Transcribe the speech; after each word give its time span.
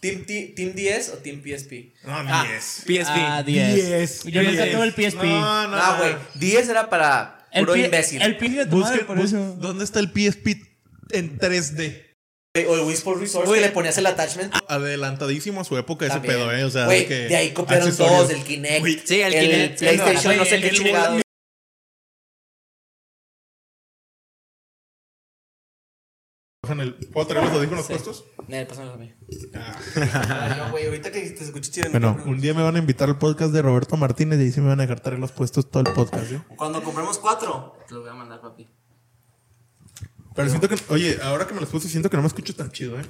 ¿Team, 0.00 0.24
¿Team 0.54 0.72
10 0.74 1.08
o 1.10 1.18
Team 1.18 1.42
PSP? 1.42 1.92
No, 2.04 2.14
Ah, 2.16 2.46
10. 2.48 2.64
PSP. 2.86 3.16
Ah, 3.18 3.42
10. 3.44 3.74
10. 3.74 4.24
Yo 4.24 4.42
nunca 4.42 4.70
tuve 4.70 4.84
el 4.84 4.92
PSP. 4.92 5.22
No, 5.24 5.68
no, 5.68 5.76
Ah, 5.76 5.96
no. 5.98 6.04
güey. 6.04 6.16
10 6.34 6.68
era 6.68 6.88
para 6.88 7.46
El 7.52 7.64
puro 7.66 7.76
imbécil. 7.76 8.22
El 8.22 8.34
PSP 8.36 8.48
de 8.56 8.66
tu 8.66 8.76
madre, 8.76 8.98
Busque- 9.00 9.06
por 9.06 9.16
bus- 9.16 9.26
eso. 9.32 9.56
¿Dónde 9.58 9.84
está 9.84 10.00
el 10.00 10.10
PSP 10.12 10.56
en 11.10 11.38
3D? 11.38 12.04
O 12.66 12.74
el 12.74 12.80
Wii 12.80 12.94
Sports 12.94 13.20
Resort 13.20 13.52
que 13.52 13.60
le 13.60 13.68
ponías 13.70 13.96
el 13.98 14.06
attachment. 14.06 14.52
Adelantadísimo 14.68 15.60
a 15.60 15.64
su 15.64 15.76
época 15.78 16.06
ese 16.06 16.14
También. 16.14 16.34
pedo, 16.34 16.52
¿eh? 16.52 16.64
O 16.64 16.70
sea, 16.70 16.86
Güey, 16.86 17.00
de, 17.00 17.06
que 17.06 17.14
de 17.28 17.36
ahí 17.36 17.50
copiaron 17.50 17.96
todos, 17.96 18.30
el 18.30 18.42
Kinect, 18.42 18.80
Güey, 18.80 19.00
Sí, 19.04 19.20
el 19.20 19.32
el, 19.34 19.50
Kinect, 19.50 19.78
PlayStation, 19.78 20.32
no, 20.36 20.38
no 20.42 20.44
sé 20.44 20.54
el 20.56 20.62
qué 20.62 20.70
chingado. 20.72 21.20
El- 26.88 27.06
¿Puedo 27.08 27.26
traer 27.26 27.46
los 27.46 27.54
audífonos 27.56 27.86
puestos? 27.86 28.24
Eh, 28.48 28.66
pásamelo 28.68 28.94
a 28.94 28.96
mí. 28.96 29.12
Ay, 29.54 30.58
no, 30.58 30.70
güey, 30.70 30.86
ahorita 30.86 31.10
que 31.12 31.20
te 31.30 31.44
escuché 31.44 31.70
chido. 31.70 31.90
Bueno, 31.90 32.16
un 32.26 32.40
día 32.40 32.54
me 32.54 32.62
van 32.62 32.76
a 32.76 32.78
invitar 32.78 33.08
al 33.08 33.18
podcast 33.18 33.52
de 33.52 33.62
Roberto 33.62 33.96
Martínez 33.96 34.38
y 34.40 34.42
ahí 34.42 34.52
sí 34.52 34.60
me 34.60 34.68
van 34.68 34.80
a 34.80 34.82
dejar 34.82 35.00
traer 35.00 35.18
los 35.18 35.32
puestos 35.32 35.70
todo 35.70 35.82
el 35.86 35.92
podcast, 35.94 36.32
¿eh? 36.32 36.40
Cuando 36.56 36.82
compremos 36.82 37.18
cuatro, 37.18 37.76
te 37.86 37.94
lo 37.94 38.00
voy 38.00 38.10
a 38.10 38.14
mandar, 38.14 38.40
papi. 38.40 38.68
Pero 40.34 40.50
siento 40.50 40.68
que, 40.68 40.76
oye, 40.90 41.18
ahora 41.24 41.48
que 41.48 41.54
me 41.54 41.60
los 41.60 41.68
puse, 41.68 41.88
siento 41.88 42.08
que 42.08 42.16
no 42.16 42.22
me 42.22 42.28
escucho 42.28 42.54
tan 42.54 42.70
chido, 42.70 42.96
¿eh? 43.00 43.02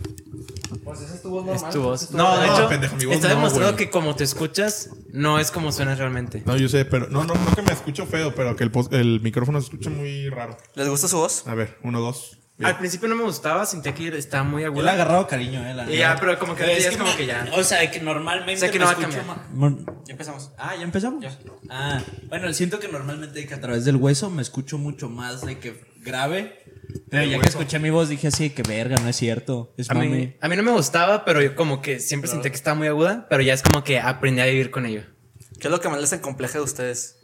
Pues 0.83 1.02
esa 1.02 1.14
es 1.14 1.20
tu 1.20 1.28
voz 1.28 1.45
normal. 1.45 1.69
Es 1.69 1.74
tu 1.74 1.83
voz. 1.83 2.10
No, 2.12 2.38
de 2.41 2.47
No, 2.47 2.55
hecho, 2.55 2.69
pendejo, 2.70 2.97
mi 2.97 3.05
voz 3.05 3.14
está 3.16 3.28
no, 3.28 3.34
demostrado 3.34 3.72
güey. 3.72 3.84
que 3.84 3.91
como 3.91 4.16
te 4.16 4.24
escuchas, 4.24 4.91
no 5.12 5.38
es 5.38 5.50
como 5.50 5.70
suenas 5.70 5.98
realmente. 5.98 6.42
No, 6.47 6.56
yo 6.56 6.70
sé, 6.70 6.86
pero 6.86 7.08
no, 7.10 7.24
no, 7.24 7.34
no 7.34 7.55
que 7.55 7.60
me 7.60 7.72
escucho 7.72 8.06
feo, 8.06 8.34
pero 8.34 8.56
que 8.56 8.64
el, 8.64 8.72
el 8.92 9.20
micrófono 9.20 9.60
se 9.60 9.64
escucha 9.66 9.91
muy 9.91 10.30
raro. 10.30 10.56
¿Les 10.74 10.88
gusta 10.88 11.06
su 11.06 11.19
voz? 11.19 11.47
A 11.47 11.55
ver, 11.55 11.77
uno, 11.83 12.00
dos. 12.00 12.38
Bien. 12.59 12.71
Al 12.73 12.79
principio 12.79 13.09
no 13.09 13.15
me 13.15 13.23
gustaba, 13.23 13.65
sentía 13.67 13.95
que 13.95 14.09
estaba 14.19 14.43
muy 14.43 14.62
Yo 14.62 14.69
le 14.69 14.75
he 14.75 14.79
aguda. 14.80 14.93
agarrado 14.93 15.27
cariño, 15.29 15.65
eh. 15.65 15.75
la 15.75 15.89
Y 15.91 15.98
ya, 15.98 16.17
pero 16.19 16.37
como 16.41 16.57
que 16.57 16.65
Pero 16.65 16.79
ya 16.79 16.89
es 16.89 16.97
como 16.97 17.17
que 17.17 17.25
ya. 17.25 17.48
O 17.53 17.62
sea, 17.62 17.89
que 17.89 18.01
normalmente. 18.01 18.61
Sé 18.61 18.73
que 18.73 18.81
me 18.81 18.84
no 18.84 18.87
va 18.87 18.93
a 18.93 18.97
cambiar. 18.97 19.25
Ya 20.05 20.12
empezamos. 20.12 20.51
Ah, 20.59 20.75
¿ya 20.77 20.83
empezamos? 20.83 21.25
Ah, 21.70 22.03
bueno, 22.28 22.53
siento 22.53 22.81
que 22.81 22.89
normalmente 22.89 23.47
que 23.47 23.55
a 23.55 23.61
través 23.61 23.84
del 23.84 23.95
hueso 23.97 24.28
me 24.28 24.42
escucho 24.42 24.77
mucho 24.77 25.09
más 25.09 25.47
de 25.47 25.59
que 25.61 25.81
grave. 26.00 26.65
Pero 27.11 27.25
ya 27.25 27.39
que 27.39 27.48
escuché 27.48 27.78
mi 27.78 27.91
voz 27.91 28.09
dije 28.09 28.27
así, 28.28 28.50
que 28.50 28.62
verga, 28.62 28.97
no 29.03 29.09
es 29.09 29.17
cierto. 29.17 29.72
Es 29.77 29.89
A 29.91 29.95
mí, 29.95 30.09
mami. 30.09 30.37
a 30.41 30.48
mí 30.48 30.56
no 30.56 30.62
me 30.65 30.72
gustaba, 30.72 31.25
pero 31.25 31.41
yo 31.41 31.55
como 31.55 31.81
que 31.81 32.00
siempre 32.00 32.28
sentí 32.28 32.50
que 32.50 32.56
estaba 32.56 32.75
muy 32.75 32.89
aguda, 32.89 33.27
pero 33.31 33.43
ya 33.43 33.55
es 33.55 33.62
como 33.62 33.84
que 33.84 34.00
aprendí 34.00 34.41
a 34.41 34.47
vivir 34.47 34.70
con 34.72 34.84
ello. 34.84 35.03
¿Qué 35.61 35.69
es 35.69 35.70
lo 35.70 35.81
que 35.81 35.89
más 35.89 36.00
les 36.00 36.12
encompleja 36.12 36.59
de 36.59 36.65
ustedes? 36.65 37.17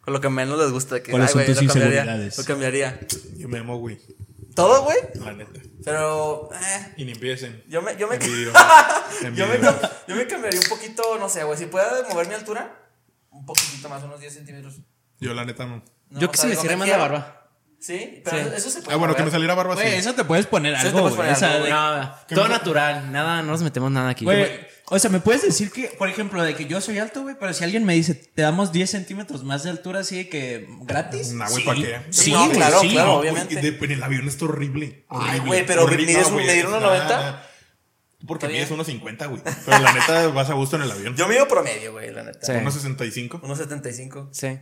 Con 0.00 0.14
lo 0.14 0.20
que 0.20 0.30
menos 0.30 0.58
les 0.58 0.72
gusta. 0.72 1.00
Que, 1.02 1.10
¿Cuáles 1.12 1.28
ay, 1.28 1.32
son 1.32 1.42
güey, 1.44 1.46
tus 1.54 1.62
lo 1.62 1.68
cambiaría. 1.72 2.00
inseguridades? 2.00 2.38
Lo 2.38 2.44
cambiaría. 2.44 3.00
Yo 3.36 3.48
me 3.48 3.58
amo, 3.58 3.78
güey. 3.78 3.98
¿Todo, 4.54 4.82
güey? 4.82 4.98
La 5.14 5.32
neta. 5.32 5.60
Pero. 5.84 6.50
Eh, 6.52 6.94
Y 6.98 7.04
ni 7.04 7.12
empiecen. 7.12 7.62
yo 7.68 7.82
me. 7.82 7.96
Yo 7.96 8.08
me, 8.08 8.16
Envidio. 8.16 8.52
yo, 9.34 9.46
me, 9.46 9.58
yo 10.08 10.16
me 10.16 10.26
cambiaría 10.26 10.60
un 10.60 10.68
poquito, 10.68 11.18
no 11.18 11.28
sé, 11.28 11.44
güey. 11.44 11.58
Si 11.58 11.66
puedo 11.66 12.08
mover 12.08 12.28
mi 12.28 12.34
altura, 12.34 12.74
un 13.30 13.46
poquitito 13.46 13.88
más, 13.88 14.02
unos 14.02 14.20
10 14.20 14.34
centímetros. 14.34 14.74
Yo, 15.18 15.34
la 15.34 15.44
neta, 15.44 15.66
no. 15.66 15.82
No, 16.10 16.20
yo 16.20 16.30
que 16.30 16.38
se 16.38 16.46
me 16.48 16.56
cierre 16.56 16.76
más 16.76 16.88
la 16.88 16.96
barba. 16.96 17.36
Sí, 17.78 18.20
pero 18.24 18.36
Sí. 18.36 18.42
Eso, 18.42 18.56
eso 18.56 18.70
se 18.70 18.82
puede. 18.82 18.94
Ah, 18.94 18.98
bueno, 18.98 19.14
que 19.16 19.22
me 19.22 19.30
saliera 19.30 19.54
barba 19.54 19.72
así. 19.74 19.82
Güey, 19.82 19.94
eso 19.94 20.14
te 20.14 20.24
puedes 20.24 20.46
poner 20.46 20.76
Sí, 20.76 20.82
te 20.82 20.88
algo, 20.88 21.00
puedes 21.00 21.16
poner 21.16 21.44
algo, 21.44 21.68
No, 21.68 22.14
todo 22.28 22.48
natural, 22.48 23.10
nada, 23.10 23.42
no 23.42 23.52
nos 23.52 23.62
metemos 23.62 23.90
nada 23.90 24.10
aquí. 24.10 24.24
Güey, 24.24 24.66
o 24.90 24.98
sea, 24.98 25.08
me 25.10 25.20
puedes 25.20 25.42
decir 25.42 25.70
que, 25.70 25.84
por 25.98 26.08
ejemplo, 26.08 26.42
de 26.42 26.54
que 26.54 26.66
yo 26.66 26.80
soy 26.80 26.98
alto, 26.98 27.22
güey, 27.22 27.36
pero 27.38 27.54
si 27.54 27.64
alguien 27.64 27.84
me 27.84 27.94
dice, 27.94 28.14
te 28.14 28.42
damos 28.42 28.72
10 28.72 28.90
centímetros 28.90 29.44
más 29.44 29.62
de 29.62 29.70
altura, 29.70 30.00
así 30.00 30.16
de 30.16 30.28
que 30.28 30.68
gratis. 30.82 31.32
Nah, 31.32 31.48
güey, 31.48 31.62
Sí. 31.62 31.66
¿para 31.66 31.80
qué? 31.80 32.00
Sí, 32.10 32.32
No, 32.32 32.50
claro, 32.50 32.80
sí. 32.80 32.90
claro, 32.90 33.08
No, 33.08 33.14
obviamente. 33.20 33.54
de- 33.54 33.68
en 33.84 33.90
el 33.92 34.02
avión 34.02 34.28
está 34.28 34.44
horrible. 34.46 35.06
Ay, 35.08 35.18
Horrible, 35.30 35.46
güey, 35.46 35.66
pero 35.66 35.84
horrible. 35.84 36.06
mides 36.06 36.26
un- 36.26 36.32
güey, 36.34 36.46
medir 36.46 36.66
unos 36.66 36.80
nah, 36.82 36.86
90. 36.88 37.20
nah. 37.32 37.40
Porque 38.26 38.44
Está 38.46 38.52
mides 38.52 38.68
bien. 38.68 39.00
1.50, 39.00 39.26
güey. 39.28 39.40
Pero 39.64 39.78
la 39.78 39.92
neta 39.94 40.26
vas 40.28 40.50
a 40.50 40.54
gusto 40.54 40.76
en 40.76 40.82
el 40.82 40.90
avión. 40.90 41.16
Yo 41.16 41.26
mido 41.26 41.48
promedio, 41.48 41.92
güey, 41.92 42.10
la 42.12 42.22
neta. 42.24 42.38
Sí. 42.44 42.52
1.65. 42.52 43.40
1.75. 43.42 44.28
Sí, 44.32 44.58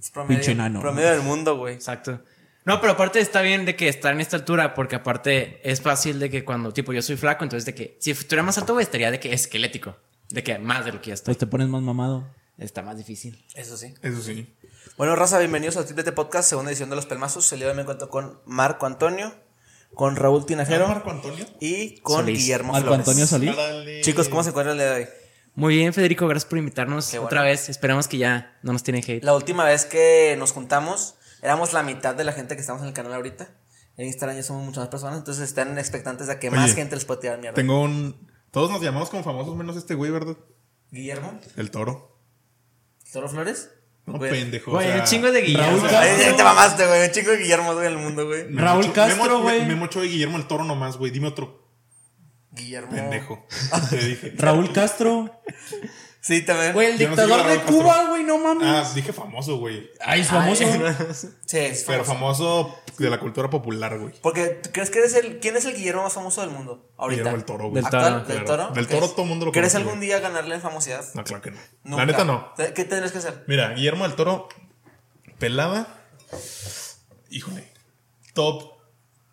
Es 0.00 0.10
promedio. 0.10 0.38
Pinche 0.38 0.52
enano. 0.52 0.80
Promedio 0.80 1.10
del 1.10 1.22
mundo, 1.22 1.56
güey. 1.56 1.74
exacto. 1.74 2.20
No, 2.68 2.82
pero 2.82 2.92
aparte 2.92 3.18
está 3.18 3.40
bien 3.40 3.64
de 3.64 3.76
que 3.76 3.88
estar 3.88 4.12
en 4.12 4.20
esta 4.20 4.36
altura, 4.36 4.74
porque 4.74 4.94
aparte 4.94 5.58
es 5.64 5.80
fácil 5.80 6.18
de 6.18 6.28
que 6.28 6.44
cuando, 6.44 6.70
tipo, 6.70 6.92
yo 6.92 7.00
soy 7.00 7.16
flaco, 7.16 7.42
entonces 7.42 7.64
de 7.64 7.74
que 7.74 7.96
si 7.98 8.10
estuviera 8.10 8.42
más 8.42 8.58
alto, 8.58 8.74
güey, 8.74 8.82
estaría 8.82 9.10
de 9.10 9.18
que 9.18 9.32
esquelético. 9.32 9.96
De 10.28 10.44
que 10.44 10.58
más 10.58 10.84
de 10.84 10.92
lo 10.92 11.00
que 11.00 11.08
ya 11.08 11.14
estoy. 11.14 11.32
Pues 11.32 11.38
te 11.38 11.46
pones 11.46 11.66
más 11.68 11.80
mamado. 11.80 12.28
Está 12.58 12.82
más 12.82 12.98
difícil. 12.98 13.42
Eso 13.54 13.78
sí. 13.78 13.94
Eso 14.02 14.20
sí. 14.20 14.54
Bueno, 14.98 15.16
raza, 15.16 15.38
bienvenidos 15.38 15.78
al 15.78 15.86
Triplete 15.86 16.12
Podcast, 16.12 16.50
segunda 16.50 16.70
edición 16.70 16.90
de 16.90 16.96
Los 16.96 17.06
Pelmazos. 17.06 17.50
El 17.54 17.60
día 17.60 17.68
de 17.68 17.70
hoy 17.70 17.76
me 17.76 17.82
encuentro 17.84 18.10
con 18.10 18.38
Marco 18.44 18.84
Antonio, 18.84 19.32
con 19.94 20.16
Raúl 20.16 20.44
Tinajero 20.44 20.84
¿Ah, 20.84 20.88
Marco 20.88 21.10
Antonio? 21.10 21.46
y 21.60 21.96
con 22.00 22.16
Solís. 22.16 22.40
Guillermo 22.40 22.74
Marco 22.74 22.88
Flores. 22.88 23.08
Antonio 23.08 23.26
Solís. 23.26 24.04
Chicos, 24.04 24.28
¿cómo 24.28 24.42
se 24.42 24.50
encuentran 24.50 24.78
el 24.78 24.82
día 24.82 24.92
de 24.92 25.04
hoy? 25.04 25.08
Muy 25.54 25.76
bien, 25.76 25.94
Federico, 25.94 26.28
gracias 26.28 26.50
por 26.50 26.58
invitarnos 26.58 27.10
bueno. 27.12 27.24
otra 27.24 27.42
vez. 27.44 27.70
Esperamos 27.70 28.08
que 28.08 28.18
ya 28.18 28.58
no 28.62 28.74
nos 28.74 28.82
tienen 28.82 29.02
hate. 29.02 29.24
La 29.24 29.34
última 29.34 29.64
vez 29.64 29.86
que 29.86 30.36
nos 30.38 30.52
juntamos, 30.52 31.14
éramos 31.42 31.72
la 31.72 31.82
mitad 31.82 32.14
de 32.14 32.24
la 32.24 32.32
gente 32.32 32.54
que 32.54 32.60
estamos 32.60 32.82
en 32.82 32.88
el 32.88 32.94
canal 32.94 33.14
ahorita. 33.14 33.48
En 33.96 34.06
Instagram 34.06 34.36
ya 34.36 34.42
somos 34.44 34.64
muchas 34.64 34.78
más 34.82 34.88
personas, 34.88 35.18
entonces 35.18 35.48
están 35.48 35.76
expectantes 35.78 36.28
de 36.28 36.38
que 36.38 36.50
más 36.50 36.66
Oye, 36.66 36.74
gente 36.74 36.94
les 36.94 37.04
pueda 37.04 37.20
tirar 37.20 37.38
mierda. 37.38 37.54
Tengo 37.54 37.80
un. 37.82 38.28
Todos 38.50 38.70
nos 38.70 38.80
llamamos 38.80 39.10
como 39.10 39.24
famosos 39.24 39.56
menos 39.56 39.76
este 39.76 39.94
güey, 39.94 40.10
¿verdad? 40.10 40.36
Guillermo, 40.90 41.38
El 41.56 41.70
toro. 41.70 42.16
¿Toro 43.12 43.28
Flores? 43.28 43.70
No, 44.06 44.14
Güey. 44.18 44.30
pendejo. 44.30 44.70
Güey, 44.70 44.86
o 44.88 44.90
sea, 44.92 45.00
un 45.00 45.06
chingo 45.06 45.30
de 45.32 45.42
Guillermo. 45.42 45.78
Raúl 45.80 45.94
Ay, 45.96 46.18
ya 46.20 46.36
te 46.36 46.44
mamaste, 46.44 46.86
güey. 46.86 47.06
Un 47.06 47.12
chico 47.12 47.30
de 47.30 47.36
Guillermo, 47.38 47.74
güey, 47.74 47.86
en 47.88 47.92
el 47.92 47.98
mundo, 47.98 48.26
güey. 48.26 48.50
Raúl 48.54 48.92
Castro, 48.92 49.42
güey. 49.42 49.66
Memo 49.66 49.84
Ochoa 49.86 50.06
y 50.06 50.10
Guillermo 50.10 50.38
el 50.38 50.46
toro 50.46 50.64
nomás, 50.64 50.96
güey. 50.96 51.10
Dime 51.10 51.26
otro. 51.26 51.68
Guillermo. 52.52 52.90
Pendejo. 52.90 53.46
Te 53.90 53.96
dije. 53.96 54.32
Raúl 54.38 54.72
Castro. 54.72 55.42
Sí, 56.20 56.42
también. 56.44 56.72
Güey, 56.72 56.92
el 56.92 56.98
Yo 56.98 57.08
no 57.10 57.16
sé 57.16 57.22
dictador 57.22 57.46
de 57.48 57.58
Cuba, 57.60 58.04
güey, 58.08 58.24
no 58.24 58.38
mames. 58.38 58.66
Ah, 58.66 58.92
dije 58.94 59.12
famoso, 59.12 59.58
güey. 59.58 59.88
Ay, 60.00 60.20
es 60.22 60.28
famoso. 60.28 60.64
Sí, 61.46 61.58
es 61.58 61.84
Pero 61.84 62.04
famoso. 62.04 62.74
famoso 62.74 62.78
de 62.98 63.08
la 63.10 63.20
cultura 63.20 63.48
popular, 63.48 63.98
güey. 63.98 64.12
Porque, 64.20 64.46
¿tú 64.48 64.70
¿crees 64.72 64.90
que 64.90 64.98
eres 64.98 65.14
el. 65.14 65.38
¿Quién 65.38 65.56
es 65.56 65.64
el 65.64 65.74
Guillermo 65.76 66.02
más 66.02 66.12
famoso 66.12 66.40
del 66.40 66.50
mundo? 66.50 66.90
Ahorita. 66.96 67.20
Guillermo 67.22 67.38
el 67.38 67.44
toro, 67.44 67.64
güey. 67.70 67.74
Del 67.76 67.86
¿Actual? 67.86 68.02
Toro, 68.04 68.18
¿Del 68.34 68.44
claro. 68.44 68.62
toro? 68.62 68.74
Del 68.74 68.86
todo 69.14 69.24
mundo 69.24 69.46
lo 69.46 69.52
¿Quieres 69.52 69.72
conoce, 69.72 69.76
algún 69.88 69.98
güey. 70.00 70.08
día 70.08 70.20
ganarle 70.20 70.56
en 70.56 70.60
famosidad? 70.60 71.04
No, 71.14 71.24
claro 71.24 71.42
que 71.42 71.50
no. 71.52 71.58
Nunca. 71.84 72.04
La 72.04 72.06
neta 72.06 72.24
no. 72.24 72.52
¿Qué 72.56 72.84
tendrías 72.84 73.12
que 73.12 73.18
hacer? 73.18 73.44
Mira, 73.46 73.70
Guillermo 73.74 74.04
del 74.04 74.16
Toro, 74.16 74.48
pelada. 75.38 75.86
Híjole. 77.30 77.72
Top 78.34 78.77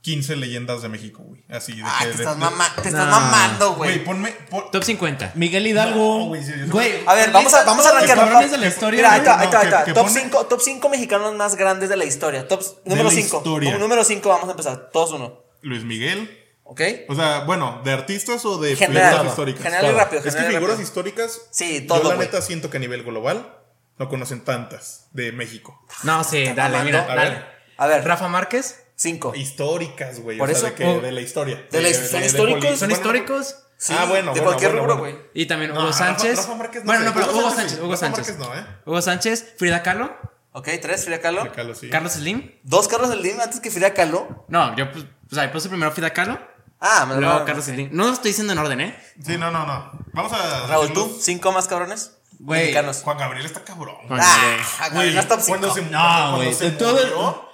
15 0.06 0.36
leyendas 0.36 0.84
de 0.84 0.90
México, 0.90 1.24
güey. 1.24 1.44
Así 1.50 1.76
de 1.76 1.82
Ah, 1.84 1.98
que. 2.02 2.06
te 2.12 2.18
de- 2.18 2.24
estás, 2.24 2.36
de- 2.36 2.40
mama- 2.42 2.72
te 2.80 2.90
estás 2.90 3.06
No. 3.06 3.12
mamando, 3.12 3.74
Güey, 3.74 3.92
güey. 3.94 4.04
ponme. 4.06 4.32
pon- 4.52 4.70
Top 4.72 4.84
50. 4.84 5.32
Miguel 5.34 5.66
Hidalgo. 5.66 6.20
No, 6.20 6.26
güey, 6.28 6.44
sí, 6.44 6.54
yo 6.56 6.68
Güey, 6.72 7.04
A 7.08 7.16
ver, 7.16 7.32
vamos 7.32 7.52
a, 7.56 7.64
vamos 7.64 7.84
a 7.88 7.90
arrancar. 7.90 8.16
cabrones 8.18 8.52
de 8.52 8.58
la 8.60 8.68
historia. 8.68 8.98
Mira, 9.00 9.14
ahí 9.14 9.20
está, 9.22 9.34
güey, 9.34 9.42
ahí 9.42 9.46
está, 9.48 9.58
no, 9.58 9.62
ahí 9.64 9.68
está. 9.68 9.80
que- 9.80 9.92
que 9.92 9.94
Top 9.96 10.08
pone- 10.08 10.22
5 10.22 10.46
top 10.46 10.62
cinco 10.62 10.90
mexicanos 10.90 11.34
más 11.34 11.56
grandes 11.56 11.90
de 11.90 11.98
la 11.98 12.06
historia. 12.06 12.48
Top, 12.48 12.62
número 12.86 13.10
la 13.10 13.16
5. 13.16 13.38
historia. 13.38 13.78
Número 13.80 14.04
5 14.04 14.30
vamos 14.30 14.48
a 14.48 14.52
empezar. 14.52 14.90
Todos 14.94 15.12
uno. 15.14 15.42
Luis 15.64 15.84
Miguel. 15.84 16.44
¿Ok? 16.68 16.82
O 17.10 17.16
sea, 17.16 17.40
bueno, 17.46 17.82
¿de 17.84 17.92
artistas 17.92 18.46
o 18.46 18.60
de 18.60 18.76
General. 18.76 19.10
figuras 19.12 19.32
históricas? 19.32 19.64
General 19.64 19.86
y 19.86 19.88
Todo. 19.90 19.98
rápido, 20.00 20.20
Es 20.24 20.36
que 20.36 20.42
y 20.42 20.46
figuras 20.46 20.62
rápido. 20.70 20.82
históricas. 20.82 21.42
Sí, 21.52 21.82
Yo 21.82 21.88
todo, 21.88 22.10
la 22.10 22.16
güey. 22.16 22.28
neta 22.28 22.42
siento 22.44 22.70
que 22.70 22.78
a 22.78 22.80
nivel 22.80 23.04
global 23.04 23.56
no 23.98 24.08
conocen 24.10 24.42
tantas 24.44 25.08
de 25.14 25.32
México. 25.32 25.84
No, 26.04 26.24
sí, 26.24 26.44
dale, 26.56 26.84
mira, 26.84 27.04
A 27.04 27.16
dale. 27.16 27.30
ver. 27.30 27.46
A 27.78 27.88
ver, 27.88 28.06
Rafa 28.06 28.28
Márquez. 28.28 28.84
5. 28.96 29.34
Históricas, 29.36 30.20
güey. 30.22 30.38
Por 30.38 30.50
o 30.50 30.54
sea, 30.54 30.58
eso, 30.58 30.68
de, 30.68 30.74
que, 30.76 30.86
o- 30.86 31.02
de 31.02 31.12
la 31.12 31.22
historia. 31.22 31.66
de 31.72 31.82
la- 31.82 31.94
son 31.94 32.24
históricos, 32.24 32.80
¿Son 32.80 32.92
históricos? 32.92 33.56
Sí, 33.78 33.94
ah, 33.98 34.06
bueno. 34.06 34.34
de 34.34 34.40
bueno, 34.40 34.44
cualquier 34.46 34.72
bueno, 34.72 34.84
rubro, 34.88 34.98
bueno. 35.00 35.18
güey. 35.18 35.30
Y 35.34 35.46
también 35.48 35.74
No, 35.74 35.82
Hugo 35.82 35.90
Rafa- 35.90 35.98
Sánchez. 36.06 36.38
Rafa 36.38 36.56
Márquez 36.56 36.84
no 36.84 36.86
bueno, 36.86 37.00
sé. 37.02 37.06
no, 37.08 37.14
pero 37.14 37.26
Hugo 37.32 37.40
Hugo 37.40 37.50
Sánchez. 37.56 37.80
Hugo 37.80 37.92
Rafa 37.92 37.98
Sánchez. 38.16 38.38
No, 38.40 38.56
¿eh? 38.58 38.66
Hugo 38.86 39.02
Sánchez, 39.02 39.54
Frida 39.58 39.84
Kahlo, 39.84 40.16
Ok, 40.54 40.70
3, 40.82 41.04
Frida 41.04 41.20
Kahlo. 41.20 41.44
De 41.44 41.52
Carlos, 41.52 41.78
sí. 41.80 41.90
Carlos 41.90 42.14
Slim. 42.14 42.52
Dos 42.64 42.88
Carlos 42.88 43.10
Slim 43.12 43.38
antes 43.42 43.60
que 43.60 43.70
Frida 43.70 43.94
Kahlo. 43.94 44.46
No, 44.48 44.74
yo 44.78 44.90
pues, 44.90 45.04
o 45.30 45.36
sea, 45.36 45.52
puse 45.52 45.68
primero 45.68 45.92
Frida 45.92 46.12
Kahlo, 46.14 46.40
Ah, 46.80 47.06
me 47.08 47.16
lo 47.16 47.22
luego 47.22 47.40
no, 47.40 47.46
Carlos 47.46 47.66
Slim. 47.66 47.90
No 47.92 48.06
lo 48.08 48.14
estoy 48.14 48.30
diciendo 48.32 48.54
en 48.54 48.60
orden, 48.60 48.80
¿eh? 48.80 48.98
Sí, 49.26 49.38
no, 49.38 49.52
no, 49.52 49.66
no. 49.66 49.92
Vamos 50.14 50.32
a. 50.32 50.68
Raúl. 50.68 50.94
¿tú? 50.94 51.18
¿Cinco 51.22 51.52
más 51.52 51.68
cabrones? 51.68 52.16
Güey. 52.40 52.74
Juan 52.74 53.18
Gabriel 53.18 53.46
está 53.46 53.64
cabrón. 53.66 53.96
Juan 54.08 54.20
Ah, 54.22 54.38
Gabriel. 54.80 54.94
güey, 54.94 55.14
no 55.14 55.20
es 55.20 55.28
top 55.28 55.40
5. 55.42 55.48
Cuando 55.60 55.74
se, 55.74 55.82
No, 55.90 56.36
güey, 56.38 56.78
todo- 56.78 57.45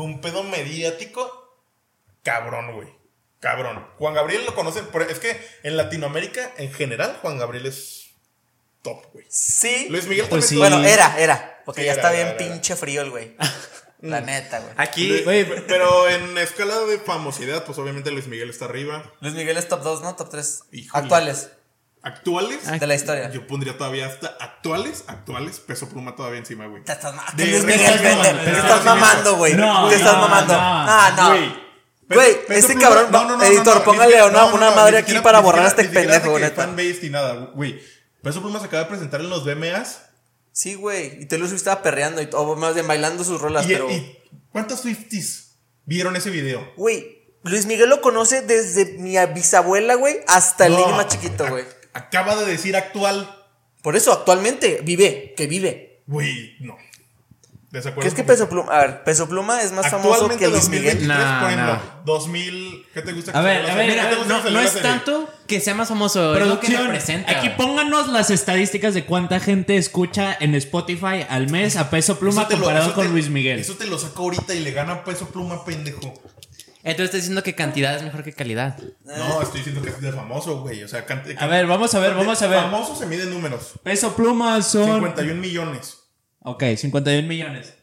fue 0.00 0.04
un 0.06 0.20
pedo 0.22 0.42
mediático 0.44 1.58
cabrón, 2.22 2.72
güey. 2.74 2.88
Cabrón. 3.38 3.86
Juan 3.98 4.14
Gabriel 4.14 4.44
lo 4.46 4.54
conocen. 4.54 4.86
por- 4.86 5.02
es 5.02 5.18
que 5.18 5.38
en 5.62 5.76
Latinoamérica, 5.76 6.52
en 6.58 6.72
general, 6.72 7.18
Juan 7.20 7.38
Gabriel 7.38 7.66
es 7.66 8.10
top, 8.82 9.04
güey. 9.12 9.26
Sí. 9.28 9.88
Luis 9.90 10.06
Miguel 10.06 10.26
Pues 10.28 10.48
también. 10.48 10.48
sí. 10.70 10.74
Bueno, 10.76 10.88
era, 10.88 11.18
era. 11.20 11.62
Porque 11.66 11.82
Sí, 11.82 11.86
ya 11.86 11.92
era, 11.92 12.02
está 12.02 12.14
era, 12.14 12.16
bien 12.16 12.28
era. 12.28 12.36
pinche 12.52 12.76
frío 12.76 13.02
el 13.02 13.10
güey. 13.10 13.36
La 14.00 14.22
neta, 14.22 14.60
güey. 14.60 14.72
Aquí, 14.78 15.22
Güey, 15.22 15.44
Pero 15.66 16.08
en 16.08 16.38
escala 16.38 16.78
de 16.80 16.98
famosidad, 16.98 17.64
pues 17.66 17.76
obviamente 17.78 18.10
Luis 18.10 18.26
Miguel 18.28 18.48
está 18.48 18.64
arriba. 18.64 19.12
Luis 19.20 19.34
Miguel 19.34 19.58
es 19.58 19.68
top 19.68 19.82
2, 19.82 20.00
¿no? 20.00 20.16
Top 20.16 20.30
3. 20.30 20.62
Híjole. 20.72 21.02
Actuales 21.02 21.50
Actuales, 22.02 22.80
de 22.80 22.86
la 22.86 22.94
historia. 22.94 23.30
yo 23.30 23.46
pondría 23.46 23.76
todavía 23.76 24.06
hasta 24.06 24.28
actuales, 24.40 25.04
actuales, 25.06 25.60
peso 25.60 25.86
pluma 25.88 26.16
todavía 26.16 26.38
encima, 26.38 26.66
güey. 26.66 26.82
Te 26.82 26.92
estás, 26.92 27.14
ma- 27.14 27.26
De 27.36 27.44
de 27.44 27.60
Te 27.62 28.50
estás 28.52 28.84
mamando, 28.84 29.36
güey. 29.36 29.54
No, 29.54 29.88
Te 29.88 29.96
estás 29.96 30.14
no, 30.14 30.20
mamando. 30.22 30.52
no. 30.54 30.58
Ah, 30.62 31.12
no. 31.16 32.14
Güey, 32.16 32.38
este 32.48 32.74
cabrón, 32.76 33.06
no, 33.12 33.24
no, 33.28 33.36
no, 33.36 33.44
editor, 33.44 33.66
no, 33.66 33.72
no, 33.74 33.78
ni 33.78 33.84
póngale 33.84 34.22
una- 34.24 34.44
una 34.46 34.70
madre 34.72 34.96
aquí 34.98 35.06
siquiera- 35.08 35.22
para 35.22 35.40
borrar 35.40 35.64
a 35.66 35.68
este 35.68 35.84
pendejo, 35.84 36.38
neta. 36.38 36.62
fanbase 36.64 36.98
ni 37.02 37.10
nada, 37.10 37.34
güey. 37.54 37.80
Peso 38.22 38.40
Pluma 38.40 38.58
se 38.60 38.66
acaba 38.66 38.82
de 38.84 38.88
presentar 38.88 39.20
en 39.20 39.30
los 39.30 39.44
BMAs. 39.44 40.00
Sí, 40.52 40.74
güey. 40.74 41.22
Y 41.22 41.26
Taylor 41.26 41.48
Swift 41.48 41.60
estaba 41.60 41.82
perreando 41.82 42.20
y 42.20 42.28
o 42.32 42.56
más 42.56 42.74
bien 42.74 42.88
bailando 42.88 43.22
sus 43.24 43.40
rolas, 43.40 43.64
Y, 43.66 43.72
pero. 43.72 43.90
y 43.90 44.18
¿Cuántos 44.50 44.80
Swifties 44.80 45.58
vieron 45.84 46.16
ese 46.16 46.30
video? 46.30 46.72
Güey, 46.76 47.22
Luis 47.44 47.66
Miguel 47.66 47.88
lo 47.88 48.00
conoce 48.00 48.42
desde 48.42 48.98
mi 48.98 49.14
bisabuela, 49.32 49.94
güey, 49.94 50.16
hasta 50.26 50.66
el 50.66 50.76
niño 50.76 50.88
más 50.96 51.06
chiquito, 51.06 51.46
güey. 51.46 51.64
Acaba 51.92 52.36
de 52.36 52.46
decir 52.46 52.76
actual. 52.76 53.34
Por 53.82 53.96
eso, 53.96 54.12
actualmente, 54.12 54.80
vive, 54.82 55.34
que 55.36 55.46
vive. 55.46 56.02
Güey, 56.06 56.56
no. 56.60 56.76
Desacuerdo. 57.70 58.02
¿Qué 58.02 58.08
es 58.08 58.14
que 58.14 58.24
Peso 58.24 58.48
Pluma? 58.48 58.72
A 58.72 58.80
ver, 58.80 59.04
Peso 59.04 59.28
Pluma 59.28 59.62
es 59.62 59.70
más 59.70 59.88
famoso 59.88 60.10
Actualmente 60.26 60.44
que 60.44 60.50
Luis 60.50 60.68
Miguel. 60.68 61.06
2023, 61.06 61.08
No, 61.08 61.40
por 61.40 61.50
ejemplo, 61.50 61.74
no. 61.74 62.02
2000, 62.04 62.86
¿qué 62.92 63.02
te 63.02 63.12
gusta? 63.12 63.30
que 63.32 63.38
A 63.38 63.40
ver, 63.42 63.70
a 63.70 63.74
ver, 63.76 64.26
no, 64.26 64.50
no 64.50 64.60
es 64.60 64.70
serie? 64.70 64.82
tanto 64.82 65.28
que 65.46 65.60
sea 65.60 65.74
más 65.76 65.88
famoso, 65.88 66.34
es 66.34 66.40
lo 66.40 66.58
que 66.58 66.66
Producción, 66.66 66.82
representa. 66.86 67.30
aquí 67.38 67.48
pónganos 67.50 68.08
las 68.08 68.30
estadísticas 68.30 68.92
de 68.94 69.04
cuánta 69.04 69.38
gente 69.38 69.76
escucha 69.76 70.36
en 70.40 70.56
Spotify 70.56 71.24
al 71.28 71.48
mes 71.48 71.76
a 71.76 71.90
Peso 71.90 72.18
Pluma 72.18 72.42
Eso 72.42 72.48
te 72.48 72.56
lo- 72.56 72.62
comparado 72.64 72.92
con 72.92 73.06
te- 73.06 73.12
Luis 73.12 73.28
Miguel. 73.30 73.60
Eso 73.60 73.76
te 73.76 73.86
lo 73.86 74.00
saco 74.00 74.24
ahorita 74.24 74.52
y 74.52 74.60
le 74.60 74.72
gana 74.72 75.04
peso 75.04 75.28
pluma, 75.28 75.64
pendejo. 75.64 76.12
Entonces 76.82 77.04
estás 77.06 77.20
diciendo 77.20 77.42
que 77.42 77.54
cantidad 77.54 77.94
es 77.96 78.02
mejor 78.02 78.22
que 78.24 78.32
calidad. 78.32 78.78
No, 79.04 79.42
estoy 79.42 79.58
diciendo 79.58 79.82
que 79.82 79.90
es 79.90 80.00
de 80.00 80.12
famoso, 80.12 80.60
güey. 80.62 80.82
O 80.82 80.88
sea, 80.88 81.04
cante- 81.06 81.36
A 81.38 81.46
ver, 81.46 81.66
vamos 81.66 81.94
a 81.94 82.00
ver, 82.00 82.14
vamos 82.14 82.40
a 82.40 82.46
ver. 82.46 82.60
Famoso 82.60 82.96
se 82.96 83.06
mide 83.06 83.24
en 83.24 83.30
números. 83.30 83.72
Peso 83.82 84.14
Pluma 84.16 84.62
son. 84.62 84.86
51 84.94 85.40
millones. 85.40 85.98
Ok, 86.40 86.64
51 86.76 87.28
millones. 87.28 87.74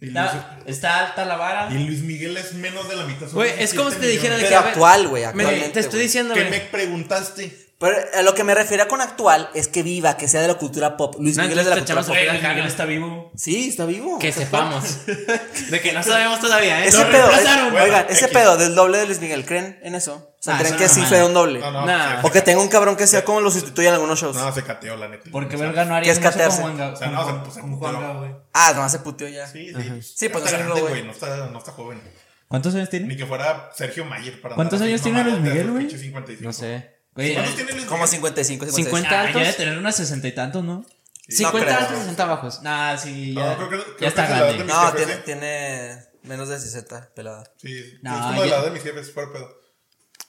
Está, 0.00 0.58
está 0.64 1.06
alta 1.08 1.26
la 1.26 1.36
vara. 1.36 1.70
y 1.70 1.84
Luis 1.86 2.00
Miguel 2.00 2.34
es 2.38 2.54
menos 2.54 2.88
de 2.88 2.96
la 2.96 3.04
mitad. 3.04 3.28
Güey, 3.30 3.52
es 3.58 3.74
como 3.74 3.90
si 3.90 3.96
17 3.98 4.00
te 4.00 4.06
dijera 4.08 4.36
de 4.36 4.42
millones. 4.42 4.58
que. 4.58 4.62
Pero 4.62 4.68
actual, 4.86 5.08
güey, 5.08 5.72
Te 5.72 5.80
estoy 5.80 6.00
diciendo, 6.00 6.32
¿Qué 6.32 6.44
güey. 6.44 6.52
me 6.52 6.60
preguntaste? 6.66 7.69
Pero 7.80 7.96
a 8.14 8.20
lo 8.20 8.34
que 8.34 8.44
me 8.44 8.54
refiero 8.54 8.86
con 8.88 9.00
actual 9.00 9.48
es 9.54 9.66
que 9.66 9.82
viva, 9.82 10.18
que 10.18 10.28
sea 10.28 10.42
de 10.42 10.48
la 10.48 10.54
cultura 10.58 10.98
pop. 10.98 11.14
Luis 11.18 11.38
No, 11.38 11.44
Miguel 11.44 11.60
es 11.60 11.64
de 11.64 11.70
la 11.70 11.76
cultura 11.78 12.02
pop. 12.02 12.14
Luis 12.14 12.42
Miguel 12.42 12.66
está 12.66 12.84
vivo. 12.84 13.32
Sí, 13.34 13.70
está 13.70 13.86
vivo. 13.86 14.18
Que 14.18 14.32
sepamos. 14.32 15.06
de 15.70 15.80
que 15.80 15.92
no 15.94 16.02
sabemos 16.02 16.40
todavía, 16.40 16.84
¿eh? 16.84 16.88
Ese 16.88 16.98
Lo 17.02 17.10
pedo, 17.10 17.30
es- 17.30 17.38
oigan, 17.82 18.06
ese 18.10 18.26
X. 18.26 18.36
pedo 18.36 18.58
del 18.58 18.74
doble 18.74 18.98
de 18.98 19.06
Luis 19.06 19.18
Miguel, 19.20 19.46
¿creen 19.46 19.78
en 19.82 19.94
eso? 19.94 20.14
O 20.38 20.42
sea, 20.42 20.56
Ah, 20.56 20.58
¿creen 20.58 20.76
que 20.76 20.84
no 20.84 20.88
sí 20.90 21.00
fue 21.06 21.24
un 21.24 21.32
doble? 21.32 21.58
No, 21.60 21.70
no, 21.72 21.86
Nah. 21.86 22.20
se- 22.20 22.26
O 22.26 22.30
que 22.30 22.42
tenga 22.42 22.60
un 22.60 22.68
cabrón 22.68 22.96
que 22.96 23.06
sea 23.06 23.24
como 23.24 23.40
lo 23.40 23.50
sustituye 23.50 23.88
en 23.88 23.94
algunos 23.94 24.20
shows. 24.20 24.36
No, 24.36 24.52
se 24.52 24.62
cateó, 24.62 24.98
la 24.98 25.08
neta. 25.08 25.30
Porque 25.32 25.56
Belga 25.56 25.86
no 25.86 25.94
haría 25.94 26.04
¿Qué 26.04 26.10
es 26.12 26.18
catearse? 26.22 26.62
O 26.62 26.96
sea, 26.96 27.08
no, 27.08 27.26
se- 27.26 27.32
pues, 27.44 27.58
puteó. 27.66 28.42
Ah, 28.52 28.72
nomás 28.74 28.92
se 28.92 28.98
puteó 28.98 29.26
ya. 29.26 29.46
Sí, 29.46 29.72
sí. 29.74 30.02
Sí, 30.02 30.28
pues, 30.28 30.44
no 30.66 30.76
güey. 30.76 31.02
No 31.04 31.12
está, 31.12 31.46
no 31.46 31.58
está 31.58 31.72
joven. 31.72 31.98
¿Cuántos 32.46 32.74
años 32.74 32.90
tiene? 32.90 33.06
Ni 33.06 33.16
que 33.16 33.24
fuera 33.24 33.70
Sergio 33.74 34.04
Mayer 34.04 34.38
para 34.42 34.54
¿Cuántos 34.54 34.82
años 34.82 35.00
tiene 35.00 35.24
Luis 35.24 35.38
Miguel, 35.38 35.70
güey? 35.70 35.84
pinches 35.84 36.02
55. 36.02 36.44
No 36.46 36.52
sé. 36.52 36.99
Güey, 37.14 37.34
¿Cuántos 37.34 37.56
tiene 37.56 37.72
Luis 37.72 37.84
Como 37.86 37.98
Miguel? 38.04 38.10
55, 38.10 38.66
56. 38.66 38.86
50. 38.86 39.08
ah, 39.08 39.12
ya 39.12 39.28
altos? 39.28 39.42
de 39.46 39.52
tener 39.64 39.78
unos 39.78 39.94
sesenta 39.96 40.28
y 40.28 40.32
tantos, 40.32 40.64
¿no? 40.64 40.84
50 41.28 41.66
creo. 41.66 41.78
altos, 41.78 41.98
60 41.98 42.24
bajos. 42.26 42.62
Nah, 42.62 42.96
sí, 42.96 43.32
No, 43.34 43.40
ya, 43.42 43.56
creo 43.56 43.68
que- 43.70 43.76
creo 43.76 43.98
ya 44.00 44.08
está 44.08 44.22
es 44.24 44.28
de 44.28 44.34
la 44.34 44.38
edad 44.38 44.46
grande. 44.46 44.58
de 44.58 44.64
mis 44.64 44.74
No, 44.74 44.92
jefes, 44.92 45.06
tiene, 45.06 45.12
¿eh? 45.12 45.22
tiene 45.24 46.04
menos 46.34 46.48
de 46.48 46.58
60 46.60 47.10
pelada. 47.14 47.44
Sí, 47.56 47.98
No, 48.02 48.14
es 48.16 48.20
como 48.26 48.42
de 48.42 48.48
ya- 48.48 48.54
la 48.54 48.60
edad 48.60 48.64
de 48.66 48.70
mis 48.72 48.82
jefes, 48.82 49.12
fuera 49.12 49.32
pedo. 49.32 49.60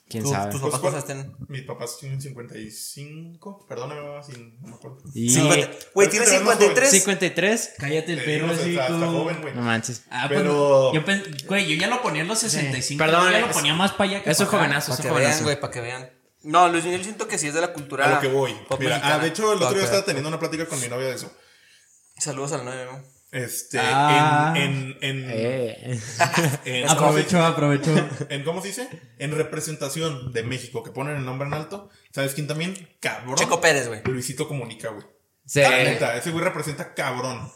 ¿Quién 0.10 0.24
Tus- 0.24 0.32
sabe? 0.34 0.52
tus 0.52 0.60
Pues, 0.60 0.72
papás 0.72 0.82
¿cuál- 0.82 0.94
cosas 0.94 1.06
tienen. 1.06 1.36
Mis 1.48 1.62
papás 1.64 1.98
tienen 1.98 2.22
55. 2.22 3.66
Perdóname, 3.68 4.02
mamá, 4.02 4.22
si 4.22 4.34
no 4.34 4.68
me 4.68 4.76
acuerdo. 4.76 4.98
Y... 5.14 5.30
50 5.30 5.68
Güey, 5.94 6.10
Pero 6.10 6.12
tiene 6.12 6.26
te 6.26 6.32
ves 6.32 6.42
más 6.44 6.58
53. 6.58 6.92
53. 6.92 7.74
Cállate 7.78 8.14
el 8.14 8.20
Eh, 8.20 8.24
perro, 8.24 8.48
no 8.48 8.54
sé, 8.56 8.62
así 8.62 8.70
está, 8.72 8.88
está 8.88 8.98
como- 9.06 9.20
joven, 9.24 9.42
güey. 9.42 9.54
No 9.56 9.62
manches. 9.62 10.04
Ah, 10.10 10.26
Pero- 10.28 10.42
pero. 10.42 10.94
Yo 10.94 11.06
pen- 11.06 11.24
güey, 11.48 11.66
yo 11.66 11.76
ya 11.80 11.88
lo 11.88 12.02
ponía 12.02 12.24
en 12.24 12.28
los 12.28 12.40
65. 12.40 13.00
Perdón, 13.04 13.26
yo 13.28 13.32
ya 13.32 13.40
lo 13.40 13.48
es- 13.48 13.54
ponía 13.54 13.74
más 13.74 13.92
para 13.94 14.10
allá 14.10 14.24
que 14.24 14.30
Eso 14.32 14.44
es 14.44 14.50
para 14.50 14.64
acá. 14.64 14.68
jovenazo, 14.68 14.88
Para 14.92 14.94
eso 14.96 15.02
que 15.04 15.08
vean, 15.10 15.22
jovenazo. 15.24 15.44
güey, 15.46 15.60
para 15.62 15.72
que 15.74 15.82
vean. 15.82 16.10
No, 16.44 16.68
Luis 16.70 16.84
Miguel 16.86 17.04
siento 17.04 17.28
que 17.28 17.38
sí 17.38 17.48
es 17.48 17.54
de 17.54 17.62
la 17.62 17.74
cultura. 17.74 18.06
A 18.06 18.16
lo 18.16 18.20
que 18.22 18.28
voy. 18.28 18.56
Mira, 18.80 19.00
ah, 19.04 19.20
de 19.20 19.28
hecho, 19.28 19.54
el 19.54 19.62
otro 19.62 19.76
día 19.76 19.84
estaba 19.84 20.04
teniendo 20.06 20.28
una 20.30 20.40
plática 20.40 20.66
con 20.66 20.80
mi 20.82 20.88
novia 20.88 21.08
de 21.08 21.16
eso. 21.16 21.32
Saludos 22.18 22.52
al 22.54 22.66
novio. 22.66 23.04
Este, 23.32 23.80
Ah. 23.80 24.54
en, 24.58 24.98
en, 25.02 25.24
en, 25.24 25.30
Eh. 25.30 26.00
en- 26.66 26.90
Aprovechó, 26.90 27.44
aprovechó. 27.46 27.92
en- 28.30 28.44
¿cómo 28.44 28.62
se 28.62 28.68
dice? 28.70 28.90
En 29.20 29.32
representación 29.36 30.34
de 30.34 30.44
México, 30.44 30.84
que 30.84 30.92
ponen 30.92 31.16
el 31.16 31.24
nombre 31.26 31.48
en 31.48 31.54
alto. 31.54 31.90
¿Sabes 32.14 32.34
quién 32.34 32.48
también? 32.48 32.90
Cabrón. 33.00 33.36
Checo 33.36 33.62
Pérez, 33.62 33.88
güey. 33.88 34.02
Luisito 34.04 34.48
Comunica, 34.48 34.90
güey. 34.90 35.06
Sí. 35.46 35.62
La 35.62 35.70
neta, 35.70 36.16
ese 36.18 36.32
güey 36.32 36.44
representa 36.44 36.94
cabrón. 36.94 37.50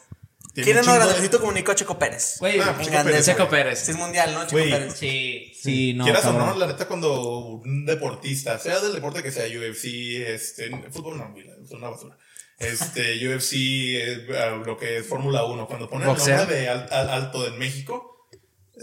Tiene 0.56 0.63
¿Quién 0.72 0.78
es 0.78 0.81
un 0.84 0.86
más 0.86 0.86
chingo 0.86 0.94
de- 0.94 1.06
grandecito 1.12 1.40
comunicó 1.42 1.72
a 1.74 1.75
Checo 1.75 2.00
Pérez? 2.00 2.36
Güey, 2.40 2.60
Ah, 2.62 2.75
En 2.80 2.86
Checo. 2.86 3.04
Pérez, 3.04 3.25
Checo. 3.25 3.50
Pérez. 3.50 3.80
Sí, 3.80 3.92
es 3.92 3.98
mundial, 3.98 4.34
¿no? 4.34 4.42
Checo 4.48 4.52
Güey. 4.54 4.72
Pérez. 4.72 4.94
sí, 4.98 5.52
sí, 5.62 5.94
no. 5.94 6.06
Quieras 6.06 6.25
o 6.25 6.30
cabrón. 6.31 6.48
no, 6.50 6.56
la 6.57 6.68
neta, 6.68 6.88
cuando 6.88 7.40
un 7.57 7.86
deportista, 7.86 8.57
sea 8.57 8.80
del 8.80 8.94
deporte 8.94 9.22
que 9.22 9.31
sea, 9.31 9.46
UFC, 9.46 10.24
este, 10.34 10.69
fútbol 10.92 11.18
no, 11.18 11.34
es 11.63 11.72
una 11.72 11.90
basura. 11.90 12.18
Este, 12.57 13.18
UFC, 13.28 13.54
eh, 13.98 14.25
lo 14.66 14.78
que 14.78 14.98
es 15.00 15.06
Fórmula 15.07 15.44
1, 15.44 15.68
cuando 15.68 15.90
ponen 15.90 16.10
el 16.10 16.16
nombre 16.18 16.46
de 16.56 16.69
al- 16.69 16.88
al- 16.90 17.10
alto 17.10 17.44
de 17.44 17.52
México, 17.57 18.30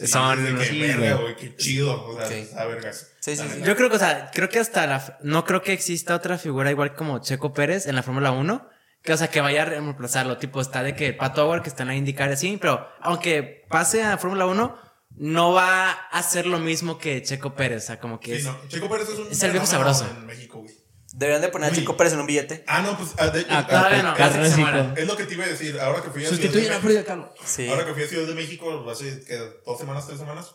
Son- 0.06 0.58
que 0.58 0.64
sí, 0.66 0.78
verga, 0.80 1.14
güey. 1.16 1.36
qué 1.36 1.56
chido, 1.56 2.04
o 2.06 2.16
sea, 2.18 2.26
Sí. 2.28 2.48
a 2.56 2.64
vergas. 2.66 3.08
Sí, 3.20 3.36
sí, 3.36 3.42
sí. 3.50 3.60
Yo 3.64 3.76
creo 3.76 3.88
que, 3.88 3.96
o 3.96 3.98
sea, 3.98 4.30
creo 4.34 4.48
que 4.48 4.58
hasta 4.58 4.86
la. 4.86 5.18
No 5.22 5.44
creo 5.44 5.62
que 5.62 5.72
exista 5.72 6.14
otra 6.14 6.36
figura 6.38 6.70
igual 6.70 6.94
como 6.94 7.20
Checo 7.20 7.52
Pérez 7.52 7.86
en 7.86 7.94
la 7.94 8.02
Fórmula 8.02 8.30
1. 8.32 8.68
Que, 9.02 9.12
o 9.12 9.16
sea, 9.16 9.28
que 9.28 9.40
vaya 9.40 9.62
a 9.62 9.64
reemplazarlo. 9.64 10.38
Tipo, 10.38 10.60
está 10.60 10.82
de 10.82 10.94
que 10.94 11.12
Pato 11.12 11.44
Howard 11.44 11.62
que 11.62 11.68
está 11.68 11.82
en 11.82 11.88
la 11.88 11.96
IndyCar 11.96 12.30
y 12.30 12.34
así. 12.34 12.56
Pero 12.60 12.86
aunque 13.00 13.64
pase 13.68 14.04
a 14.04 14.16
Fórmula 14.18 14.46
1, 14.46 14.78
no 15.16 15.52
va 15.52 15.90
a 15.90 15.92
hacer 16.12 16.46
lo 16.46 16.58
mismo 16.60 16.98
que 16.98 17.20
Checo 17.22 17.54
Pérez. 17.54 17.84
O 17.84 17.86
sea, 17.88 18.00
como 18.00 18.20
que 18.20 18.32
Sí, 18.34 18.38
es. 18.38 18.44
no, 18.44 18.56
Checo 18.68 18.88
Pérez 18.88 19.08
es 19.08 19.18
un 19.18 19.30
es 19.32 19.42
el 19.42 19.50
viejo 19.50 19.66
sabroso. 19.66 20.06
en 20.08 20.24
México, 20.26 20.60
güey. 20.60 20.72
Deberían 21.14 21.42
de 21.42 21.48
poner 21.48 21.72
a. 21.72 21.74
Checo 21.74 21.96
Pérez 21.96 22.12
en 22.14 22.20
un 22.20 22.26
billete. 22.26 22.64
Ah, 22.66 22.80
no, 22.80 22.96
pues, 22.96 23.10
ah, 23.18 23.26
de- 23.26 23.44
Ah, 23.50 23.58
ah, 23.58 23.66
todavía 23.66 24.02
no, 24.02 24.12
es- 24.12 24.16
casi 24.18 24.32
se 24.34 24.38
Carrasco. 24.38 24.60
muera. 24.60 24.94
Es 24.96 25.06
lo 25.08 25.16
que 25.16 25.24
te 25.24 25.34
iba 25.34 25.44
a 25.44 25.48
decir, 25.48 25.78
ahora 25.80 26.00
que 26.02 26.08
fui 26.10 26.24
a 26.24 26.28
Ciudad 26.28 26.30
de 26.30 26.42
Sustituyen 26.46 26.72
a 26.72 26.74
México- 26.76 26.86
Frida 26.88 27.04
Kahlo. 27.04 27.34
Sí. 27.44 27.68
Ahora 27.68 27.84
que 27.84 27.92
fui 27.94 28.02
a 28.04 28.06
Ciudad 28.08 28.26
de 28.28 28.34
México, 28.34 28.90
hace 28.90 29.24
que 29.24 29.36
dos 29.66 29.78
semanas, 29.78 30.06
tres 30.06 30.18
semanas, 30.20 30.54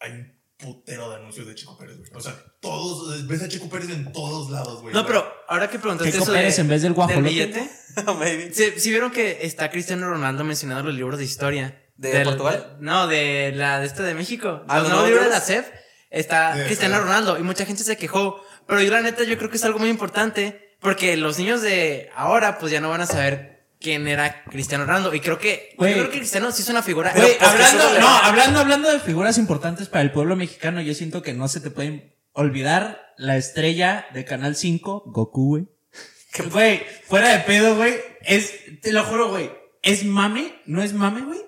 hay 0.00 0.32
putero 0.60 1.10
de 1.10 1.16
anuncios 1.16 1.46
de 1.46 1.54
Chico 1.54 1.76
Pérez, 1.78 1.98
güey. 1.98 2.10
O 2.14 2.20
sea, 2.20 2.34
todos, 2.60 3.26
ves 3.26 3.42
a 3.42 3.48
Chico 3.48 3.68
Pérez 3.68 3.90
en 3.90 4.12
todos 4.12 4.50
lados, 4.50 4.82
güey. 4.82 4.94
No, 4.94 5.06
pero 5.06 5.24
ahora 5.48 5.68
que 5.70 5.78
preguntaste 5.78 6.12
Checo 6.12 6.24
eso 6.24 6.32
Pérez 6.32 6.56
de- 6.56 6.62
en 6.62 6.68
vez 6.68 6.82
del 6.82 6.92
guajolote. 6.92 7.22
billete. 7.28 7.70
Maybe. 8.18 8.52
¿sí, 8.54 8.72
sí 8.76 8.90
vieron 8.90 9.10
que 9.10 9.38
está 9.42 9.70
Cristiano 9.70 10.08
Ronaldo 10.08 10.44
mencionando 10.44 10.84
los 10.84 10.94
libros 10.94 11.18
de 11.18 11.24
historia? 11.24 11.82
¿De 11.96 12.10
Del- 12.12 12.24
Portugal? 12.24 12.76
de- 12.78 12.84
no, 12.84 13.06
de 13.06 13.52
la 13.54 13.80
de 13.80 13.86
este 13.86 14.02
de 14.02 14.14
México. 14.14 14.62
Ah, 14.68 14.76
los 14.78 14.84
¿los 14.84 14.90
nuevos 14.92 15.08
libros 15.08 15.24
de 15.26 15.30
la? 15.30 15.40
CEF. 15.40 15.66
Está 16.10 16.54
Sí, 16.56 16.62
Cristiano 16.64 16.96
sí. 16.96 17.02
Ronaldo 17.02 17.38
y 17.38 17.42
mucha 17.42 17.64
gente 17.66 17.84
se 17.84 17.96
quejó. 17.96 18.42
Pero 18.66 18.80
yo 18.82 18.90
la 18.90 19.00
neta 19.00 19.22
yo 19.24 19.36
creo 19.38 19.50
que 19.50 19.56
es 19.56 19.64
algo 19.64 19.78
muy 19.78 19.88
importante 19.90 20.76
porque 20.80 21.16
los 21.16 21.38
niños 21.38 21.62
de 21.62 22.10
ahora 22.14 22.58
pues 22.58 22.72
ya 22.72 22.80
no 22.80 22.88
van 22.90 23.00
a 23.02 23.06
saber 23.06 23.59
quién 23.80 24.06
era 24.06 24.44
Cristiano 24.44 24.84
Ronaldo. 24.84 25.14
Y 25.14 25.20
creo 25.20 25.38
que, 25.38 25.74
Güey. 25.76 25.92
yo 25.92 25.98
creo 25.98 26.10
que 26.10 26.18
Cristiano 26.18 26.52
sí 26.52 26.62
es 26.62 26.68
una 26.68 26.82
figura. 26.82 27.12
Güey, 27.14 27.38
pues, 27.38 27.50
hablando, 27.50 28.00
no, 28.00 28.08
hablando, 28.08 28.60
hablando 28.60 28.90
de 28.92 29.00
figuras 29.00 29.38
importantes 29.38 29.88
para 29.88 30.02
el 30.02 30.12
pueblo 30.12 30.36
mexicano, 30.36 30.80
yo 30.80 30.94
siento 30.94 31.22
que 31.22 31.32
no 31.32 31.48
se 31.48 31.60
te 31.60 31.70
puede 31.70 32.16
olvidar 32.32 33.00
la 33.16 33.36
estrella 33.36 34.06
de 34.14 34.24
Canal 34.24 34.54
5, 34.54 35.04
Goku, 35.06 35.46
güey. 35.48 35.68
Güey, 36.52 36.82
fuera 37.06 37.30
de 37.30 37.40
pedo, 37.40 37.74
güey, 37.76 37.94
es, 38.22 38.52
te 38.82 38.92
lo 38.92 39.02
juro, 39.04 39.30
güey, 39.30 39.50
es 39.82 40.04
mame, 40.04 40.54
no 40.64 40.80
es 40.82 40.92
mame, 40.92 41.22
güey. 41.22 41.40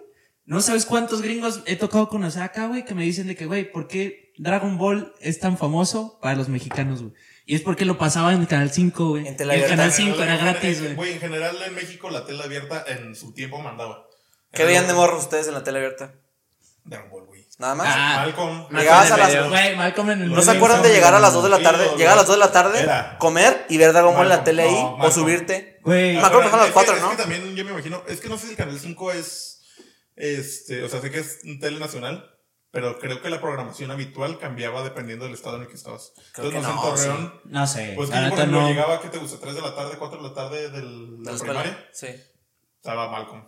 No 0.44 0.60
sabes 0.60 0.86
cuántos 0.86 1.22
gringos 1.22 1.62
he 1.66 1.76
tocado 1.76 2.08
conocer 2.08 2.42
acá, 2.42 2.66
güey, 2.66 2.84
que 2.84 2.94
me 2.94 3.04
dicen 3.04 3.28
de 3.28 3.36
que, 3.36 3.46
güey, 3.46 3.70
¿por 3.70 3.86
qué 3.86 4.32
Dragon 4.38 4.76
Ball 4.78 5.12
es 5.20 5.38
tan 5.38 5.56
famoso 5.56 6.18
para 6.20 6.34
los 6.34 6.48
mexicanos, 6.48 7.00
güey? 7.00 7.14
Y 7.44 7.56
es 7.56 7.60
porque 7.62 7.84
lo 7.84 7.98
pasaba 7.98 8.32
en 8.32 8.46
Canal 8.46 8.70
5, 8.70 9.08
güey. 9.08 9.26
En 9.26 9.34
Y 9.34 9.36
tele 9.36 9.54
el 9.54 9.64
abierta. 9.64 9.76
Canal 9.76 9.90
En 9.90 9.96
5 9.96 10.22
era 10.22 10.36
gratis, 10.36 10.80
güey. 10.82 10.94
Güey, 10.94 11.12
en 11.14 11.20
general 11.20 11.56
en 11.66 11.74
México 11.74 12.08
la 12.10 12.24
tela 12.24 12.44
abierta 12.44 12.84
en 12.86 13.14
su 13.16 13.32
tiempo 13.34 13.58
mandaba. 13.60 14.06
¿Qué 14.52 14.64
veían 14.64 14.86
de 14.86 14.92
morros 14.94 15.22
ustedes 15.24 15.48
en 15.48 15.54
la 15.54 15.64
tele 15.64 15.78
abierta? 15.78 16.14
Dragon 16.84 17.10
Ball, 17.10 17.24
güey. 17.26 17.46
Nada 17.58 17.74
más. 17.74 17.86
Ah, 17.90 18.22
Malcolm. 18.24 18.68
Llegabas 18.70 19.10
a 19.12 19.16
las-. 19.16 19.48
Güey, 19.48 19.76
Malcolm 19.76 20.10
en 20.10 20.22
el 20.22 20.30
¿No 20.32 20.42
se 20.42 20.50
acuerdan 20.50 20.82
de 20.82 20.88
llegar 20.92 21.14
a 21.14 21.20
las 21.20 21.32
2 21.32 21.44
de 21.44 21.50
la 21.50 21.58
tarde? 21.60 21.86
Llegar 21.96 22.14
a 22.14 22.16
las 22.16 22.24
no. 22.28 22.34
2 22.34 22.36
de 22.36 22.46
la 22.46 22.52
tarde, 22.52 23.18
comer 23.18 23.66
y 23.68 23.76
ver 23.78 23.92
Dragon 23.92 24.14
Ball 24.14 24.24
en 24.24 24.28
la 24.30 24.36
Malcolm. 24.36 24.44
tele 24.44 24.62
ahí 24.62 24.74
o 24.74 24.96
Malcolm. 24.96 25.12
subirte. 25.12 25.78
Güey, 25.82 26.14
Me 26.16 26.18
acuerdo 26.20 26.40
que 26.40 26.44
Ahora, 26.46 26.50
son 26.50 26.58
las 26.60 26.68
es 26.68 26.72
cuatro, 26.74 26.94
es 26.96 27.02
¿no? 27.02 27.10
que 27.10 27.16
también 27.16 27.56
yo 27.56 27.64
me 27.64 27.70
imagino, 27.72 28.02
es 28.08 28.20
que 28.20 28.28
no 28.28 28.36
sé 28.38 28.44
si 28.46 28.50
el 28.52 28.56
Canal 28.56 28.78
5 28.78 29.12
es, 29.12 29.60
este, 30.16 30.82
o 30.84 30.88
sea, 30.88 31.00
sé 31.00 31.10
que 31.10 31.18
es 31.20 31.38
un 31.44 31.58
tele 31.60 31.78
nacional, 31.80 32.31
pero 32.72 32.98
creo 32.98 33.22
que 33.22 33.30
la 33.30 33.40
programación 33.40 33.90
habitual 33.92 34.38
cambiaba 34.38 34.82
dependiendo 34.82 35.26
del 35.26 35.34
estado 35.34 35.56
en 35.56 35.62
el 35.62 35.68
que 35.68 35.74
estabas. 35.74 36.12
Creo 36.32 36.48
Entonces, 36.50 36.72
que 36.72 36.74
no 36.74 36.96
sé, 36.96 37.04
en 37.06 37.12
Torreón, 37.12 37.40
No 37.44 37.66
sé. 37.66 37.92
pues 37.96 38.10
que 38.10 38.16
yo, 38.16 38.28
por 38.30 38.38
ejemplo, 38.38 38.60
no. 38.62 38.68
llegaba, 38.68 39.00
¿qué 39.00 39.08
te 39.08 39.18
gusta? 39.18 39.46
¿3 39.46 39.52
de 39.52 39.60
la 39.60 39.74
tarde, 39.76 39.94
4 39.98 40.22
de 40.22 40.28
la 40.28 40.34
tarde 40.34 40.70
del, 40.70 41.22
¿De 41.22 41.32
la 41.32 41.38
primaria? 41.38 41.88
Sí. 41.92 42.08
Estaba 42.76 43.08
Malcolm. 43.10 43.44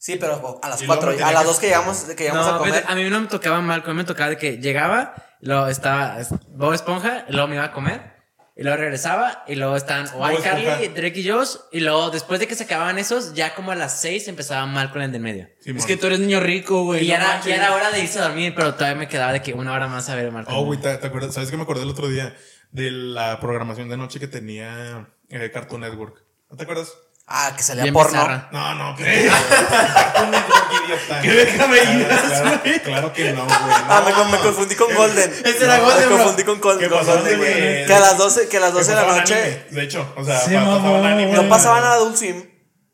Sí, 0.00 0.16
pero 0.16 0.60
a 0.62 0.68
las 0.68 0.80
Y 0.80 0.86
luego 0.86 1.00
4. 1.02 1.18
me 1.18 1.24
A 1.24 1.32
las 1.32 1.42
que- 1.42 1.48
2 1.48 1.58
que 1.58 1.66
llegamos, 1.66 1.98
que 2.04 2.22
llegamos 2.24 2.46
No, 2.46 2.54
a 2.54 2.58
comer. 2.58 2.84
a 2.86 2.94
mí 2.94 3.10
no 3.10 3.20
me 3.20 3.26
tocaba 3.26 3.60
mal, 3.60 3.82
a 3.84 3.88
mí 3.88 3.94
me 3.94 4.04
tocaba 4.04 4.30
de 4.30 4.36
que 4.36 4.58
llegaba, 4.58 5.14
luego 5.40 5.66
estaba 5.66 6.20
es- 6.20 6.28
Bob 6.50 6.72
Esponja, 6.74 7.24
luego 7.30 7.48
me 7.48 7.56
iba 7.56 7.64
a 7.64 7.72
comer, 7.72 8.17
Y 8.58 8.64
luego 8.64 8.76
regresaba 8.76 9.44
y 9.46 9.54
luego 9.54 9.76
estaban 9.76 10.08
o 10.16 10.32
iCarly. 10.32 10.88
Drake 10.88 11.20
y 11.20 11.28
Josh. 11.28 11.50
Y 11.70 11.78
luego 11.78 12.10
después 12.10 12.40
de 12.40 12.48
que 12.48 12.56
se 12.56 12.64
acababan 12.64 12.98
esos, 12.98 13.32
ya 13.34 13.54
como 13.54 13.70
a 13.70 13.76
las 13.76 14.00
6 14.00 14.26
empezaba 14.26 14.66
mal 14.66 14.90
con 14.90 15.00
el 15.00 15.12
del 15.12 15.22
medio. 15.22 15.48
Es 15.64 15.86
que 15.86 15.96
tú 15.96 16.08
eres 16.08 16.18
niño 16.18 16.40
rico, 16.40 16.82
güey. 16.82 17.04
Y 17.04 17.08
no 17.08 17.14
era, 17.14 17.40
ya 17.40 17.54
era 17.54 17.72
hora 17.72 17.92
de 17.92 18.00
irse 18.00 18.18
a 18.18 18.24
dormir, 18.24 18.54
pero 18.56 18.74
todavía 18.74 18.98
me 18.98 19.06
quedaba 19.06 19.32
de 19.32 19.42
que 19.42 19.52
una 19.52 19.72
hora 19.72 19.86
más 19.86 20.08
a 20.08 20.16
ver 20.16 20.32
Marco. 20.32 20.52
Oh, 20.52 20.64
güey, 20.64 20.80
¿te, 20.80 20.92
te 20.96 21.06
acuerdas? 21.06 21.34
¿Sabes 21.34 21.52
qué 21.52 21.56
me 21.56 21.62
acordé 21.62 21.84
el 21.84 21.90
otro 21.90 22.08
día? 22.08 22.34
De 22.72 22.90
la 22.90 23.38
programación 23.38 23.88
de 23.88 23.96
noche 23.96 24.18
que 24.18 24.26
tenía 24.26 25.08
eh, 25.28 25.50
Cartoon 25.52 25.82
Network. 25.82 26.24
¿No 26.50 26.56
te 26.56 26.64
acuerdas? 26.64 26.92
Ah, 27.30 27.52
que 27.54 27.62
salía 27.62 27.82
Bien 27.82 27.92
porno. 27.92 28.10
bizarra. 28.12 28.48
No, 28.52 28.74
no, 28.74 28.96
Network, 28.96 30.72
idiota. 30.86 31.20
¿Qué 31.20 31.30
déjame 31.30 31.76
ir, 31.78 32.06
Claro, 32.06 32.22
claro, 32.62 32.80
claro 32.84 33.12
que 33.12 33.32
no, 33.32 33.44
güey. 33.44 33.56
Ah, 33.60 34.02
me, 34.04 34.10
no. 34.12 34.16
con- 34.16 34.30
me 34.30 34.38
confundí 34.38 34.74
con 34.74 34.94
Golden. 34.94 35.30
Ese 35.44 35.64
era 35.64 35.78
Golden, 35.78 36.00
Me 36.00 36.06
bro. 36.06 36.16
confundí 36.18 36.44
con, 36.44 36.60
Gol- 36.60 36.78
¿Qué 36.78 36.88
con 36.88 36.98
pasó? 37.00 37.12
Golden, 37.18 37.36
güey. 37.38 37.52
Que- 37.54 37.84
Que 37.86 37.94
a 37.94 38.00
las 38.00 38.16
12, 38.16 38.48
que 38.48 38.56
a 38.56 38.60
las 38.60 38.72
12 38.72 38.90
de 38.90 38.94
la 38.96 39.02
pasaban 39.02 39.20
noche 39.20 39.34
anime, 39.42 39.64
de 39.70 39.82
hecho, 39.84 40.12
o 40.16 40.24
sea, 40.24 40.40
pa- 40.40 41.08
anime. 41.10 41.26
güey. 41.26 41.42
no 41.42 41.48
pasaban 41.50 41.84
a 41.84 41.92
Adult 41.92 42.16
Swim. 42.16 42.47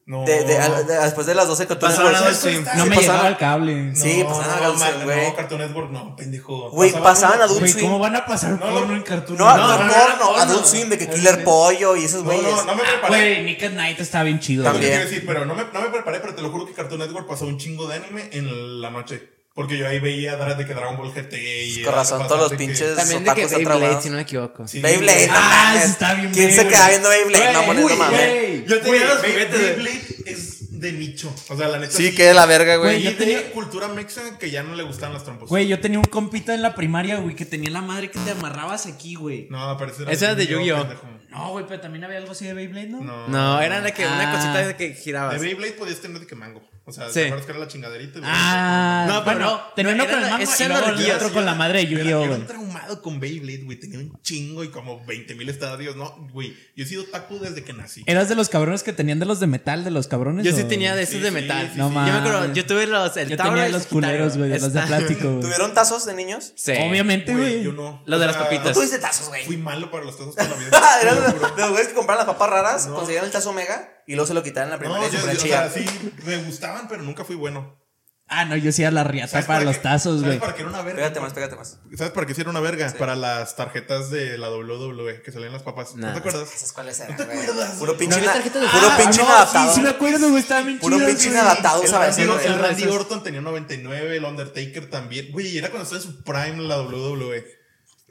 No. 0.06 0.22
De, 0.26 0.44
de- 0.44 0.58
al- 0.58 0.86
de- 0.86 0.96
después 0.98 1.26
de 1.26 1.34
las 1.34 1.48
12 1.48 1.66
Cartoon 1.66 1.90
Pasaban 1.90 2.12
Network. 2.12 2.28
Adult 2.36 2.42
Swim. 2.42 2.64
Sí, 2.64 2.70
No 2.76 2.84
me 2.86 2.96
pasaban- 2.96 3.00
llegaba 3.00 3.28
el 3.28 3.36
cable. 3.38 3.96
Sí, 3.96 4.22
no, 4.22 4.28
pasaban 4.28 4.50
a 4.50 4.56
no, 4.60 4.64
Adult 4.66 4.78
man, 4.80 4.92
Swim, 4.92 5.04
güey. 5.04 5.26
No, 5.28 5.36
Cartoon 5.36 5.60
Network, 5.60 5.90
no, 5.92 6.16
pendejo. 6.16 6.70
Güey, 6.70 6.92
pasaban 6.92 7.40
a 7.40 7.44
Adult 7.44 7.66
Swim. 7.66 7.84
¿cómo 7.86 7.98
van 7.98 8.16
a 8.16 8.26
pasar 8.26 8.50
No, 8.52 8.58
porno 8.60 8.86
no. 8.86 8.94
en 8.96 9.02
Cartoon 9.02 9.38
No, 9.38 9.44
no, 9.46 9.56
No, 9.56 9.62
no, 9.66 9.84
no, 9.86 9.92
porno, 9.92 10.14
no, 10.18 10.32
no. 10.32 10.36
Adult 10.42 10.66
Swim, 10.66 10.88
de 10.90 10.98
que 10.98 11.08
Killer 11.08 11.42
Pollo 11.42 11.96
y 11.96 12.04
esos 12.04 12.20
No, 12.22 12.26
güeyes. 12.26 12.44
no, 12.44 12.64
no 12.64 12.74
me 12.74 12.82
preparé. 12.82 13.08
Güey, 13.08 13.42
Nick 13.44 13.62
at 13.62 13.70
Night 13.72 13.98
está 14.00 14.22
bien 14.22 14.40
chido. 14.40 14.62
También. 14.64 14.90
quiero 14.92 15.04
decir, 15.08 15.24
pero 15.26 15.46
no 15.46 15.54
me, 15.54 15.64
no 15.72 15.80
me 15.80 15.88
preparé, 15.88 16.20
pero 16.20 16.34
te 16.34 16.42
lo 16.42 16.50
juro 16.50 16.66
que 16.66 16.74
Cartoon 16.74 17.00
Network 17.00 17.26
pasó 17.26 17.46
un 17.46 17.56
chingo 17.56 17.86
de 17.88 17.96
anime 17.96 18.28
en 18.32 18.82
la 18.82 18.90
noche. 18.90 19.33
Porque 19.54 19.78
yo 19.78 19.86
ahí 19.86 20.00
veía 20.00 20.34
de 20.36 20.66
que 20.66 20.74
Dragon 20.74 20.96
Ball 20.96 21.12
GT 21.14 21.32
y... 21.38 21.82
Con 21.82 21.94
razón, 21.94 22.26
todos 22.26 22.40
los 22.40 22.50
de 22.50 22.56
que- 22.56 22.64
pinches- 22.66 22.96
También 22.96 23.22
de 23.22 23.34
que 23.34 23.46
Beyblade, 23.46 24.02
si 24.02 24.10
no 24.10 24.16
me 24.16 24.22
equivoco. 24.22 24.66
Sí, 24.66 24.80
Beyblade, 24.80 25.14
güey. 25.18 25.28
no 25.28 25.34
Ah, 25.36 25.62
mames. 25.68 25.82
eso 25.84 25.92
está 25.92 26.14
bien 26.14 26.32
¿Quién 26.32 26.52
se 26.52 26.66
queda 26.66 26.88
viendo 26.88 27.08
Beyblade? 27.08 27.52
No, 27.52 27.72
no 27.74 27.96
mames. 27.96 28.66
Yo 28.66 28.80
tenía 28.80 29.04
los 29.04 29.18
juguetes, 29.18 29.50
güey. 29.60 29.74
Beyblade 29.76 30.00
es 30.26 30.53
de 30.84 30.92
nicho. 30.92 31.34
O 31.48 31.56
sea, 31.56 31.68
la 31.68 31.78
neta 31.78 31.92
Sí, 31.92 32.14
que 32.14 32.24
de 32.24 32.34
la 32.34 32.46
verga, 32.46 32.76
güey. 32.76 33.02
Yo 33.02 33.10
de 33.10 33.16
tenía- 33.16 33.52
cultura 33.52 33.88
mexa 33.88 34.38
que 34.38 34.50
ya 34.50 34.62
no 34.62 34.74
le 34.76 34.82
gustaban 34.84 35.14
las 35.14 35.24
trompos. 35.24 35.48
Güey, 35.48 35.66
yo 35.66 35.80
tenía 35.80 35.98
un 35.98 36.04
compita 36.04 36.54
en 36.54 36.62
la 36.62 36.74
primaria, 36.74 37.16
güey, 37.16 37.34
que 37.34 37.44
tenía 37.44 37.70
la 37.70 37.80
madre 37.82 38.10
que 38.10 38.18
te 38.20 38.30
amarrabas 38.30 38.86
aquí, 38.86 39.14
güey. 39.16 39.48
No, 39.50 39.76
pero 39.78 39.90
ese 40.10 40.24
era 40.24 40.34
de 40.34 40.46
Yu-Gi-Oh. 40.46 40.86
No, 41.30 41.50
güey, 41.50 41.66
pero 41.66 41.80
también 41.80 42.04
había 42.04 42.18
algo 42.18 42.30
así 42.30 42.44
de 42.44 42.54
Beyblade, 42.54 42.86
¿no? 42.88 43.00
No. 43.00 43.26
No, 43.28 43.60
era 43.60 43.80
de 43.80 43.92
que 43.92 44.06
una 44.06 44.30
Ah. 44.30 44.36
cosita 44.36 44.66
de 44.68 44.76
que 44.76 44.90
De 44.90 44.94
girabas. 44.94 45.40
Beyblade 45.40 45.72
podías 45.72 46.00
tener 46.00 46.20
de 46.20 46.26
que 46.28 46.36
mango. 46.36 46.62
O 46.86 46.92
sea, 46.92 47.08
Sí. 47.08 47.14
¿te 47.14 47.24
acuerdas 47.24 47.46
que 47.46 47.52
era 47.52 47.60
la 47.60 47.66
chingaderita? 47.66 48.20
Ah, 48.22 49.06
No, 49.08 49.24
pero 49.24 49.38
bueno, 49.38 49.50
no, 49.52 49.62
tenía 49.74 49.94
no, 49.94 50.04
uno 50.04 50.12
con 50.12 50.22
el 50.22 50.30
mango 50.30 50.44
ese 50.44 50.64
y 50.64 50.68
luego 50.68 50.86
otro 51.16 51.32
con 51.32 51.44
la 51.46 51.54
madre 51.54 51.78
de 51.80 51.86
Yu-Gi-Oh, 51.86 52.22
un 52.34 52.46
traumado 52.46 53.00
con 53.02 53.18
Beyblade, 53.20 53.62
güey. 53.64 53.80
Tenía 53.80 53.98
un 54.00 54.12
chingo 54.22 54.62
y 54.62 54.68
como 54.68 55.04
20 55.06 55.34
mil 55.34 55.48
estadios. 55.48 55.96
No, 55.96 56.14
güey. 56.32 56.54
Yo 56.76 56.84
he 56.84 56.86
sido 56.86 57.04
taku 57.04 57.38
desde 57.38 57.64
que 57.64 57.72
nací. 57.72 58.02
¿Eras 58.06 58.28
de 58.28 58.34
los 58.36 58.48
cabrones 58.50 58.82
que 58.82 58.92
tenían 58.92 59.18
de 59.18 59.24
los 59.26 59.40
de 59.40 59.46
metal, 59.46 59.82
de 59.82 59.90
los 59.90 60.06
cabrones? 60.08 60.44
Yo 60.44 60.52
sí 60.52 60.64
tenía 60.74 60.94
de 60.94 61.02
esos 61.02 61.14
Sí, 61.14 61.20
de 61.20 61.30
metal. 61.30 61.70
sí, 61.72 61.78
No 61.78 61.88
sí. 61.88 61.94
Yo 61.94 62.00
me 62.00 62.10
acuerdo, 62.12 62.52
yo 62.52 62.66
tuve 62.66 62.86
los. 62.86 63.16
El 63.16 63.28
Yo 63.28 63.36
tenía 63.36 63.68
y 63.68 63.72
los 63.72 63.86
culeros, 63.86 64.36
güey, 64.36 64.50
los 64.50 64.72
de 64.72 64.80
plástico, 64.82 65.28
güey. 65.28 65.40
¿Tuvieron 65.40 65.74
tazos 65.74 66.04
de 66.06 66.14
niños? 66.14 66.52
Sí. 66.56 66.72
Obviamente, 66.72 67.34
Güey, 67.34 67.62
yo 67.62 67.72
no. 67.72 68.02
Lo 68.06 68.16
O 68.16 68.18
de 68.18 68.26
sea, 68.26 68.32
las 68.34 68.42
papitas. 68.42 68.66
¿No 68.68 68.72
tuviste 68.74 68.98
tazos, 68.98 69.28
güey? 69.28 69.44
Fui 69.44 69.56
malo 69.56 69.90
para 69.90 70.04
los 70.04 70.16
tazos 70.16 70.34
toda 70.34 70.48
la 70.48 70.54
vida. 70.56 70.70
Ah, 70.74 70.98
Eran 71.02 71.16
los 71.56 71.70
güeyes 71.70 71.88
que 71.88 71.94
compraban 71.94 72.26
las 72.26 72.34
papas 72.36 72.50
raras, 72.50 72.86
No. 72.86 72.94
conseguían 72.96 73.24
el 73.24 73.30
tazo 73.30 73.50
Omega 73.50 73.88
y 74.06 74.14
luego 74.14 74.26
se 74.26 74.34
lo 74.34 74.42
quitaban 74.42 74.68
en 74.68 74.72
la 74.72 74.78
primaria 74.78 75.06
No, 75.08 75.12
yo, 75.12 75.18
o 75.18 75.36
sea, 75.40 75.70
sí, 75.70 75.84
me 76.24 76.36
gustaban, 76.38 76.88
pero 76.88 77.02
nunca 77.02 77.24
fui 77.24 77.36
bueno. 77.36 77.78
Ah, 78.26 78.46
no, 78.46 78.56
yo 78.56 78.72
sí 78.72 78.80
era 78.82 78.90
la 78.90 79.04
riata 79.04 79.28
¿Sabes 79.32 79.46
para 79.46 79.64
los 79.64 79.82
tazos, 79.82 80.20
¿Sabes 80.22 80.24
güey. 80.26 80.38
para 80.40 80.54
qué 80.54 80.62
era 80.62 80.70
una 80.70 80.80
verga? 80.80 80.96
Pégate 81.02 81.20
más, 81.20 81.32
pégate 81.34 81.56
más. 81.56 81.78
¿Sabes 81.94 82.12
para 82.12 82.26
qué 82.26 82.34
sí 82.34 82.40
era 82.40 82.50
una 82.50 82.60
verga? 82.60 82.90
Para 82.98 83.16
las 83.16 83.54
tarjetas 83.54 84.10
de 84.10 84.38
la 84.38 84.48
WWE 84.50 85.20
que 85.22 85.30
salían 85.30 85.52
las 85.52 85.62
papas. 85.62 85.94
¿No 85.94 86.06
Nah. 86.06 86.12
te 86.14 86.18
acuerdas? 86.20 86.48
¿Esas 86.54 86.72
cuáles 86.72 86.98
eran, 87.00 87.12
¿No 87.12 87.16
te 87.18 87.22
acuerdas? 87.24 87.72
Puro 87.78 87.96
pinche, 87.98 88.18
No 88.18 88.24
tarjetas 88.24 88.62
de- 88.62 88.68
puro 88.68 88.86
Ah, 88.90 88.96
pinche 88.96 89.18
no, 89.18 89.24
inadaptado. 89.26 89.68
Sí, 89.68 89.74
sí 89.74 89.80
me 89.82 89.88
acuerdo, 89.90 90.28
güey, 90.30 90.40
estaban 90.42 90.66
bien 90.66 90.78
Puro 90.78 90.96
pinche 90.96 91.14
güey. 91.28 91.30
inadaptados 91.38 91.84
El 92.18 92.30
el. 92.30 92.58
Randy 92.58 92.84
Orton 92.86 93.22
tenía 93.22 93.40
99, 93.42 94.16
el 94.16 94.24
Undertaker 94.24 94.88
también. 94.90 95.30
Güey, 95.30 95.58
era 95.58 95.68
cuando 95.70 95.84
estaba 95.84 96.02
en 96.02 96.08
su 96.08 96.24
prime 96.24 96.62
la 96.66 96.80
WWE. 96.80 97.44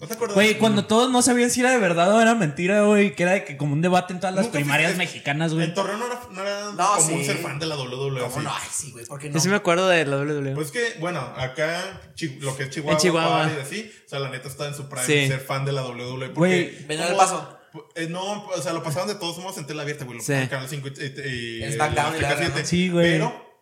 ¿No 0.04 0.08
te 0.10 0.14
acuerdas? 0.16 0.36
Güey, 0.36 0.58
cuando 0.58 0.86
todos 0.86 1.10
no 1.10 1.22
sabían 1.22 1.50
si 1.50 1.62
era 1.62 1.72
de 1.72 1.78
verdad 1.78 2.14
o 2.14 2.22
era 2.22 2.36
mentira, 2.36 2.82
güey, 2.84 3.16
que 3.16 3.24
era 3.24 3.32
de 3.32 3.46
que 3.46 3.56
como 3.58 3.74
un 3.74 3.82
debate 3.82 4.12
en 4.14 4.20
todas 4.20 4.36
las 4.36 4.46
Nunca 4.46 4.58
primarias 4.60 4.98
mexicanas, 4.98 5.54
güey. 5.54 5.66
En 5.66 5.74
Torreón 5.74 6.00
no 6.00 6.06
era, 6.08 6.20
no 6.30 6.42
era 6.42 6.72
No, 6.74 6.96
común 6.98 7.20
sí. 7.22 7.26
ser 7.26 7.38
fan 7.38 7.58
de 7.60 7.66
la 7.66 7.76
WWE. 7.78 8.20
¿Cómo 8.22 8.36
así. 8.36 8.40
no? 8.44 8.52
Ay, 8.54 8.68
sí, 8.72 8.92
güey, 8.92 9.06
¿por 9.06 9.20
qué 9.20 9.30
no? 9.30 9.36
Yo 9.36 9.40
sí 9.40 9.48
me 9.50 9.56
acuerdo 9.56 9.88
de 9.88 10.06
la 10.06 10.18
WWE. 10.18 10.54
Pues 10.56 10.72
que, 10.72 10.96
bueno, 11.00 11.20
acá 11.38 12.02
Chi- 12.16 12.38
lo 12.42 12.56
que 12.58 12.64
es 12.64 12.70
Chihuahua, 12.70 12.94
En 12.94 13.00
Chihuahua. 13.00 13.30
Juárez 13.46 13.58
y 13.58 13.62
así, 13.62 13.92
o 14.06 14.10
sea, 14.10 14.20
la 14.20 14.30
neta 14.30 14.48
está 14.50 14.68
en 14.68 14.76
su 14.76 14.90
prime 14.90 15.06
Sí. 15.06 15.28
ser 15.28 15.40
fan 15.40 15.64
de 15.66 15.72
la 15.72 15.84
WWE. 15.84 16.30
Porque, 16.30 16.34
Güey, 16.74 16.86
Venía 16.86 17.06
del 17.08 17.16
como- 17.16 17.18
paso. 17.30 17.60
eh, 17.96 18.08
no, 18.10 18.44
o 18.48 18.62
sea, 18.62 18.74
lo 18.74 18.84
pasaban 18.84 19.08
de 19.08 19.16
todos 19.16 19.38
modos 19.40 19.58
en 19.58 19.66
tela 19.66 19.84
abierta, 19.84 20.06
güey. 20.06 20.18
Lo 20.18 20.24
Sí. 20.24 20.34
en 20.34 20.48
Canal 20.48 20.68
5 20.70 20.90
y, 20.90 20.92
y, 21.02 21.60
y 21.60 21.64
El 21.64 21.74
SmackDown 21.74 22.18
y 22.18 22.20
la 22.22 22.28
Azteca 22.30 22.40
verga, 22.50 22.54
7. 22.56 22.60
¿no? 22.62 22.68
Sí, 22.68 22.90
güey. 22.90 23.12
Pero, 23.14 23.53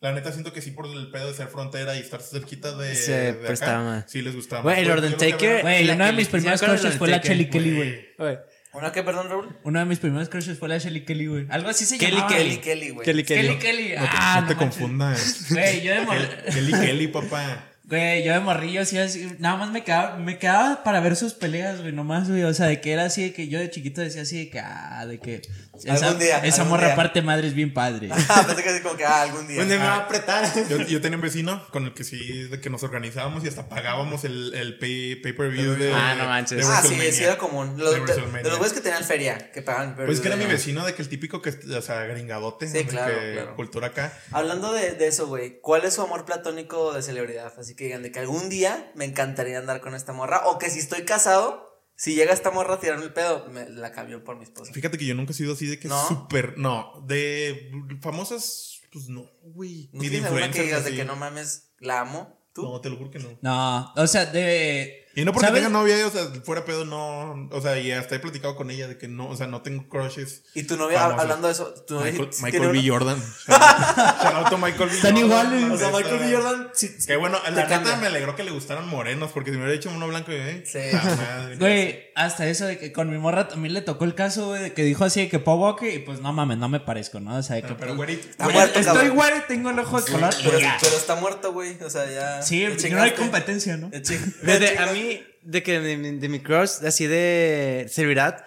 la 0.00 0.12
neta 0.12 0.30
siento 0.32 0.52
que 0.52 0.62
sí, 0.62 0.70
por 0.70 0.86
el 0.86 1.10
pedo 1.10 1.28
de 1.28 1.34
ser 1.34 1.48
frontera 1.48 1.96
y 1.96 2.00
estar 2.00 2.20
cerquita 2.22 2.76
de, 2.76 2.94
Se 2.94 3.12
de 3.12 3.32
prestaba 3.34 3.80
acá, 3.80 3.82
más. 4.02 4.10
sí 4.10 4.22
les 4.22 4.34
gustaba. 4.34 4.62
Güey, 4.62 4.80
el 4.80 4.88
Undertaker- 4.90 5.34
había- 5.34 5.62
Güey, 5.62 5.90
una 5.90 6.06
de 6.06 6.12
mis 6.12 6.26
¿sí 6.26 6.32
primeras 6.32 6.60
crushes 6.62 6.94
fue 6.96 7.08
la? 7.08 7.18
Shelly 7.18 7.50
Kelly, 7.50 7.74
güey. 7.74 8.38
¿Una 8.74 8.92
qué, 8.92 9.02
perdón, 9.02 9.28
Raúl? 9.30 9.58
Una 9.64 9.80
de 9.80 9.86
mis 9.86 9.98
primeras 9.98 10.28
crushes 10.28 10.58
fue 10.58 10.68
la 10.68 10.78
Shelly 10.78 11.04
Kelly, 11.04 11.26
güey. 11.26 11.46
Algo 11.50 11.70
así 11.70 11.84
se 11.86 11.98
Kelly 11.98 12.12
llamaba. 12.12 12.28
Kelly, 12.36 12.56
Kelly, 12.58 12.90
güey. 12.90 13.04
Kelly 13.04 13.24
Kelly 13.24 13.40
Kelly. 13.48 13.58
Kelly. 13.58 13.88
No 13.96 14.02
te, 14.04 14.08
ah, 14.12 14.40
no 14.42 14.46
te 14.48 14.54
manches. 14.54 14.78
confundas. 14.78 15.46
Güey, 15.50 15.80
yo 15.82 15.92
de. 15.94 16.52
Kelly 16.52 16.72
Kelly, 16.72 17.08
papá. 17.08 17.64
Güey, 17.88 18.22
yo 18.22 18.34
de 18.34 18.40
morrillo 18.40 18.82
así, 18.82 18.98
así, 18.98 19.34
nada 19.38 19.56
más 19.56 19.70
me 19.70 19.82
quedaba, 19.82 20.16
me 20.18 20.38
quedaba 20.38 20.84
para 20.84 21.00
ver 21.00 21.16
sus 21.16 21.32
peleas, 21.32 21.80
güey, 21.80 21.92
nomás, 21.92 22.28
güey, 22.28 22.42
o 22.44 22.52
sea, 22.52 22.66
de 22.66 22.82
que 22.82 22.92
era 22.92 23.06
así, 23.06 23.22
de 23.22 23.32
que 23.32 23.48
yo 23.48 23.58
de 23.58 23.70
chiquito 23.70 24.02
decía 24.02 24.22
así, 24.22 24.36
de 24.44 24.50
que, 24.50 24.60
ah, 24.60 25.06
de 25.06 25.18
que 25.18 25.40
esa, 25.82 26.08
Algún 26.08 26.18
día, 26.18 26.38
esa 26.40 26.56
algún 26.62 26.68
morra 26.70 26.88
día. 26.88 26.96
parte 26.96 27.22
madre 27.22 27.46
es 27.48 27.54
bien 27.54 27.72
padre. 27.72 28.10
Ah, 28.28 28.44
pensé 28.46 28.62
que 28.62 28.68
así 28.68 28.82
como 28.82 28.96
que, 28.96 29.06
ah, 29.06 29.22
algún 29.22 29.46
día. 29.48 29.58
¿Dónde 29.60 29.78
me 29.78 29.84
va 29.84 29.94
a 29.94 29.98
apretar? 30.00 30.44
Yo, 30.68 30.82
yo 30.82 31.00
tenía 31.00 31.16
un 31.16 31.22
vecino 31.22 31.66
con 31.70 31.84
el 31.86 31.94
que 31.94 32.04
sí, 32.04 32.42
de 32.48 32.60
que 32.60 32.68
nos 32.68 32.82
organizábamos 32.82 33.42
y 33.44 33.48
hasta 33.48 33.70
pagábamos 33.70 34.24
el, 34.24 34.52
el 34.54 34.78
pay, 34.78 35.14
per 35.32 35.48
view 35.50 35.74
de, 35.76 35.94
Ah, 35.94 36.14
no 36.18 36.26
manches. 36.26 36.58
de 36.58 36.64
Ah, 36.70 36.82
sí, 36.86 36.94
sí, 37.12 37.24
era 37.24 37.38
común. 37.38 37.74
Los- 37.78 37.90
De 37.94 38.00
de, 38.00 38.00
WrestleMania. 38.02 38.42
de 38.42 38.48
los 38.50 38.58
güeyes 38.58 38.74
que 38.74 38.82
tenían 38.82 39.02
feria, 39.04 39.50
que 39.50 39.62
pagaban. 39.62 39.94
Pues 39.96 40.10
es 40.10 40.20
que 40.20 40.26
era 40.28 40.36
mi 40.36 40.44
vecino 40.44 40.84
de 40.84 40.92
que 40.94 41.00
el 41.00 41.08
típico 41.08 41.40
que, 41.40 41.50
o 41.74 41.80
sea, 41.80 42.02
gringadote. 42.04 42.68
Sí, 42.68 42.84
claro, 42.84 43.14
que 43.18 43.32
claro. 43.32 43.56
Cultura 43.56 43.86
acá. 43.86 44.12
Hablando 44.32 44.72
de, 44.74 44.92
de 44.92 45.06
eso, 45.06 45.26
güey, 45.28 45.58
¿cuál 45.62 45.84
es 45.86 45.94
su 45.94 46.02
amor 46.02 46.26
platónico 46.26 46.92
de 46.92 47.00
celebridad? 47.02 47.50
Así 47.58 47.74
que 47.78 47.84
digan 47.84 48.02
de 48.02 48.10
que 48.10 48.18
algún 48.18 48.48
día 48.48 48.90
me 48.96 49.04
encantaría 49.04 49.56
andar 49.56 49.80
con 49.80 49.94
esta 49.94 50.12
morra, 50.12 50.42
o 50.48 50.58
que 50.58 50.68
si 50.68 50.80
estoy 50.80 51.02
casado, 51.04 51.80
si 51.94 52.16
llega 52.16 52.32
esta 52.34 52.50
morra 52.50 52.74
a 52.74 52.80
tirarme 52.80 53.04
el 53.04 53.12
pedo, 53.12 53.46
me 53.50 53.68
la 53.70 53.92
cambio 53.92 54.24
por 54.24 54.36
mi 54.36 54.42
esposa. 54.42 54.72
Fíjate 54.72 54.98
que 54.98 55.06
yo 55.06 55.14
nunca 55.14 55.30
he 55.30 55.34
sido 55.34 55.52
así 55.52 55.66
de 55.66 55.78
que 55.78 55.86
¿No? 55.86 56.08
súper. 56.08 56.58
No, 56.58 57.04
de 57.06 57.70
famosas, 58.02 58.80
pues 58.92 59.08
no, 59.08 59.30
güey. 59.42 59.90
¿No 59.92 60.00
Ni 60.00 60.06
de 60.06 60.10
tienes 60.10 60.26
alguna 60.26 60.50
que 60.50 60.58
influencers. 60.58 60.66
digas 60.66 60.84
de 60.84 60.90
así. 60.90 60.96
que 60.98 61.04
no 61.04 61.14
mames, 61.14 61.70
la 61.78 62.00
amo? 62.00 62.36
¿Tú? 62.52 62.62
No, 62.62 62.80
te 62.80 62.90
lo 62.90 62.96
juro 62.96 63.10
que 63.12 63.20
no. 63.20 63.38
No, 63.42 63.92
o 63.94 64.06
sea, 64.08 64.26
de... 64.26 65.06
Y 65.14 65.24
no 65.24 65.32
porque 65.32 65.48
¿sabes? 65.48 65.62
tenga 65.64 65.76
novia, 65.76 66.06
o 66.06 66.10
sea, 66.10 66.26
fuera 66.44 66.64
pedo, 66.64 66.84
no. 66.84 67.48
O 67.50 67.60
sea, 67.60 67.78
y 67.78 67.90
hasta 67.90 68.14
he 68.14 68.18
platicado 68.20 68.54
con 68.54 68.70
ella 68.70 68.86
de 68.86 68.98
que 68.98 69.08
no, 69.08 69.28
o 69.28 69.36
sea, 69.36 69.46
no 69.48 69.62
tengo 69.62 69.88
crushes. 69.88 70.42
Y 70.54 70.62
tu 70.64 70.76
novia, 70.76 71.04
hablando 71.06 71.46
de 71.48 71.52
eso, 71.54 71.74
tu 71.86 71.94
novia 71.94 72.12
Michael, 72.12 72.30
Michael 72.42 72.62
B. 72.72 72.78
una- 72.78 72.88
Jordan. 72.88 73.18
Shout 73.48 74.34
out 74.34 74.50
to 74.50 74.58
Michael 74.58 74.88
B. 74.90 74.94
Están 74.94 75.16
iguales. 75.16 75.70
O 75.72 75.76
sea. 75.78 75.90
Michael 75.90 76.18
B. 76.18 76.32
Jordan, 76.36 76.68
sí, 76.74 76.90
Que 77.06 77.16
bueno, 77.16 77.38
la 77.38 77.50
te 77.50 77.50
neta 77.56 77.68
cambia. 77.68 77.96
me 77.96 78.06
alegró 78.06 78.36
que 78.36 78.44
le 78.44 78.50
gustaran 78.50 78.86
morenos, 78.88 79.32
porque 79.32 79.50
si 79.50 79.56
me 79.56 79.64
hubiera 79.64 79.76
dicho 79.76 79.90
uno 79.90 80.06
blanco, 80.08 80.30
¿eh? 80.30 80.62
Sí. 80.66 80.78
madre. 80.92 81.56
Güey, 81.56 82.10
hasta 82.14 82.46
eso 82.46 82.66
de 82.66 82.78
que 82.78 82.92
con 82.92 83.10
mi 83.10 83.18
morra 83.18 83.48
también 83.48 83.74
le 83.74 83.82
tocó 83.82 84.04
el 84.04 84.14
caso, 84.14 84.48
güey, 84.48 84.62
de 84.62 84.72
que 84.72 84.82
dijo 84.84 85.04
así 85.04 85.20
de 85.20 85.28
que 85.28 85.38
Paul 85.38 85.60
Walker 85.60 85.92
y 85.92 85.98
pues 86.00 86.20
no 86.20 86.32
mames, 86.32 86.58
no 86.58 86.68
me 86.68 86.80
parezco, 86.80 87.18
¿no? 87.20 87.36
O 87.36 87.42
sea, 87.42 87.56
de 87.56 87.62
que 87.62 87.74
Pero, 87.74 87.96
pues, 87.96 87.96
güey, 87.96 88.20
muerto, 88.54 88.78
estoy 88.78 89.08
güey, 89.08 89.30
tengo 89.48 89.70
el 89.70 89.78
ojo 89.80 90.00
de 90.00 90.12
color. 90.12 90.34
Pero, 90.42 90.58
está 90.96 91.16
muerto, 91.16 91.52
güey. 91.52 91.76
O 91.82 91.90
sea, 91.90 92.08
ya. 92.10 92.42
Sí, 92.42 92.66
no 92.90 93.02
hay 93.02 93.12
competencia, 93.12 93.76
¿no? 93.76 93.88
A 93.88 94.00
chingaste. 94.02 95.07
Mí, 95.08 95.26
de 95.42 95.62
que 95.62 95.80
de, 95.80 95.96
mi- 95.96 96.18
de 96.18 96.28
mi 96.28 96.40
crush, 96.40 96.84
así 96.86 97.06
de 97.06 97.86
celebridad, 97.88 98.44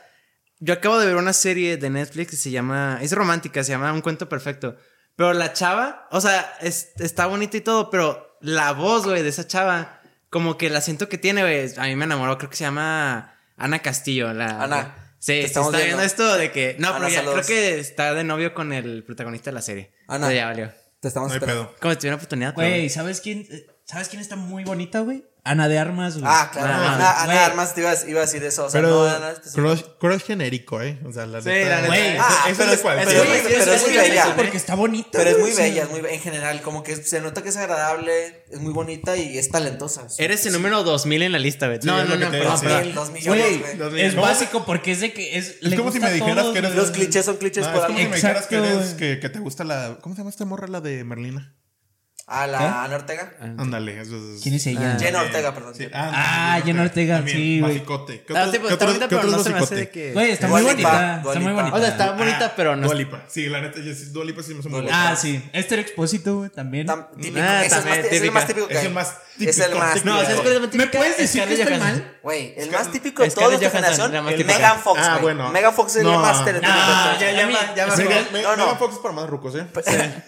yo 0.60 0.74
acabo 0.74 1.00
de 1.00 1.08
ver 1.08 1.16
una 1.16 1.34
serie 1.34 1.78
de 1.78 1.90
Netflix 1.90 2.32
que 2.32 2.38
se 2.38 2.52
llama, 2.52 3.00
es 3.02 3.12
romántica, 3.14 3.64
se 3.64 3.72
llama 3.72 3.92
Un 3.94 4.02
Cuento 4.02 4.30
Perfecto. 4.30 4.78
Pero 5.16 5.34
la 5.34 5.54
chava, 5.54 6.08
o 6.12 6.22
sea, 6.22 6.56
es- 6.62 6.92
está 7.00 7.26
bonita 7.26 7.58
y 7.58 7.62
todo, 7.62 7.90
pero 7.90 8.38
la 8.42 8.72
voz, 8.74 9.06
güey, 9.06 9.22
de 9.24 9.30
esa 9.30 9.46
chava, 9.48 10.02
como 10.30 10.58
que 10.58 10.68
el 10.68 10.76
acento 10.76 11.10
que 11.10 11.18
tiene, 11.18 11.42
güey, 11.42 11.70
a 11.78 11.84
mí 11.88 11.96
me 11.96 12.06
enamoró, 12.06 12.38
creo 12.38 12.50
que 12.50 12.56
se 12.56 12.64
llama 12.64 13.36
Ana 13.58 13.80
Castillo. 13.80 14.34
La, 14.34 14.64
Ana, 14.64 14.98
Sí, 15.20 15.34
estamos 15.34 15.68
está 15.74 15.78
viendo. 15.86 15.98
viendo. 15.98 16.04
esto 16.04 16.38
de 16.38 16.52
que, 16.52 16.76
no, 16.80 16.88
Ana, 16.90 16.98
pero 16.98 17.10
ya 17.10 17.16
saludos. 17.20 17.46
creo 17.46 17.48
que 17.60 17.80
está 17.80 18.14
de 18.14 18.24
novio 18.24 18.54
con 18.56 18.74
el 18.74 19.04
protagonista 19.04 19.50
de 19.52 19.54
la 19.56 19.62
serie. 19.62 19.94
Ana. 20.08 20.28
Pero 20.28 20.40
ya 20.40 20.46
valió. 20.48 20.72
Te 21.00 21.08
estamos 21.08 21.30
No 21.30 21.36
esperando. 21.36 21.76
Como 21.80 21.94
si 21.94 21.98
tuviera 22.00 22.16
oportunidad. 22.16 22.54
Güey, 22.54 22.90
¿sabes 22.90 23.22
quién, 23.22 23.46
eh, 23.52 23.66
¿sabes 23.86 24.08
quién 24.08 24.22
está 24.22 24.36
muy 24.36 24.64
bonita, 24.64 25.00
güey? 25.02 25.26
Ana 25.44 25.68
de 25.68 25.80
Armas, 25.80 26.14
güey. 26.20 26.26
Ah, 26.28 26.52
claro. 26.54 26.68
Ah, 26.72 26.94
Ana, 26.96 27.12
Ana 27.24 27.26
güey. 27.34 27.38
Armas 27.40 27.74
te 27.74 27.82
iba, 27.82 27.90
a- 27.90 28.08
iba 28.08 28.20
a 28.20 28.26
decir 28.26 28.44
eso. 28.44 28.66
O 28.66 28.70
sea, 28.70 28.80
Pero 28.80 28.94
no, 28.94 29.06
Ana 29.08 29.32
específico. 29.32 29.64
crush, 29.64 29.82
crush 30.00 30.22
genérico, 30.22 30.82
¿eh? 30.84 31.00
O 31.04 31.12
sea, 31.12 31.26
la 31.26 31.42
Sí, 31.42 31.50
neta. 31.50 31.88
Güey, 31.88 32.18
Ah, 32.20 32.46
Ese 32.48 32.56
pero 32.58 32.72
es 32.72 32.78
de 32.78 32.84
pero 32.84 33.00
pero- 33.06 33.24
es 33.24 33.28
muy- 33.44 33.52
pero 33.58 33.74
es 33.74 33.82
muy 33.82 33.98
bella. 33.98 34.36
Porque 34.36 34.58
está 34.58 34.76
bonita. 34.76 35.10
Pero 35.14 35.30
es 35.32 35.40
muy 35.40 35.52
bella, 35.54 35.88
muy 35.90 36.02
be- 36.02 36.14
en 36.14 36.20
general, 36.22 36.62
como 36.62 36.84
que 36.84 36.96
se 36.96 37.22
nota 37.22 37.42
que 37.42 37.50
es 37.50 37.58
agradable, 37.58 38.44
es 38.52 38.60
muy 38.60 38.72
bonita 38.72 39.18
y 39.18 39.36
es 39.40 39.50
talentosa. 39.50 40.06
Eres 40.20 40.46
el 40.46 40.54
número 40.54 40.84
2000 40.84 41.24
en 41.24 41.32
la 41.32 41.40
lista. 41.40 41.66
Sí, 41.74 41.88
no, 41.88 42.04
no, 42.06 42.18
no, 42.18 42.30
perdón, 42.30 42.52
decía. 42.54 42.70
perdón. 42.70 42.82
Mil, 42.86 42.94
dos 42.96 43.12
millones, 43.12 43.60
Güey, 43.80 44.02
es 44.06 44.16
básico 44.16 44.64
porque 44.64 44.92
es 44.92 45.00
de 45.02 45.12
que 45.12 45.40
es. 45.40 45.56
Es 45.60 45.74
como 45.76 45.92
si 45.92 46.00
me 46.00 46.12
dijeras 46.14 46.46
que 46.48 46.60
eres-. 46.60 46.76
Los 46.76 46.92
clichés 46.92 47.26
son 47.26 47.38
clichés 47.38 47.66
Ah, 47.66 47.74
es 47.74 47.82
como 47.86 47.98
si 47.98 48.06
me 48.08 48.16
dijeras 48.16 48.46
que, 48.46 48.56
eres, 48.58 48.94
que 48.94 49.30
te 49.30 49.40
gusta 49.40 49.64
la. 49.64 49.98
¿Cómo 50.02 50.14
se 50.14 50.20
llama 50.20 50.30
esta 50.30 50.46
morra? 50.46 50.68
La 50.68 50.82
de 50.82 51.04
Merlina. 51.04 51.56
Ah, 52.28 52.48
la 52.48 52.84
Ana 52.86 52.96
Ortega. 52.96 53.34
Ándale, 53.42 54.00
eso 54.00 54.16
es. 54.16 54.42
¿Quién 54.42 54.56
es 54.56 54.66
ella? 54.68 54.94
Ah. 54.96 55.00
Jenna 55.00 55.22
Ortega, 55.22 55.54
perdón. 55.54 55.76
Sí, 55.76 55.88
Ah, 55.94 56.62
Jenna 56.64 56.84
Ortega, 56.84 57.18
También, 57.18 57.38
sí, 57.38 57.60
güey. 57.60 57.74
Basicote. 57.74 58.24
¿Qué 58.24 58.34
Ah, 58.38 58.48
qué 58.50 58.58
está 58.68 58.86
bonita, 58.86 59.08
pero 59.10 59.24
no 59.24 59.44
se 59.44 59.50
me 59.50 59.60
hace 59.60 59.76
de 59.76 59.90
que. 59.90 60.14
Güey, 60.14 60.32
está 60.32 60.48
muy 60.48 60.62
bonita. 60.62 61.18
Está 61.26 61.40
muy 61.40 61.52
bonita. 61.52 61.76
O 61.76 61.80
sea, 61.80 61.88
está 61.90 62.12
bonita, 62.14 62.54
pero 62.56 62.76
no. 62.78 62.86
Dua 62.88 62.96
Lipa. 62.96 63.24
Sí, 63.28 63.48
la 63.50 63.62
neta, 63.62 63.80
yo 63.82 63.94
sí, 63.94 64.12
me 64.14 64.40
hace 64.40 64.54
muy 64.70 64.82
buena. 64.82 65.10
Ah, 65.12 65.16
sí. 65.16 65.44
Esther 65.52 65.80
Expósito, 65.80 66.38
güey, 66.38 66.50
también. 66.50 66.88
Tam- 66.88 67.08
típico. 67.20 67.40
Ah, 67.42 67.66
ese 67.66 67.76
es, 67.76 67.84
también, 67.84 68.02
más, 68.02 68.12
es 68.14 68.22
el 68.22 68.32
más 68.32 68.48
típico 68.48 68.68
que 68.68 68.74
Es 68.78 68.84
el 68.86 68.92
más 68.92 69.08
Es 69.08 69.58
el 69.58 69.66
típico, 69.66 69.80
más 69.80 69.94
típico. 69.94 70.10
No, 70.14 70.20
o 70.20 70.22
sea, 70.26 70.32
es 70.36 70.42
típico. 70.42 70.78
¿Me 70.78 70.88
puedes 70.88 71.18
decir 71.18 71.44
que 71.44 71.56
Johansson. 71.64 71.80
mal? 71.80 72.18
Güey, 72.24 72.54
el 72.58 72.72
más 72.72 72.92
típico 72.92 73.24
de 73.24 73.32
toda 73.32 73.58
Johansson, 73.58 73.72
generación. 74.12 74.48
Megan 74.48 74.80
Fox, 74.80 75.00
Ah, 75.04 75.18
bueno. 75.22 75.50
Megan 75.52 75.74
Fox 75.74 75.96
es 75.96 76.02
el 76.04 76.08
más 76.08 76.38
estereotípico. 76.40 76.78
No, 76.78 77.20
ya, 77.20 77.32
ya, 77.32 77.48
A 77.48 77.76
ya. 77.76 77.88
Megan 78.32 78.78
Fox 78.78 78.94
es 78.94 79.00
para 79.00 79.14
más 79.16 79.30
rucos, 79.30 79.56
¿eh? 79.56 79.66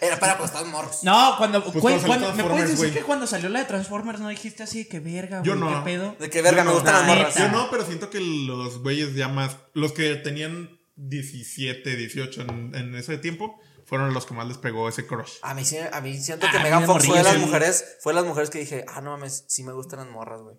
Era 0.02 0.20
para 0.20 0.38
costar 0.38 0.66
morros. 0.66 1.00
No, 1.04 1.36
cuando. 1.38 1.64
Güey, 1.96 2.06
cuando 2.08 2.34
¿Me 2.34 2.44
puedes 2.44 2.62
decir 2.70 2.78
güey. 2.78 2.92
que 2.94 3.02
cuando 3.02 3.28
salió 3.28 3.50
la 3.50 3.60
de 3.60 3.66
Transformers 3.66 4.20
no 4.20 4.30
dijiste 4.30 4.64
así 4.64 4.80
de 4.84 4.88
que 4.88 5.00
verga, 5.00 5.40
güey? 5.40 5.48
Yo 5.50 5.56
no. 5.56 5.70
¿Qué 5.84 5.92
pedo? 5.92 6.16
De 6.20 6.30
que 6.30 6.42
verga, 6.42 6.62
Yo 6.64 6.66
me 6.66 6.70
no. 6.72 6.76
gustan 6.76 6.94
las 6.94 7.06
morras. 7.08 7.36
Yo 7.36 7.50
no, 7.50 7.70
pero 7.70 7.86
siento 7.86 8.10
que 8.10 8.20
los 8.20 8.80
güeyes 8.82 9.16
ya 9.16 9.28
más. 9.28 9.58
Los 9.74 9.94
que 9.94 10.16
tenían 10.16 10.80
17, 10.96 11.96
18 11.96 12.42
en, 12.42 12.76
en 12.76 12.96
ese 12.96 13.18
tiempo 13.18 13.60
fueron 13.86 14.14
los 14.14 14.26
que 14.26 14.34
más 14.34 14.48
les 14.48 14.58
pegó 14.58 14.88
ese 14.90 15.06
crush. 15.06 15.34
A 15.42 15.54
mí, 15.54 15.66
sí, 15.66 15.78
a 15.92 16.02
mí 16.02 16.18
siento 16.18 16.48
que 16.50 16.58
Ah, 16.58 16.64
Megan 16.64 16.86
Fox 16.86 17.06
fue 17.06 17.18
de 17.18 17.24
las 17.24 17.38
mujeres, 17.38 17.98
fue 18.02 18.14
de 18.14 18.20
las 18.20 18.26
mujeres 18.26 18.50
que 18.50 18.60
dije, 18.60 18.86
ah, 18.88 19.02
no 19.02 19.12
mames, 19.12 19.44
sí 19.48 19.64
me 19.64 19.74
gustan 19.74 20.00
las 20.00 20.08
morras, 20.08 20.42
güey. 20.42 20.56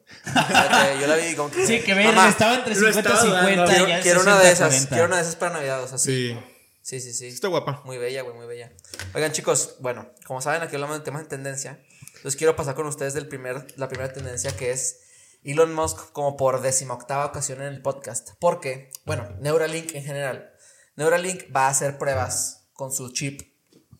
Yo 1.00 1.07
la 1.07 1.17
vi 1.17 1.35
como 1.35 1.50
que. 1.50 1.67
Sí, 1.67 1.81
que 1.81 1.95
mamá, 2.05 2.29
estaba 2.29 2.55
entre 2.57 2.75
lo 2.75 2.93
50 2.93 2.97
y 2.97 3.12
estaba 3.12 3.21
50. 3.23 3.50
dudando. 3.55 3.71
Quiero, 3.73 3.88
ya 3.88 4.00
quiero 4.03 4.21
una 4.23 4.37
60, 4.41 4.45
de 4.47 4.53
esas, 4.53 4.69
40. 4.69 4.88
quiero 4.91 5.07
una 5.07 5.17
de 5.17 5.23
esas 5.23 5.37
para 5.37 5.53
Navidad, 5.55 5.83
o 5.83 5.88
sea, 5.88 5.99
sí. 5.99 6.29
Sí. 6.33 6.38
Sí, 6.85 7.00
sí, 7.00 7.14
sí. 7.14 7.29
Está 7.29 7.49
guapa. 7.49 7.81
Muy 7.87 7.97
bella, 7.97 8.21
güey, 8.21 8.37
muy 8.37 8.47
bella. 8.47 8.71
Oigan, 9.14 9.33
chicos, 9.33 9.76
bueno, 9.81 10.11
como 10.26 10.43
saben, 10.43 10.61
aquí 10.61 10.75
hablamos 10.75 10.99
de 10.99 11.03
temas 11.03 11.23
en 11.23 11.29
tendencia. 11.29 11.83
Entonces 12.17 12.37
quiero 12.37 12.57
pasar 12.57 12.75
con 12.75 12.85
ustedes 12.87 13.14
del 13.14 13.26
primer, 13.26 13.67
la 13.79 13.88
primera 13.88 14.12
tendencia 14.12 14.55
que 14.55 14.71
es 14.71 15.00
Elon 15.45 15.75
Musk 15.75 16.12
como 16.12 16.37
por 16.37 16.61
decimoctava 16.61 17.25
ocasión 17.25 17.62
en 17.62 17.69
el 17.69 17.81
podcast. 17.81 18.33
Porque, 18.38 18.91
bueno, 19.07 19.31
Neuralink 19.41 19.95
en 19.95 20.05
general. 20.05 20.53
Neuralink 20.97 21.45
va 21.57 21.69
a 21.69 21.71
hacer 21.71 21.97
pruebas 21.97 22.67
con 22.75 22.93
su 22.93 23.12
chip 23.14 23.41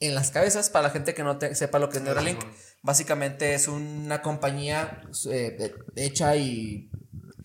en 0.01 0.15
las 0.15 0.31
cabezas. 0.31 0.69
Para 0.69 0.83
la 0.89 0.91
gente 0.91 1.15
que 1.15 1.25
no 1.25 1.39
te- 1.39 1.55
sepa 1.55 1.79
lo 1.79 1.89
que 1.89 1.97
es 1.99 2.03
Neuralink, 2.05 2.45
básicamente 2.83 3.55
es 3.55 3.67
una 3.67 4.21
compañía 4.21 5.01
eh, 5.31 5.57
de- 5.59 5.75
hecha 5.97 6.37
y 6.37 6.91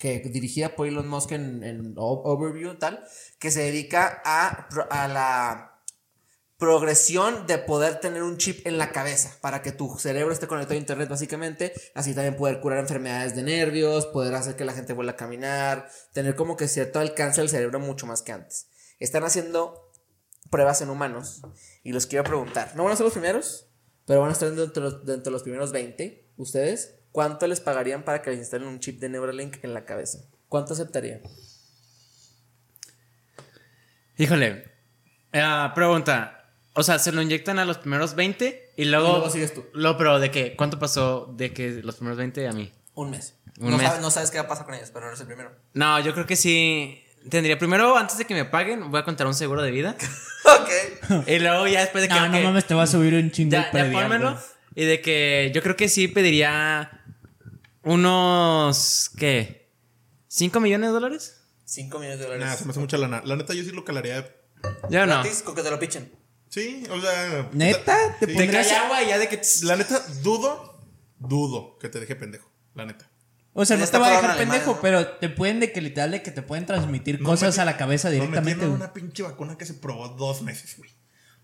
que 0.00 0.18
dirigida 0.20 0.74
por 0.74 0.88
Elon 0.88 1.06
Musk 1.06 1.32
en, 1.32 1.62
en 1.62 1.94
Overview 1.96 2.78
tal, 2.78 3.04
que 3.38 3.50
se 3.50 3.60
dedica 3.60 4.22
a, 4.24 4.66
a 4.90 5.06
la 5.06 5.82
progresión 6.56 7.46
de 7.46 7.58
poder 7.58 8.00
tener 8.00 8.22
un 8.22 8.38
chip 8.38 8.66
en 8.66 8.78
la 8.78 8.92
cabeza 8.92 9.36
para 9.40 9.62
que 9.62 9.72
tu 9.72 9.98
cerebro 9.98 10.32
esté 10.32 10.46
conectado 10.46 10.74
a 10.74 10.80
internet 10.80 11.08
básicamente, 11.08 11.72
así 11.94 12.14
también 12.14 12.36
poder 12.36 12.60
curar 12.60 12.78
enfermedades 12.78 13.36
de 13.36 13.42
nervios, 13.42 14.06
poder 14.06 14.34
hacer 14.34 14.56
que 14.56 14.64
la 14.64 14.72
gente 14.72 14.94
vuelva 14.94 15.12
a 15.12 15.16
caminar, 15.16 15.88
tener 16.12 16.34
como 16.34 16.56
que 16.56 16.66
cierto 16.66 16.98
alcance 16.98 17.42
del 17.42 17.50
cerebro 17.50 17.78
mucho 17.78 18.06
más 18.06 18.22
que 18.22 18.32
antes. 18.32 18.68
Están 18.98 19.24
haciendo 19.24 19.90
pruebas 20.50 20.80
en 20.80 20.90
humanos 20.90 21.42
y 21.82 21.92
los 21.92 22.06
quiero 22.06 22.24
preguntar, 22.24 22.72
no 22.74 22.84
van 22.84 22.92
a 22.92 22.96
ser 22.96 23.04
los 23.04 23.12
primeros, 23.12 23.66
pero 24.06 24.20
van 24.20 24.30
a 24.30 24.32
estar 24.32 24.50
dentro 24.50 24.90
dentro 24.90 25.24
de 25.24 25.30
los 25.30 25.42
primeros 25.42 25.72
20, 25.72 26.32
ustedes, 26.36 26.99
¿cuánto 27.12 27.46
les 27.46 27.60
pagarían 27.60 28.02
para 28.04 28.22
que 28.22 28.30
les 28.30 28.40
instalen 28.40 28.68
un 28.68 28.80
chip 28.80 29.00
de 29.00 29.08
Neuralink 29.08 29.62
en 29.62 29.74
la 29.74 29.84
cabeza? 29.84 30.20
¿Cuánto 30.48 30.74
aceptarían? 30.74 31.20
Híjole. 34.18 34.64
Ah, 35.32 35.72
pregunta. 35.74 36.40
O 36.74 36.82
sea, 36.82 36.98
se 36.98 37.12
lo 37.12 37.22
inyectan 37.22 37.58
a 37.58 37.64
los 37.64 37.78
primeros 37.78 38.14
20 38.14 38.74
y 38.76 38.84
luego. 38.84 39.08
Y 39.08 39.10
luego 39.12 39.30
sigues 39.30 39.54
tú. 39.54 39.64
Lo, 39.72 39.96
pero 39.96 40.18
de 40.18 40.30
qué? 40.30 40.56
¿Cuánto 40.56 40.78
pasó 40.78 41.32
de 41.36 41.52
que 41.52 41.80
los 41.82 41.96
primeros 41.96 42.18
20 42.18 42.48
a 42.48 42.52
mí? 42.52 42.72
Un 42.94 43.10
mes. 43.10 43.36
Un 43.58 43.70
no, 43.70 43.78
mes. 43.78 43.86
Sabes, 43.86 44.02
no 44.02 44.10
sabes 44.10 44.30
qué 44.30 44.38
va 44.38 44.44
a 44.44 44.48
pasar 44.48 44.66
con 44.66 44.74
ellos, 44.74 44.90
pero 44.92 45.06
no 45.06 45.08
eres 45.08 45.20
el 45.20 45.26
primero. 45.26 45.52
No, 45.74 46.00
yo 46.00 46.12
creo 46.12 46.26
que 46.26 46.36
sí. 46.36 47.04
Tendría 47.28 47.58
primero, 47.58 47.96
antes 47.96 48.16
de 48.18 48.24
que 48.24 48.34
me 48.34 48.44
paguen, 48.44 48.90
voy 48.90 49.00
a 49.00 49.04
contar 49.04 49.26
un 49.26 49.34
seguro 49.34 49.62
de 49.62 49.70
vida. 49.70 49.96
ok. 50.44 51.28
y 51.28 51.38
luego 51.38 51.66
ya 51.66 51.80
después 51.80 52.02
de 52.02 52.08
que. 52.08 52.14
No, 52.14 52.28
no 52.28 52.40
mames, 52.40 52.66
te 52.66 52.74
va 52.74 52.84
a 52.84 52.86
subir 52.86 53.14
un 53.14 53.30
chingo 53.30 53.52
Ya, 53.52 53.70
ya. 53.72 54.38
Y 54.74 54.84
de 54.84 55.00
que 55.00 55.50
yo 55.54 55.62
creo 55.62 55.76
que 55.76 55.88
sí 55.88 56.08
pediría 56.08 56.99
unos. 57.82 59.10
¿Qué? 59.16 59.70
¿5 60.30 60.60
millones 60.60 60.88
de 60.90 60.92
dólares? 60.92 61.36
5 61.64 61.98
millones 61.98 62.18
de 62.18 62.24
dólares. 62.26 62.46
Nah, 62.46 62.54
se 62.56 62.64
me 62.64 62.70
hace 62.70 62.80
mucha 62.80 62.98
lana. 62.98 63.22
La 63.24 63.36
neta, 63.36 63.54
yo 63.54 63.62
sí 63.62 63.70
lo 63.70 63.84
calaría. 63.84 64.22
Yo 64.90 65.06
no. 65.06 65.20
Gratis 65.22 65.42
con 65.42 65.54
que 65.54 65.62
te 65.62 65.70
lo 65.70 65.78
pichen. 65.78 66.12
Sí, 66.48 66.84
o 66.90 67.00
sea. 67.00 67.48
¿Neta? 67.52 67.96
¿Te 68.18 68.26
Sí. 68.26 68.36
Te 68.36 68.50
cae 68.50 68.70
agua 68.76 69.02
y 69.02 69.08
ya 69.08 69.18
de 69.18 69.28
que. 69.28 69.40
La 69.62 69.76
neta, 69.76 69.98
dudo, 70.22 70.80
dudo 71.18 71.78
que 71.78 71.88
te 71.88 72.00
deje 72.00 72.16
pendejo. 72.16 72.50
La 72.74 72.84
neta. 72.86 73.08
O 73.52 73.64
sea, 73.64 73.76
Ya 73.76 73.84
no 73.84 73.90
te 73.90 73.98
va 73.98 74.06
a 74.06 74.10
dejar 74.20 74.36
pendejo, 74.38 74.72
¿no? 74.74 74.80
pero 74.80 75.06
te 75.16 75.28
pueden 75.28 75.58
de 75.58 75.72
que 75.72 75.80
literal 75.80 76.12
de 76.12 76.22
que 76.22 76.30
te 76.30 76.40
pueden 76.42 76.66
transmitir 76.66 77.20
No 77.20 77.28
cosas 77.28 77.58
a 77.58 77.64
la 77.64 77.76
cabeza 77.76 78.08
directamente. 78.08 78.64
güey. 78.64 78.76
una 78.76 78.92
pinche 78.92 79.24
vacuna 79.24 79.58
que 79.58 79.66
se 79.66 79.74
probó 79.74 80.08
dos 80.10 80.42
meses, 80.42 80.76
güey. 80.78 80.90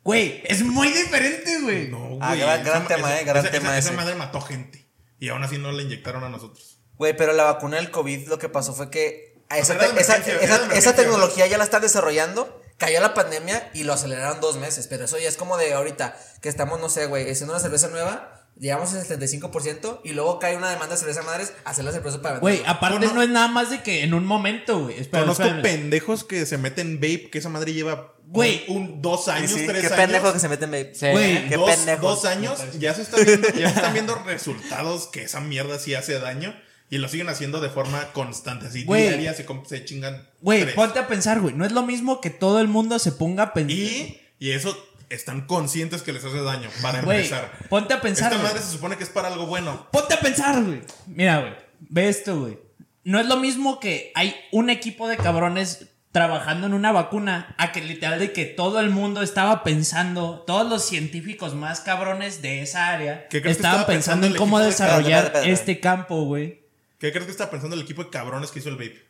Güey, 0.04 0.40
es 0.44 0.62
muy 0.62 0.86
diferente, 0.88 1.60
güey. 1.62 1.88
No, 1.88 1.98
güey. 2.06 2.18
Ah, 2.22 2.36
gran- 2.36 2.62
gran 2.64 2.82
esa- 2.82 2.86
tema, 2.94 3.18
eh, 3.20 3.24
gran 3.24 3.38
esa- 3.44 3.50
tema 3.50 3.68
esa- 3.70 3.78
ese. 3.78 3.88
Esa 3.88 3.96
madre 3.96 4.14
mató 4.14 4.40
gente. 4.40 4.85
Y 5.18 5.28
aún 5.28 5.42
así 5.42 5.58
no 5.58 5.72
la 5.72 5.82
inyectaron 5.82 6.24
a 6.24 6.28
nosotros. 6.28 6.78
Güey, 6.96 7.16
pero 7.16 7.32
la 7.32 7.44
vacuna 7.44 7.76
del 7.76 7.90
COVID 7.90 8.28
lo 8.28 8.38
que 8.38 8.48
pasó 8.48 8.72
fue 8.74 8.90
que 8.90 9.34
a 9.48 9.58
esa, 9.58 9.78
te- 9.78 10.92
tecnología 10.94 11.46
ya 11.46 11.58
la 11.58 11.64
están 11.64 11.82
desarrollando. 11.82 12.62
Cayó 12.78 13.00
la 13.00 13.14
pandemia 13.14 13.70
y 13.74 13.84
lo 13.84 13.94
aceleraron 13.94 14.40
dos 14.40 14.56
meses. 14.56 14.86
Pero 14.86 15.04
eso 15.06 15.18
ya 15.18 15.28
es 15.28 15.36
como 15.36 15.56
de 15.56 15.72
ahorita, 15.72 16.16
que 16.42 16.48
estamos, 16.48 16.78
no 16.80 16.88
sé, 16.90 17.06
güey, 17.06 17.30
haciendo 17.30 17.54
una 17.54 17.62
cerveza 17.62 17.88
nueva, 17.88 18.46
llegamos 18.58 18.92
al 18.92 19.06
75% 19.06 20.00
y 20.04 20.12
luego 20.12 20.38
cae 20.38 20.56
una 20.56 20.70
demanda 20.70 20.94
de 20.94 20.98
cerveza 21.00 21.22
madres, 21.22 21.52
hacer 21.64 21.84
la 21.84 21.92
cerveza 21.92 22.20
para 22.20 22.38
Güey, 22.38 22.62
aparte 22.66 23.06
no 23.14 23.22
es 23.22 23.28
nada 23.30 23.48
más 23.48 23.70
de 23.70 23.82
que 23.82 24.02
en 24.02 24.12
un 24.14 24.26
momento, 24.26 24.80
güey. 24.80 24.96
Conozco 25.08 25.42
espérame. 25.44 25.62
pendejos 25.62 26.24
que 26.24 26.44
se 26.44 26.58
meten 26.58 26.96
vape, 26.96 27.30
que 27.30 27.38
esa 27.38 27.48
madre 27.48 27.72
lleva 27.72 28.14
Güey. 28.28 28.64
un, 28.68 29.00
dos 29.00 29.28
años, 29.28 29.50
sí, 29.50 29.66
tres 29.66 29.80
qué 29.82 29.86
años. 29.86 29.96
pendejo 29.98 30.32
que 30.32 30.38
se 30.40 30.48
meten. 30.48 30.90
Sí. 30.94 31.06
Güey, 31.10 31.48
qué 31.48 31.56
dos, 31.56 31.70
pendejos. 31.70 32.02
dos 32.02 32.24
años, 32.24 32.58
ya 32.78 32.92
se, 32.92 33.02
está 33.02 33.18
viendo, 33.18 33.48
ya 33.50 33.70
se 33.70 33.74
están 33.76 33.92
viendo 33.92 34.14
resultados 34.24 35.06
que 35.06 35.22
esa 35.22 35.40
mierda 35.40 35.78
sí 35.78 35.94
hace 35.94 36.18
daño. 36.18 36.54
Y 36.88 36.98
lo 36.98 37.08
siguen 37.08 37.28
haciendo 37.28 37.60
de 37.60 37.68
forma 37.68 38.12
constante. 38.12 38.66
Así 38.68 38.84
Güey. 38.84 39.08
diaria 39.08 39.34
se, 39.34 39.44
se 39.68 39.84
chingan. 39.84 40.28
Güey, 40.40 40.62
tres. 40.62 40.74
ponte 40.76 40.98
a 41.00 41.08
pensar, 41.08 41.40
güey. 41.40 41.52
No 41.54 41.64
es 41.64 41.72
lo 41.72 41.82
mismo 41.82 42.20
que 42.20 42.30
todo 42.30 42.60
el 42.60 42.68
mundo 42.68 42.98
se 43.00 43.10
ponga 43.10 43.42
a 43.42 43.52
pensar. 43.54 43.76
Y, 43.76 44.20
y 44.38 44.50
eso 44.52 44.76
están 45.08 45.46
conscientes 45.48 46.02
que 46.02 46.12
les 46.12 46.24
hace 46.24 46.40
daño. 46.42 46.68
Para 46.82 47.02
Güey, 47.02 47.18
empezar. 47.18 47.50
ponte 47.68 47.92
a 47.92 48.00
pensar. 48.00 48.32
Esta 48.32 48.40
güey. 48.40 48.52
madre 48.52 48.64
se 48.64 48.72
supone 48.72 48.96
que 48.96 49.02
es 49.02 49.10
para 49.10 49.28
algo 49.28 49.46
bueno. 49.46 49.88
Ponte 49.90 50.14
a 50.14 50.20
pensar, 50.20 50.62
güey. 50.62 50.80
Mira, 51.08 51.40
güey. 51.40 51.52
Ve 51.80 52.08
esto, 52.08 52.38
güey. 52.40 52.58
No 53.02 53.18
es 53.18 53.26
lo 53.26 53.36
mismo 53.36 53.80
que 53.80 54.12
hay 54.14 54.36
un 54.52 54.70
equipo 54.70 55.08
de 55.08 55.16
cabrones 55.16 55.86
trabajando 56.12 56.66
en 56.66 56.74
una 56.74 56.92
vacuna 56.92 57.54
a 57.58 57.72
que 57.72 57.82
literal 57.82 58.18
de 58.18 58.32
que 58.32 58.46
todo 58.46 58.80
el 58.80 58.90
mundo 58.90 59.22
estaba 59.22 59.62
pensando, 59.62 60.44
todos 60.46 60.68
los 60.68 60.84
científicos 60.84 61.54
más 61.54 61.80
cabrones 61.80 62.40
de 62.40 62.62
esa 62.62 62.88
área 62.88 63.28
¿Qué 63.28 63.42
crees 63.42 63.56
que 63.56 63.60
estaban 63.60 63.80
estaba 63.80 63.86
pensando 63.86 64.26
en 64.26 64.34
cómo 64.36 64.58
de- 64.58 64.66
desarrollar 64.66 65.32
este 65.44 65.78
campo, 65.80 66.24
güey. 66.24 66.64
¿Qué 66.98 67.12
crees 67.12 67.26
que 67.26 67.32
está 67.32 67.50
pensando 67.50 67.76
el 67.76 67.82
equipo 67.82 68.04
de 68.04 68.10
cabrones 68.10 68.50
que 68.50 68.60
hizo 68.60 68.70
el 68.70 68.76
vape? 68.76 69.06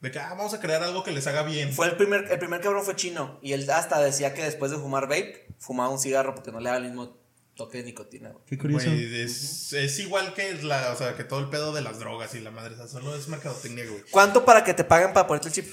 De 0.00 0.12
que 0.12 0.20
ah, 0.20 0.28
vamos 0.30 0.54
a 0.54 0.60
crear 0.60 0.80
algo 0.84 1.02
que 1.02 1.10
les 1.10 1.26
haga 1.26 1.42
bien. 1.42 1.72
Fue 1.72 1.86
el 1.88 1.96
primer, 1.96 2.30
el 2.30 2.38
primer 2.38 2.60
cabrón 2.60 2.84
fue 2.84 2.94
chino. 2.94 3.40
Y 3.42 3.52
él 3.52 3.68
hasta 3.68 3.98
decía 4.00 4.32
que 4.32 4.44
después 4.44 4.70
de 4.70 4.76
fumar 4.76 5.08
vape, 5.08 5.48
fumaba 5.58 5.88
un 5.88 5.98
cigarro 5.98 6.36
porque 6.36 6.52
no 6.52 6.60
le 6.60 6.66
daba 6.66 6.76
el 6.78 6.84
mismo 6.84 7.18
toque 7.56 7.78
de 7.78 7.84
nicotina, 7.84 8.28
güey. 8.28 8.44
Qué 8.46 8.56
curioso. 8.56 8.86
Güey, 8.86 9.22
es, 9.22 9.72
es 9.72 9.98
igual 9.98 10.34
que 10.34 10.54
la, 10.62 10.92
o 10.92 10.96
sea, 10.96 11.16
que 11.16 11.24
todo 11.24 11.40
el 11.40 11.48
pedo 11.48 11.72
de 11.72 11.80
las 11.80 11.98
drogas 11.98 12.32
y 12.36 12.38
la 12.38 12.52
madre, 12.52 12.74
o 12.74 12.76
sea, 12.76 12.86
solo 12.86 13.16
es 13.16 13.26
mercadotecnia, 13.26 13.84
güey. 13.86 14.02
¿Cuánto 14.12 14.44
para 14.44 14.62
que 14.62 14.72
te 14.72 14.84
paguen 14.84 15.12
para 15.12 15.26
ponerte 15.26 15.48
el 15.48 15.54
chip? 15.54 15.66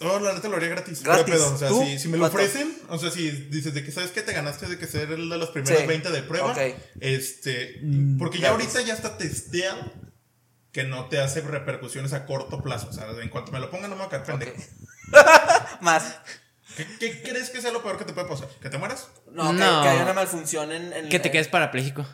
Oh, 0.00 0.18
la 0.20 0.32
neta 0.32 0.48
lo 0.48 0.56
haría 0.56 0.68
gratis. 0.68 1.02
Gratis. 1.02 1.34
Pedo. 1.34 1.54
O 1.54 1.58
sea, 1.58 1.68
¿Tú? 1.68 1.82
si, 1.82 1.98
si 1.98 2.08
me 2.08 2.18
lo 2.18 2.30
¿Cuánto? 2.30 2.36
ofrecen, 2.38 2.76
o 2.88 2.98
sea, 2.98 3.10
si 3.10 3.30
dices 3.30 3.74
de 3.74 3.84
que 3.84 3.90
sabes 3.90 4.10
que 4.12 4.22
te 4.22 4.32
ganaste 4.32 4.66
de 4.66 4.78
que 4.78 4.86
ser 4.86 5.10
el 5.10 5.28
de 5.28 5.38
los 5.38 5.50
primeros 5.50 5.80
Sí. 5.80 5.86
20 5.86 6.10
de 6.10 6.22
prueba, 6.22 6.52
Ok. 6.52 6.58
este, 7.00 7.80
Mm, 7.82 8.16
porque 8.18 8.38
ya 8.38 8.50
gratis. 8.52 8.68
ahorita 8.74 8.86
ya 8.88 8.94
está 8.94 9.18
testeado 9.18 9.92
que 10.72 10.84
no 10.84 11.06
te 11.08 11.18
hace 11.18 11.40
repercusiones 11.40 12.12
a 12.12 12.26
corto 12.26 12.62
plazo. 12.62 12.88
O 12.90 12.92
sea, 12.92 13.06
en 13.20 13.28
cuanto 13.28 13.50
me 13.50 13.58
lo 13.58 13.70
pongan, 13.70 13.90
no 13.90 13.96
me 13.96 14.00
va 14.02 14.06
a 14.06 14.10
caer 14.10 14.22
pendejo. 14.22 14.52
Más. 15.80 16.16
¿Qué, 16.76 16.86
qué 17.00 17.22
crees 17.22 17.50
que 17.50 17.60
sea 17.60 17.72
lo 17.72 17.82
peor 17.82 17.98
que 17.98 18.04
te 18.04 18.12
puede 18.12 18.28
pasar? 18.28 18.48
¿Que 18.62 18.70
te 18.70 18.78
mueras? 18.78 19.08
No, 19.32 19.48
que- 19.50 19.58
No. 19.58 19.82
Que, 19.82 19.88
haya 19.88 20.02
una 20.04 20.12
malfunción 20.12 20.70
en. 20.70 20.92
en- 20.92 21.08
Que 21.08 21.18
te 21.18 21.30
quedes 21.32 21.48
parapléjico. 21.48 22.06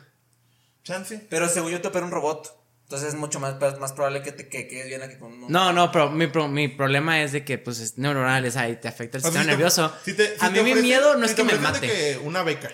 Chance. 0.83 1.27
Pero 1.29 1.47
según 1.49 1.71
yo 1.71 1.81
te 1.81 1.87
opera 1.89 2.05
un 2.05 2.11
robot. 2.11 2.51
Entonces 2.85 3.09
es 3.09 3.15
mucho 3.15 3.39
más, 3.39 3.55
más 3.79 3.93
probable 3.93 4.21
que 4.21 4.31
te 4.31 4.47
que 4.47 4.67
quedes 4.67 4.85
bien 4.87 5.01
aquí 5.01 5.17
con 5.17 5.33
uno. 5.33 5.47
No, 5.49 5.73
no, 5.73 5.91
pero 5.91 6.11
mi, 6.11 6.27
pro- 6.27 6.47
mi 6.47 6.67
problema 6.67 7.21
es 7.21 7.31
de 7.31 7.43
que, 7.43 7.57
pues, 7.57 7.79
es 7.79 7.97
neuronal, 7.97 8.45
es 8.45 8.55
ahí, 8.57 8.75
te 8.79 8.87
afecta 8.87 9.17
el 9.17 9.23
sistema 9.23 9.41
si 9.43 9.47
te- 9.47 9.51
nervioso. 9.53 9.91
si 10.05 10.13
te- 10.13 10.37
si 10.37 10.45
a 10.45 10.49
mí 10.51 10.59
te 10.59 10.63
mi 10.63 10.73
miedo 10.81 11.15
no 11.15 11.25
si 11.25 11.31
es 11.31 11.35
que 11.35 11.43
me 11.43 11.55
mate. 11.57 11.79
que 11.87 12.19
una 12.23 12.43
beca. 12.43 12.69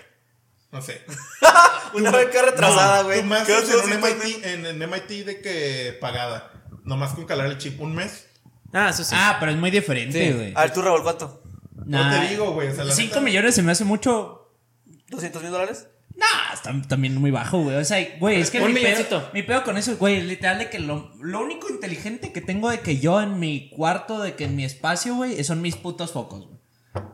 No 0.72 0.82
sé. 0.82 1.02
Una 1.94 2.12
beca 2.12 2.42
retrasada, 2.44 3.04
güey. 3.04 3.20
Tú 3.22 3.26
más 3.28 3.46
¿Qué 3.46 3.58
en 3.58 3.94
un 3.94 4.02
MIT, 4.02 4.46
en, 4.46 4.66
en 4.66 4.90
MIT 4.90 5.26
de 5.26 5.42
que 5.42 5.98
pagada. 6.00 6.52
Nomás 6.86 7.14
con 7.14 7.26
calar 7.26 7.48
el 7.48 7.58
chip 7.58 7.82
un 7.82 7.94
mes. 7.94 8.28
Ah, 8.72 8.90
eso 8.92 9.04
sí. 9.04 9.14
Ah, 9.18 9.36
pero 9.40 9.52
es 9.52 9.58
muy 9.58 9.72
diferente, 9.72 10.28
Sí. 10.28 10.34
güey. 10.34 10.54
A 10.56 10.62
ver, 10.62 10.74
tú, 10.74 10.82
Raúl, 10.82 11.04
¿cuánto? 11.04 11.44
No 11.86 12.10
te 12.10 12.28
digo, 12.30 12.52
güey. 12.54 12.70
O 12.70 12.74
sea, 12.76 12.86
la 12.86 12.94
5 12.94 13.16
neta- 13.16 13.22
millones 13.22 13.56
se 13.56 13.62
me 13.64 13.74
hace 13.74 13.84
mucho. 13.84 14.50
¿200 15.10 15.42
mil 15.42 15.52
dólares? 15.52 15.88
Nah, 16.16 16.54
está 16.54 16.74
también 16.88 17.16
muy 17.16 17.32
bajo, 17.32 17.64
güey. 17.64 17.78
O 17.78 17.86
sea, 17.86 18.06
güey, 18.20 18.42
es 18.42 18.52
que 18.52 18.60
mi 18.60 18.74
pedo, 18.74 19.30
mi 19.34 19.44
pedo 19.44 19.64
con 19.64 19.78
eso, 19.78 19.98
güey, 19.98 20.22
literal 20.22 20.60
de 20.60 20.70
que 20.70 20.80
lo, 20.80 21.14
lo 21.22 21.42
único 21.42 21.70
inteligente 21.70 22.32
que 22.32 22.42
tengo 22.42 22.70
de 22.70 22.80
que 22.80 23.00
yo 23.00 23.22
en 23.22 23.40
mi 23.40 23.70
cuarto, 23.70 24.22
de 24.22 24.36
que 24.36 24.46
en 24.46 24.56
mi 24.56 24.66
espacio, 24.66 25.16
güey, 25.16 25.44
son 25.44 25.62
mis 25.62 25.76
putos 25.76 26.12
focos, 26.12 26.48
güey. 26.48 26.62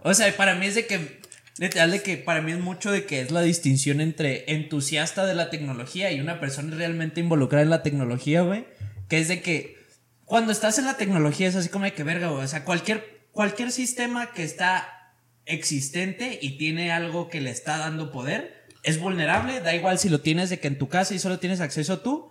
O 0.03 0.13
sea, 0.13 0.35
para 0.35 0.55
mí 0.55 0.65
es 0.65 0.75
de 0.75 0.87
que, 0.87 1.19
literal 1.57 1.91
de 1.91 2.01
que 2.01 2.17
para 2.17 2.41
mí 2.41 2.51
es 2.51 2.59
mucho 2.59 2.91
de 2.91 3.05
que 3.05 3.21
es 3.21 3.31
la 3.31 3.41
distinción 3.41 4.01
entre 4.01 4.51
entusiasta 4.51 5.25
de 5.25 5.35
la 5.35 5.49
tecnología 5.49 6.11
y 6.11 6.19
una 6.19 6.39
persona 6.39 6.75
realmente 6.75 7.19
involucrada 7.19 7.63
en 7.63 7.69
la 7.69 7.83
tecnología, 7.83 8.41
güey. 8.41 8.65
Que 9.07 9.19
es 9.19 9.27
de 9.27 9.41
que 9.41 9.77
cuando 10.25 10.51
estás 10.51 10.77
en 10.79 10.85
la 10.85 10.97
tecnología 10.97 11.47
es 11.47 11.55
así 11.55 11.69
como 11.69 11.85
de 11.85 11.93
que 11.93 12.03
verga, 12.03 12.29
güey. 12.29 12.43
O 12.43 12.47
sea, 12.47 12.65
cualquier, 12.65 13.27
cualquier 13.31 13.71
sistema 13.71 14.31
que 14.31 14.43
está 14.43 15.13
existente 15.45 16.37
y 16.41 16.57
tiene 16.57 16.91
algo 16.91 17.29
que 17.29 17.41
le 17.41 17.51
está 17.51 17.77
dando 17.77 18.11
poder, 18.11 18.56
es 18.87 19.01
vulnerable, 19.01 19.59
da 19.59 19.75
igual 19.75 19.99
si 19.99 20.07
lo 20.07 20.21
tienes 20.21 20.49
de 20.49 20.61
que 20.61 20.69
en 20.69 20.77
tu 20.77 20.87
casa 20.87 21.13
y 21.13 21.19
solo 21.19 21.39
tienes 21.39 21.59
acceso 21.59 21.99
tú, 21.99 22.29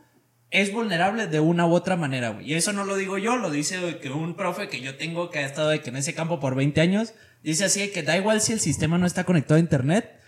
es 0.51 0.73
vulnerable 0.73 1.27
de 1.27 1.39
una 1.39 1.67
u 1.67 1.75
otra 1.75 1.97
manera, 1.97 2.31
güey. 2.31 2.51
Y 2.51 2.55
eso 2.55 2.73
no 2.73 2.85
lo 2.85 2.97
digo 2.97 3.19
yo, 3.19 3.37
lo 3.37 3.51
dice 3.51 3.99
que 4.01 4.09
un 4.09 4.37
profe 4.37 4.71
que 4.71 4.81
yo 4.81 4.97
tengo 4.97 5.29
que 5.29 5.41
ha 5.41 5.45
estado 5.45 5.69
de 5.69 5.83
que 5.83 5.91
en 5.91 5.97
ese 5.97 6.15
campo 6.15 6.41
por 6.41 6.55
20 6.55 6.81
años, 6.81 7.13
dice 7.43 7.67
así 7.67 7.81
de 7.81 7.91
que 7.91 8.03
da 8.03 8.17
igual 8.17 8.41
si 8.41 8.55
el 8.55 8.61
sistema 8.61 8.97
no 8.97 9.07
está 9.07 9.25
conectado 9.25 9.57
a 9.57 9.61
internet, 9.61 10.19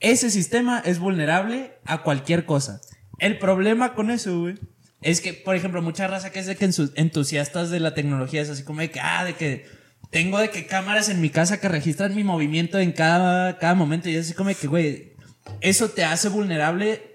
ese 0.00 0.30
sistema 0.30 0.82
es 0.84 0.98
vulnerable 0.98 1.78
a 1.84 2.02
cualquier 2.02 2.46
cosa. 2.46 2.80
El 3.20 3.38
problema 3.38 3.94
con 3.94 4.10
eso, 4.10 4.40
güey, 4.40 4.56
es 5.02 5.20
que, 5.20 5.34
por 5.34 5.54
ejemplo, 5.54 5.82
mucha 5.82 6.08
raza 6.08 6.30
que 6.30 6.40
es 6.40 6.46
de 6.46 6.56
que 6.56 6.68
entusiastas 6.96 7.70
de 7.70 7.78
la 7.78 7.94
tecnología 7.94 8.42
es 8.42 8.50
así 8.50 8.64
como 8.64 8.80
de 8.80 8.90
que, 8.90 8.98
ah, 8.98 9.24
de 9.24 9.34
que 9.34 9.66
tengo 10.10 10.40
de 10.40 10.50
que 10.50 10.66
cámaras 10.66 11.08
en 11.10 11.20
mi 11.20 11.30
casa 11.30 11.60
que 11.60 11.68
registran 11.68 12.16
mi 12.16 12.24
movimiento 12.24 12.80
en 12.80 12.90
cada, 12.90 13.58
cada 13.58 13.74
momento 13.74 14.08
y 14.08 14.16
es 14.16 14.26
así 14.26 14.34
como 14.34 14.48
de 14.48 14.56
que, 14.56 14.66
güey, 14.66 15.09
eso 15.60 15.90
te 15.90 16.04
hace 16.04 16.28
vulnerable. 16.28 17.06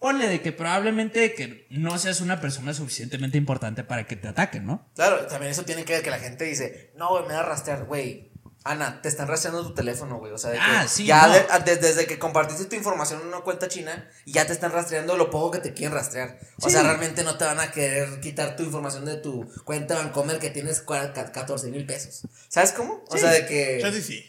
Ponle 0.00 0.28
de 0.28 0.40
que 0.40 0.52
probablemente 0.52 1.34
que 1.34 1.66
no 1.70 1.98
seas 1.98 2.20
una 2.20 2.40
persona 2.40 2.72
suficientemente 2.72 3.36
importante 3.36 3.82
para 3.82 4.06
que 4.06 4.14
te 4.14 4.28
ataquen, 4.28 4.64
¿no? 4.64 4.88
Claro, 4.94 5.26
también 5.26 5.50
eso 5.50 5.64
tiene 5.64 5.84
que 5.84 5.94
ver 5.94 6.02
que 6.02 6.10
la 6.10 6.20
gente 6.20 6.44
dice, 6.44 6.92
no, 6.96 7.08
güey, 7.10 7.26
me 7.26 7.34
va 7.34 7.40
a 7.40 7.46
rastrear, 7.46 7.84
güey. 7.84 8.30
Ana, 8.62 9.00
te 9.02 9.08
están 9.08 9.26
rastreando 9.26 9.66
tu 9.66 9.74
teléfono, 9.74 10.18
güey. 10.18 10.30
O 10.32 10.38
sea, 10.38 10.50
de 10.50 10.56
que 10.58 10.62
Ah, 10.64 10.86
sí, 10.86 11.04
ya 11.06 11.26
no. 11.26 11.32
de- 11.32 11.46
a- 11.50 11.58
de- 11.60 11.76
desde 11.76 12.06
que 12.06 12.18
compartiste 12.18 12.66
tu 12.66 12.76
información 12.76 13.22
en 13.22 13.28
una 13.28 13.40
cuenta 13.40 13.66
china, 13.66 14.08
ya 14.26 14.46
te 14.46 14.52
están 14.52 14.70
rastreando 14.70 15.16
lo 15.16 15.30
poco 15.30 15.52
que 15.52 15.58
te 15.58 15.74
quieren 15.74 15.94
rastrear. 15.96 16.38
O 16.60 16.66
Sí. 16.68 16.74
sea, 16.74 16.82
realmente 16.84 17.24
no 17.24 17.36
te 17.38 17.44
van 17.44 17.58
a 17.60 17.72
querer 17.72 18.20
quitar 18.20 18.54
tu 18.56 18.62
información 18.62 19.04
de 19.04 19.16
tu 19.16 19.50
cuenta 19.64 19.94
Bancomer 19.96 20.38
que 20.38 20.50
tienes 20.50 20.84
cua- 20.86 21.12
ca- 21.12 21.32
14 21.32 21.70
mil 21.70 21.86
pesos. 21.86 22.22
¿Sabes 22.48 22.70
cómo? 22.72 23.04
O 23.08 23.16
sea, 23.16 23.30
de 23.30 23.46
que. 23.46 23.78
Chance 23.80 24.02
sí. 24.02 24.24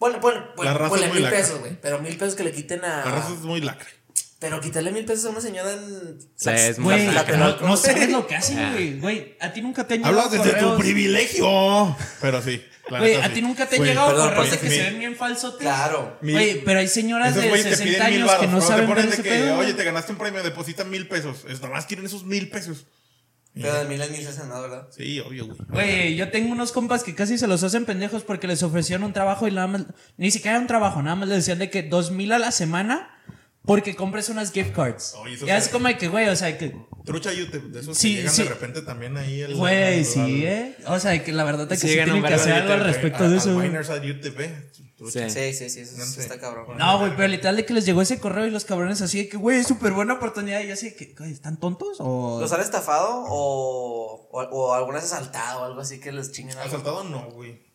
Ponle, 0.00 0.18
ponle, 0.18 0.40
ponle, 0.56 0.70
La 0.72 0.76
raza 0.76 0.88
ponle 0.90 1.04
es 1.06 1.12
muy 1.12 1.20
mil 1.20 1.24
lacra. 1.24 1.38
pesos, 1.40 1.60
güey. 1.60 1.78
Pero 1.80 1.98
mil 2.00 2.16
pesos 2.16 2.34
que 2.34 2.42
le 2.42 2.50
quiten 2.52 2.84
a. 2.84 3.04
La 3.04 3.10
raza 3.12 3.32
es 3.34 3.40
muy 3.42 3.60
lacra. 3.60 3.86
Pero 4.40 4.58
quitarle 4.60 4.90
mil 4.90 5.04
pesos 5.04 5.26
a 5.26 5.28
una 5.28 5.40
señora 5.42 5.70
en. 5.72 6.18
Sí, 6.34 6.48
es 6.50 6.78
muy 6.78 6.94
Güey, 6.94 7.12
lacra. 7.12 7.36
no, 7.36 7.56
no 7.60 7.76
sabes 7.76 8.10
lo 8.10 8.26
que 8.26 8.34
hacen, 8.34 8.72
güey. 8.72 8.98
Güey, 8.98 9.36
a 9.38 9.52
ti 9.52 9.60
nunca 9.62 9.86
te 9.86 9.94
han 9.94 10.00
llegado 10.00 10.20
Hablas 10.22 10.32
desde 10.44 10.58
tu 10.58 10.76
privilegio. 10.78 11.96
Pero 12.22 12.40
sí. 12.42 12.64
la 12.88 12.98
Güey, 13.00 13.14
a 13.16 13.26
sí. 13.26 13.34
ti 13.34 13.42
nunca 13.42 13.66
te 13.68 13.76
han 13.76 13.84
llegado 13.84 14.08
perdón, 14.08 14.28
correos 14.30 14.50
de 14.52 14.58
que 14.58 14.68
mi- 14.70 14.74
se 14.76 14.82
ven 14.82 14.98
bien 14.98 15.16
falsos. 15.16 15.56
Claro. 15.58 16.18
Güey, 16.22 16.64
pero 16.64 16.80
hay 16.80 16.88
señoras 16.88 17.34
de 17.34 17.42
te 17.42 17.62
60 17.62 17.84
piden 17.84 18.10
mil 18.10 18.22
años 18.22 18.40
que 18.40 18.46
no 18.46 18.58
Te 18.60 18.66
saben 18.66 18.86
ver 18.86 18.88
ponen 18.88 19.06
de 19.10 19.12
ese 19.14 19.22
que, 19.22 19.28
pedo. 19.28 19.58
oye, 19.58 19.74
te 19.74 19.84
ganaste 19.84 20.12
un 20.12 20.18
premio, 20.18 20.42
deposita 20.42 20.84
mil 20.84 21.06
pesos. 21.06 21.44
Es 21.48 21.60
nada 21.60 21.74
más 21.74 21.84
quieren 21.84 22.06
esos 22.06 22.24
mil 22.24 22.48
pesos. 22.48 22.86
Pero 23.54 23.74
de 23.74 23.84
mil 23.86 24.00
en 24.00 24.12
mil 24.12 24.22
se 24.22 24.46
¿no? 24.46 24.60
¿verdad? 24.60 24.86
Sí, 24.90 25.18
obvio, 25.20 25.46
güey. 25.46 25.58
Güey, 25.68 26.16
yo 26.16 26.30
tengo 26.30 26.52
unos 26.52 26.70
compas 26.70 27.02
que 27.02 27.14
casi 27.14 27.36
se 27.36 27.48
los 27.48 27.62
hacen 27.64 27.84
pendejos 27.84 28.22
porque 28.22 28.46
les 28.46 28.62
ofrecieron 28.62 29.04
un 29.04 29.12
trabajo 29.12 29.48
y 29.48 29.50
nada 29.50 29.66
más, 29.66 29.86
ni 30.16 30.30
siquiera 30.30 30.56
era 30.56 30.60
un 30.60 30.68
trabajo, 30.68 31.02
nada 31.02 31.16
más 31.16 31.28
les 31.28 31.38
decían 31.38 31.58
de 31.58 31.68
que 31.68 31.82
dos 31.82 32.12
mil 32.12 32.32
a 32.32 32.38
la 32.38 32.52
semana 32.52 33.19
porque 33.64 33.94
compres 33.94 34.28
unas 34.28 34.52
gift 34.52 34.72
cards. 34.74 35.14
Oye, 35.22 35.34
eso 35.34 35.46
y 35.46 35.50
así 35.50 35.66
sí. 35.66 35.72
como 35.72 35.88
de 35.88 35.98
que, 35.98 36.08
güey, 36.08 36.28
o 36.28 36.36
sea, 36.36 36.56
que, 36.56 36.74
Trucha 37.04 37.32
YouTube, 37.32 37.70
de 37.72 37.80
esos 37.80 37.96
Sí, 37.96 38.10
que 38.10 38.16
llegan 38.18 38.34
sí. 38.34 38.42
de 38.42 38.48
repente 38.50 38.82
también 38.82 39.16
ahí. 39.16 39.40
el- 39.40 39.54
güey, 39.56 40.04
sí, 40.04 40.44
eh. 40.44 40.76
O 40.86 40.98
sea, 40.98 41.22
que 41.24 41.32
la 41.32 41.44
verdad 41.44 41.62
es 41.72 41.80
que 41.80 41.86
Sí, 41.86 41.88
sí, 41.88 41.92
llegan 41.94 42.10
tienen 42.12 42.24
que 42.28 42.34
hacer 42.34 42.52
algo 42.52 42.72
al 42.74 42.84
respecto 42.84 43.18
güey, 43.20 43.30
de 43.30 43.36
eso. 43.38 43.50
Miners 43.58 43.90
at 43.90 44.02
YouTube, 44.02 44.38
eh. 44.40 44.70
Trucha. 44.98 45.30
Sí. 45.30 45.52
Sí, 45.52 45.54
sí, 45.54 45.70
sí, 45.70 45.80
eso, 45.80 45.96
No 45.96 46.04
eso 46.04 46.12
sé. 46.12 46.20
está 46.20 46.38
cabrón. 46.38 46.76
No, 46.76 46.98
güey, 46.98 47.16
pero 47.16 47.26
literal 47.28 47.56
de 47.56 47.64
que 47.64 47.72
les 47.72 47.86
llegó 47.86 48.02
ese 48.02 48.18
correo 48.18 48.46
y 48.46 48.50
los 48.50 48.66
cabrones 48.66 49.00
así 49.00 49.16
de 49.16 49.28
que, 49.30 49.38
güey, 49.38 49.58
es 49.60 49.66
súper 49.66 49.92
buena 49.92 50.12
oportunidad. 50.14 50.60
Y 50.60 50.66
yo 50.66 50.74
así 50.74 50.90
de 50.90 50.96
que, 50.96 51.14
güey, 51.18 51.32
¿están 51.32 51.58
tontos? 51.58 51.96
O. 52.00 52.38
¿Los 52.38 52.52
han 52.52 52.60
estafado 52.60 53.24
o, 53.26 54.28
o, 54.30 54.40
o 54.42 54.74
alguna 54.74 54.96
vez 54.96 55.04
asaltado 55.10 55.62
o 55.62 55.64
algo 55.64 55.80
así 55.80 56.00
que 56.00 56.12
les 56.12 56.32
chinguen 56.32 56.58
algo? 56.58 56.68
Asaltado 56.68 57.04
no, 57.04 57.30
güey. 57.30 57.69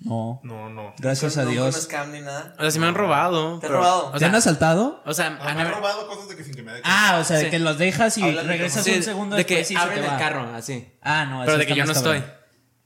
No. 0.00 0.40
No, 0.44 0.68
no. 0.68 0.94
Gracias 0.98 1.36
a 1.38 1.44
Dios. 1.46 1.74
un 1.74 1.82
scam 1.82 2.12
ni 2.12 2.20
nada. 2.20 2.54
O 2.58 2.60
sea, 2.62 2.70
si 2.70 2.78
me 2.78 2.86
han 2.86 2.94
robado. 2.94 3.58
¿Te 3.60 3.66
han 3.66 3.72
robado? 3.72 4.10
O 4.12 4.18
¿Te 4.18 4.24
han 4.26 4.34
asaltado? 4.34 5.02
o 5.06 5.14
sea, 5.14 5.38
Ah, 5.40 5.48
han 5.50 5.56
me 5.56 5.62
han 5.62 5.70
robado 5.72 6.06
cosas 6.06 6.28
de 6.28 6.36
que 6.36 6.44
sin 6.44 6.54
que 6.54 6.62
me 6.62 6.72
dé 6.72 6.80
Ah, 6.84 7.18
o 7.20 7.24
sea, 7.24 7.38
de 7.38 7.48
que 7.50 7.58
los 7.58 7.78
dejas 7.78 8.16
y 8.18 8.22
el 8.22 8.46
regresas 8.46 8.84
sí, 8.84 8.92
un 8.96 9.02
segundo 9.02 9.36
de 9.36 9.46
que 9.46 9.60
y 9.60 9.64
se 9.64 9.76
abren 9.76 10.00
te 10.00 10.04
el 10.06 10.10
va. 10.12 10.18
carro, 10.18 10.42
así. 10.54 10.86
Ah, 11.02 11.24
no, 11.24 11.42
Pero 11.46 11.56
de 11.58 11.66
que 11.66 11.74
yo 11.74 11.84
no 11.86 11.92
estoy. 11.92 12.22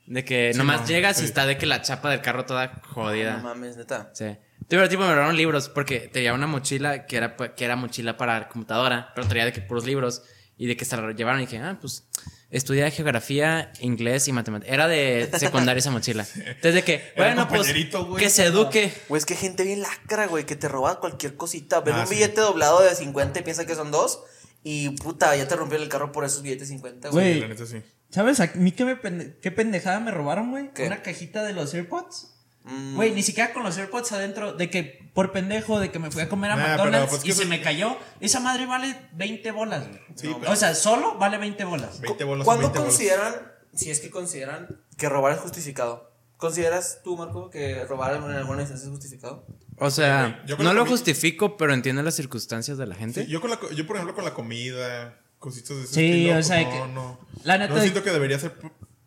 De 0.07 0.25
que 0.25 0.51
Sí, 0.53 0.59
nomás 0.59 0.83
no, 0.83 0.87
llegas 0.87 1.17
sí. 1.17 1.23
y 1.25 1.27
está 1.27 1.47
de 1.47 1.57
que 1.59 1.67
la 1.67 1.83
chapa 1.83 2.11
del 2.11 2.21
carro 2.21 2.45
toda 2.47 2.81
jodida. 2.95 3.37
No 3.39 3.43
mames, 3.45 3.77
neta. 3.77 4.11
Sí. 4.15 4.37
Pero 4.69 4.89
tipo 4.89 5.03
me 5.03 5.13
robaron 5.15 5.37
libros 5.37 5.69
porque 5.69 6.01
tenía 6.13 6.33
una 6.33 6.47
mochila 6.47 7.07
que 7.07 7.17
era, 7.17 7.37
que 7.37 7.65
era 7.65 7.75
mochila 7.77 8.17
para 8.17 8.49
computadora, 8.49 9.11
pero 9.17 9.27
traía 9.27 9.45
de 9.47 9.53
que 9.53 9.61
puros 9.61 9.85
libros 9.85 10.23
y 10.57 10.67
de 10.67 10.77
que 10.77 10.85
se 10.85 10.97
la 10.97 11.11
llevaron 11.13 11.41
y 11.41 11.47
dije, 11.47 11.59
ah, 11.59 11.77
pues 11.81 12.09
estudia 12.51 12.91
geografía, 12.91 13.73
inglés 13.81 14.29
y 14.29 14.33
matemáticas. 14.33 14.73
Era 14.75 14.89
de 14.89 15.31
secundaria 15.39 15.79
esa 15.79 15.91
mochila. 15.91 16.27
Entonces 16.35 16.75
de 16.75 16.83
que, 16.85 16.95
Era 17.15 17.35
bueno, 17.35 17.49
pues 17.49 17.73
güey. 17.73 18.17
que 18.23 18.31
se 18.31 18.45
eduque. 18.45 18.93
Güey, 19.09 19.19
es 19.19 19.27
que 19.27 19.37
gente 19.37 19.63
bien 19.65 19.83
lacra, 19.83 20.27
güey, 20.27 20.45
que 20.47 20.57
te 20.57 20.69
roba 20.69 21.01
cualquier 21.01 21.37
cosita. 21.37 21.81
Ven 21.81 21.95
Ah, 21.95 22.01
un 22.03 22.07
sí. 22.07 22.15
billete 22.15 22.41
doblado 22.41 22.83
de 22.83 22.95
50 22.95 23.41
y 23.41 23.43
piensa 23.43 23.67
que 23.67 23.75
son 23.75 23.91
dos. 23.91 24.21
Y 24.63 24.91
puta, 24.91 25.35
ya 25.37 25.49
te 25.49 25.57
rompió 25.57 25.79
el 25.79 25.89
carro 25.89 26.13
por 26.13 26.25
esos 26.25 26.43
billetes 26.43 26.69
50, 26.69 27.09
güey. 27.11 27.31
Güey. 27.31 27.41
La 27.41 27.49
neta 27.49 27.65
sí. 27.67 27.83
¿Sabes? 28.11 28.41
A 28.41 28.51
mí 28.55 28.73
qué, 28.73 28.85
me 28.85 28.97
pende- 29.01 29.37
qué 29.41 29.51
pendejada 29.53 30.01
me 30.01 30.11
robaron, 30.11 30.51
güey. 30.51 30.71
Una 30.85 31.03
cajita 31.03 31.45
de 31.45 31.53
los 31.53 31.73
AirPods. 31.73 32.30
Mm. 32.65 32.95
Güey, 32.97 33.13
ni 33.13 33.23
siquiera 33.23 33.53
con 33.53 33.63
los 33.63 33.77
AirPods 33.79 34.13
adentro, 34.13 34.53
de 34.53 34.69
que 34.69 35.11
por 35.15 35.33
pendejo, 35.33 35.81
de 35.81 35.91
que 35.91 35.99
me 35.99 36.11
fui 36.11 36.23
a 36.23 36.29
comer 36.29 36.51
a 36.53 36.57
Nah, 36.57 36.63
pero, 36.63 36.77
McDonald's 36.85 37.11
pues, 37.11 37.25
y 37.25 37.33
se 37.33 37.47
me 37.47 37.61
cayó. 37.63 37.97
Esa 38.21 38.41
madre 38.41 38.67
vale 38.67 38.97
20 39.15 39.51
bolas, 39.51 39.89
güey. 39.89 40.01
Sí, 40.15 40.27
o 40.29 40.39
pero- 40.39 40.55
sea, 40.57 40.75
solo 40.75 41.17
vale 41.19 41.39
20 41.39 41.65
bolas. 41.65 42.01
20 42.01 42.23
bolas. 42.25 42.45
¿Cuándo 42.45 42.63
20 42.65 42.79
bolas. 42.79 42.93
consideran, 42.95 43.35
si 43.75 43.91
es 43.91 44.01
que 44.01 44.11
consideran, 44.11 44.81
que 44.99 45.09
robar 45.09 45.33
es 45.33 45.39
justificado? 45.41 46.11
¿Consideras 46.37 47.01
tú, 47.05 47.17
Marco, 47.17 47.51
que 47.51 47.85
robar 47.87 48.15
en 48.17 48.23
alguna 48.25 48.61
instancia 48.63 48.87
es 48.87 48.91
justificado? 48.91 49.45
O 49.79 49.91
sea, 49.91 50.43
no 50.59 50.75
lo 50.75 50.85
justifico, 50.87 51.57
pero 51.57 51.73
entiendo 51.73 52.03
las 52.03 52.15
circunstancias 52.15 52.77
de 52.79 52.87
la 52.87 52.95
gente. 52.95 53.25
Sí, 53.25 53.31
yo, 53.31 53.41
con 53.41 53.51
la, 53.51 53.59
yo, 53.75 53.87
por 53.87 53.97
ejemplo, 53.97 54.15
con 54.15 54.25
la 54.25 54.35
comida, 54.35 55.19
cositas 55.39 55.77
de 55.79 55.83
ese 55.85 55.95
Sí, 55.95 56.11
estilo, 56.11 56.39
o 56.39 56.43
sea, 56.43 56.63
pues, 56.63 56.75
que- 56.75 56.79
no, 56.81 56.87
no. 56.89 57.21
la 57.45 57.57
neta- 57.59 57.75
no 57.75 57.81
siento 57.81 58.03
que 58.03 58.11
debería 58.11 58.39
ser 58.39 58.53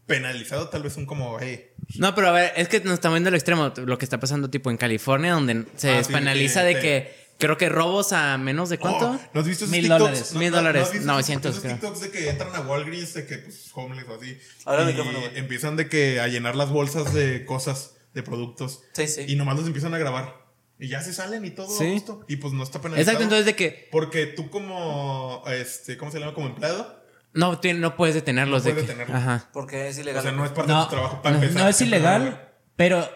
penalizado, 0.06 0.70
tal 0.70 0.84
vez 0.84 0.98
un 0.98 1.06
como, 1.06 1.38
hey, 1.39 1.72
No, 1.98 2.13
pero 2.16 2.30
a 2.30 2.32
ver, 2.32 2.54
es 2.56 2.68
que 2.68 2.80
nos 2.82 2.94
estamos 2.94 3.16
viendo 3.16 3.30
el 3.30 3.36
extremo, 3.36 3.72
lo 3.76 3.98
que 3.98 4.06
está 4.06 4.20
pasando 4.20 4.50
tipo 4.50 4.70
en 4.72 4.78
California, 4.78 5.34
donde 5.34 5.66
se 5.76 5.89
Ah, 5.89 5.92
sí, 5.94 5.98
despenaliza 5.98 6.63
de 6.63 6.76
que- 6.76 6.82
que 6.82 7.24
creo 7.39 7.58
que 7.58 7.70
robos 7.70 8.13
a 8.13 8.38
menos 8.38 8.70
de 8.70 8.78
cuánto. 8.78 9.12
Oh, 9.12 9.20
¿No 9.34 9.42
has 9.42 9.48
visto 9.48 9.66
esos 9.66 9.70
Mil 9.70 9.82
TikToks? 9.84 10.00
dólares. 10.00 10.34
¿No- 10.34 10.39
Mil 10.39 10.52
no- 10.52 10.62
no 10.62 10.68
has 10.68 10.74
dólares, 10.74 10.92
visto 10.94 11.08
900 11.08 11.52
esos 11.52 11.63
creo. 11.63 11.76
TikToks 11.76 12.02
de 12.02 12.12
que 12.12 12.30
entran 12.30 12.56
a 12.56 12.62
Walgreens, 12.62 13.13
de 13.13 13.26
que, 13.26 13.38
pues, 13.39 13.70
homeless 13.74 14.06
o 14.08 14.16
así. 14.16 14.38
Al 14.66 14.89
y 14.96 15.38
empiezan 15.38 15.76
de 15.76 15.88
que 15.89 16.20
a 16.20 16.28
llenar 16.28 16.56
las 16.56 16.70
bolsas 16.70 17.13
de 17.13 17.46
cosas, 17.46 17.96
de 18.13 18.24
productos. 18.24 18.82
Sí, 18.94 19.08
sí. 19.08 19.26
Y 19.28 19.36
nomás 19.36 19.58
los 19.58 19.66
empiezan 19.68 19.94
a 19.94 19.98
grabar. 19.98 20.44
Y 20.80 20.88
ya 20.89 21.02
se 21.02 21.13
salen 21.13 21.46
y 21.46 21.52
todo 21.52 21.68
Sí. 21.70 21.86
a 21.86 21.92
gusto. 21.92 22.26
Y 22.28 22.38
pues 22.38 22.54
no 22.54 22.63
está 22.63 22.82
penalizado. 22.82 23.18
Exacto, 23.18 23.24
entonces 23.24 23.46
de 23.46 23.56
que 23.56 23.88
Porque 23.92 24.26
tú 24.28 24.50
como, 24.50 25.44
este, 25.48 25.98
¿cómo 25.98 26.12
se 26.12 26.20
llama? 26.20 26.34
Como 26.34 26.48
empleado. 26.48 27.03
No, 27.34 27.60
tiene- 27.60 27.80
no 27.80 27.96
puedes 27.96 28.15
detenerlos. 28.15 28.63
No 28.63 28.67
de 28.67 28.72
puedes 28.74 28.89
que- 28.89 28.96
detenerlos. 28.96 29.24
Ajá. 29.24 29.50
Porque 29.54 29.88
es 29.89 29.98
O 29.98 30.02
ilegal. 30.02 30.24
sea, 30.24 30.32
no 30.32 30.46
es 30.46 30.52
parte 30.52 30.72
No, 30.72 30.80
de 30.80 30.86
tu 30.86 30.91
trabajo 30.91 31.22
para 31.22 31.36
no, 31.38 31.41
empezar. 31.43 31.63
no 31.63 31.69
es 31.69 31.82
ilegal, 31.82 32.50
pero 32.76 33.10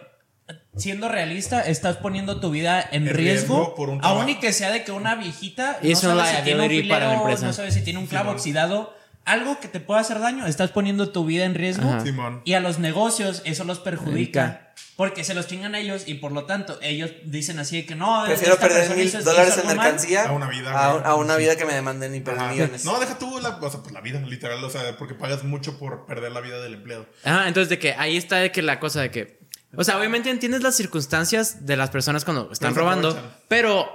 siendo 0.75 1.10
realista, 1.10 1.62
estás 1.62 1.97
poniendo 1.97 2.39
tu 2.39 2.51
vida 2.51 2.82
en, 2.82 3.08
En 3.08 3.15
riesgo, 3.15 3.56
riesgo 3.58 3.75
por 3.75 3.89
un 3.89 3.99
aún 4.03 4.30
y 4.30 4.36
que 4.36 4.53
sea 4.53 4.71
de 4.71 4.84
que 4.84 4.91
una 4.91 5.15
viejita 5.15 5.80
es 5.82 6.03
no 6.03 6.15
sabe 6.15 6.30
si 6.38 6.43
tiene 6.43 6.62
un 6.62 6.67
liability 6.67 6.89
para 6.89 6.99
la 7.06 7.12
filero, 7.12 7.21
empresa. 7.30 7.45
no 7.47 7.53
sabe 7.53 7.71
si 7.71 7.82
tiene 7.84 7.99
un 7.99 8.06
clavo 8.08 8.25
Simón. 8.25 8.36
oxidado, 8.36 8.93
algo 9.25 9.60
que 9.60 9.67
te 9.67 9.80
pueda 9.80 9.99
hacer 9.99 10.19
daño, 10.19 10.45
estás 10.45 10.71
poniendo 10.71 11.10
tu 11.10 11.25
vida 11.25 11.45
en 11.45 11.56
riesgo. 11.56 11.99
Simón. 12.01 12.41
y 12.45 12.53
a 12.53 12.60
los 12.60 12.80
negocios 12.80 13.41
eso 13.45 13.63
los 13.65 13.80
perjudica. 13.80 14.66
Porque 14.95 15.23
se 15.23 15.33
los 15.35 15.45
chingan 15.47 15.75
ellos 15.75 16.03
y 16.07 16.15
por 16.15 16.31
lo 16.31 16.45
tanto 16.45 16.79
ellos 16.81 17.11
dicen 17.23 17.59
así 17.59 17.77
de 17.77 17.85
que 17.85 17.95
no. 17.95 18.23
Prefiero 18.25 18.57
perder 18.57 18.89
mil 18.95 19.05
hizo- 19.07 19.21
dólares 19.21 19.53
hizo 19.57 19.61
en 19.61 19.67
mercancía 19.77 20.25
A 20.25 20.31
una 20.31 20.49
vida, 20.49 20.71
a, 20.71 20.93
güey. 20.93 21.03
a 21.05 21.15
una 21.15 21.35
vida 21.35 21.55
que 21.55 21.65
me 21.65 21.73
demanden 21.73 22.15
y 22.15 22.19
perder 22.21 22.41
Ajá. 22.43 22.51
millones. 22.51 22.83
No, 22.85 22.99
deja 22.99 23.17
tú 23.19 23.39
la, 23.39 23.49
o 23.49 23.69
sea, 23.69 23.81
pues 23.81 23.91
la 23.93 24.01
vida, 24.01 24.19
literal, 24.21 24.63
o 24.63 24.69
sea, 24.69 24.97
porque 24.97 25.13
pagas 25.13 25.43
mucho 25.43 25.77
por 25.77 26.05
perder 26.07 26.31
la 26.31 26.41
vida 26.41 26.59
del 26.61 26.73
empleado. 26.75 27.05
Ah, 27.23 27.45
entonces 27.47 27.69
de 27.69 27.77
que 27.79 27.93
ahí 27.93 28.17
está 28.17 28.37
de 28.37 28.51
que 28.51 28.61
la 28.63 28.79
cosa 28.79 29.01
de 29.01 29.11
que. 29.11 29.39
O 29.75 29.83
sea, 29.83 29.97
obviamente 29.97 30.29
entiendes 30.31 30.63
las 30.63 30.75
circunstancias 30.75 31.65
de 31.65 31.77
las 31.77 31.89
personas 31.91 32.23
cuando 32.25 32.51
están 32.51 32.73
robando, 32.73 33.15
pero 33.47 33.87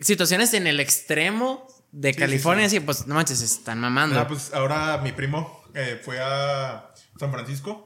situaciones 0.00 0.54
en 0.54 0.66
el 0.66 0.80
extremo 0.80 1.66
de 1.92 2.12
sí, 2.12 2.18
California, 2.18 2.68
sí. 2.68 2.76
sí, 2.76 2.80
pues 2.80 3.06
no 3.06 3.14
manches, 3.14 3.38
se 3.40 3.44
están 3.44 3.78
mamando. 3.80 4.18
Ah, 4.20 4.26
pues 4.28 4.52
ahora 4.54 4.98
mi 4.98 5.12
primo 5.12 5.62
eh, 5.74 6.00
fue 6.02 6.18
a 6.20 6.90
San 7.18 7.30
Francisco. 7.32 7.85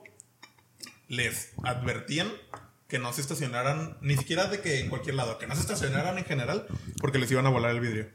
Les 1.11 1.53
advertían 1.65 2.29
que 2.89 2.99
no 2.99 3.13
se 3.13 3.21
estacionaran, 3.21 3.99
ni 4.01 4.17
siquiera 4.17 4.47
de 4.47 4.61
que 4.61 4.81
en 4.81 4.89
cualquier 4.89 5.15
lado, 5.17 5.39
que 5.39 5.47
no 5.47 5.55
se 5.55 5.61
estacionaran 5.61 6.17
en 6.19 6.25
general, 6.25 6.67
porque 7.01 7.19
les 7.19 7.31
iban 7.31 7.45
a 7.47 7.51
volar 7.51 7.73
el 7.73 7.81
vidrio. 7.81 8.09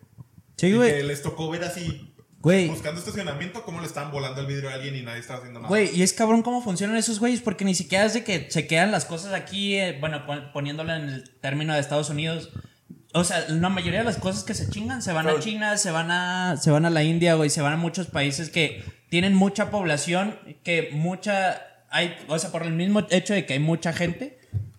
Sí, 0.57 0.67
y 0.67 0.73
güey. 0.73 0.91
que 0.91 1.03
les 1.03 1.21
tocó 1.21 1.49
ver 1.49 1.63
así, 1.63 2.13
Güey. 2.39 2.67
buscando 2.69 2.99
estacionamiento, 2.99 3.63
cómo 3.63 3.79
le 3.81 3.87
estaban 3.87 4.11
volando 4.11 4.41
el 4.41 4.47
vidrio 4.47 4.69
a 4.69 4.73
alguien 4.73 4.95
y 4.95 5.01
nadie 5.01 5.19
estaba 5.19 5.39
haciendo 5.39 5.59
nada. 5.59 5.69
Güey, 5.69 5.95
y 5.95 6.03
es 6.03 6.13
cabrón 6.13 6.41
cómo 6.41 6.61
funcionan 6.61 6.95
esos 6.97 7.19
güeyes, 7.19 7.41
porque 7.41 7.63
ni 7.65 7.75
siquiera 7.75 8.05
es 8.05 8.13
de 8.13 8.23
que 8.23 8.49
se 8.51 8.67
quedan 8.67 8.91
las 8.91 9.05
cosas 9.05 9.33
aquí, 9.33 9.75
eh, 9.77 9.97
bueno, 9.99 10.25
pon- 10.25 10.51
poniéndolo 10.53 10.93
en 10.93 11.09
el 11.09 11.29
término 11.41 11.73
de 11.73 11.79
Estados 11.81 12.09
Unidos. 12.09 12.49
O 13.13 13.23
sea, 13.23 13.45
la 13.49 13.69
mayoría 13.69 13.99
de 13.99 14.05
las 14.05 14.17
cosas 14.17 14.43
que 14.43 14.53
se 14.53 14.69
chingan 14.69 15.01
se 15.01 15.13
van 15.13 15.27
a. 15.27 15.39
China, 15.39 15.77
se 15.77 15.89
van 15.91 16.11
a, 16.11 16.57
se 16.57 16.69
van 16.71 16.85
a 16.85 16.89
la 16.89 17.03
India, 17.03 17.35
güey, 17.35 17.49
se 17.49 17.61
van 17.61 17.73
a 17.73 17.77
muchos 17.77 18.07
países 18.07 18.49
que 18.49 18.83
tienen 19.09 19.33
mucha 19.33 19.71
población, 19.71 20.37
que 20.63 20.89
mucha, 20.91 21.61
hay, 21.95 22.15
o 22.27 22.37
sea, 22.37 22.51
por 22.51 22.63
el 22.63 22.73
mismo 22.73 23.05
hecho 23.09 23.33
de 23.33 23.45
que 23.45 23.53
hay 23.53 23.59
mucha 23.59 23.93
gente, 23.93 24.37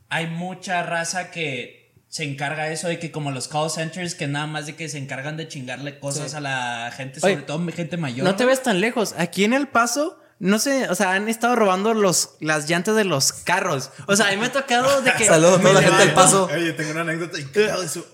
hay 0.08 0.26
mucha 0.26 0.82
raza 0.82 1.30
que 1.30 1.94
se 2.08 2.24
encarga 2.24 2.64
de 2.64 2.74
eso 2.74 2.88
de 2.88 2.98
que 2.98 3.10
como 3.10 3.30
los 3.30 3.48
call 3.48 3.70
centers 3.70 4.14
que 4.14 4.26
nada 4.26 4.46
más 4.46 4.66
de 4.66 4.74
que 4.76 4.88
se 4.88 4.98
encargan 4.98 5.36
de 5.36 5.48
chingarle 5.48 5.98
cosas 5.98 6.30
Sí. 6.30 6.36
a 6.36 6.40
la 6.40 6.92
gente, 6.96 7.20
sobre 7.20 7.34
Oye, 7.34 7.42
todo 7.42 7.66
gente 7.72 7.96
mayor. 7.96 8.24
no 8.24 8.36
te 8.36 8.44
ves 8.44 8.62
tan 8.62 8.80
lejos. 8.80 9.14
Aquí 9.18 9.44
en 9.44 9.52
El 9.52 9.66
Paso, 9.68 10.18
no 10.38 10.58
sé, 10.58 10.88
o 10.90 10.94
sea, 10.94 11.12
han 11.12 11.28
estado 11.28 11.56
robando 11.56 11.94
los, 11.94 12.36
las 12.40 12.68
llantas 12.68 12.94
de 12.94 13.04
los 13.04 13.32
carros. 13.32 13.90
O 14.06 14.14
sea, 14.16 14.28
a 14.28 14.30
mí 14.32 14.36
me 14.36 14.46
ha 14.46 14.52
tocado 14.52 15.00
de 15.02 15.12
que. 15.14 15.24
Saludos 15.26 15.58
a 15.58 15.62
toda 15.62 15.74
la 15.74 15.82
gente 15.82 16.04
del 16.04 16.12
Paso. 16.14 16.44
Oye, 16.54 16.72
tengo 16.74 16.90
una 16.92 17.00
anécdota. 17.00 17.38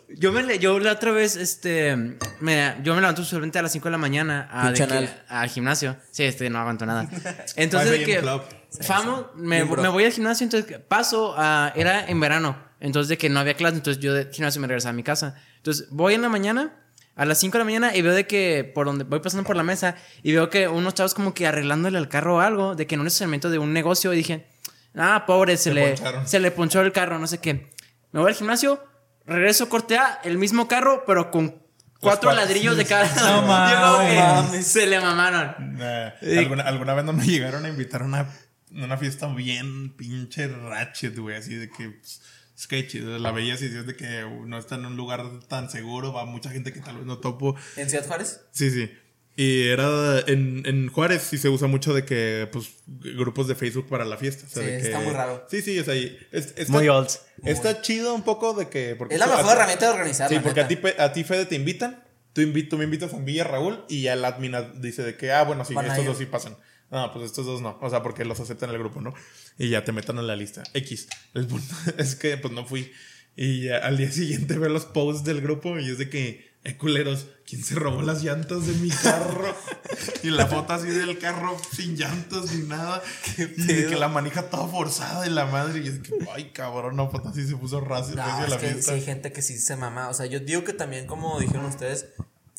Yo 0.08 0.32
me 0.32 0.42
le- 0.44 0.58
yo 0.60 0.78
la 0.78 0.92
otra 0.92 1.10
vez, 1.10 1.34
este, 1.36 1.96
me, 2.40 2.74
yo 2.84 2.94
me 2.94 3.00
levanto 3.00 3.22
usualmente 3.22 3.58
a 3.58 3.62
las 3.62 3.72
5 3.72 3.86
de 3.88 3.92
la 3.92 3.98
mañana 3.98 4.48
a, 4.52 4.70
de 4.70 4.72
Pinche 4.72 4.86
que- 4.86 4.94
anal. 4.98 5.22
al 5.28 5.48
gimnasio. 5.48 5.96
Sí, 6.12 6.22
este, 6.24 6.48
no 6.48 6.58
aguanto 6.60 6.86
nada. 6.86 7.08
Entonces, 7.56 7.90
de 7.90 8.04
que, 8.04 8.22
vamos, 8.88 9.26
me, 9.34 9.64
me 9.64 9.88
voy 9.88 10.04
al 10.04 10.12
gimnasio, 10.12 10.44
entonces 10.44 10.78
paso 10.88 11.34
a, 11.36 11.72
era 11.76 12.06
en 12.06 12.20
verano, 12.20 12.56
entonces 12.80 13.08
de 13.08 13.18
que 13.18 13.28
no 13.28 13.40
había 13.40 13.54
clase, 13.54 13.76
entonces 13.76 14.02
yo 14.02 14.14
de 14.14 14.28
gimnasio 14.32 14.60
me 14.60 14.66
regresaba 14.66 14.90
a 14.90 14.94
mi 14.94 15.02
casa. 15.02 15.36
Entonces 15.56 15.88
voy 15.90 16.14
en 16.14 16.22
la 16.22 16.28
mañana, 16.28 16.72
a 17.14 17.24
las 17.24 17.38
5 17.38 17.52
de 17.52 17.58
la 17.58 17.64
mañana, 17.64 17.96
y 17.96 18.02
veo 18.02 18.14
de 18.14 18.26
que 18.26 18.70
por 18.74 18.86
donde 18.86 19.04
voy 19.04 19.20
pasando 19.20 19.46
por 19.46 19.56
la 19.56 19.62
mesa, 19.62 19.96
y 20.22 20.32
veo 20.32 20.50
que 20.50 20.68
unos 20.68 20.94
chavos 20.94 21.14
como 21.14 21.34
que 21.34 21.46
arreglándole 21.46 21.98
el 21.98 22.08
carro 22.08 22.36
o 22.36 22.40
algo, 22.40 22.74
de 22.74 22.86
que 22.86 22.94
en 22.94 23.02
un 23.02 23.06
estacionamiento 23.06 23.50
de 23.50 23.58
un 23.58 23.72
negocio, 23.72 24.12
y 24.12 24.16
dije, 24.16 24.46
ah, 24.96 25.24
pobre, 25.26 25.56
se, 25.56 25.64
Se 25.64 25.74
le, 25.74 25.88
poncharon. 25.88 26.28
se 26.28 26.40
le 26.40 26.50
ponchó 26.50 26.80
el 26.80 26.92
carro, 26.92 27.18
no 27.18 27.26
sé 27.26 27.38
qué. 27.38 27.70
Me 28.12 28.20
voy 28.20 28.30
al 28.30 28.36
gimnasio, 28.36 28.82
regreso, 29.26 29.68
cortea 29.68 30.20
el 30.24 30.38
mismo 30.38 30.68
carro, 30.68 31.04
pero 31.06 31.30
con 31.30 31.62
cuatro 32.00 32.32
ladrillos 32.32 32.76
de 32.76 32.84
cada 32.84 33.04
No 33.16 34.00
Yo 34.00 34.06
que 34.06 34.18
mames. 34.18 34.66
Se 34.66 34.86
le 34.86 35.00
mamaron. 35.00 35.76
Nah, 35.78 36.10
¿alguna, 36.38 36.64
alguna 36.64 36.94
vez 36.94 37.04
no 37.04 37.12
me 37.12 37.24
llegaron 37.24 37.64
a 37.64 37.68
invitar 37.68 38.02
a 38.02 38.04
una, 38.04 38.26
una 38.74 38.96
fiesta 38.98 39.26
bien 39.34 39.94
pinche 39.96 40.48
ratchet, 40.48 41.16
güey, 41.18 41.36
así 41.36 41.54
de 41.54 41.68
que 41.70 41.90
pues, 41.90 42.22
sketchy, 42.58 43.00
la 43.00 43.38
y 43.40 43.50
dices 43.50 43.86
de 43.86 43.96
que 43.96 44.24
no 44.46 44.58
está 44.58 44.74
en 44.76 44.86
un 44.86 44.96
lugar 44.96 45.24
tan 45.48 45.70
seguro, 45.70 46.12
va 46.12 46.24
mucha 46.24 46.50
gente 46.50 46.72
que 46.72 46.80
tal 46.80 46.96
vez 46.96 47.06
no 47.06 47.18
topo. 47.18 47.56
¿En 47.76 47.88
Ciudad 47.90 48.06
Juárez? 48.06 48.40
Sí, 48.52 48.70
sí. 48.70 48.90
Y 49.34 49.68
era 49.68 50.20
en, 50.26 50.62
en 50.66 50.88
Juárez 50.88 51.22
sí 51.22 51.38
se 51.38 51.48
usa 51.48 51.66
mucho 51.66 51.94
de 51.94 52.04
que, 52.04 52.48
pues, 52.52 52.68
grupos 52.86 53.48
de 53.48 53.54
Facebook 53.54 53.88
para 53.88 54.04
la 54.04 54.18
fiesta. 54.18 54.44
o 54.46 54.48
sea, 54.50 54.62
Sí, 54.62 54.68
de 54.70 54.78
que- 54.78 54.84
está 54.88 55.00
muy 55.00 55.12
raro. 55.12 55.46
Sí, 55.50 55.62
sí, 55.62 55.78
o 55.78 55.84
sea, 55.84 55.94
y 55.96 56.18
es- 56.32 56.52
está, 56.56 56.72
Muy 56.72 56.86
old. 56.88 57.08
Está 57.44 57.80
chido 57.80 58.14
un 58.14 58.22
poco 58.24 58.52
de 58.52 58.68
que... 58.68 58.94
Porque 58.94 59.14
Es 59.14 59.20
la 59.20 59.26
mejor 59.26 59.56
herramienta 59.56 59.86
de 59.86 59.92
organizar. 59.92 60.28
Sí, 60.28 60.36
porque 60.42 60.60
a 60.60 60.68
ti, 60.68 60.78
a 60.98 61.12
ti, 61.14 61.24
Fede, 61.24 61.46
te 61.46 61.54
invitan. 61.54 62.04
Tú, 62.34 62.42
invi- 62.42 62.68
tú 62.68 62.76
me 62.78 62.84
invitas 62.84 63.12
a 63.14 63.18
mí 63.18 63.32
y 63.32 63.40
a 63.40 63.44
Raúl 63.44 63.84
y 63.88 64.02
ya 64.02 64.12
el 64.14 64.24
admin 64.24 64.54
dice 64.80 65.02
de 65.02 65.16
que, 65.16 65.32
ah, 65.32 65.44
bueno, 65.44 65.64
sí, 65.64 65.72
Van 65.74 65.86
a 65.86 65.88
estos 65.92 66.04
dos 66.06 66.18
sí 66.18 66.26
pasan. 66.26 66.56
No, 66.92 67.10
pues 67.10 67.24
estos 67.24 67.46
dos 67.46 67.62
no. 67.62 67.78
O 67.80 67.88
sea, 67.88 68.02
porque 68.02 68.24
los 68.26 68.38
aceptan 68.38 68.68
en 68.68 68.76
el 68.76 68.82
grupo, 68.82 69.00
¿no? 69.00 69.14
Y 69.58 69.70
ya 69.70 69.82
te 69.82 69.92
metan 69.92 70.18
en 70.18 70.26
la 70.26 70.36
lista. 70.36 70.62
X. 70.74 71.08
El 71.32 71.46
punto 71.46 71.74
es 71.98 72.14
que, 72.14 72.36
pues 72.36 72.52
no 72.52 72.66
fui. 72.66 72.92
Y 73.34 73.62
ya 73.64 73.78
al 73.78 73.96
día 73.96 74.12
siguiente 74.12 74.58
veo 74.58 74.68
los 74.68 74.84
posts 74.84 75.24
del 75.24 75.40
grupo 75.40 75.78
y 75.78 75.90
es 75.90 75.96
de 75.96 76.10
que, 76.10 76.52
eh, 76.64 76.76
culeros, 76.76 77.28
¿quién 77.46 77.64
se 77.64 77.76
robó 77.76 78.02
las 78.02 78.22
llantas 78.22 78.66
de 78.66 78.74
mi 78.74 78.90
carro? 78.90 79.56
y 80.22 80.28
la 80.28 80.46
foto 80.46 80.74
así 80.74 80.88
del 80.88 81.18
carro 81.18 81.56
sin 81.74 81.96
llantas 81.96 82.52
ni 82.52 82.66
nada. 82.66 83.02
Y 83.38 83.62
de 83.62 83.86
que 83.86 83.96
la 83.96 84.08
manija 84.08 84.50
toda 84.50 84.68
forzada 84.68 85.22
de 85.22 85.30
la 85.30 85.46
madre. 85.46 85.80
Y 85.80 85.88
es 85.88 86.00
que, 86.00 86.10
ay, 86.34 86.50
cabrón, 86.52 86.94
no, 86.96 87.08
pues 87.08 87.24
así 87.24 87.48
se 87.48 87.56
puso 87.56 87.80
racio 87.80 88.16
No, 88.16 88.44
es 88.44 88.50
la 88.50 88.58
que 88.58 88.66
fiesta. 88.68 88.92
hay 88.92 89.00
gente 89.00 89.32
que 89.32 89.40
sí 89.40 89.58
se 89.58 89.76
mama. 89.76 90.10
O 90.10 90.14
sea, 90.14 90.26
yo 90.26 90.40
digo 90.40 90.62
que 90.62 90.74
también, 90.74 91.06
como 91.06 91.40
dijeron 91.40 91.64
ustedes, 91.64 92.08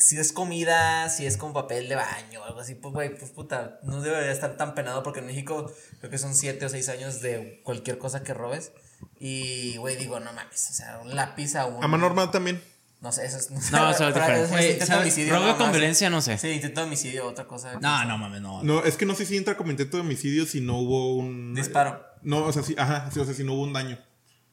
si 0.04 0.18
es 0.20 0.34
comida, 0.34 1.10
si 1.10 1.26
es 1.26 1.38
con 1.38 1.54
papel 1.54 1.88
de 1.88 1.96
baño 1.96 2.42
o 2.42 2.44
algo 2.44 2.60
así, 2.60 2.76
pues, 2.76 2.94
güey, 2.94 3.18
pues 3.18 3.32
puta, 3.32 3.80
no 3.84 4.02
debería 4.02 4.32
estar 4.32 4.58
tan 4.58 4.76
penado 4.76 5.02
porque 5.02 5.22
en 5.22 5.28
México 5.28 5.72
creo 6.00 6.12
que 6.12 6.18
son 6.18 6.36
7 6.36 6.66
o 6.66 6.70
6 6.70 6.90
años 6.90 7.22
de 7.22 7.62
cualquier 7.64 7.98
cosa 7.98 8.24
que 8.24 8.34
robes. 8.34 8.74
Y, 9.20 9.78
güey, 9.78 9.96
digo, 9.96 10.20
no 10.20 10.34
mames, 10.34 10.70
o 10.70 10.74
sea, 10.74 11.00
un 11.00 11.16
lápiz 11.16 11.56
a 11.56 11.66
un. 11.66 11.84
A 11.84 11.88
mano 11.88 12.06
armada 12.06 12.32
también. 12.32 12.62
No 13.02 13.12
sé, 13.12 13.26
eso 13.26 13.38
es. 13.38 13.50
No, 13.52 13.58
eso 13.92 14.08
es 14.08 14.14
diferente. 14.14 14.44
es 14.44 14.50
Güey, 14.50 14.64
intento 14.66 14.80
de 14.80 14.86
¿sabes? 14.88 15.02
homicidio. 15.04 15.34
Robo 15.36 15.58
con 15.58 15.72
violencia, 15.72 16.10
no 16.10 16.22
sé. 16.22 16.38
Sí, 16.38 16.50
intento 16.50 16.82
de 16.82 16.88
homicidio, 16.88 17.28
otra 17.28 17.46
cosa. 17.46 17.80
No, 17.80 18.06
no 18.06 18.18
mames, 18.18 18.42
no. 18.42 18.64
No, 18.64 18.84
es 18.84 18.96
que 18.98 19.06
no 19.06 19.16
sé 19.16 19.26
si 19.26 19.38
entra 19.38 19.58
como 19.58 19.72
intento 19.72 19.98
de 19.98 20.02
homicidio 20.02 20.46
si 20.46 20.62
no 20.62 20.80
hubo 20.80 21.16
un. 21.16 21.54
Disparo. 21.54 22.02
No, 22.22 22.46
o 22.46 22.52
sea, 22.54 22.64
sí, 22.64 22.76
ajá, 22.78 23.10
sí, 23.12 23.20
o 23.20 23.26
sea, 23.26 23.34
si 23.34 23.44
no 23.44 23.54
hubo 23.54 23.64
un 23.64 23.74
daño. 23.74 24.00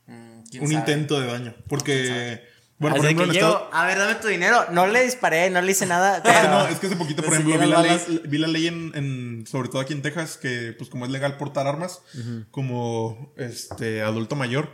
Mm, 0.07 0.43
quién 0.51 0.63
Un 0.63 0.69
sabe. 0.69 0.81
intento 0.81 1.21
de 1.21 1.27
daño. 1.29 1.55
Porque. 1.69 2.43
Bueno, 2.81 2.97
Así 2.97 3.03
por 3.03 3.07
ejemplo, 3.11 3.27
que 3.27 3.33
llego, 3.39 3.69
a 3.73 3.87
ver, 3.87 3.99
dame 3.99 4.15
tu 4.17 4.27
dinero. 4.29 4.65
No 4.73 4.87
le 4.89 5.05
disparé, 5.05 5.51
no 5.51 5.61
le 5.61 5.71
hice 5.71 5.85
nada. 5.87 6.17
Es 6.17 6.23
que 6.25 6.31
pero- 6.31 6.49
no, 6.51 6.67
es 6.67 6.79
que 6.81 6.87
hace 6.87 6.97
poquito, 6.97 7.23
por 7.23 7.35
ejemplo, 7.35 7.59
vi 7.59 7.67
la, 7.67 7.83
ley, 7.83 8.23
vi 8.27 8.39
la 8.39 8.49
ley 8.49 8.67
en, 8.69 8.91
en- 8.95 9.47
sobre 9.47 9.69
todo 9.69 9.81
aquí 9.83 9.93
en 9.93 10.01
Texas, 10.03 10.39
que 10.39 10.75
pues 10.77 10.89
como 10.91 11.05
es 11.05 11.11
legal 11.13 11.37
portar 11.37 11.67
armas, 11.69 12.01
como 12.51 13.33
este 13.37 14.01
adulto 14.03 14.35
mayor, 14.35 14.71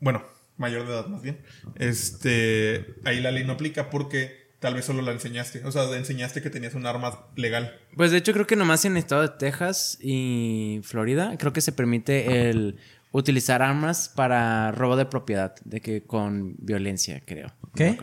bueno, 0.00 0.22
mayor 0.58 0.86
de 0.86 0.92
edad 0.92 1.06
más 1.06 1.22
bien, 1.22 1.42
este, 1.76 2.94
ahí 3.04 3.20
la 3.20 3.30
ley 3.30 3.44
no 3.44 3.54
aplica 3.54 3.90
porque 3.90 4.48
tal 4.60 4.74
vez 4.74 4.84
solo 4.84 5.02
la 5.02 5.12
enseñaste, 5.12 5.64
o 5.64 5.70
sea, 5.72 5.84
enseñaste 5.96 6.42
que 6.42 6.50
tenías 6.50 6.74
un 6.74 6.84
arma 6.86 7.26
legal. 7.36 7.78
Pues 7.96 8.10
de 8.10 8.18
hecho 8.18 8.32
creo 8.32 8.46
que 8.46 8.56
nomás 8.56 8.84
en 8.84 8.92
el 8.92 8.98
estado 8.98 9.22
de 9.22 9.28
Texas 9.38 9.96
y 10.00 10.80
Florida 10.82 11.36
creo 11.38 11.52
que 11.52 11.60
se 11.60 11.72
permite 11.72 12.50
el 12.50 12.76
utilizar 13.12 13.62
armas 13.62 14.10
para 14.14 14.72
robo 14.72 14.96
de 14.96 15.06
propiedad, 15.06 15.54
de 15.64 15.80
que 15.80 16.04
con 16.04 16.54
violencia, 16.58 17.22
creo. 17.26 17.52
¿Qué? 17.74 17.98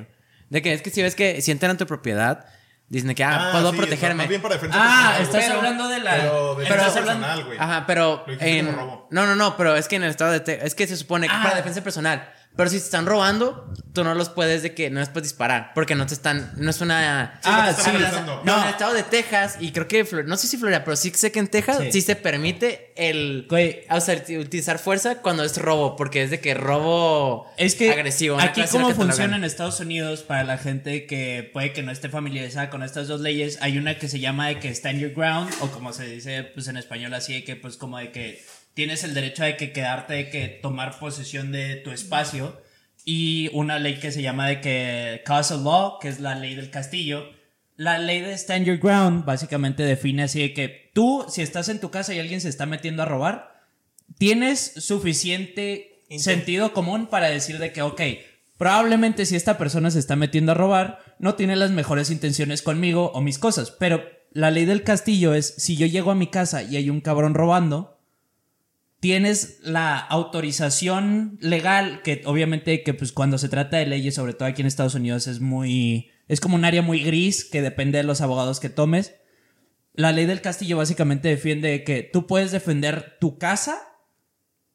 De 0.50 0.62
que 0.62 0.74
es 0.74 0.82
que 0.82 0.90
si 0.90 1.02
ves 1.02 1.16
que 1.16 1.42
si 1.42 1.52
entran 1.52 1.72
a 1.76 1.78
tu 1.78 1.86
propiedad, 1.86 2.46
dicen 2.90 3.14
que 3.16 3.24
ah, 3.24 3.50
puedo 3.52 3.72
sí, 3.72 3.78
protegerme. 3.78 4.16
Más 4.24 4.30
bien 4.30 4.42
para 4.42 4.56
defensa 4.56 4.78
Ah, 4.80 5.16
personal, 5.18 5.42
estás 5.42 5.58
hablando 5.58 5.88
de 5.90 6.00
la. 6.00 6.12
Pero 6.18 6.56
de 6.56 6.66
pero 6.66 6.76
defensa 6.84 6.94
personal, 7.06 7.44
güey. 7.46 7.58
Ajá, 7.60 7.84
pero 7.88 8.24
Lo 8.26 8.34
dijiste 8.34 8.60
en... 8.60 8.66
como 8.68 8.78
robo. 8.78 9.08
No, 9.12 9.26
no, 9.26 9.36
no, 9.36 9.58
pero 9.58 9.76
es 9.76 9.88
que 9.88 9.96
en 9.96 10.04
el 10.04 10.10
estado 10.12 10.32
de 10.32 10.40
Texas, 10.40 10.68
es 10.68 10.76
que 10.76 10.88
se 10.88 10.98
supone 10.98 11.28
que 11.28 11.34
Ah. 11.36 11.42
para 11.44 11.56
defensa 11.56 11.84
personal. 11.84 12.30
Pero 12.58 12.70
si 12.70 12.78
te 12.78 12.84
están 12.86 13.06
robando, 13.06 13.74
tú 13.94 14.04
no 14.06 14.16
los 14.16 14.30
puedes 14.30 14.64
de 14.64 14.74
que 14.74 14.90
no 14.90 15.00
les 15.02 15.10
puedes 15.10 15.30
disparar, 15.30 15.72
porque 15.76 15.94
no 15.96 16.06
te 16.06 16.14
están, 16.14 16.54
no 16.56 16.70
es 16.70 16.80
una... 16.82 17.40
Sí, 17.44 17.50
Ah, 17.52 17.74
sí. 17.78 17.92
No, 18.46 18.58
en 18.58 18.64
el 18.64 18.70
estado 18.70 18.94
de 18.94 19.04
Texas, 19.04 19.58
y 19.60 19.72
creo 19.72 19.88
que, 19.90 20.06
Flor- 20.06 20.26
no 20.26 20.38
sé 20.38 20.48
si 20.48 20.56
Florida, 20.58 20.84
pero 20.86 20.96
sí 20.96 21.12
sé 21.16 21.32
que 21.34 21.40
en 21.40 21.48
Texas 21.50 21.78
sí, 21.84 21.92
Sí. 21.92 22.02
se 22.02 22.16
permite 22.16 22.94
el 22.96 23.46
Güey. 23.50 23.82
o 23.90 24.00
sea, 24.00 24.16
utilizar 24.40 24.80
fuerza 24.80 25.16
cuando 25.22 25.44
es 25.44 25.58
robo, 25.58 25.96
porque 25.98 26.24
es 26.24 26.30
de 26.32 26.40
que 26.40 26.54
robo 26.54 27.52
Es 27.58 27.76
que 27.76 27.92
agresivo. 27.92 28.40
aquí 28.40 28.62
cómo 28.72 28.92
funciona 28.92 29.36
en 29.36 29.44
Estados 29.44 29.80
Unidos 29.80 30.22
para 30.24 30.44
la 30.44 30.58
gente 30.58 31.06
que 31.08 31.50
puede 31.54 31.74
que 31.74 31.84
no 31.84 31.92
esté 31.92 32.08
familiarizada 32.10 32.70
con 32.70 32.84
estas 32.84 33.08
dos 33.08 33.20
leyes, 33.22 33.58
hay 33.62 33.78
una 33.78 33.98
que 33.98 34.08
se 34.08 34.20
llama 34.20 34.48
de 34.48 34.60
que 34.60 34.70
stand 34.70 35.00
your 35.00 35.14
ground 35.14 35.52
o 35.62 35.68
como 35.72 35.92
se 35.94 36.06
dice 36.06 36.44
pues 36.44 36.68
en 36.68 36.78
español 36.78 37.14
así 37.14 37.34
de 37.34 37.44
que 37.44 37.56
pues 37.56 37.76
como 37.78 37.98
de 37.98 38.12
que 38.12 38.42
tienes 38.76 39.04
el 39.04 39.16
derecho 39.16 39.44
de 39.44 39.58
que 39.58 39.72
quedarte 39.72 40.14
de 40.14 40.30
que 40.30 40.48
tomar 40.48 41.00
posesión 41.00 41.52
de 41.52 41.78
tu 41.78 41.92
espacio 41.92 42.62
y 43.04 43.50
una 43.54 43.80
ley 43.80 44.00
que 44.00 44.12
se 44.12 44.22
llama 44.22 44.48
de 44.48 44.62
que 44.62 45.24
castle 45.26 45.64
law, 45.64 45.98
que 46.00 46.10
es 46.10 46.20
la 46.20 46.36
ley 46.36 46.56
del 46.56 46.70
castillo. 46.70 47.26
La 47.78 47.98
ley 47.98 48.22
de 48.22 48.34
stand 48.34 48.66
your 48.66 48.78
ground 48.78 49.26
básicamente 49.26 49.84
define 49.84 50.24
así 50.24 50.42
de 50.42 50.54
que 50.54 50.92
tú 50.94 51.26
si 51.30 51.42
estás 51.42 51.70
en 51.70 51.80
tu 51.80 51.90
casa 51.90 52.14
y 52.14 52.20
alguien 52.20 52.42
se 52.42 52.50
está 52.50 52.66
metiendo 52.66 53.02
a 53.02 53.06
robar, 53.06 53.64
tienes 54.18 54.74
suficiente 54.78 56.04
sentido 56.20 56.74
común 56.74 57.08
para 57.08 57.30
decir 57.30 57.60
de 57.60 57.72
que, 57.72 57.82
ok, 57.82 58.02
probablemente 58.58 59.26
si 59.26 59.36
esta 59.36 59.58
persona 59.58 59.90
se 59.90 60.00
está 60.00 60.16
metiendo 60.16 60.52
a 60.52 60.56
robar, 60.56 61.00
no 61.18 61.36
tiene 61.36 61.56
las 61.56 61.72
mejores 61.72 62.12
intenciones 62.12 62.62
conmigo 62.62 63.12
o 63.14 63.22
mis 63.22 63.40
cosas, 63.40 63.72
pero 63.72 64.04
la 64.32 64.52
ley 64.52 64.66
del 64.66 64.84
castillo 64.84 65.34
es, 65.34 65.56
si 65.58 65.78
yo 65.78 65.88
llego 65.88 66.12
a 66.12 66.16
mi 66.16 66.28
casa 66.28 66.62
y 66.62 66.76
hay 66.76 66.90
un 66.90 67.02
cabrón 67.02 67.34
robando, 67.34 67.95
tienes 69.06 69.60
la 69.62 70.00
autorización 70.00 71.38
legal, 71.40 72.02
que 72.02 72.24
obviamente 72.26 72.82
que 72.82 72.96
pues 72.96 73.12
cuando 73.12 73.38
se 73.38 73.50
trata 73.50 73.78
de 73.78 73.86
leyes, 73.86 74.16
sobre 74.16 74.34
todo 74.34 74.48
aquí 74.48 74.64
en 74.64 74.68
Estados 74.68 74.96
Unidos, 74.96 75.28
es 75.28 75.42
muy... 75.42 76.10
Es 76.28 76.40
como 76.40 76.56
un 76.56 76.66
área 76.66 76.82
muy 76.82 77.04
gris 77.04 77.46
que 77.46 77.62
depende 77.62 78.00
de 78.00 78.04
los 78.04 78.22
abogados 78.22 78.60
que 78.60 78.70
tomes. 78.70 79.14
La 79.94 80.12
ley 80.12 80.26
del 80.26 80.42
castillo 80.42 80.78
básicamente 80.78 81.28
defiende 81.28 81.84
que 81.84 82.02
tú 82.02 82.26
puedes 82.26 82.52
defender 82.52 83.18
tu 83.22 83.38
casa 83.38 83.78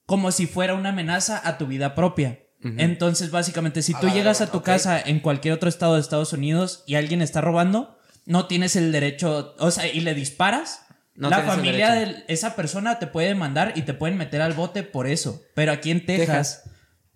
como 0.07 0.31
si 0.31 0.47
fuera 0.47 0.75
una 0.75 0.91
amenaza 0.91 1.43
a 1.45 1.59
tu 1.59 1.67
vida 1.67 1.97
propia. 1.97 2.39
Entonces, 2.63 3.33
básicamente, 3.33 3.83
si 3.83 3.95
A 3.95 4.01
tú 4.01 4.11
llegas 4.11 4.41
a 4.41 4.53
tu 4.53 4.63
casa 4.63 5.01
en 5.01 5.19
cualquier 5.19 5.55
otro 5.55 5.69
estado 5.69 5.95
de 5.95 6.03
Estados 6.03 6.33
Unidos 6.33 6.85
y 6.87 6.95
alguien 6.95 7.21
está 7.21 7.41
robando, 7.41 7.99
no 8.27 8.47
tienes 8.47 8.77
el 8.77 8.93
derecho, 8.93 9.57
o 9.59 9.73
sea, 9.73 9.93
y 9.93 9.99
le 10.03 10.15
disparas, 10.15 10.87
No 11.15 11.29
la 11.29 11.41
familia 11.43 11.93
de 11.93 12.25
esa 12.29 12.57
persona 12.57 12.99
te 12.99 13.07
puede 13.07 13.29
demandar 13.29 13.73
y 13.77 13.83
te 13.83 13.95
pueden 13.95 14.17
meter 14.17 14.41
al 14.41 14.53
bote 14.55 14.83
por 14.83 15.07
eso. 15.07 15.43
Pero 15.55 15.73
aquí 15.73 15.91
en 15.91 16.07
Texas, 16.07 16.63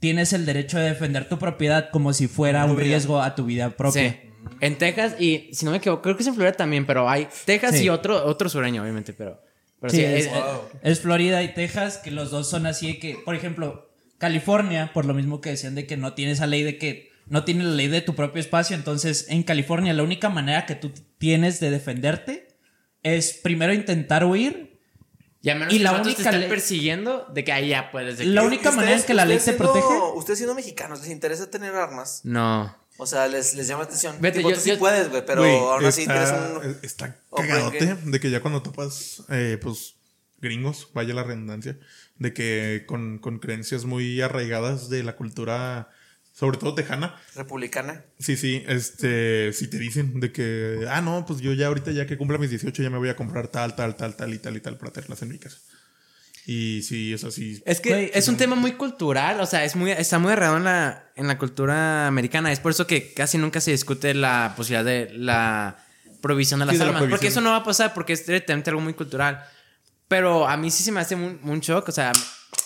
tienes 0.00 0.33
el 0.33 0.44
derecho 0.44 0.78
de 0.78 0.85
defender 0.90 1.28
tu 1.28 1.38
propiedad 1.38 1.88
como 1.90 2.12
si 2.12 2.26
fuera 2.28 2.64
un 2.66 2.76
riesgo 2.76 3.22
a 3.22 3.35
tu 3.35 3.44
vida 3.46 3.70
propia. 3.70 4.11
Sí. 4.11 4.30
En 4.61 4.76
Texas 4.76 5.16
y 5.18 5.48
si 5.54 5.64
no 5.64 5.70
me 5.70 5.78
equivoco, 5.78 6.02
creo 6.02 6.16
que 6.16 6.22
es 6.22 6.26
en 6.28 6.35
Florida 6.35 6.52
también, 6.52 6.85
pero 6.87 7.09
hay 7.09 7.28
Texas 7.46 7.76
Sí. 7.76 7.85
y 7.85 7.88
otro, 7.88 8.26
otro 8.26 8.48
sureño, 8.50 8.83
obviamente, 8.83 9.14
pero. 9.14 9.40
pero 9.80 9.90
Sí, 9.90 9.98
sí, 9.98 10.04
es, 10.04 10.26
es- 10.26 10.33
Wow. 10.33 10.61
es 10.83 11.00
Florida 11.00 11.42
y 11.42 11.54
Texas, 11.54 11.96
que 11.98 12.11
los 12.11 12.30
dos 12.30 12.48
son 12.50 12.66
así 12.66 12.88
de 12.88 12.98
que, 12.98 13.16
por 13.24 13.35
ejemplo, 13.35 13.90
California, 14.18 14.90
por 14.92 15.07
lo 15.07 15.14
mismo 15.14 15.40
que 15.40 15.50
decían 15.50 15.74
de 15.74 15.87
que 15.87 15.96
no 15.96 16.12
tiene 16.14 16.33
esa 16.33 16.46
ley 16.46 16.62
de 16.62 16.76
que 16.78 17.11
no 17.26 17.44
tiene 17.44 17.64
la 17.64 17.70
ley 17.70 17.88
de 17.88 18.00
tu 18.02 18.14
propio 18.14 18.40
espacio, 18.40 18.76
entonces 18.76 19.26
en 19.30 19.42
California 19.44 19.94
la 19.94 20.02
única 20.02 20.28
manera 20.28 20.66
que 20.66 20.74
tú 20.74 20.92
tienes 21.18 21.59
de 21.61 21.70
defenderte 21.70 22.48
es 23.05 23.33
primero 23.35 23.73
intentar 23.73 24.25
huir. 24.25 24.81
y 25.43 25.51
a 25.51 25.55
menos 25.55 25.73
y 25.73 25.77
que 25.79 25.83
la 25.85 25.93
única 25.93 26.17
te 26.17 26.23
estén 26.23 26.40
ley- 26.40 26.49
persiguiendo, 26.49 27.27
de 27.33 27.45
que 27.45 27.53
ahí 27.53 27.69
ya 27.69 27.90
puedes. 27.93 28.19
De 28.19 28.25
La 28.25 28.40
que- 28.40 28.47
única 28.49 28.71
¿Ustedes- 28.71 28.77
manera 28.77 28.97
en 28.99 29.05
que 29.07 29.14
la 29.14 29.25
ley 29.27 29.38
te 29.38 29.53
protege? 29.53 29.87
Ustedes 30.17 30.38
siendo 30.38 30.55
mexicanos, 30.55 31.01
¿les 31.03 31.11
interesa 31.11 31.51
tener 31.51 31.75
armas? 31.75 32.23
No. 32.25 32.75
O 32.97 33.07
sea, 33.07 33.27
les, 33.29 33.55
les 33.55 33.67
llama 33.69 33.81
la 33.83 33.87
atención. 33.87 34.17
Vete, 34.21 34.38
Tipo, 34.38 34.51
yo- 34.51 34.57
tú 34.57 34.62
sí 34.62 34.71
yo- 34.71 34.79
puedes, 34.79 35.11
güey, 35.11 35.25
pero 35.27 35.45
aún 35.45 35.85
así 35.85 36.03
está, 36.03 36.14
tienes 36.14 36.67
un... 36.67 36.79
está 36.83 37.17
o 37.31 37.37
cagadote 37.37 37.95
de 38.05 38.21
que 38.21 38.31
ya 38.31 38.40
cuando 38.40 38.62
topas, 38.62 39.23
eh, 39.29 39.59
pues, 39.61 39.97
gringos, 40.40 40.88
vaya 40.95 41.12
la 41.12 41.25
redundancia, 41.25 41.79
de 42.19 42.33
que 42.33 42.85
con, 42.87 43.19
con 43.19 43.38
creencias 43.38 43.85
muy 43.85 44.21
arraigadas 44.23 44.88
de 44.88 45.03
la 45.03 45.17
cultura, 45.17 45.88
sobre 46.35 46.59
todo 46.59 46.75
tejana, 46.75 47.14
Republicana. 47.37 48.05
sí, 48.18 48.37
sí, 48.37 48.64
este, 48.66 49.53
si 49.53 49.68
te 49.68 49.79
dicen 49.79 50.18
de 50.18 50.33
que, 50.33 50.85
ah, 50.90 51.01
no, 51.01 51.25
pues 51.25 51.40
yo 51.40 51.53
ya 51.53 51.68
ahorita, 51.68 51.92
ya 51.92 52.07
que 52.07 52.18
cumpla 52.18 52.38
mis 52.38 52.51
18, 52.51 52.83
ya 52.83 52.90
me 52.90 52.99
voy 52.99 53.09
a 53.09 53.14
comprar 53.14 53.47
tal, 53.49 53.77
tal, 53.77 53.94
tal, 53.94 54.16
tal 54.16 54.35
y 54.35 54.38
tal 54.38 54.57
y 54.57 54.61
tal 54.61 54.77
para 54.77 54.92
tenerlas 54.92 55.23
en 55.23 55.29
mi 55.29 55.38
casa. 55.38 55.59
Y 56.47 56.83
sí, 56.83 57.12
eso 57.14 57.31
sí. 57.31 57.62
Es 57.64 57.81
que 57.81 57.88
Güey, 57.88 58.11
es 58.12 58.29
un 58.29 58.37
tema 58.37 58.57
muy 58.57 58.73
cultural, 58.73 59.40
o 59.40 59.47
sea, 59.47 59.64
es 59.64 59.77
muy, 59.77 59.92
está 59.92 60.18
muy 60.18 60.33
arraigado 60.33 60.59
en 60.59 60.64
la, 60.64 61.11
en 61.14 61.29
la 61.29 61.38
cultura 61.38 62.09
americana. 62.09 62.53
Es 62.53 62.61
por 62.61 62.73
eso 62.73 62.87
que 62.87 63.14
casi 63.14 63.38
nunca 63.38 63.61
se 63.61 63.70
discute 63.70 64.12
la 64.12 64.53
posibilidad 64.57 64.85
de 64.85 65.11
la 65.14 65.79
prohibición 66.20 66.61
de 66.61 66.66
las 66.66 66.75
Sí, 66.75 66.79
de 66.81 66.85
la 66.85 66.90
armas. 66.99 67.09
Porque 67.09 67.29
eso 67.29 67.40
no 67.40 67.51
va 67.51 67.59
a 67.59 67.64
pasar 67.64 67.94
porque 67.94 68.12
es 68.12 68.27
directamente 68.27 68.70
algo 68.70 68.83
muy 68.83 68.94
cultural. 68.94 69.42
Pero 70.09 70.47
a 70.47 70.57
mí 70.59 70.70
sí 70.70 70.83
se 70.83 70.92
me 70.92 71.01
hace 71.01 71.14
un, 71.14 71.40
un 71.44 71.61
shock, 71.61 71.88
o 71.88 71.92
sea, 71.92 72.12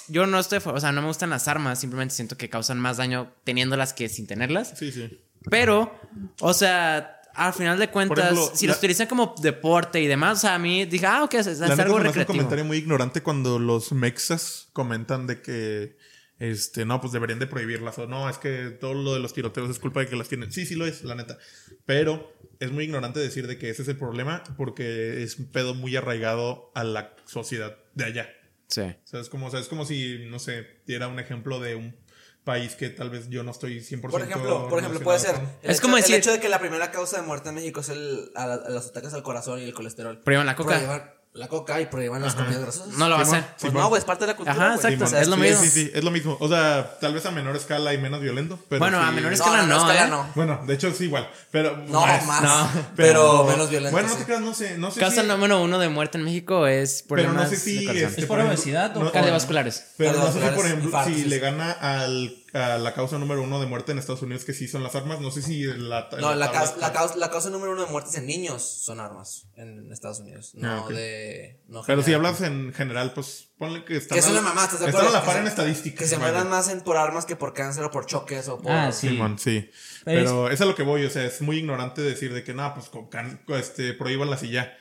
yo 0.08 0.26
no 0.26 0.38
estoy, 0.38 0.60
o 0.64 0.80
sea, 0.80 0.92
no 0.92 1.00
me 1.02 1.08
gustan 1.08 1.30
las 1.30 1.48
armas, 1.48 1.78
simplemente 1.80 2.14
siento 2.14 2.36
que 2.36 2.48
causan 2.48 2.78
más 2.80 2.96
daño 2.96 3.32
teniéndolas 3.44 3.92
que 3.92 4.08
sin 4.08 4.26
tenerlas. 4.26 4.74
Sí, 4.76 4.92
sí. 4.92 5.20
Pero, 5.50 5.94
o 6.40 6.52
sea, 6.52 7.20
al 7.34 7.52
final 7.52 7.78
de 7.78 7.88
cuentas, 7.90 8.32
ejemplo, 8.32 8.50
si 8.54 8.66
la- 8.66 8.72
los 8.72 8.78
utilizan 8.78 9.06
como 9.06 9.34
deporte 9.40 10.00
y 10.00 10.06
demás, 10.06 10.38
o 10.38 10.40
sea, 10.42 10.54
a 10.56 10.58
mí 10.58 10.84
dije, 10.86 11.06
ah, 11.06 11.22
ok, 11.24 11.34
es, 11.34 11.46
es 11.46 11.58
La 11.60 11.66
algo 11.68 11.82
hace 11.82 11.92
un 11.92 12.02
recreativo. 12.02 12.26
comentario 12.36 12.64
muy 12.64 12.78
ignorante 12.78 13.22
cuando 13.22 13.58
los 13.58 13.92
mexas 13.92 14.68
comentan 14.72 15.26
de 15.26 15.40
que 15.42 15.96
este 16.40 16.84
no 16.84 17.00
pues 17.00 17.12
deberían 17.12 17.40
de 17.40 17.48
prohibirlas 17.48 17.98
o 17.98 18.06
no 18.06 18.28
es 18.30 18.38
que 18.38 18.70
todo 18.80 18.94
lo 18.94 19.12
de 19.14 19.18
los 19.18 19.34
tiroteos 19.34 19.68
es 19.70 19.80
culpa 19.80 19.98
de 20.00 20.06
que 20.06 20.14
las 20.14 20.28
tienen 20.28 20.52
sí 20.52 20.66
sí 20.66 20.76
lo 20.76 20.86
es 20.86 21.02
la 21.02 21.16
neta 21.16 21.36
pero 21.84 22.32
es 22.60 22.70
muy 22.70 22.84
ignorante 22.84 23.18
decir 23.18 23.48
de 23.48 23.58
que 23.58 23.70
ese 23.70 23.82
es 23.82 23.88
el 23.88 23.96
problema 23.96 24.44
porque 24.56 25.24
es 25.24 25.36
un 25.40 25.46
pedo 25.50 25.74
muy 25.74 25.96
arraigado 25.96 26.70
a 26.76 26.84
la 26.84 27.16
sociedad 27.26 27.76
de 27.94 28.04
allá 28.04 28.28
Sí. 28.68 28.82
o 28.82 28.94
sea 29.06 29.20
es 29.20 29.28
como 29.28 29.46
o 29.46 29.50
sea, 29.50 29.60
es 29.60 29.68
como 29.68 29.84
si 29.86 30.26
no 30.28 30.38
sé 30.38 30.82
diera 30.86 31.08
un 31.08 31.18
ejemplo 31.18 31.58
de 31.58 31.74
un 31.74 31.96
país 32.44 32.74
que 32.76 32.88
tal 32.90 33.10
vez 33.10 33.28
yo 33.28 33.42
no 33.42 33.50
estoy 33.50 33.80
100% 33.80 34.10
Por 34.10 34.22
ejemplo, 34.22 34.68
por 34.68 34.78
ejemplo, 34.78 35.00
puede 35.00 35.18
ser. 35.18 35.34
el 35.34 35.70
Es 35.70 35.76
hecho- 35.76 35.82
como 35.82 35.96
El 35.96 36.02
decir- 36.02 36.16
hecho 36.16 36.32
de 36.32 36.40
que 36.40 36.48
la 36.48 36.58
primera 36.60 36.90
causa 36.90 37.20
de 37.20 37.26
muerte 37.26 37.48
en 37.50 37.56
México 37.56 37.80
es 37.80 37.88
el, 37.90 38.30
a, 38.34 38.44
a 38.44 38.70
los 38.70 38.86
ataques 38.88 39.12
al 39.14 39.22
corazón 39.22 39.60
y 39.60 39.64
el 39.64 39.74
colesterol. 39.74 40.20
Prohíban 40.22 40.46
la 40.46 40.56
coca. 40.56 41.17
La 41.34 41.46
coca 41.46 41.80
y 41.80 41.86
prohíban 41.86 42.20
las 42.20 42.34
comidas 42.34 42.60
grasosas. 42.60 42.88
No 42.94 43.08
lo 43.08 43.14
va 43.14 43.20
a 43.20 43.24
hacer. 43.24 43.42
Pues 43.44 43.54
Simón. 43.70 43.82
no, 43.82 43.88
güey, 43.90 43.98
es 44.00 44.04
parte 44.04 44.24
de 44.24 44.32
la 44.32 44.36
cultura. 44.36 44.52
Ajá, 44.56 44.64
güey. 44.74 44.76
exacto, 44.94 45.04
O 45.04 45.06
sea, 45.06 45.20
es 45.20 45.28
lo 45.28 45.36
Sí, 45.36 45.42
mismo. 45.42 45.62
Sí, 45.62 45.68
sí, 45.70 45.90
es 45.94 46.02
lo 46.02 46.10
mismo. 46.10 46.36
O 46.40 46.48
sea, 46.48 46.98
tal 47.00 47.14
vez 47.14 47.24
a 47.26 47.30
menor 47.30 47.54
escala 47.54 47.94
y 47.94 47.98
menos 47.98 48.20
violento. 48.20 48.58
Pero 48.68 48.80
Bueno, 48.80 48.98
a 49.00 49.08
sí- 49.10 49.14
menor 49.14 49.30
No, 49.30 49.34
escala 49.36 49.56
no, 49.58 49.66
no, 49.66 49.74
no, 49.76 49.90
escala 49.92 50.06
¿eh? 50.06 50.10
no. 50.10 50.26
Bueno, 50.34 50.60
de 50.66 50.74
hecho 50.74 50.88
es 50.88 51.00
igual. 51.00 51.30
Pero 51.52 51.76
No, 51.86 52.00
más. 52.00 52.42
No, 52.42 52.68
pero, 52.96 53.44
menos 53.44 53.70
violento. 53.70 53.92
Bueno, 53.92 54.08
no 54.08 54.14
sí. 54.14 54.20
te 54.20 54.26
creas, 54.26 54.40
no 54.40 54.54
sé. 54.54 54.78
No 54.78 54.90
sé 54.90 54.98
Causa 55.00 55.22
si, 55.22 55.28
número 55.28 55.62
uno 55.62 55.78
de 55.78 55.88
muerte 55.88 56.18
en 56.18 56.24
México 56.24 56.66
es 56.66 57.04
Pero 57.08 57.32
no 57.32 57.46
sé 57.46 57.56
si. 57.56 57.78
de 57.80 57.84
corazón. 57.86 58.08
este, 58.08 58.20
¿Es 58.22 58.26
por 58.26 58.38
ejemplo, 58.40 58.56
obesidad 58.58 58.90
o 58.96 58.98
no- 58.98 59.04
por- 59.04 59.12
Cardiovasculares. 59.12 59.84
Pero 59.96 60.12
no 60.14 60.26
sé 60.26 60.32
si, 60.32 60.38
por 60.38 60.40
Cardiovasculares, 60.42 60.70
ejemplo, 60.72 60.88
infartos, 60.88 61.14
si 61.14 61.22
sí. 61.22 61.28
le 61.28 61.38
gana 61.38 61.70
al, 61.72 62.36
a 62.54 62.78
la 62.78 62.94
causa 62.94 63.18
número 63.18 63.42
uno 63.42 63.60
de 63.60 63.66
muerte 63.66 63.92
en 63.92 63.98
Estados 63.98 64.22
Unidos, 64.22 64.44
que 64.44 64.52
sí 64.54 64.68
son 64.68 64.82
las 64.82 64.94
armas. 64.94 65.20
No 65.20 65.30
sé 65.30 65.42
si 65.42 65.64
la. 65.64 66.08
No, 66.20 66.34
la, 66.34 66.50
causa, 66.50 66.76
la, 66.78 66.92
causa, 66.92 67.16
la 67.16 67.30
causa 67.30 67.50
número 67.50 67.72
uno 67.72 67.84
de 67.84 67.90
muertes 67.90 68.14
en 68.16 68.26
niños 68.26 68.62
son 68.62 69.00
armas 69.00 69.46
en 69.56 69.92
Estados 69.92 70.20
Unidos. 70.20 70.52
No 70.54 70.86
Ah, 70.86 70.88
de. 70.92 71.60
No 71.68 71.82
Pero 71.86 72.02
si 72.02 72.14
hablas 72.14 72.40
en 72.40 72.72
general, 72.72 73.12
pues 73.12 73.50
ponle 73.58 73.84
que 73.84 73.96
están. 73.96 74.16
Que 74.16 74.20
es 74.20 74.26
a- 74.28 74.30
una 74.30 74.40
mamá, 74.40 74.64
¿estás 74.64 74.80
de 74.80 74.86
Están 74.86 75.00
acuerdo? 75.02 75.16
a 75.16 75.20
la 75.20 75.26
par 75.26 75.34
Que 75.34 75.40
en 75.40 75.46
se- 75.46 75.50
estadísticas. 75.50 75.98
Que 75.98 76.06
se 76.06 76.18
mueran 76.18 76.48
más 76.48 76.68
en, 76.68 76.80
por 76.80 76.96
armas 76.96 77.26
que 77.26 77.36
por 77.36 77.52
cáncer 77.52 77.84
o 77.84 77.90
por 77.90 78.06
choques 78.06 78.48
o 78.48 78.58
por. 78.60 78.72
Ah, 78.72 78.92
sí. 78.92 79.08
Simón, 79.10 79.38
sí. 79.38 79.70
Pero 80.04 80.18
Pero 80.46 80.50
es 80.50 80.60
a 80.60 80.64
lo 80.64 80.74
que 80.74 80.82
voy, 80.82 81.04
o 81.04 81.10
sea, 81.10 81.24
es 81.24 81.40
muy 81.42 81.58
ignorante 81.58 82.00
decir 82.02 82.32
de 82.32 82.44
que, 82.44 82.54
no, 82.54 82.72
pues 82.74 82.88
con 82.88 83.08
can- 83.08 83.42
este, 83.48 83.92
prohíbanlas 83.94 84.42
y 84.42 84.50
ya. 84.50 84.76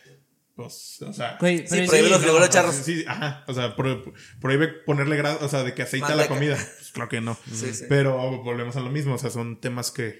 Pues, 0.57 1.01
o 1.03 1.13
sea. 1.13 1.37
Güey, 1.39 1.59
Sí, 1.59 1.65
pero 1.69 1.83
es- 1.83 1.89
prohíbe 1.89 2.09
los 2.09 2.19
no, 2.19 2.23
frijoles 2.23 2.47
no, 2.49 2.53
charros. 2.53 2.75
Sí, 2.75 3.05
ajá. 3.07 3.45
O 3.47 3.53
sea, 3.53 3.75
pro- 3.75 4.03
prohíbe 4.41 4.67
ponerle 4.67 5.15
grado, 5.15 5.37
o 5.45 5.47
sea, 5.47 5.63
de 5.63 5.73
que 5.75 5.83
aceita 5.83 6.09
la 6.09 6.15
Manteca. 6.15 6.33
comida. 6.33 6.55
Pues 6.55 6.91
claro 6.91 7.09
que 7.09 7.21
no. 7.21 7.37
Sí, 7.53 7.73
sí. 7.73 7.85
Pero 7.87 8.41
volvemos 8.43 8.75
a 8.75 8.79
lo 8.81 8.89
mismo, 8.89 9.13
o 9.13 9.17
sea, 9.19 9.29
son 9.29 9.61
temas 9.61 9.91
que 9.91 10.19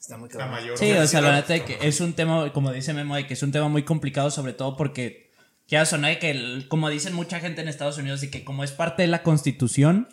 Está 0.00 0.16
muy 0.16 0.28
cabrón. 0.28 0.52
mayor. 0.52 0.78
Sí, 0.78 0.92
o 0.92 1.06
sea, 1.08 1.20
la 1.20 1.28
claro. 1.30 1.42
neta 1.42 1.52
de 1.54 1.64
que 1.64 1.86
es 1.86 2.00
un 2.00 2.12
tema, 2.14 2.52
como 2.52 2.72
dice 2.72 2.94
Memo, 2.94 3.16
de 3.16 3.26
que 3.26 3.34
es 3.34 3.42
un 3.42 3.50
tema 3.52 3.68
muy 3.68 3.82
complicado, 3.82 4.30
sobre 4.30 4.52
todo 4.52 4.76
porque 4.76 5.32
ya 5.66 5.84
de 5.84 6.18
que, 6.20 6.30
el- 6.30 6.66
como 6.68 6.88
dicen 6.88 7.12
mucha 7.12 7.40
gente 7.40 7.60
en 7.60 7.68
Estados 7.68 7.98
Unidos, 7.98 8.20
de 8.20 8.30
que 8.30 8.44
como 8.44 8.62
es 8.64 8.70
parte 8.70 9.02
de 9.02 9.08
la 9.08 9.22
constitución, 9.24 10.08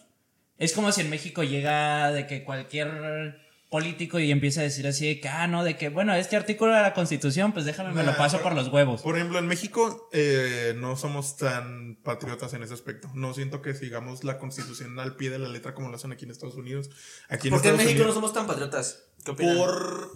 es 0.57 0.73
como 0.73 0.91
si 0.91 1.01
en 1.01 1.09
México 1.11 1.43
llega 1.43 2.11
de 2.11 2.25
que 2.27 2.43
cualquier 2.43 3.44
político 3.75 4.19
y 4.19 4.31
empieza 4.31 4.61
a 4.61 4.63
decir 4.63 4.87
así 4.87 5.05
de 5.05 5.19
que, 5.19 5.27
ah, 5.27 5.47
no, 5.47 5.65
de 5.65 5.75
que, 5.75 5.89
bueno, 5.89 6.13
este 6.15 6.37
artículo 6.37 6.73
de 6.73 6.81
la 6.81 6.93
constitución, 6.93 7.51
pues 7.51 7.65
déjame, 7.65 7.91
me 7.91 8.03
lo 8.03 8.15
paso 8.15 8.37
por- 8.37 8.43
por 8.53 8.55
los 8.55 8.69
huevos. 8.69 9.01
Por 9.01 9.17
ejemplo, 9.17 9.37
en 9.37 9.47
México 9.47 10.09
eh, 10.13 10.73
no 10.77 10.95
somos 10.95 11.35
tan 11.35 11.97
patriotas 12.01 12.53
en 12.53 12.63
ese 12.63 12.73
aspecto. 12.73 13.09
No 13.13 13.33
siento 13.33 13.61
que 13.61 13.73
sigamos 13.73 14.23
la 14.23 14.37
constitución 14.37 14.97
al 14.97 15.17
pie 15.17 15.29
de 15.29 15.39
la 15.39 15.49
letra 15.49 15.73
como 15.73 15.89
lo 15.89 15.95
hacen 15.97 16.13
aquí 16.13 16.23
en 16.23 16.31
Estados 16.31 16.55
Unidos. 16.55 16.89
Aquí 17.27 17.49
en 17.49 17.53
¿Por 17.55 17.61
qué 17.61 17.69
en 17.69 17.77
México 17.77 18.05
no 18.05 18.13
somos 18.13 18.31
tan 18.31 18.47
patriotas? 18.47 19.03
¿Qué 19.25 19.31
opinan? 19.31 19.57
Por 19.57 20.11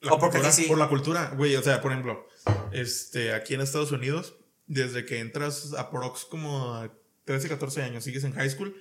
la, 0.00 0.12
O 0.14 0.18
cultura, 0.18 0.50
sí. 0.50 0.64
por 0.64 0.78
la 0.78 0.88
cultura, 0.88 1.32
güey. 1.36 1.56
O 1.56 1.62
sea, 1.62 1.82
por 1.82 1.92
ejemplo, 1.92 2.26
este, 2.72 3.34
aquí 3.34 3.52
en 3.52 3.60
Estados 3.60 3.92
Unidos, 3.92 4.34
desde 4.66 5.04
que 5.04 5.18
entras 5.20 5.74
a 5.76 5.90
Prox 5.90 6.24
como 6.24 6.74
a 6.74 6.90
13, 7.26 7.48
14 7.50 7.82
años, 7.82 8.04
sigues 8.04 8.24
en 8.24 8.32
high 8.32 8.48
school, 8.48 8.74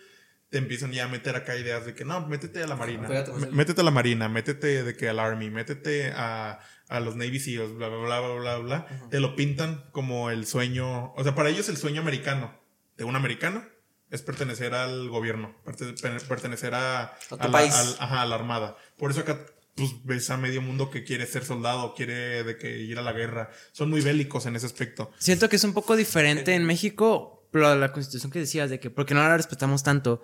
te 0.54 0.60
empiezan 0.60 0.92
ya 0.92 1.06
a 1.06 1.08
meter 1.08 1.36
acá 1.36 1.58
ideas 1.58 1.84
de 1.84 1.96
que 1.96 2.06
no, 2.06 2.28
métete 2.28 2.62
a 2.62 2.68
la 2.68 2.76
marina. 2.76 3.10
Métete 3.52 3.82
a 3.82 3.84
la 3.84 3.90
marina, 3.90 4.30
métete 4.30 4.84
de 4.84 4.96
que 4.96 5.10
al 5.10 5.18
army, 5.20 5.50
métete 5.50 6.12
a, 6.16 6.60
a 6.90 7.00
los 7.00 7.16
Navy 7.16 7.40
Seals, 7.40 7.74
bla, 7.76 7.88
bla, 7.90 7.98
bla, 7.98 8.20
bla, 8.22 8.36
bla, 8.38 8.58
bla. 8.60 9.10
Te 9.10 9.20
lo 9.20 9.36
pintan 9.36 9.84
como 9.92 10.30
el 10.30 10.46
sueño, 10.46 11.12
o 11.16 11.24
sea, 11.24 11.34
para 11.34 11.50
ellos 11.50 11.70
el 11.70 11.78
sueño 11.78 12.02
americano 12.02 12.54
de 12.98 13.04
un 13.04 13.16
americano 13.16 13.66
es 14.12 14.22
pertenecer 14.22 14.76
al 14.76 15.10
gobierno, 15.10 15.56
perte- 15.66 16.00
per- 16.00 16.22
pertenecer 16.28 16.76
a, 16.76 17.18
tu 17.30 17.36
la, 17.36 17.50
país. 17.52 17.74
ajá, 18.00 18.22
a 18.22 18.26
la 18.28 18.36
armada. 18.36 18.78
Por 19.00 19.10
eso 19.10 19.22
acá 19.22 19.40
pues 19.76 19.90
ves 20.04 20.30
a 20.30 20.38
medio 20.38 20.62
mundo 20.62 20.92
que 20.92 21.04
quiere 21.04 21.26
ser 21.26 21.44
soldado, 21.44 21.96
quiere 21.96 22.44
de 22.44 22.58
que 22.60 22.78
ir 22.78 23.00
a 23.00 23.02
la 23.02 23.12
guerra. 23.12 23.50
Son 23.72 23.90
muy 23.90 24.02
bélicos 24.02 24.46
en 24.46 24.56
ese 24.56 24.68
aspecto. 24.68 25.12
Siento 25.18 25.50
que 25.50 25.56
es 25.56 25.64
un 25.64 25.74
poco 25.74 25.96
diferente 25.96 26.54
en 26.54 26.64
México, 26.64 27.43
pero 27.54 27.74
la 27.76 27.94
constitución 27.94 28.30
que 28.32 28.40
decías 28.40 28.70
de 28.70 28.80
que, 28.82 28.90
porque 28.90 29.14
no 29.14 29.22
la 29.22 29.38
respetamos 29.38 29.84
tanto. 29.84 30.22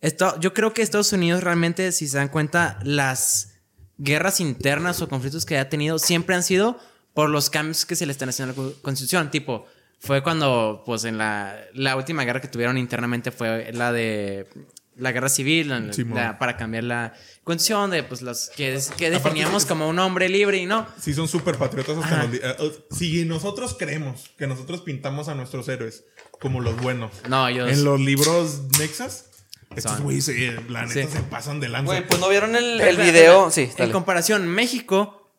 Esto, 0.00 0.38
yo 0.40 0.52
creo 0.52 0.74
que 0.74 0.82
Estados 0.82 1.12
Unidos 1.12 1.44
realmente, 1.44 1.92
si 1.92 2.08
se 2.08 2.16
dan 2.16 2.28
cuenta, 2.28 2.78
las 2.82 3.60
guerras 3.98 4.40
internas 4.40 5.00
o 5.02 5.08
conflictos 5.08 5.46
que 5.46 5.56
ha 5.58 5.68
tenido 5.68 5.98
siempre 6.00 6.34
han 6.34 6.42
sido 6.42 6.78
por 7.14 7.30
los 7.30 7.48
cambios 7.50 7.86
que 7.86 7.94
se 7.94 8.06
le 8.06 8.12
están 8.12 8.28
haciendo 8.30 8.52
a 8.52 8.56
la 8.56 8.62
co- 8.72 8.82
constitución. 8.82 9.30
Tipo, 9.30 9.66
fue 10.00 10.22
cuando, 10.22 10.82
pues 10.84 11.04
en 11.04 11.16
la, 11.18 11.56
la 11.74 11.94
última 11.96 12.24
guerra 12.24 12.40
que 12.40 12.48
tuvieron 12.48 12.76
internamente 12.76 13.30
fue 13.30 13.70
la 13.72 13.92
de 13.92 14.46
la 14.96 15.10
guerra 15.10 15.28
civil, 15.28 15.68
la- 16.14 16.38
para 16.38 16.56
cambiar 16.56 16.84
la 16.84 17.14
constitución 17.42 17.90
de 17.90 18.02
pues 18.04 18.20
los 18.22 18.48
que, 18.50 18.78
que 18.96 19.10
definíamos 19.10 19.64
como 19.66 19.88
un 19.88 19.98
hombre 19.98 20.28
libre 20.28 20.58
y 20.58 20.66
no. 20.66 20.86
Sí, 21.00 21.14
son 21.14 21.26
súper 21.28 21.56
patriotas 21.56 21.96
hasta 21.98 22.24
los 22.24 22.34
eh, 22.34 22.40
eh, 22.42 22.72
Si 22.96 23.24
nosotros 23.24 23.74
creemos 23.78 24.30
que 24.38 24.46
nosotros 24.46 24.82
pintamos 24.82 25.28
a 25.28 25.34
nuestros 25.34 25.68
héroes 25.68 26.04
como 26.44 26.60
los 26.60 26.76
buenos 26.80 27.10
No, 27.28 27.48
ellos. 27.48 27.70
en 27.72 27.82
los 27.84 27.98
libros 27.98 28.60
Nexas, 28.78 29.30
estos 29.74 30.00
güeyes, 30.02 30.28
eh, 30.28 30.60
la 30.68 30.82
neta, 30.86 30.92
Sí. 31.02 31.08
se 31.10 31.20
pasan 31.22 31.58
de 31.58 31.68
lanza. 31.70 31.86
Güey, 31.86 32.06
pues 32.06 32.20
no 32.20 32.28
vieron 32.28 32.54
el, 32.54 32.80
el 32.82 32.96
video. 32.98 33.50
Sí, 33.50 33.62
En 33.62 33.76
dale. 33.78 33.92
comparación, 33.92 34.46
México, 34.46 35.32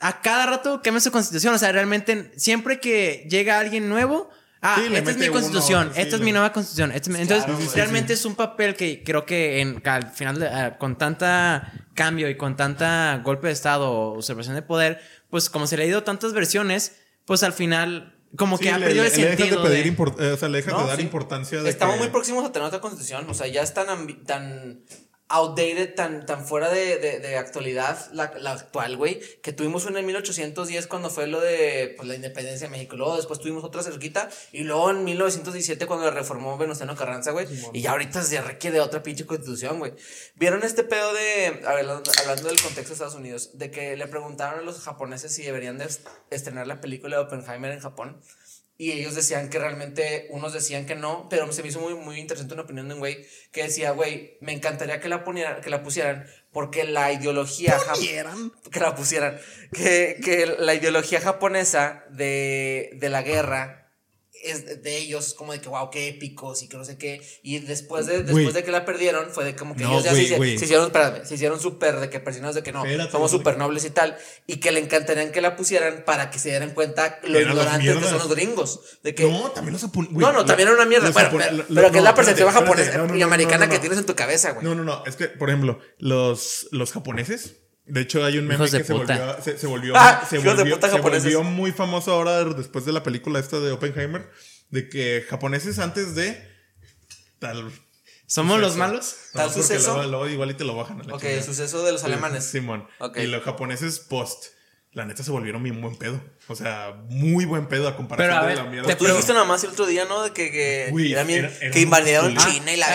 a 0.00 0.22
cada 0.22 0.46
rato 0.46 0.80
cambia 0.82 1.00
su 1.00 1.10
constitución. 1.12 1.54
O 1.54 1.58
sea, 1.58 1.70
realmente, 1.72 2.32
siempre 2.36 2.80
que 2.80 3.26
llega 3.30 3.58
alguien 3.60 3.88
nuevo. 3.90 4.30
Ah, 4.62 4.80
Sí, 4.84 4.92
esta 4.96 5.10
es 5.10 5.18
mi 5.18 5.28
constitución, 5.28 5.88
uno, 5.88 5.94
sí, 5.94 6.00
esta 6.00 6.14
es 6.16 6.20
le- 6.20 6.24
mi 6.24 6.32
nueva 6.32 6.52
constitución. 6.52 6.90
esta 6.90 7.10
Entonces, 7.10 7.44
Claro, 7.44 7.58
realmente 7.74 8.14
es 8.14 8.24
un 8.24 8.34
papel 8.34 8.74
que 8.74 9.04
creo 9.04 9.24
que 9.26 9.60
en, 9.60 9.80
que 9.82 9.90
al 9.90 10.10
final, 10.10 10.40
de- 10.40 10.48
ah, 10.48 10.78
con 10.78 10.96
tanta 10.96 11.72
cambio 11.94 12.28
y 12.30 12.36
con 12.38 12.56
tanta 12.56 13.20
golpe 13.22 13.46
de 13.48 13.52
Estado 13.52 13.90
o 13.92 14.14
usurpación 14.18 14.54
de 14.56 14.62
poder, 14.62 15.00
pues 15.30 15.50
como 15.50 15.66
se 15.66 15.76
le 15.76 15.84
ha 15.84 15.86
ido 15.86 16.02
tantas 16.02 16.32
versiones, 16.32 16.96
pues 17.26 17.42
al 17.44 17.52
final, 17.52 18.15
como 18.36 18.56
Sí, 18.58 18.64
que 18.64 18.70
ha 18.70 18.78
le, 18.78 18.86
perdido 18.86 19.04
le- 19.04 19.10
el 19.10 19.14
le 19.16 19.22
dejas 19.22 19.38
de 19.38 19.44
sentido. 19.44 19.62
pedir 19.62 19.84
de- 19.84 19.96
import- 19.96 20.20
eh, 20.20 20.32
o 20.32 20.36
sea, 20.36 20.48
le 20.48 20.58
dejas 20.58 20.72
No, 20.74 20.80
de 20.82 20.86
dar 20.88 20.96
sí. 20.96 21.02
importancia 21.02 21.62
de 21.62 21.70
Estamos 21.70 21.94
que- 21.96 22.00
muy 22.00 22.08
próximos 22.10 22.44
a 22.44 22.52
tener 22.52 22.66
otra 22.66 22.80
constitución. 22.80 23.26
O 23.30 23.34
sea, 23.34 23.46
ya 23.46 23.62
es 23.62 23.72
tan, 23.74 24.24
tan 24.24 24.80
outdated, 25.28 25.94
tan, 25.94 26.24
tan 26.24 26.46
fuera 26.46 26.70
de, 26.70 26.98
de, 26.98 27.18
de 27.18 27.36
actualidad 27.36 27.98
la, 28.12 28.32
la 28.38 28.52
actual, 28.52 28.96
güey, 28.96 29.20
que 29.42 29.52
tuvimos 29.52 29.84
una 29.86 29.98
en 30.00 30.06
1810 30.06 30.86
cuando 30.86 31.10
fue 31.10 31.26
lo 31.26 31.40
de 31.40 31.94
pues, 31.96 32.06
la 32.08 32.14
independencia 32.14 32.68
de 32.68 32.70
México. 32.70 32.96
Luego 32.96 33.16
después 33.16 33.40
tuvimos 33.40 33.64
otra 33.64 33.82
cerquita 33.82 34.28
y 34.52 34.62
luego 34.62 34.90
en 34.90 35.02
1917 35.04 35.86
cuando 35.86 36.04
la 36.06 36.12
reformó 36.12 36.56
Venustiano 36.58 36.94
Carranza, 36.94 37.32
güey. 37.32 37.46
Y 37.72 37.80
ya 37.82 37.90
ahorita 37.90 38.22
se 38.22 38.40
requiere 38.40 38.80
otra 38.80 39.02
pinche 39.02 39.26
constitución, 39.26 39.78
güey. 39.80 39.94
¿Vieron 40.36 40.62
este 40.62 40.84
pedo 40.84 41.12
de, 41.12 41.60
a 41.66 41.74
ver, 41.74 41.86
hablando 41.88 42.48
del 42.48 42.62
contexto 42.62 42.88
de 42.88 42.92
Estados 42.92 43.14
Unidos, 43.16 43.50
de 43.54 43.70
que 43.72 43.96
le 43.96 44.06
preguntaron 44.06 44.60
a 44.60 44.62
los 44.62 44.80
japoneses 44.80 45.34
si 45.34 45.42
deberían 45.42 45.78
de 45.78 45.86
est- 45.86 46.06
estrenar 46.30 46.66
la 46.68 46.80
película 46.80 47.16
de 47.16 47.22
Oppenheimer 47.24 47.72
en 47.72 47.80
Japón? 47.80 48.20
Y 48.78 48.92
ellos 48.92 49.14
decían 49.14 49.48
que 49.48 49.58
realmente, 49.58 50.26
unos 50.30 50.52
decían 50.52 50.84
que 50.84 50.94
no, 50.94 51.28
pero 51.30 51.50
se 51.52 51.62
me 51.62 51.68
hizo 51.68 51.80
muy, 51.80 51.94
muy 51.94 52.18
interesante 52.20 52.52
una 52.54 52.64
opinión 52.64 52.88
de 52.88 52.94
un 52.94 53.00
güey 53.00 53.26
que 53.50 53.62
decía, 53.62 53.92
güey, 53.92 54.36
me 54.42 54.52
encantaría 54.52 55.00
que 55.00 55.08
la, 55.08 55.24
poniera- 55.24 55.60
que 55.62 55.70
la 55.70 55.82
pusieran 55.82 56.26
porque 56.52 56.84
la 56.84 57.10
ideología... 57.12 57.78
jap- 57.78 57.96
Que 58.70 58.80
la 58.80 58.94
pusieran. 58.94 59.38
Que, 59.72 60.18
que 60.22 60.44
la 60.58 60.74
ideología 60.74 61.20
japonesa 61.22 62.04
de, 62.10 62.90
de 62.94 63.08
la 63.08 63.22
guerra 63.22 63.85
es 64.50 64.82
de 64.82 64.96
ellos 64.96 65.34
como 65.34 65.52
de 65.52 65.60
que, 65.60 65.68
wow, 65.68 65.90
qué 65.90 66.08
épicos 66.08 66.62
y 66.62 66.68
que 66.68 66.76
no 66.76 66.84
sé 66.84 66.98
qué. 66.98 67.20
Y 67.42 67.58
después 67.58 68.06
de, 68.06 68.22
después 68.22 68.54
de 68.54 68.64
que 68.64 68.70
la 68.70 68.84
perdieron, 68.84 69.30
fue 69.30 69.44
de 69.44 69.56
como 69.56 69.74
que 69.76 69.84
No, 69.84 69.92
ellos 69.92 70.04
ya 70.04 70.14
se, 70.14 70.36
güey. 70.36 70.58
se 70.58 70.64
hicieron, 70.64 70.86
espérame, 70.86 71.24
se 71.24 71.34
hicieron 71.34 71.60
súper 71.60 72.00
de 72.00 72.10
que 72.10 72.20
presionados 72.20 72.54
de 72.54 72.62
que 72.62 72.72
no, 72.72 72.84
Espérate, 72.84 73.12
somos 73.12 73.30
súper 73.30 73.58
nobles 73.58 73.84
y 73.84 73.90
tal. 73.90 74.16
Y 74.46 74.56
que 74.56 74.72
le 74.72 74.80
encantarían 74.80 75.32
que 75.32 75.40
la 75.40 75.56
pusieran 75.56 76.04
para 76.04 76.30
que 76.30 76.38
se 76.38 76.50
dieran 76.50 76.70
cuenta 76.70 77.20
lo 77.24 77.38
Eran 77.38 77.52
ignorantes 77.52 77.96
que 77.96 78.02
son 78.04 78.18
los 78.18 78.28
gringos. 78.28 78.80
De 79.02 79.14
que, 79.14 79.28
No, 79.28 79.50
también 79.50 79.72
los 79.72 79.82
japoneses. 79.82 80.16
no, 80.16 80.32
no, 80.32 80.44
también 80.44 80.68
era 80.68 80.76
una 80.76 80.86
mierda. 80.86 81.10
Bueno, 81.10 81.30
pero, 81.32 81.64
pero 81.72 81.90
que 81.92 81.98
es 81.98 82.04
la 82.04 82.14
percepción 82.14 82.50
japonesa 82.50 83.06
y 83.14 83.22
americana 83.22 83.68
que 83.68 83.78
tienes 83.78 83.98
en 83.98 84.06
tu 84.06 84.14
cabeza, 84.14 84.52
güey. 84.52 84.64
No, 84.64 84.74
no, 84.74 84.84
no. 84.84 85.04
Es 85.06 85.16
que, 85.16 85.28
por 85.28 85.48
ejemplo, 85.48 85.78
los, 85.98 86.68
los 86.70 86.92
japoneses. 86.92 87.56
De 87.86 88.00
hecho, 88.00 88.24
hay 88.24 88.38
un 88.38 88.46
meme 88.46 88.64
Hijos 88.66 88.72
que 88.78 88.84
se 88.84 88.92
volvió, 88.92 89.42
se, 89.42 89.58
se 89.58 89.66
volvió, 89.66 89.92
Ah, 89.96 90.26
se, 90.28 90.38
volvió, 90.38 90.80
se 90.80 91.00
volvió 91.00 91.42
muy 91.44 91.70
famoso 91.72 92.10
ahora 92.12 92.42
después 92.44 92.84
de 92.84 92.92
la 92.92 93.02
película 93.02 93.38
esta 93.38 93.60
de 93.60 93.70
Oppenheimer. 93.72 94.28
De 94.70 94.88
que 94.88 95.24
japoneses 95.28 95.78
antes 95.78 96.14
de 96.16 96.36
tal. 97.38 97.70
¿Somos 98.26 98.60
los 98.60 98.74
malos? 98.76 99.14
Tal 99.32 99.52
suceso. 99.52 99.94
Luego, 99.94 100.10
luego 100.10 100.28
igual 100.28 100.50
y 100.50 100.54
te 100.54 100.64
lo 100.64 100.74
bajan 100.74 101.00
a 101.00 101.04
la 101.04 101.14
Ok, 101.14 101.20
chingada. 101.20 101.38
el 101.38 101.44
suceso 101.44 101.84
de 101.84 101.92
los 101.92 102.02
alemanes. 102.02 102.44
Simón. 102.44 102.88
Ok. 102.98 103.18
Y 103.18 103.26
los 103.28 103.42
japoneses 103.44 104.00
post. 104.00 104.46
La 104.92 105.04
neta 105.04 105.22
se 105.22 105.30
volvieron 105.30 105.62
bien 105.62 105.80
buen 105.80 105.94
pedo. 105.96 106.20
O 106.48 106.56
sea, 106.56 106.94
muy 107.10 107.44
buen 107.44 107.66
pedo 107.68 107.86
a 107.86 107.96
comparación 107.96 108.34
Pero, 108.34 108.42
a 108.46 108.48
de 108.48 108.56
la 108.56 108.62
te 108.64 108.70
mierda. 108.70 108.96
Tú 108.96 109.04
Pero- 109.04 109.14
dijiste 109.14 109.32
nada 109.34 109.44
más 109.44 109.62
el 109.62 109.70
otro 109.70 109.86
día, 109.86 110.06
¿no? 110.06 110.22
De 110.24 110.32
que, 110.32 110.50
que, 110.50 110.88
era- 111.12 111.22
era 111.60 111.70
que 111.70 111.80
invadieron. 111.80 112.34
China 112.36 112.72
y 112.72 112.76
la 112.78 112.86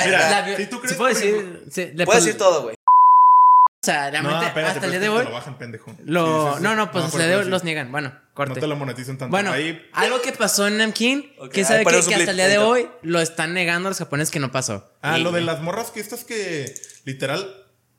si 0.58 0.66
tú 0.66 0.82
crees, 0.82 0.98
le- 1.94 2.06
Puedes 2.06 2.26
decir 2.26 2.38
todo, 2.40 2.64
güey. 2.64 2.76
O 3.84 3.84
sea, 3.84 4.12
realmente, 4.12 4.38
No, 4.38 4.44
espérate, 4.46 4.74
hasta 4.74 4.86
el 4.86 4.92
día 4.92 5.00
de 5.00 5.06
que 5.08 5.10
hoy. 5.10 5.24
lo 5.26 5.32
bajan, 5.32 5.58
pendejo. 5.58 5.96
Lo, 6.06 6.26
Sí, 6.46 6.50
sí, 6.52 6.58
sí. 6.60 6.64
No, 6.64 6.76
no, 6.76 6.92
pues 6.92 7.02
No, 7.02 7.06
hasta 7.08 7.18
pero 7.18 7.24
el 7.24 7.30
día 7.30 7.36
de 7.36 7.36
hoy 7.38 7.44
sí. 7.46 7.50
los 7.50 7.64
niegan. 7.64 7.92
Bueno, 7.92 8.14
corte. 8.36 8.54
No 8.54 8.60
te 8.60 8.68
lo 8.68 8.76
monetizan 8.76 9.18
tanto. 9.18 9.32
Bueno, 9.32 9.52
Ahí, 9.52 9.82
algo 9.94 10.22
que 10.22 10.32
pasó 10.34 10.68
en 10.68 10.78
Namkin, 10.78 11.32
Ok, 11.40 11.50
quién 11.52 11.66
ahí 11.66 11.68
sabe 11.72 11.86
que, 11.86 12.06
que 12.08 12.14
hasta 12.16 12.30
el 12.30 12.38
día 12.38 12.48
de 12.48 12.60
hoy 12.60 12.88
lo 13.02 13.20
están 13.22 13.56
negando 13.56 13.88
a 13.88 13.90
los 13.90 13.98
japoneses 13.98 14.30
que 14.30 14.40
no 14.40 14.52
pasó. 14.52 14.94
ah, 15.02 15.18
Y- 15.18 15.24
lo 15.24 15.32
de 15.32 15.42
las 15.42 15.62
morras 15.62 15.90
que 15.90 16.00
estas 16.00 16.24
que 16.24 16.72
literal. 17.06 17.56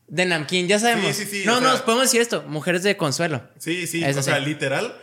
De 0.06 0.24
Namkin, 0.24 0.68
ya 0.68 0.78
sabemos. 0.78 1.16
Sí, 1.16 1.24
sí, 1.24 1.40
sí, 1.40 1.46
no, 1.46 1.60
no, 1.60 1.72
sea- 1.72 1.84
podemos 1.84 2.04
decir 2.06 2.20
esto. 2.20 2.44
Mujeres 2.46 2.84
de 2.84 2.96
consuelo. 2.96 3.42
Sí, 3.58 3.88
sí, 3.88 4.04
Eso 4.04 4.20
o 4.20 4.22
sea, 4.22 4.36
sí. 4.38 4.44
literal. 4.44 4.94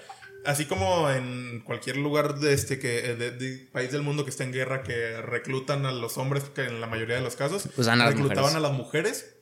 Así 0.45 0.63
como 0.63 1.09
en 1.09 1.59
cualquier 1.65 1.97
lugar 1.97 2.35
de 2.39 2.53
este 2.53 2.79
que 2.79 3.01
de, 3.17 3.31
de 3.31 3.67
país 3.73 3.91
del 3.91 4.01
mundo 4.03 4.23
que 4.23 4.29
está 4.29 4.45
en 4.45 4.53
guerra 4.53 4.83
que 4.83 5.19
reclutan 5.23 5.85
a 5.85 5.91
los 5.91 6.17
hombres 6.17 6.45
que 6.55 6.63
en 6.63 6.79
la 6.79 6.87
mayoría 6.87 7.15
de 7.15 7.21
los 7.21 7.35
casos 7.35 7.65
las 7.75 7.97
reclutaban 7.97 8.19
mujeres. 8.43 8.55
a 8.55 8.59
las 8.61 8.71
mujeres 8.71 9.35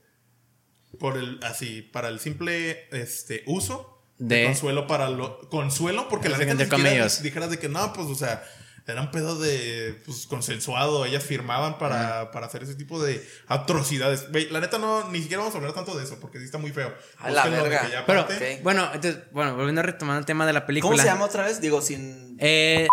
por 0.99 1.17
el 1.17 1.39
así 1.43 1.81
para 1.81 2.07
el 2.09 2.19
simple 2.19 2.85
este 2.91 3.43
uso 3.45 3.97
de, 4.19 4.37
De- 4.37 4.45
consuelo 4.45 4.87
para 4.87 5.09
lo 5.09 5.39
consuelo 5.49 6.07
porque 6.09 6.29
la 6.29 6.37
siquiera 6.37 6.67
comillas. 6.69 7.21
dijeras 7.21 7.49
de 7.51 7.59
que 7.59 7.69
no, 7.69 7.93
pues 7.93 8.07
o 8.07 8.15
sea, 8.15 8.43
eran 8.87 9.11
pedo 9.11 9.37
de 9.37 9.99
pues, 10.05 10.25
consensuado, 10.27 11.03
ellas 11.05 11.21
firmaban 11.23 11.77
para, 11.77 12.31
para 12.31 12.45
hacer 12.47 12.63
ese 12.63 12.73
tipo 12.75 13.03
de 13.03 13.21
atrocidades. 13.47 14.31
Güey, 14.31 14.49
la 14.49 14.61
neta 14.61 14.77
no 14.77 15.11
ni 15.11 15.19
siquiera 15.21 15.39
vamos 15.41 15.53
a 15.53 15.57
hablar 15.57 15.73
tanto 15.73 15.95
de 15.97 16.05
eso 16.05 16.19
porque 16.21 16.39
sí 16.39 16.45
está 16.45 16.57
muy 16.57 16.71
feo. 16.71 16.93
A 17.19 17.29
la 17.29 17.45
verga. 17.47 17.81
que 17.81 17.91
ya 17.91 18.05
Pero, 18.05 18.21
aparte- 18.21 18.55
Ok. 18.55 18.63
bueno, 18.63 18.85
entonces, 18.93 19.21
bueno, 19.33 19.55
volviendo 19.57 19.81
a 19.81 19.83
retomar 19.83 20.17
el 20.17 20.25
tema 20.25 20.45
de 20.47 20.53
la 20.53 20.65
película. 20.65 20.89
¿Cómo 20.91 21.01
se 21.01 21.07
llama 21.07 21.25
otra 21.25 21.43
vez? 21.45 21.59
Digo, 21.59 21.81
sin. 21.81 22.37
Eh, 22.39 22.87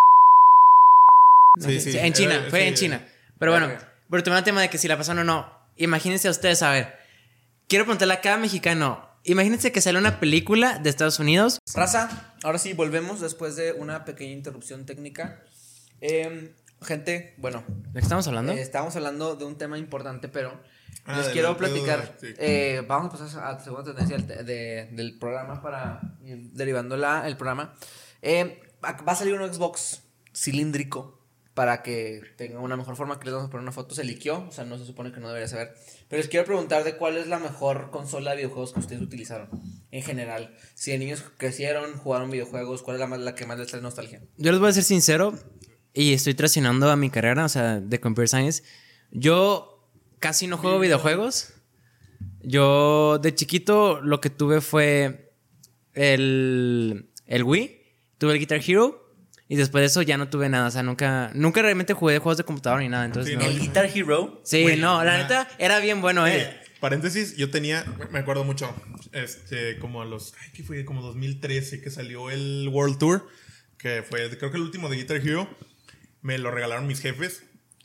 no 1.58 1.66
Sí, 1.68 1.80
sé, 1.80 1.92
sí, 1.92 1.98
en 1.98 2.12
China, 2.12 2.34
era- 2.34 2.50
fue 2.50 2.60
sí, 2.62 2.66
en 2.66 2.74
China. 2.74 3.06
Pero 3.38 3.52
bueno, 3.52 3.68
retomando 4.10 4.38
el 4.38 4.44
tema 4.44 4.60
de 4.62 4.68
que 4.70 4.78
si 4.78 4.88
la 4.88 4.96
pasaron 4.98 5.20
o 5.20 5.24
no. 5.32 5.64
Imagínense 5.76 6.26
a 6.28 6.30
ustedes, 6.32 6.62
a 6.62 6.70
ver. 6.72 7.03
Quiero 7.68 7.84
preguntarle 7.84 8.14
a 8.14 8.20
cada 8.20 8.36
mexicano. 8.36 9.08
Imagínense 9.24 9.72
que 9.72 9.80
sale 9.80 9.98
una 9.98 10.20
película 10.20 10.78
de 10.78 10.90
Estados 10.90 11.18
Unidos. 11.18 11.58
Raza, 11.74 12.34
ahora 12.42 12.58
sí, 12.58 12.74
volvemos 12.74 13.20
después 13.20 13.56
de 13.56 13.72
una 13.72 14.04
pequeña 14.04 14.32
interrupción 14.32 14.84
técnica. 14.84 15.42
Em, 16.00 16.52
gente, 16.82 17.34
bueno, 17.38 17.64
¿De 17.66 17.92
qué 17.94 17.98
estamos 18.00 18.26
hablando? 18.28 18.52
eh, 18.52 18.60
estábamos 18.60 18.94
hablando 18.96 19.34
de 19.36 19.46
un 19.46 19.56
tema 19.56 19.78
importante, 19.78 20.28
pero 20.28 20.60
Ah, 21.06 21.18
les 21.18 21.28
quiero 21.28 21.52
la- 21.52 21.56
platicar. 21.56 22.16
sí. 22.20 22.34
eh, 22.38 22.82
vamos 22.86 23.08
a 23.14 23.16
pasar 23.18 23.44
a 23.44 23.52
la 23.52 23.60
segunda 23.60 23.84
tendencia 23.94 24.18
del, 24.18 24.44
de- 24.46 24.88
del 24.92 25.18
programa 25.18 25.62
para 25.62 26.00
ir 26.24 26.50
derivando 26.52 26.96
la, 26.98 27.26
el 27.26 27.36
programa. 27.38 27.74
Eh, 28.20 28.60
va 28.84 29.12
a 29.12 29.14
salir 29.16 29.32
un 29.34 29.52
Xbox 29.52 30.02
cilíndrico 30.34 31.23
para 31.54 31.82
que 31.82 32.20
tenga 32.36 32.58
una 32.58 32.76
mejor 32.76 32.96
forma. 32.96 33.18
Que 33.18 33.26
les 33.26 33.34
vamos 33.34 33.48
a 33.48 33.50
poner 33.50 33.62
una 33.62 33.72
foto. 33.72 33.94
Se 33.94 34.04
liqueó, 34.04 34.46
o 34.48 34.52
sea, 34.52 34.64
no 34.64 34.76
se 34.76 34.84
supone 34.84 35.12
que 35.12 35.20
no 35.20 35.28
debería 35.28 35.48
saber. 35.48 35.74
Pero 36.08 36.20
les 36.20 36.28
quiero 36.28 36.44
preguntar 36.44 36.84
de 36.84 36.96
cuál 36.96 37.16
es 37.16 37.28
la 37.28 37.38
mejor 37.38 37.90
consola 37.90 38.32
de 38.32 38.38
videojuegos 38.38 38.72
que 38.72 38.80
ustedes 38.80 39.00
utilizaron 39.00 39.48
en 39.90 40.02
general. 40.02 40.56
Si 40.74 40.90
de 40.90 40.98
niños 40.98 41.22
crecieron, 41.36 41.96
jugaron 41.96 42.30
videojuegos, 42.30 42.82
¿cuál 42.82 42.96
es 42.96 43.00
la, 43.00 43.06
más, 43.06 43.20
la 43.20 43.34
que 43.34 43.46
más 43.46 43.58
les 43.58 43.68
trae 43.68 43.80
nostalgia? 43.80 44.20
Yo 44.36 44.50
les 44.50 44.60
voy 44.60 44.70
a 44.70 44.72
ser 44.72 44.84
sincero. 44.84 45.34
Y 45.96 46.12
estoy 46.12 46.34
traicionando 46.34 46.90
a 46.90 46.96
mi 46.96 47.08
carrera, 47.08 47.44
o 47.44 47.48
sea, 47.48 47.80
de 47.80 48.00
Computer 48.00 48.28
Science. 48.28 48.64
Yo 49.12 49.88
casi 50.18 50.48
no 50.48 50.58
juego 50.58 50.80
videojuegos. 50.80 51.54
Yo 52.42 53.18
de 53.18 53.32
chiquito 53.32 54.00
lo 54.00 54.20
que 54.20 54.28
tuve 54.28 54.60
fue 54.60 55.32
el, 55.92 57.10
el 57.26 57.44
Wii. 57.44 57.80
Tuve 58.18 58.32
el 58.32 58.38
Guitar 58.40 58.60
Hero. 58.66 59.03
Y 59.48 59.56
después 59.56 59.82
de 59.82 59.86
eso 59.86 60.02
ya 60.02 60.16
no 60.16 60.28
tuve 60.28 60.48
nada. 60.48 60.68
O 60.68 60.70
sea, 60.70 60.82
nunca, 60.82 61.30
nunca 61.34 61.62
realmente 61.62 61.92
jugué 61.92 62.18
juegos 62.18 62.38
de 62.38 62.44
computadora 62.44 62.82
ni 62.82 62.88
nada. 62.88 63.04
Entonces, 63.04 63.32
Sí, 63.32 63.38
no. 63.38 63.44
El 63.44 63.60
Guitar 63.60 63.90
Hero. 63.94 64.40
Sí, 64.44 64.64
no, 64.78 65.04
la 65.04 65.18
neta 65.18 65.48
era 65.58 65.80
bien 65.80 66.00
bueno, 66.00 66.26
eh. 66.26 66.42
Eh, 66.42 66.60
paréntesis, 66.80 67.36
yo 67.36 67.50
tenía, 67.50 67.84
me 68.10 68.18
acuerdo 68.18 68.44
mucho, 68.44 68.74
este, 69.12 69.78
como 69.78 70.02
a 70.02 70.04
los, 70.04 70.34
ay, 70.42 70.50
¿qué 70.54 70.62
fue? 70.62 70.84
Como 70.84 71.02
2013 71.02 71.80
que 71.80 71.90
salió 71.90 72.30
el 72.30 72.68
World 72.70 72.98
Tour, 72.98 73.28
que 73.78 74.02
fue, 74.02 74.36
creo 74.36 74.50
que 74.50 74.56
el 74.56 74.62
último 74.62 74.88
de 74.88 74.96
Guitar 74.96 75.16
Hero, 75.16 75.48
me 76.22 76.38
lo 76.38 76.50
regalaron 76.50 76.86
mis 76.86 77.00
jefes 77.00 77.44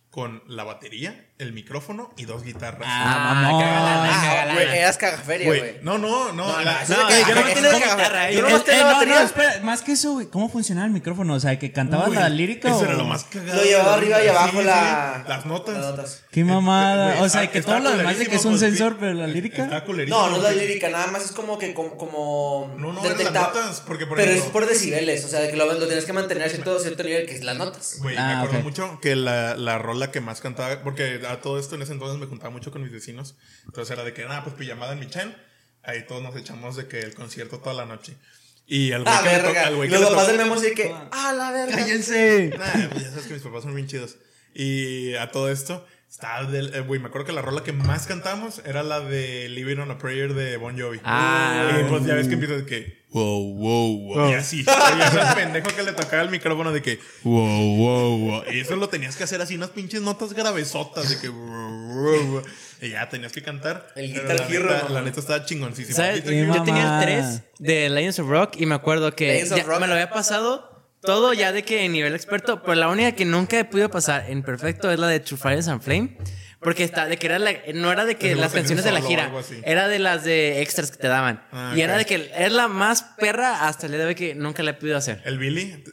con 0.09 0.43
la 0.47 0.63
batería, 0.63 1.28
el 1.39 1.53
micrófono 1.53 2.11
y 2.17 2.25
dos 2.25 2.43
guitarras. 2.43 2.81
Ah, 2.85 3.31
mamón. 3.33 3.63
Ah, 3.65 4.49
güey, 4.53 4.67
eras 4.77 4.97
cagaferia, 4.97 5.47
Güey, 5.47 5.75
no, 5.83 5.97
no, 5.97 6.33
no, 6.33 6.59
la- 6.61 6.83
no, 6.85 7.07
de 7.07 7.13
que- 7.15 7.21
yo 7.21 7.27
yo 7.29 7.35
no 7.35 7.41
no 7.41 7.47
tengo 7.47 7.69
que 7.69 7.75
guitarra, 7.77 7.93
agarrar. 7.93 8.29
eh. 8.31 8.35
Yo 8.35 8.41
no 8.41 8.47
Eh, 8.49 8.51
más 8.51 8.61
eh, 8.67 8.77
no, 8.77 8.85
batería. 8.85 9.15
no, 9.15 9.21
espera, 9.21 9.59
más 9.63 9.81
que 9.81 9.91
eso, 9.93 10.11
güey, 10.11 10.27
¿cómo 10.27 10.49
funcionaba 10.49 10.85
el 10.87 10.91
micrófono? 10.91 11.33
O 11.35 11.39
sea, 11.39 11.57
que 11.57 11.71
cantabas 11.71 12.11
la 12.11 12.27
lírica 12.27 12.67
Eso 12.67 12.79
o 12.79 12.83
era 12.83 12.93
lo 12.95 13.05
más 13.05 13.23
cagado. 13.23 13.55
Lo 13.55 13.63
llevaba 13.63 13.93
arriba 13.93 14.21
y 14.21 14.27
abajo 14.27 14.61
la- 14.61 15.23
Las 15.29 15.45
notas. 15.45 15.77
las 15.77 15.85
notas. 15.85 16.23
Qué 16.29 16.43
mamada. 16.43 17.21
O 17.23 17.29
sea, 17.29 17.49
que 17.49 17.61
todo 17.61 17.79
lo 17.79 17.91
demás 17.95 18.19
de 18.19 18.27
que 18.27 18.35
es 18.35 18.43
un 18.43 18.59
sensor, 18.59 18.97
pero 18.99 19.13
la 19.13 19.27
lírica. 19.27 19.65
No, 20.09 20.29
no 20.29 20.35
es 20.35 20.43
la 20.43 20.51
lírica, 20.51 20.89
nada 20.89 21.07
más 21.07 21.23
es 21.23 21.31
como 21.31 21.57
que 21.57 21.73
como, 21.73 21.95
como 21.95 22.75
No, 22.77 22.91
no, 22.91 23.01
las 23.01 23.17
notas, 23.31 23.81
porque, 23.87 24.05
por 24.05 24.17
pero 24.17 24.29
es 24.33 24.41
por 24.43 24.67
decibeles, 24.67 25.23
o 25.23 25.29
sea, 25.29 25.39
de 25.39 25.51
que 25.51 25.55
lo, 25.55 25.69
tienes 25.87 26.03
que 26.03 26.11
mantener 26.11 26.43
a 26.43 26.49
cierto, 26.49 26.77
cierto 26.79 27.03
nivel, 27.03 27.25
que 27.25 27.35
es 27.35 27.45
las 27.45 27.55
notas. 27.57 27.95
Güey, 27.99 28.17
Ah, 28.17 28.25
me 28.27 28.33
acuerdo 28.33 28.57
ok. 28.57 28.63
mucho 28.65 28.99
que 29.01 29.15
la, 29.15 29.55
la 29.55 29.77
rola 29.77 30.11
que 30.11 30.19
más 30.19 30.41
cantaba, 30.41 30.81
porque 30.83 31.28
a 31.31 31.41
todo 31.41 31.59
esto 31.59 31.75
en 31.75 31.81
ese 31.81 31.93
entonces 31.93 32.19
me 32.19 32.25
juntaba 32.25 32.49
mucho 32.49 32.71
con 32.71 32.81
mis 32.81 32.91
vecinos. 32.91 33.35
Entonces 33.65 33.91
era 33.93 34.03
de 34.03 34.13
que, 34.13 34.23
nada, 34.25 34.43
pues 34.43 34.55
pijamada 34.55 34.93
en 34.93 34.99
mi 34.99 35.07
chan. 35.09 35.35
Ahí 35.83 36.05
todos 36.07 36.21
nos 36.21 36.35
echamos 36.35 36.75
de 36.75 36.87
que 36.87 36.99
el 37.01 37.13
concierto 37.13 37.59
toda 37.59 37.73
la 37.73 37.85
noche. 37.85 38.15
Y 38.67 38.91
al 38.91 39.03
güey 39.03 39.15
Ah, 39.15 39.21
que 39.23 39.29
le 39.29 39.37
to- 39.37 39.43
verga. 39.45 39.67
al 39.67 39.75
güey 39.75 39.89
que 39.89 39.97
Los 39.97 40.09
papás 40.09 40.27
del 40.27 40.37
memo 40.37 40.53
así 40.55 40.65
de 40.65 40.73
que, 40.73 40.93
ah, 41.11 41.33
la 41.33 41.51
verga. 41.51 41.75
¡Cállense! 41.77 42.53
Nah, 42.57 42.89
pues 42.89 43.03
ya 43.03 43.09
sabes 43.09 43.25
que 43.27 43.33
mis 43.33 43.43
papás 43.43 43.63
son 43.63 43.73
bien 43.75 43.87
chidos. 43.87 44.15
Y 44.53 45.13
a 45.15 45.31
todo 45.31 45.49
esto, 45.51 45.85
estaba 46.09 46.43
del. 46.45 46.73
eh, 46.73 46.81
Güey, 46.81 46.99
me 46.99 47.07
acuerdo 47.07 47.27
que 47.27 47.33
la 47.33 47.41
rola 47.41 47.63
que 47.63 47.71
más 47.71 48.07
cantamos 48.07 48.61
era 48.65 48.83
la 48.83 48.99
de 48.99 49.47
Living 49.49 49.77
on 49.77 49.91
a 49.91 49.97
Prayer 49.97 50.33
de 50.33 50.57
Bon 50.57 50.77
Jovi. 50.79 50.99
Ah. 51.03 51.79
y 51.81 51.89
pues 51.89 52.05
ya 52.05 52.15
ves 52.15 52.27
que 52.27 52.33
empieza 52.33 52.55
de 52.55 52.65
que. 52.65 52.99
Wow, 53.11 53.55
wow, 53.55 53.97
wow. 54.15 54.29
Y 54.29 54.33
así. 54.35 54.57
Y 54.57 55.01
ese 55.01 55.19
pendejo 55.35 55.67
que 55.75 55.81
le 55.81 55.93
tocaba 55.93 56.21
el 56.21 56.29
micrófono 56.29 56.71
de 56.71 56.81
que. 56.81 56.99
Wow, 57.23 57.77
wow, 57.77 58.17
wow. 58.19 58.43
Y 58.51 58.59
eso 58.59 58.75
lo 58.75 58.87
tenías 58.89 59.15
que 59.15 59.23
hacer 59.23 59.41
así, 59.41 59.55
unas 59.55 59.69
pinches 59.71 60.01
notas 60.01 60.33
gravesotas 60.33 61.09
de 61.09 61.19
que. 61.19 61.29
wow, 61.29 62.03
wow, 62.03 62.23
wow. 62.33 62.43
Y 62.81 62.89
ya 62.91 63.09
tenías 63.09 63.31
que 63.33 63.41
cantar. 63.41 63.87
El 63.95 64.13
Guitar 64.13 64.39
la 64.39 64.47
Hero. 64.47 64.89
La 64.89 65.01
neta 65.01 65.19
estaba 65.19 65.43
chingoncísima. 65.43 65.95
¿Sabes? 65.95 66.23
Yo 66.23 66.29
tenía 66.29 66.41
el 66.43 66.47
mamada. 66.49 67.01
3 67.01 67.41
de 67.59 67.89
Legends 67.89 68.19
of 68.19 68.29
Rock 68.29 68.55
y 68.57 68.65
me 68.67 68.75
acuerdo 68.75 69.15
que 69.15 69.43
ya 69.45 69.63
Rock. 69.63 69.81
me 69.81 69.87
lo 69.87 69.93
había 69.93 70.09
pasado 70.11 70.78
todo 71.01 71.33
ya 71.33 71.51
de 71.51 71.63
que 71.63 71.85
en 71.85 71.93
nivel 71.93 72.13
experto, 72.13 72.61
pero 72.61 72.75
la 72.75 72.89
única 72.89 73.13
que 73.13 73.25
nunca 73.25 73.59
he 73.59 73.65
podido 73.65 73.89
pasar 73.89 74.29
en 74.29 74.43
perfecto 74.43 74.91
es 74.91 74.99
la 74.99 75.07
de 75.07 75.19
True 75.19 75.37
Fires 75.37 75.67
and 75.67 75.81
Flame. 75.81 76.17
Porque 76.61 76.83
está, 76.83 77.05
de 77.05 77.17
que 77.17 77.27
era 77.27 77.39
la- 77.39 77.53
no 77.73 77.89
era 77.91 78.03
de 78.05 78.15
que 78.17 78.35
las 78.35 78.51
canciones 78.51 78.83
de 78.83 78.91
la 78.91 79.01
gira, 79.01 79.31
era 79.63 79.87
de 79.87 79.97
las 79.99 80.23
de 80.25 80.61
extras 80.61 80.91
que 80.91 80.97
te 80.97 81.07
daban. 81.07 81.41
Ah, 81.53 81.73
y 81.75 81.79
era 81.81 81.93
ok. 81.93 81.99
de 81.99 82.05
que 82.05 82.31
es 82.37 82.51
la 82.51 82.67
más 82.67 83.03
perra 83.17 83.67
hasta 83.67 83.85
el 83.85 83.93
día 83.93 84.01
de 84.01 84.05
hoy 84.07 84.15
que 84.15 84.35
nunca 84.35 84.61
la 84.63 84.71
he 84.71 84.73
podido 84.73 84.97
hacer. 84.97 85.21
El 85.23 85.37
Billy, 85.39 85.83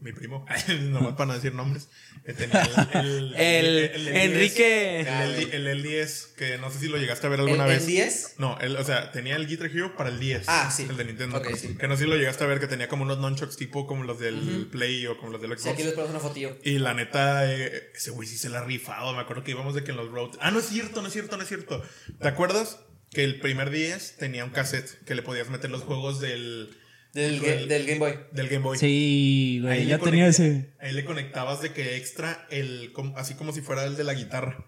mi 0.00 0.12
primo, 0.12 0.44
nomás 0.90 1.14
para 1.14 1.26
no 1.28 1.34
decir 1.34 1.54
nombres, 1.54 1.88
eh, 2.26 2.34
tenía 2.34 2.62
el, 2.94 3.34
El 3.34 4.08
Enrique- 4.08 5.00
El, 5.24 5.34
el, 5.34 5.54
el, 5.54 5.66
el 5.68 5.82
10, 5.82 6.34
que 6.36 6.58
no 6.58 6.70
sé 6.70 6.80
si 6.80 6.88
lo 6.88 6.98
llegaste 6.98 7.26
a 7.26 7.30
ver 7.30 7.40
alguna 7.40 7.64
¿El- 7.64 7.70
el 7.72 7.76
vez. 7.78 7.86
10? 7.86 8.34
No, 8.38 8.58
el, 8.60 8.76
o 8.76 8.84
sea, 8.84 9.10
tenía 9.10 9.36
el 9.36 9.46
Guitar 9.46 9.68
Hero 9.68 9.96
para 9.96 10.10
el 10.10 10.20
10. 10.20 10.44
Ah, 10.48 10.70
sí. 10.70 10.86
El 10.88 10.96
de 10.98 11.04
Nintendo. 11.06 11.38
Ok, 11.38 11.48
sí. 11.56 11.76
Que 11.78 11.88
no 11.88 11.96
sé 11.96 12.04
si 12.04 12.10
lo 12.10 12.16
llegaste 12.16 12.44
a 12.44 12.46
ver, 12.46 12.60
que 12.60 12.66
tenía 12.66 12.88
como 12.88 13.04
unos 13.04 13.18
nunchucks 13.18 13.56
tipo 13.56 13.86
como 13.86 14.04
los 14.04 14.18
del 14.20 14.68
Play 14.70 15.06
o 15.06 15.16
como 15.16 15.32
los 15.32 15.40
del 15.40 15.50
Xbox. 15.52 15.62
Sí, 15.62 15.68
aquí 15.70 15.82
les 15.82 15.92
ponemos 15.92 16.10
una 16.10 16.20
fotillo. 16.20 16.56
Y 16.62 16.78
la 16.78 16.92
neta, 16.94 17.50
eh, 17.50 17.90
ese 17.94 18.10
güey 18.10 18.28
sí 18.28 18.36
se 18.36 18.48
la 18.50 18.58
ha 18.60 18.64
rifado. 18.64 19.14
Me 19.14 19.20
acuerdo 19.22 19.42
que 19.44 19.52
íbamos 19.52 19.74
de 19.74 19.82
que 19.84 19.93
en 19.94 19.98
los 19.98 20.10
road. 20.12 20.30
Ah, 20.40 20.50
no 20.50 20.58
es 20.58 20.66
cierto, 20.66 21.00
no 21.00 21.08
es 21.08 21.12
cierto, 21.12 21.36
no 21.36 21.42
es 21.42 21.48
cierto. 21.48 21.82
¿Te 22.20 22.28
acuerdas? 22.28 22.78
Que 23.10 23.24
el 23.24 23.38
primer 23.40 23.70
10 23.70 24.16
tenía 24.18 24.44
un 24.44 24.50
cassette 24.50 25.02
que 25.04 25.14
le 25.14 25.22
podías 25.22 25.48
meter 25.48 25.70
los 25.70 25.82
juegos 25.82 26.20
del, 26.20 26.76
Del, 27.12 27.40
del- 27.40 27.64
ga- 27.64 27.66
del 27.68 27.86
Game 27.86 27.98
Boy. 28.00 28.18
del 28.32 28.48
Game 28.48 28.62
Boy. 28.64 28.76
Sí, 28.78 29.60
güey, 29.62 29.80
Ahí 29.80 29.86
ya 29.86 29.98
le 29.98 30.02
tenía 30.02 30.26
ese. 30.26 30.72
Ahí 30.80 30.92
le 30.92 31.04
conectabas 31.04 31.62
de 31.62 31.72
que 31.72 31.96
extra 31.96 32.46
el 32.50 32.92
así 33.16 33.34
como 33.34 33.52
si 33.52 33.60
fuera 33.60 33.84
el 33.84 33.96
de 33.96 34.04
la 34.04 34.14
guitarra. 34.14 34.66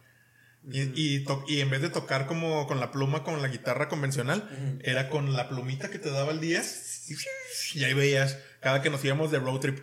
Y, 0.70 0.90
y, 0.94 1.24
to- 1.24 1.44
y 1.46 1.60
en 1.60 1.70
vez 1.70 1.80
de 1.80 1.90
tocar 1.90 2.26
como 2.26 2.66
con 2.66 2.80
la 2.80 2.90
pluma 2.90 3.22
con 3.22 3.40
la 3.40 3.46
guitarra 3.48 3.88
convencional, 3.88 4.78
era 4.82 5.08
con 5.08 5.32
la 5.32 5.48
plumita 5.48 5.90
que 5.90 5.98
te 6.00 6.10
daba 6.10 6.32
el 6.32 6.40
10. 6.40 7.08
Y 7.74 7.84
ahí 7.84 7.94
veías, 7.94 8.38
cada 8.60 8.82
que 8.82 8.90
nos 8.90 9.04
íbamos 9.04 9.30
de 9.30 9.38
road 9.38 9.60
trip. 9.60 9.78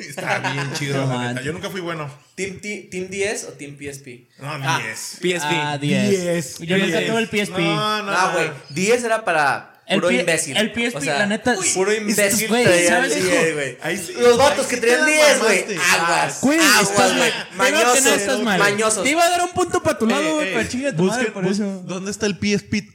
Estaba 0.00 0.52
bien 0.52 0.72
chido, 0.78 1.06
No 1.06 1.14
la 1.20 1.28
neta. 1.32 1.42
Yo 1.42 1.52
nunca 1.52 1.70
fui 1.70 1.80
bueno. 1.80 2.10
¿Team, 2.34 2.58
T- 2.60 2.88
¿Team 2.90 3.08
10 3.08 3.44
o 3.44 3.52
Team 3.54 3.76
PSP? 3.78 4.28
No, 4.40 4.48
Ah, 4.52 4.80
10. 4.82 4.98
PSP. 5.20 5.50
Ah, 5.52 5.78
10. 5.78 6.58
Yo 6.60 6.78
nunca 6.78 7.06
tuve 7.06 7.18
el 7.18 7.28
PSP. 7.28 7.58
No, 7.58 8.02
no, 8.02 8.12
No, 8.12 8.32
güey. 8.32 8.50
10 8.70 9.04
era 9.04 9.24
para 9.24 9.82
El 9.86 9.96
puro 10.00 10.08
P- 10.08 10.20
imbécil. 10.20 10.56
el 10.56 10.70
PSP, 10.72 10.96
O 10.96 11.00
sea, 11.00 11.18
la 11.18 11.26
neta, 11.26 11.54
Puro 11.74 11.90
estos 11.90 12.08
imbécil 12.10 12.48
güey, 12.48 12.64
traía 12.64 12.88
¿sabes, 12.88 13.12
el 13.16 13.18
hijo? 13.26 13.30
10, 13.30 13.54
güey. 13.54 13.78
Ahí 13.82 13.96
sí- 13.98 14.12
Los 14.20 14.36
vatos 14.38 14.64
ahí 14.66 14.68
que 14.70 14.74
sí 14.76 14.80
traían 14.82 15.04
te 15.06 15.10
la 15.16 15.24
10, 15.26 15.38
güey. 15.38 15.58
mamaste. 15.64 15.78
Aguas. 15.96 16.38
Güey, 16.42 16.58
aguas, 16.58 16.82
estás 16.90 17.08
güey. 17.16 17.18
mal. 17.20 17.48
Primero 17.48 17.78
que 17.78 18.00
Mañosos. 18.00 18.20
estás 18.20 18.40
mal. 18.40 18.58
Mañosos. 18.58 19.02
Te 19.04 19.10
iba 19.10 19.24
a 19.24 19.30
dar 19.30 19.42
un 19.42 19.50
punto 19.50 19.82
para 19.82 19.98
tu 19.98 20.06
lado, 20.06 20.22
Eh, 20.22 20.32
güey, 20.34 20.48
eh, 20.48 20.52
pero 20.56 20.68
chinga 20.68 20.90
tu 20.92 21.02
busca- 21.04 21.16
madre 21.16 21.30
por 21.32 21.42
bus- 21.44 21.52
eso. 21.58 21.82
¿Dónde 21.86 22.10
está 22.10 22.26
el 22.26 22.38
PSP 22.38 22.88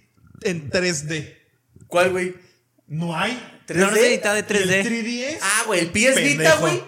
en 0.43 0.69
3D? 0.69 1.37
¿Cuál, 1.87 2.11
güey? 2.11 2.35
No 2.87 3.17
hay. 3.17 3.31
No, 3.69 3.75
no 3.75 3.89
se 3.89 3.95
necesitaba 4.01 4.35
de 4.35 4.41
¿Y 4.41 4.43
3D. 4.43 4.79
el 4.81 4.83
3DS? 4.85 5.39
Ah, 5.41 5.63
güey, 5.65 5.79
el 5.79 5.87
PS 5.91 6.15
Vita, 6.21 6.37
Pendejo. 6.37 6.59
güey. 6.59 6.83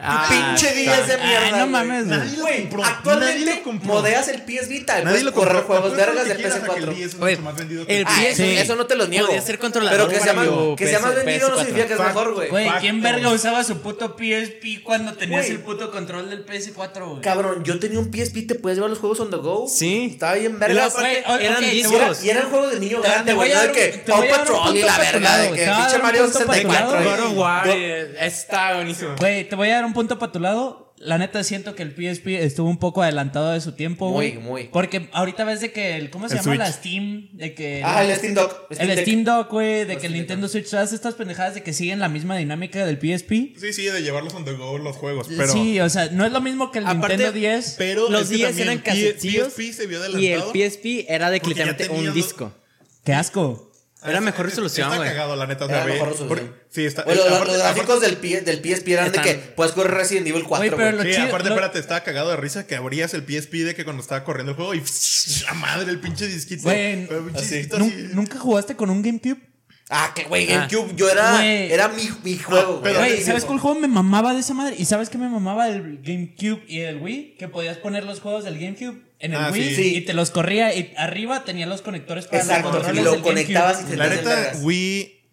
Ah, 0.00 0.26
Pinche 0.28 0.74
10 0.74 1.06
de 1.06 1.12
Ay, 1.14 1.20
mierda. 1.26 1.50
no 1.50 1.56
güey. 1.58 1.68
mames, 1.70 2.06
güey. 2.06 2.18
Nadie 2.18 2.36
lo 2.36 2.42
Güey, 2.42 2.60
compró. 2.62 2.80
Nadie 2.82 2.94
actualmente 2.96 3.54
lo 3.56 3.62
compró. 3.62 3.88
modeas 3.94 4.28
el 4.28 4.42
PS 4.42 4.68
Vita 4.68 5.02
Nadie 5.02 5.22
lo 5.22 5.32
correr 5.32 5.62
compró. 5.62 5.66
juegos 5.80 5.96
vergas 5.96 6.24
de 6.28 6.30
que 6.36 6.36
quieras 6.42 6.56
a 6.56 6.60
que 6.74 6.80
el 6.80 6.86
PS4. 6.86 6.94
10 6.94 7.14
es 7.14 7.20
Oye, 7.20 7.32
mucho 7.36 7.42
más 7.44 7.56
vendido 7.56 7.86
que 7.86 7.92
el 7.92 7.98
el 8.00 8.06
Ah, 8.06 8.10
PS 8.18 8.28
eso, 8.30 8.42
Sí. 8.42 8.56
eso 8.58 8.76
no 8.76 8.86
te 8.86 8.96
lo 8.96 9.06
niego. 9.06 9.26
Podía 9.26 9.42
ser 9.42 9.58
controlador 9.58 9.98
Pero 9.98 10.08
que 10.10 10.20
sea, 10.20 10.32
más, 10.34 10.46
que 10.76 10.86
sea 10.86 10.98
más 11.00 11.10
PS4. 11.12 11.24
vendido 11.24 11.48
no 11.50 11.58
significa 11.58 11.86
que 11.86 11.92
es 11.94 11.98
mejor, 12.00 12.34
güey. 12.34 12.70
¿quién 12.80 13.02
verga 13.02 13.28
usaba 13.30 13.64
su 13.64 13.78
puto 13.80 14.16
PSP 14.18 14.82
cuando 14.82 15.12
tenías 15.14 15.46
el 15.48 15.58
puto 15.60 15.90
control 15.90 16.30
del 16.30 16.44
PS4, 16.46 17.08
güey? 17.10 17.20
Cabrón, 17.22 17.64
yo 17.64 17.78
tenía 17.78 17.98
un 17.98 18.10
PSP, 18.12 18.46
te 18.46 18.54
puedes 18.54 18.78
llevar 18.78 18.90
los 18.90 18.98
juegos 18.98 19.20
on 19.20 19.30
the 19.30 19.36
go. 19.36 19.66
Sí. 19.68 20.08
Estaba 20.12 20.34
bien 20.34 20.52
Y 20.54 20.58
verga. 20.58 20.88
eran 21.40 21.60
discos. 21.70 21.94
era, 21.94 22.12
y 22.22 22.30
era 22.30 22.40
el 22.40 22.46
juego 22.46 22.68
de 22.68 22.80
niño 22.80 23.00
Te- 23.00 23.08
grande, 23.08 23.32
güey. 23.34 23.52
que 23.72 24.02
Paw 24.06 24.24
Patrol 24.28 24.76
y 24.76 24.82
la 24.82 24.98
verga. 24.98 25.36
De 25.38 25.48
que 25.50 25.64
pinche 25.66 25.98
Mario 26.02 26.22
punto 26.24 26.38
para 26.46 26.46
tu 26.46 26.68
64. 26.68 27.00
lado, 27.00 27.04
güey. 27.04 27.16
God 27.16 27.30
of 27.32 27.36
War 27.38 27.66
Go- 27.66 27.72
eh, 27.74 28.16
está 28.20 28.74
buenísimo. 28.76 29.14
Güey, 29.18 29.48
te 29.48 29.56
voy 29.58 29.68
a 29.68 29.74
dar 29.74 29.84
un 29.84 29.92
punto 29.92 30.18
para 30.18 30.32
tu 30.32 30.40
lado. 30.40 30.86
La 31.00 31.16
neta 31.16 31.44
siento 31.44 31.76
que 31.76 31.84
el 31.84 31.90
PSP 31.92 32.26
estuvo 32.42 32.68
un 32.68 32.78
poco 32.78 33.02
adelantado 33.04 33.52
de 33.52 33.60
su 33.60 33.70
tiempo, 33.70 34.10
Muy, 34.10 34.30
güey. 34.32 34.42
muy. 34.42 34.64
Porque 34.64 35.08
ahorita 35.12 35.44
ves 35.44 35.60
de 35.60 35.70
que 35.70 35.94
el 35.96 36.10
¿cómo 36.10 36.28
se 36.28 36.34
El 36.34 36.40
llama 36.40 36.50
Switch. 36.56 36.58
la 36.58 36.72
Steam? 36.72 37.28
De 37.34 37.54
que 37.54 37.82
Ah, 37.84 38.02
el 38.04 38.16
Steam 38.16 38.34
Dock. 38.34 38.66
el. 38.76 38.98
Steam 38.98 39.22
Dock, 39.22 39.48
güey, 39.48 39.84
de 39.84 39.86
que 39.86 39.92
el 39.92 39.98
Steam 39.98 40.12
Nintendo 40.14 40.48
Switch, 40.48 40.68
todas 40.68 40.92
estas 40.92 41.14
pendejadas 41.14 41.54
de 41.54 41.62
que 41.62 41.72
siguen 41.72 42.00
la 42.00 42.08
misma 42.08 42.36
dinámica 42.36 42.84
del 42.84 42.96
PSP. 42.98 43.30
Sí, 43.60 43.72
sí, 43.72 43.84
de 43.84 44.02
llevarlos 44.02 44.34
on 44.34 44.44
the 44.44 44.54
go 44.54 44.76
los 44.78 44.96
juegos. 44.96 45.28
Pero, 45.28 45.52
sí, 45.52 45.78
o 45.78 45.88
sea, 45.88 46.08
no 46.10 46.26
es 46.26 46.32
lo 46.32 46.40
mismo 46.40 46.72
que 46.72 46.80
el 46.80 46.86
Aparte, 46.86 47.16
Nintendo 47.16 47.32
10. 47.32 47.74
pero 47.78 48.08
Los 48.10 48.22
es 48.22 48.28
que 48.30 48.34
10 48.36 48.48
también 48.48 48.68
eran 48.68 48.78
casetillos 48.82 49.52
PSP 49.52 49.72
se 49.72 49.86
vio 49.86 49.98
y 50.18 50.26
el 50.26 50.40
adelantado. 50.40 50.52
PSP 50.52 51.06
era 51.08 51.30
de 51.30 51.38
que 51.40 51.48
literalmente 51.50 51.88
un 51.90 52.06
los- 52.06 52.14
disco. 52.16 52.52
Qué 53.04 53.12
asco. 53.12 53.67
Era 54.04 54.20
mejor 54.20 54.46
Es- 54.46 54.50
resolución, 54.52 54.86
Está 54.86 54.96
güey. 54.96 55.08
cagado, 55.08 55.34
la 55.34 55.46
neta. 55.46 55.64
Era 55.64 55.84
mejor 55.84 56.10
resolución. 56.10 56.54
Sí, 56.70 56.84
está. 56.84 57.02
Güey, 57.02 57.16
los, 57.16 57.28
los 57.48 57.58
gráficos 57.58 58.00
del, 58.00 58.16
P- 58.18 58.40
del 58.42 58.58
PSP 58.62 58.88
eran 58.92 59.10
de 59.10 59.20
que 59.20 59.34
puedes 59.34 59.72
correr 59.72 59.92
Resident 59.94 60.26
Evil 60.28 60.44
4, 60.44 60.76
Güey, 60.76 60.90
pero 60.92 61.02
Sí, 61.02 61.08
chido- 61.10 61.26
aparte, 61.28 61.48
lo- 61.48 61.54
espérate, 61.56 61.78
estaba 61.80 62.00
cagado 62.04 62.30
de 62.30 62.36
risa 62.36 62.66
que 62.66 62.76
abrías 62.76 63.12
el 63.14 63.22
PSP 63.24 63.64
de 63.64 63.74
que 63.74 63.84
cuando 63.84 64.00
estaba 64.02 64.22
corriendo 64.22 64.52
el 64.52 64.56
juego 64.56 64.74
y 64.74 64.82
la 65.46 65.54
madre, 65.54 65.90
el 65.90 65.98
pinche 66.00 66.28
disquito. 66.28 66.62
Güey, 66.62 66.92
el 67.02 67.08
pinche 67.08 67.40
así. 67.40 67.54
disquito 67.56 67.78
¿nun- 67.78 67.92
así. 67.92 68.14
¿Nunca 68.14 68.38
jugaste 68.38 68.76
con 68.76 68.90
un 68.90 69.02
GameCube? 69.02 69.38
Ah, 69.90 70.12
que 70.14 70.24
güey, 70.24 70.52
Ah. 70.52 70.68
GameCube, 70.70 70.94
yo 70.96 71.08
era, 71.10 71.44
era 71.46 71.88
mi, 71.88 72.08
mi 72.22 72.38
juego, 72.38 72.80
pero- 72.82 72.98
güey. 73.00 73.12
Güey, 73.14 73.22
¿sabes 73.24 73.44
cuál 73.46 73.58
juego 73.58 73.80
me 73.80 73.88
mamaba 73.88 74.32
de 74.34 74.40
esa 74.40 74.52
madre? 74.54 74.76
¿Y 74.78 74.84
sabes 74.84 75.08
qué 75.08 75.18
me 75.18 75.28
mamaba 75.28 75.66
del 75.66 76.00
GameCube 76.02 76.62
y 76.68 76.80
el 76.80 76.98
Wii? 76.98 77.36
Que 77.38 77.48
podías 77.48 77.78
poner 77.78 78.04
los 78.04 78.20
juegos 78.20 78.44
del 78.44 78.60
GameCube 78.60 79.07
en 79.20 79.32
el 79.32 79.38
Ah, 79.38 79.50
Wii 79.52 79.74
sí. 79.74 79.96
Y 79.96 80.00
te 80.02 80.14
los 80.14 80.30
corría 80.30 80.74
y 80.74 80.92
arriba 80.96 81.44
tenía 81.44 81.66
los 81.66 81.82
conectores 81.82 82.26
para 82.26 82.42
Exacto, 82.42 82.68
los 82.68 82.74
y 82.74 82.76
controles 82.84 83.04
lo 83.04 83.12
del 83.12 83.20
conectabas 83.22 83.80
y 83.82 83.84
te 83.84 83.96
La 83.96 84.08
neta. 84.08 84.52
Wii, 84.62 85.30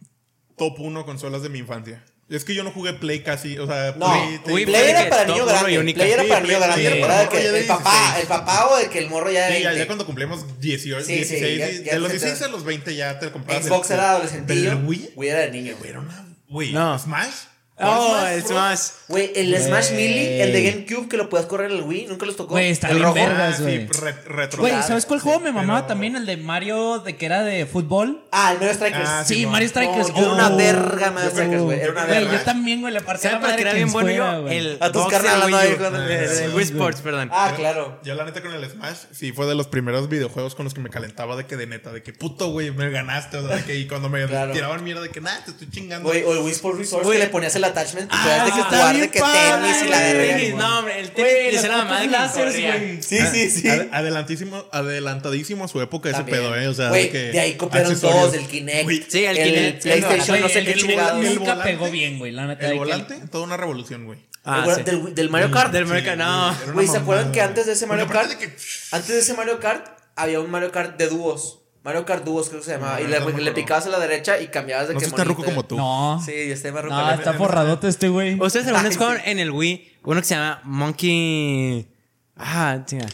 top 0.58 0.80
1 0.80 1.06
consolas 1.06 1.42
de 1.44 1.50
mi 1.50 1.60
infancia. 1.60 2.04
Es 2.28 2.44
que 2.44 2.56
yo 2.56 2.64
no 2.64 2.72
jugué 2.72 2.94
Play 2.94 3.20
casi, 3.20 3.56
o 3.60 3.68
sea, 3.68 3.94
No, 3.98 4.08
Play, 4.12 4.40
te- 4.44 4.52
Wii 4.52 4.66
Play 4.66 4.82
fue 4.82 4.90
era 4.90 5.10
para 5.10 5.26
niño 5.26 5.44
y 5.44 5.46
grande. 5.46 5.94
Play 5.94 6.12
era 6.12 6.24
para 6.24 6.42
Play- 6.42 6.56
niño 6.56 6.60
grande. 6.66 6.82
Play 6.90 7.28
que 7.30 7.44
ya 7.44 7.58
el 7.60 7.66
papá, 7.68 7.92
16. 7.92 8.22
el 8.24 8.28
papá 8.28 8.68
o 8.70 8.78
de 8.78 8.90
que 8.90 8.98
el 8.98 9.10
morro 9.12 9.32
ya 9.32 9.48
Sí, 9.48 9.62
ya, 9.62 9.70
20. 9.70 9.78
ya 9.78 9.86
cuando 9.86 10.06
cumplimos 10.08 10.60
18, 10.60 11.06
Sí, 11.06 11.12
sí, 11.24 11.36
16, 11.36 11.60
ya- 11.60 11.68
de 11.68 11.84
ya 11.84 12.00
los 12.00 12.08
te- 12.12 12.14
16 12.18 12.42
a 12.42 12.48
los 12.48 12.64
20 12.64 12.96
ya 12.96 13.20
te 13.20 13.32
comprabas. 13.32 13.64
Xbox 13.66 13.92
el- 13.92 13.98
era 14.00 14.10
adolescentillo. 14.14 14.70
¿Del 14.72 14.86
Wii? 14.86 15.10
Wii 15.16 15.30
era 15.30 15.40
de 15.42 15.52
niño, 15.52 15.76
güey. 15.78 15.92
Era 15.92 16.00
una. 16.00 16.26
Wii. 16.50 16.74
No. 16.74 16.98
¿Smash? 16.98 17.30
Oh, 17.78 18.08
¿Cuál 18.22 18.34
el? 18.36 18.42
Smash. 18.46 18.80
Güey, 19.10 19.32
el 19.36 19.62
Smash 19.62 19.90
Güey. 19.92 19.98
Melee, 20.08 20.44
el 20.44 20.54
de 20.54 20.64
GameCube 20.72 21.10
que 21.10 21.18
lo 21.18 21.28
puedes 21.28 21.46
correr 21.46 21.72
en 21.72 21.78
el 21.80 21.84
Wii, 21.84 22.06
nunca 22.08 22.26
los 22.26 22.38
tocó. 22.38 22.52
Güey, 22.54 22.70
está 22.70 22.88
el 22.88 22.94
bien 22.96 23.04
rojo. 23.04 23.16
verga. 23.16 23.48
Ah, 23.50 23.54
sí, 23.54 23.64
güey. 23.64 23.88
re-. 23.88 24.48
Güey, 24.58 24.74
¿sabes 24.84 25.06
cuál 25.06 25.20
juego 25.20 25.42
me 25.42 25.52
mamaba 25.52 25.80
pero- 25.82 25.88
también? 25.88 26.16
El 26.16 26.26
de 26.26 26.38
Mario, 26.38 27.00
de 27.00 27.18
que 27.18 27.26
era 27.26 27.44
de 27.44 27.66
fútbol. 27.66 28.24
Ah, 28.32 28.54
el 28.54 28.60
Mario 28.60 28.74
Strikers. 28.76 29.10
Ah, 29.10 29.24
Sí. 29.26 29.46
Mario 29.46 29.68
Strikers. 29.68 30.08
No, 30.08 30.16
yo 30.16 30.22
era 30.24 30.34
una 30.36 30.48
Oh. 30.54 30.56
verga 30.56 31.12
Mario 31.12 31.30
Strikers, 31.32 31.62
güey. 31.64 31.80
Era 31.82 31.92
una 31.92 32.06
Güey, 32.06 32.20
verga. 32.24 32.38
yo 32.38 32.44
también, 32.46 32.80
güey, 32.80 32.94
le 32.94 33.02
partí 33.02 33.24
¿Sabes 33.24 33.34
la 33.36 33.40
para 33.42 33.52
madre 33.52 33.58
qué 33.58 33.62
era 33.64 33.72
a 33.72 33.74
bien 33.76 33.92
bueno 33.92 34.12
yo? 34.12 34.42
güey. 34.44 34.58
El 34.58 34.78
A 34.80 34.92
tus 34.94 35.08
carnalas, 35.08 35.50
¿no? 35.50 35.58
Wii 35.58 36.48
Wii 36.56 36.64
Sports, 36.64 37.02
perdón. 37.02 37.30
Ah, 37.34 37.54
claro. 37.58 38.00
Yo 38.06 38.16
la 38.16 38.24
neta 38.24 38.42
con 38.42 38.54
el 38.54 38.70
Smash, 38.70 38.98
sí 39.12 39.34
fue 39.34 39.48
de 39.48 39.56
los 39.56 39.68
primeros 39.68 40.08
videojuegos 40.08 40.56
con 40.56 40.64
los 40.64 40.74
que 40.74 40.80
me 40.80 40.90
calentaba 40.90 41.36
de 41.36 41.46
que 41.46 41.58
de 41.58 41.68
neta, 41.68 41.92
de 41.92 42.02
que 42.04 42.14
puto, 42.14 42.52
güey, 42.52 42.72
me 42.72 42.90
ganaste, 42.90 43.36
o 43.36 43.46
sea, 43.46 43.58
de 43.58 43.64
que 43.66 43.76
y 43.78 43.86
cuando 43.86 44.08
me 44.08 44.26
tiraban 44.54 44.82
mierda 44.82 45.02
de 45.02 45.10
que 45.10 45.20
nada, 45.20 45.44
te 45.44 45.52
estoy 45.52 45.70
chingando. 45.70 46.08
Güey, 46.08 46.24
o 46.24 46.32
el 46.32 46.38
Wii 46.40 46.52
Sports 46.54 46.80
Resort 46.80 47.04
Güey. 47.04 47.18
que 47.20 47.26
le 47.26 47.30
ponías 47.30 47.54
el 47.56 47.65
attachment 47.66 48.10
Ah, 48.12 48.44
de 48.46 48.52
que 48.52 48.60
está 48.60 48.78
jugar 48.78 48.98
de 48.98 49.10
que 49.10 49.20
padre, 49.20 49.42
tenis 49.62 49.82
y 49.84 49.90
la 49.90 49.98
güey. 50.00 50.14
verga. 50.18 50.36
Tenis, 50.38 50.56
no, 50.56 50.80
hombre, 50.80 51.00
el 51.00 51.12
Güey, 51.12 51.26
tenis 51.34 51.54
los 51.56 51.64
era 51.66 51.78
la 51.78 51.86
madre 51.86 52.08
láseres, 52.08 52.54
güey. 52.62 53.02
Sí, 53.04 53.18
sí, 53.32 53.50
sí. 53.50 53.68
Ad- 53.70 53.88
adelantísimo, 53.92 54.66
adelantadísimo 54.72 55.66
a 55.66 55.68
su 55.68 55.82
época 55.82 56.10
ese 56.10 56.18
También. 56.18 56.38
pedo, 56.40 56.56
eh. 56.56 56.68
O 56.68 56.74
sea, 56.74 56.90
Güey, 56.90 57.04
de 57.04 57.10
que. 57.10 57.20
de 57.32 57.40
ahí 57.40 57.54
copiaron 57.56 58.00
todos, 58.00 58.34
el 58.34 58.48
Kinect. 58.48 58.84
Güey, 58.84 59.04
Sí, 59.08 59.26
el 59.26 59.36
Kinect, 59.38 59.82
sí, 59.82 59.90
PlayStation, 59.90 60.28
Güey, 60.28 60.42
no 60.42 60.50
sé 60.50 60.60
el- 60.60 60.66
qué 60.66 60.72
el 60.72 60.80
chingados. 60.80 61.12
volante 61.14 61.30
El 61.32 61.36
nunca 61.40 61.64
pegó 61.64 61.92
bien, 61.92 62.20
güey, 62.20 62.32
la 62.32 62.48
neta. 62.48 62.66
de 62.66 62.72
El 62.72 62.78
volante, 62.80 63.16
toda 63.32 63.44
una 63.44 63.58
revolución, 63.58 64.06
güey. 64.06 64.20
Ah, 64.48 64.64
El 64.68 64.76
sí. 64.76 64.82
del, 64.84 65.16
del 65.16 65.30
Mario 65.32 65.50
Kart. 65.52 65.72
Del 65.72 65.86
Mario 65.88 66.06
Kart, 66.06 66.18
no. 66.20 66.56
Güey, 66.74 66.88
¿se 66.88 66.98
acuerdan 66.98 67.32
que 67.32 67.42
antes 67.42 67.66
de 67.66 67.74
ese 67.74 67.88
Mario 67.88 68.08
Kart? 68.08 68.30
de 68.30 68.38
que- 68.38 68.56
Antes 68.92 69.08
de 69.10 69.20
ese 69.20 69.34
Mario 69.34 69.60
Kart 69.60 69.88
había 70.16 70.40
un 70.40 70.52
Mario 70.52 70.72
Kart 70.72 70.98
de 70.98 71.08
dúos. 71.08 71.62
Mario 71.86 72.04
Kart 72.04 72.24
creo 72.24 72.42
que 72.42 72.62
se 72.64 72.72
llamaba. 72.72 73.00
No, 73.00 73.06
y 73.06 73.32
no 73.32 73.38
le, 73.38 73.52
picabas 73.52 73.86
a 73.86 73.90
la 73.90 74.00
derecha 74.00 74.42
y 74.42 74.48
cambiabas 74.48 74.88
de 74.88 74.96
No 74.96 75.00
que 75.00 75.06
soy 75.06 75.16
tan 75.16 75.28
ruco 75.28 75.44
como 75.44 75.64
tú. 75.64 75.78
No. 75.78 76.20
Sí, 76.26 76.32
yo 76.48 76.56
estoy 76.56 76.72
más 76.72 76.82
ruco. 76.82 76.96
No, 76.96 77.12
está 77.12 77.34
forradote 77.34 77.88
este 77.88 78.10
güey. 78.10 78.42
¿Ustedes 78.42 78.66
vez 78.66 78.84
Ay, 78.84 78.96
jugaron 78.96 79.22
en 79.24 79.38
el 79.38 79.52
Wii 79.52 80.00
uno 80.04 80.20
que 80.20 80.26
se 80.26 80.34
llama 80.34 80.62
Monkey. 80.64 81.88
Ah, 82.36 82.80
tía. 82.88 83.06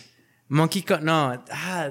Monkey 0.48 0.86
no, 1.02 1.44
ah, 1.52 1.90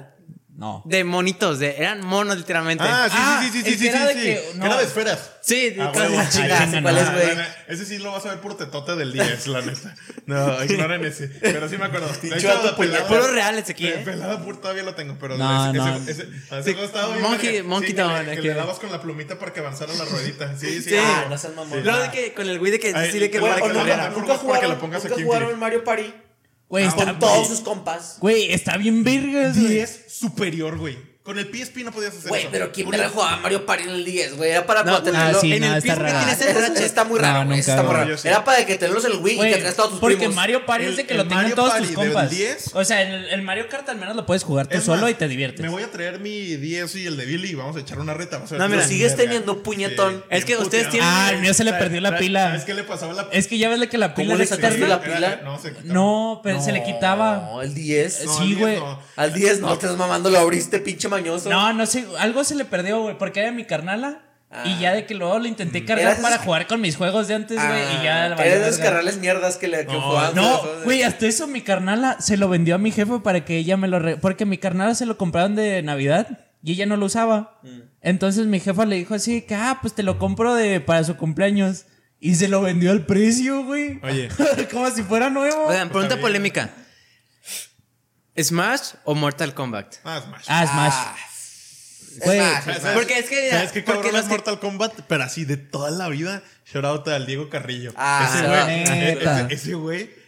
No. 0.53 0.83
de 0.85 1.03
monitos, 1.05 1.57
de, 1.59 1.77
eran 1.77 2.05
monos 2.05 2.37
literalmente. 2.37 2.83
Ah, 2.85 3.07
sí, 3.09 3.15
Ah, 3.17 3.39
sí, 3.41 3.49
sí, 3.51 3.63
sí, 3.63 3.63
sí, 3.63 3.71
que 3.71 3.77
sí, 3.79 3.87
era 3.87 4.05
de 4.05 4.13
sí. 4.13 4.19
que- 4.19 4.51
Que 4.51 4.57
no. 4.57 4.65
Era 4.65 4.77
de 4.77 4.83
esferas. 4.83 5.31
Sí, 5.41 5.69
de- 5.71 5.81
Ah, 5.81 5.91
con- 5.93 6.01
huevo. 6.03 6.21
Chinga, 6.29 6.67
sí, 6.71 6.81
¿cuál 6.81 6.97
es, 6.97 7.07
Ah, 7.07 7.11
güey? 7.13 7.25
bueno, 7.25 7.43
Ese 7.67 7.85
sí 7.85 7.97
lo 7.99 8.11
vas 8.11 8.25
a 8.25 8.29
ver 8.29 8.39
por 8.41 8.57
tetote 8.57 8.95
del 8.95 9.13
10, 9.13 9.47
la 9.47 9.61
neta. 9.61 9.95
No, 10.27 10.63
ignoren 10.65 11.03
ese. 11.05 11.29
Pero 11.29 11.67
sí 11.69 11.77
me 11.77 11.85
acuerdo. 11.85 12.07
De 12.07 12.13
hecho, 12.13 12.21
Pinche 12.21 12.47
la 12.47 12.75
pelada- 12.75 13.07
Puros 13.07 13.31
reales 13.31 13.69
aquí, 13.69 13.85
Pe- 13.85 14.01
¿eh? 14.01 14.03
Pelada 14.03 14.43
pur 14.43 14.59
todavía 14.61 14.83
lo 14.83 14.93
tengo, 14.93 15.17
pero 15.19 15.37
No, 15.37 15.69
ese, 15.69 15.77
no. 15.77 15.95
ese, 15.97 16.09
ese, 16.11 16.27
ese 16.71 16.83
estaba 16.83 17.07
bien 17.15 17.23
Monkey- 17.25 17.51
verga. 17.53 17.69
Monkey 17.69 17.89
sí, 17.89 17.95
que, 17.95 18.01
Town, 18.01 18.13
le, 18.19 18.25
que 18.25 18.31
aquí. 18.39 18.47
le 18.47 18.53
dabas 18.53 18.79
con 18.79 18.91
la 18.91 19.01
plumita 19.01 19.39
para 19.39 19.53
que 19.53 19.61
avanzara 19.61 19.93
la 19.93 20.05
ruedita. 20.05 20.55
Sí, 20.59 20.67
sí. 20.83 20.89
Sí. 20.89 20.95
Ah, 20.99 21.21
sí. 21.23 21.29
no 21.29 21.37
seas 21.37 21.55
mamón. 21.55 21.81
Luego 21.83 21.99
de 21.99 22.11
que 22.11 22.33
con 22.33 22.47
el 22.49 22.59
güey 22.59 22.71
de 22.71 22.79
que 22.79 22.89
sí, 23.11 23.19
de 23.19 23.31
que 23.31 23.39
bueno, 23.39 23.55
para 23.55 23.67
que 24.59 24.67
lo 24.67 24.79
pongas 24.79 25.05
aquí 25.05 25.23
jugaron. 25.23 25.57
Mario 25.57 25.83
Party 25.83 26.13
Güey, 26.71 26.89
con 26.89 27.19
todos 27.19 27.49
sus 27.49 27.59
compas. 27.59 28.15
güey, 28.21 28.51
está 28.53 28.77
bien 28.77 29.03
vergas, 29.03 29.59
güey. 29.59 29.73
10 29.73 30.05
superior, 30.07 30.77
güey. 30.77 30.97
Con 31.23 31.37
el 31.37 31.45
PSP 31.51 31.83
no 31.83 31.91
podías 31.91 32.15
hacer 32.17 32.29
Güey, 32.29 32.41
eso. 32.41 32.49
pero 32.51 32.71
¿quién 32.71 32.91
el- 32.91 33.07
jugaba 33.09 33.37
Mario 33.37 33.63
Party 33.63 33.83
en 33.83 33.89
el 33.91 34.03
10, 34.05 34.37
güey? 34.37 34.49
Era 34.49 34.65
para 34.65 34.83
No, 34.83 34.95
ah, 34.95 35.03
tenerlo. 35.03 35.39
sí, 35.39 35.53
en 35.53 35.61
no, 35.61 35.67
el 35.67 35.73
está 35.77 35.93
PSP 35.93 36.01
raro. 36.01 36.17
tienes 36.25 36.41
el 36.41 36.55
Ratchet. 36.61 36.83
está 36.83 37.03
muy 37.03 37.19
raro, 37.19 37.45
güey. 37.45 37.59
está 37.59 37.75
muy 37.75 37.85
güey. 37.85 37.97
raro. 37.97 38.09
Yo 38.09 38.17
sí. 38.17 38.27
Era 38.27 38.43
para 38.43 38.65
que 38.65 38.75
tenerlos 38.75 39.05
el 39.05 39.17
Wii 39.17 39.33
y 39.33 39.37
Güey, 39.37 39.53
que 39.53 39.59
traes 39.59 39.75
todos 39.75 39.91
tus 39.91 39.99
porque 39.99 40.17
primos. 40.17 40.35
Mario 40.35 40.65
Party 40.65 40.85
es 40.85 40.97
de 40.97 41.05
que 41.05 41.13
lo 41.13 41.21
tengan 41.23 41.37
Mario 41.43 41.55
todos 41.55 41.69
Party 41.73 41.85
tus 41.89 41.95
del 41.95 42.11
compas. 42.13 42.29
10. 42.31 42.71
O 42.73 42.83
sea, 42.83 43.01
el, 43.03 43.25
el 43.29 43.41
Mario 43.43 43.67
Kart 43.69 43.87
al 43.89 43.97
menos 43.97 44.15
lo 44.15 44.25
puedes 44.25 44.43
jugar 44.43 44.65
tú 44.65 44.77
Es 44.79 44.83
solo 44.83 45.03
más, 45.03 45.11
y 45.11 45.13
te 45.13 45.27
diviertes. 45.27 45.61
Me 45.61 45.69
voy 45.69 45.83
a 45.83 45.91
traer 45.91 46.19
mi 46.19 46.55
10 46.55 46.95
y 46.95 47.05
el 47.05 47.15
de 47.17 47.25
Billy 47.25 47.49
y 47.51 47.53
vamos 47.53 47.75
a 47.75 47.81
echar 47.81 47.99
una 47.99 48.15
reta. 48.15 48.39
Vas 48.39 48.49
a 48.53 48.55
ver 48.55 48.61
No, 48.63 48.69
mira. 48.69 48.87
sigues 48.87 49.15
teniendo, 49.15 49.61
puñetón. 49.61 50.25
Es 50.31 50.43
que 50.43 50.57
ustedes 50.57 50.89
tienen- 50.89 51.07
Ah, 51.07 51.29
el 51.33 51.39
mío 51.41 51.53
se 51.53 51.63
le 51.63 51.69
¿Sabes- 51.69 51.83
perdió 51.83 52.01
la 52.01 52.17
pila. 52.17 52.45
¿Sabes 52.47 52.63
qué 52.63 52.73
le 52.73 52.83
pasaba 52.83 53.13
la 53.13 53.27
Es 53.31 53.45
que 53.47 53.59
ya 53.59 53.69
ves 53.69 53.87
que 53.89 53.99
la 53.99 54.15
pila 54.15 54.25
¿Cómo 54.29 54.37
le 54.39 54.43
es 54.45 54.49
sacaste 54.49 54.87
la 54.87 54.99
pila? 54.99 55.41
No, 55.43 55.59
se 55.61 55.69
quitaba. 55.69 55.93
No, 55.93 56.41
pero 56.43 56.59
se 56.63 56.71
le 56.71 56.83
quitaba. 56.83 57.35
No, 57.51 57.61
el 57.61 57.75
10. 57.75 58.25
No, 58.25 58.33
sí, 58.33 58.39
al 58.41 58.47
10 58.47 58.59
güey. 58.59 58.79
Al 59.17 59.33
10 59.33 59.59
no, 59.59 59.71
estás 59.71 59.95
mamando, 59.97 60.31
lo 60.31 60.39
abriste, 60.39 60.79
pinche 60.79 61.10
mañoso. 61.11 61.49
No, 61.49 61.73
no 61.73 61.85
sé, 61.85 62.05
algo 62.17 62.43
se 62.43 62.55
le 62.55 62.65
perdió, 62.65 63.01
güey, 63.01 63.17
porque 63.17 63.41
era 63.41 63.51
mi 63.51 63.65
carnala. 63.65 64.21
Y 64.65 64.77
ya 64.81 64.91
de 64.93 65.05
que 65.05 65.13
luego 65.13 65.39
lo 65.39 65.47
intenté 65.47 65.85
cargar 65.85 66.07
Eras 66.07 66.19
para 66.19 66.37
jugar 66.39 66.67
con 66.67 66.81
mis 66.81 66.97
juegos 66.97 67.29
de 67.29 67.35
antes, 67.35 67.55
güey, 67.55 67.83
y 68.01 68.03
ya 68.03 68.25
Ah, 68.25 68.35
Eres 68.45 68.59
de 68.59 68.65
descargarles 68.65 69.17
mierdas 69.17 69.55
que 69.55 69.69
le 69.69 69.85
que 69.85 69.93
No, 69.93 70.01
jugaban. 70.01 70.35
No, 70.35 70.59
pero- 70.61 70.83
güey, 70.83 71.03
hasta 71.03 71.25
eso 71.25 71.47
mi 71.47 71.61
carnala 71.61 72.19
se 72.19 72.35
lo 72.35 72.49
vendió 72.49 72.75
a 72.75 72.77
mi 72.77 72.91
jefe 72.91 73.19
para 73.19 73.45
que 73.45 73.55
ella 73.55 73.77
me 73.77 73.87
lo... 73.87 73.99
re- 73.99 74.17
Porque 74.17 74.45
mi 74.45 74.57
carnala 74.57 74.93
se 74.93 75.05
lo 75.05 75.17
compraron 75.17 75.55
de 75.55 75.81
Navidad 75.83 76.27
y 76.61 76.73
ella 76.73 76.85
no 76.85 76.97
lo 76.97 77.05
usaba. 77.05 77.59
Mm. 77.63 77.79
Entonces 78.01 78.45
mi 78.47 78.59
jefa 78.59 78.85
le 78.85 78.97
dijo 78.97 79.13
así 79.13 79.41
que, 79.43 79.55
ah, 79.55 79.77
pues 79.81 79.93
te 79.93 80.03
lo 80.03 80.19
compro 80.19 80.53
de 80.53 80.81
para 80.81 81.01
su 81.05 81.15
cumpleaños. 81.15 81.85
Y 82.19 82.35
se 82.35 82.49
lo 82.49 82.61
vendió 82.61 82.91
al 82.91 83.05
precio, 83.05 83.63
güey. 83.63 84.01
Oye. 84.03 84.27
Como 84.73 84.91
si 84.91 85.01
fuera 85.03 85.29
nuevo. 85.29 85.67
Oigan, 85.67 85.87
pregunta 85.87 86.15
bien. 86.15 86.21
polémica. 86.21 86.71
¿Smash 88.37 88.93
o 89.03 89.15
Mortal 89.15 89.53
Kombat? 89.53 89.95
Ah, 90.03 90.21
Smash. 90.21 90.45
Ah, 90.47 90.65
Smash. 90.67 90.93
Ah, 90.95 91.15
Güey, 92.25 92.39
Smash, 92.39 92.63
¿Sabes- 92.63 92.79
Smash. 92.81 92.93
Porque 92.93 93.19
es 93.19 93.29
que. 93.29 93.49
¿Sabes 93.51 93.71
qué 93.71 93.83
cabrón 93.83 94.15
es 94.15 94.21
que- 94.23 94.27
Mortal 94.29 94.59
Kombat? 94.59 94.93
Pero 95.07 95.23
así 95.23 95.45
de 95.45 95.57
toda 95.57 95.91
la 95.91 96.07
vida. 96.09 96.41
Shout 96.65 96.85
out 96.85 97.07
al 97.07 97.25
Diego 97.25 97.49
Carrillo. 97.49 97.93
Ah, 97.95 98.29
ese 98.33 98.45
ah, 98.45 98.63
güey. 98.65 98.83
neta. 98.99 99.41
ese- 99.41 99.53
Ese 99.53 99.73
güey. 99.75 100.20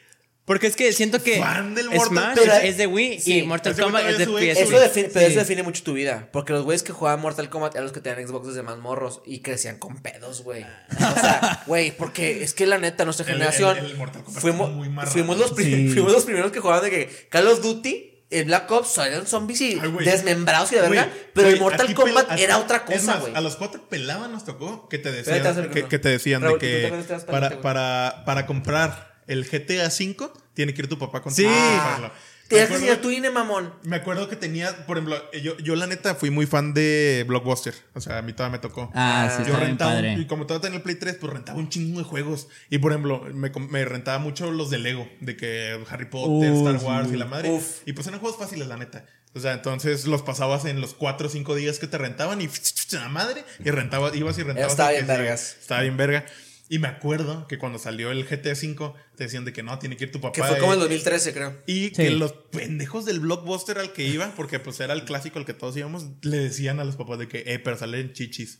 Porque 0.46 0.68
es 0.68 0.76
que 0.76 0.91
siento 0.91 1.24
que 1.24 1.39
Fan 1.39 1.74
del 1.74 1.86
Mortal 1.89 2.08
Smash 2.08 2.36
Kombat. 2.38 2.64
es 2.66 2.78
de 2.78 2.86
Wii 2.88 3.22
Sí. 3.22 3.38
y 3.39 3.44
Mortal 3.44 3.72
Ese 3.72 3.82
güey 3.82 3.94
Kombat 3.94 4.12
es 4.12 4.18
de 4.18 4.26
sube 4.26 4.41
PS. 4.54 4.62
Eso 4.64 4.80
define, 4.80 5.10
pero 5.14 5.26
Sí. 5.26 5.32
eso 5.32 5.39
define 5.39 5.64
mucho 5.64 5.84
tu 5.84 5.94
vida. 5.94 6.28
Porque 6.34 6.52
los 6.52 6.64
güeyes 6.64 6.84
que 6.84 6.91
jugaban 6.91 7.22
Mortal 7.22 7.50
Kombat 7.50 7.76
eran 7.76 7.86
los 7.86 7.94
que 7.94 8.02
tenían 8.02 8.28
Xbox 8.28 8.48
desde 8.48 8.62
más 8.62 8.78
morros 8.78 9.22
y 9.26 9.39
crecían 9.39 9.80
con 9.80 10.02
pedos, 10.02 10.44
güey. 10.44 10.64
O 10.64 11.20
sea, 11.22 11.64
güey, 11.66 11.91
porque 11.96 12.44
es 12.44 12.54
que 12.54 12.66
la 12.68 12.78
neta, 12.78 13.06
nuestra 13.06 13.26
El- 13.26 13.34
generación. 13.34 13.78
el- 13.78 13.86
el 13.91 13.98
Mortal 13.98 14.24
Kombat 14.24 14.41
fuimos, 14.41 14.68
está 14.68 14.78
muy 14.78 14.89
marrano. 14.89 15.14
fuimos, 15.14 15.38
los 15.38 15.52
pri- 15.54 15.64
Sí. 15.66 15.89
fuimos 15.94 16.12
los 16.12 16.26
primeros 16.26 16.52
que 16.52 16.60
jugaban 16.60 16.84
de 16.84 16.89
que 16.89 17.28
Call 17.30 17.48
of 17.48 17.62
Duty. 17.62 18.10
El 18.30 18.46
Black 18.46 18.70
Ops 18.72 18.98
eran 18.98 19.28
zombies 19.28 19.62
y 19.62 19.80
Ay, 19.80 19.89
güey. 19.91 20.06
desmembrados 20.08 20.72
y 20.72 20.76
de 20.76 20.82
verga. 20.82 21.04
Güey, 21.06 21.16
pero 21.36 21.46
güey, 21.48 21.54
el 21.54 21.60
Mortal 21.62 21.94
Kombat 21.94 22.30
pela- 22.30 22.41
era 22.41 22.58
otra 22.58 22.78
es 22.89 23.00
cosa, 23.02 23.14
más, 23.14 23.20
güey. 23.22 23.36
A 23.36 23.41
los 23.41 23.56
cuatro 23.58 23.88
pelaban 23.88 24.32
nos 24.32 24.44
tocó 24.44 24.89
que 24.89 24.98
te 24.98 25.10
Espérate, 25.20 25.62
decían, 25.62 25.88
que, 25.88 26.00
te 26.00 26.10
decían 26.10 26.41
Raúl, 26.41 26.58
de 26.60 26.68
tú 26.68 26.74
que 26.82 26.89
también 27.06 27.26
para, 27.28 27.50
güey. 27.50 27.62
para, 27.62 28.24
para 28.26 28.46
comprar 28.48 29.12
el 29.28 29.45
GTA 29.45 29.88
V 29.88 30.30
tiene 30.53 30.74
que 30.74 30.82
ir 30.84 30.88
tu 30.89 30.97
papá 30.99 31.21
con 31.21 31.34
Sí. 31.34 31.45
Ah, 31.47 32.11
Tienes 32.47 32.67
que 32.67 32.76
enseñar 32.76 32.97
tu 32.97 33.09
INE, 33.09 33.32
mamón. 33.32 33.74
Me 33.84 33.95
acuerdo 33.95 34.30
que 34.30 34.36
tenía, 34.36 34.86
por 34.86 34.97
ejemplo, 34.97 35.17
yo, 35.41 35.57
yo 35.57 35.76
la 35.76 35.88
neta 35.88 36.13
fui 36.13 36.30
muy 36.30 36.45
fan 36.45 36.74
de 36.74 37.24
Blockbuster. 37.28 37.74
O 37.95 38.01
sea, 38.01 38.17
a 38.19 38.21
mí 38.21 38.34
todavía 38.34 38.57
me 38.57 38.61
tocó. 38.61 38.91
Ah, 38.93 39.34
sí, 39.36 39.43
yo 39.43 39.55
bien 39.55 39.67
rentaba, 39.69 39.91
padre. 39.93 40.13
y 40.19 40.28
como 40.28 40.45
todavía 40.45 40.63
tenía 40.63 40.78
el 40.78 40.84
Play 40.84 40.95
3, 40.97 41.15
pues 41.19 41.34
rentaba 41.34 41.57
un 41.57 41.69
chingo 41.69 41.99
de 41.99 42.05
juegos. 42.05 42.49
Y 42.69 42.78
por 42.78 42.91
ejemplo, 42.91 43.26
me, 43.34 43.49
me 43.49 43.86
rentaba 43.86 44.19
mucho 44.19 44.51
los 44.51 44.69
de 44.69 44.78
Lego, 44.78 45.09
de 45.21 45.36
que 45.38 45.80
Harry 45.89 46.05
Potter, 46.05 46.51
Uh, 46.51 46.67
Star 46.69 46.84
Wars 46.86 47.09
y 47.11 47.15
la 47.17 47.26
madre. 47.26 47.49
Uf. 47.49 47.78
Y 47.88 47.93
pues 47.93 48.05
eran 48.07 48.19
juegos 48.19 48.38
fáciles, 48.38 48.67
la 48.67 48.78
neta. 48.78 49.05
O 49.34 49.39
sea, 49.39 49.53
entonces 49.53 50.05
los 50.05 50.21
pasabas 50.21 50.65
en 50.65 50.80
los 50.80 50.93
4 50.93 51.28
o 51.28 51.30
5 51.32 51.55
días 51.55 51.80
que 51.80 51.88
te 51.88 51.97
rentaban 51.97 52.39
y 52.41 52.49
la 52.91 53.09
madre. 53.09 53.43
Y 53.63 53.71
rentabas, 53.71 54.13
ibas 54.15 54.38
y 54.38 54.43
rentabas. 54.43 54.71
Estaba 54.71 54.91
bien 54.91 55.07
vergas. 55.07 55.57
Estaba 55.59 55.82
bien 55.82 55.97
verga. 55.97 56.26
Y 56.70 56.80
me 56.80 56.88
acuerdo 56.88 57.45
que 57.47 57.57
cuando 57.57 57.78
salió 57.78 58.09
el 58.11 58.24
GTA 58.26 58.53
V, 58.53 58.93
te 59.16 59.26
decían 59.26 59.43
de 59.45 59.51
que 59.53 59.64
no, 59.64 59.78
tiene 59.80 59.97
que 59.97 60.05
ir 60.05 60.11
tu 60.11 60.22
papá. 60.22 60.34
Que 60.34 60.43
fue 60.43 60.57
eh, 60.57 60.59
como 60.59 60.74
el 60.74 60.80
2013, 60.80 61.34
creo. 61.34 61.61
y 61.68 61.88
Sí. 61.89 61.91
que 61.91 62.09
los 62.11 62.32
pendejos 62.51 63.05
del 63.05 63.20
blockbuster 63.20 63.78
al 63.80 63.91
que 63.93 64.05
iba, 64.07 64.34
porque 64.36 64.59
pues 64.59 64.80
era 64.80 64.93
el 64.93 65.03
clásico 65.03 65.39
al 65.39 65.45
que 65.45 65.53
todos 65.53 65.76
íbamos, 65.78 66.05
le 66.22 66.38
decían 66.38 66.80
a 66.80 66.84
los 66.86 66.95
papás 66.95 67.20
de 67.20 67.28
que, 67.28 67.43
eh, 67.45 67.59
pero 67.59 67.78
salen 67.78 68.14
chichis. 68.14 68.59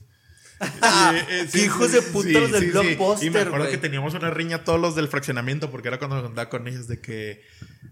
Y, 0.62 0.66
eh, 1.32 1.47
Qué 1.51 1.64
hijos 1.66 1.91
de 1.91 2.01
puta 2.01 2.39
los 2.39 2.51
del 2.51 2.72
Blockbuster, 2.72 3.28
Y 3.28 3.32
me 3.32 3.39
acuerdo 3.39 3.70
que 3.70 3.78
teníamos 3.78 4.14
una 4.14 4.30
riña 4.30 4.64
todos 4.64 4.80
los 4.80 4.95
del 4.95 5.08
fraccionamiento, 5.08 5.72
porque 5.72 5.88
era 5.88 5.97
cuando 5.97 6.18
me 6.18 6.22
juntaba 6.24 6.49
con 6.49 6.68
ellos 6.68 6.88
de 6.88 7.01
que, 7.01 7.41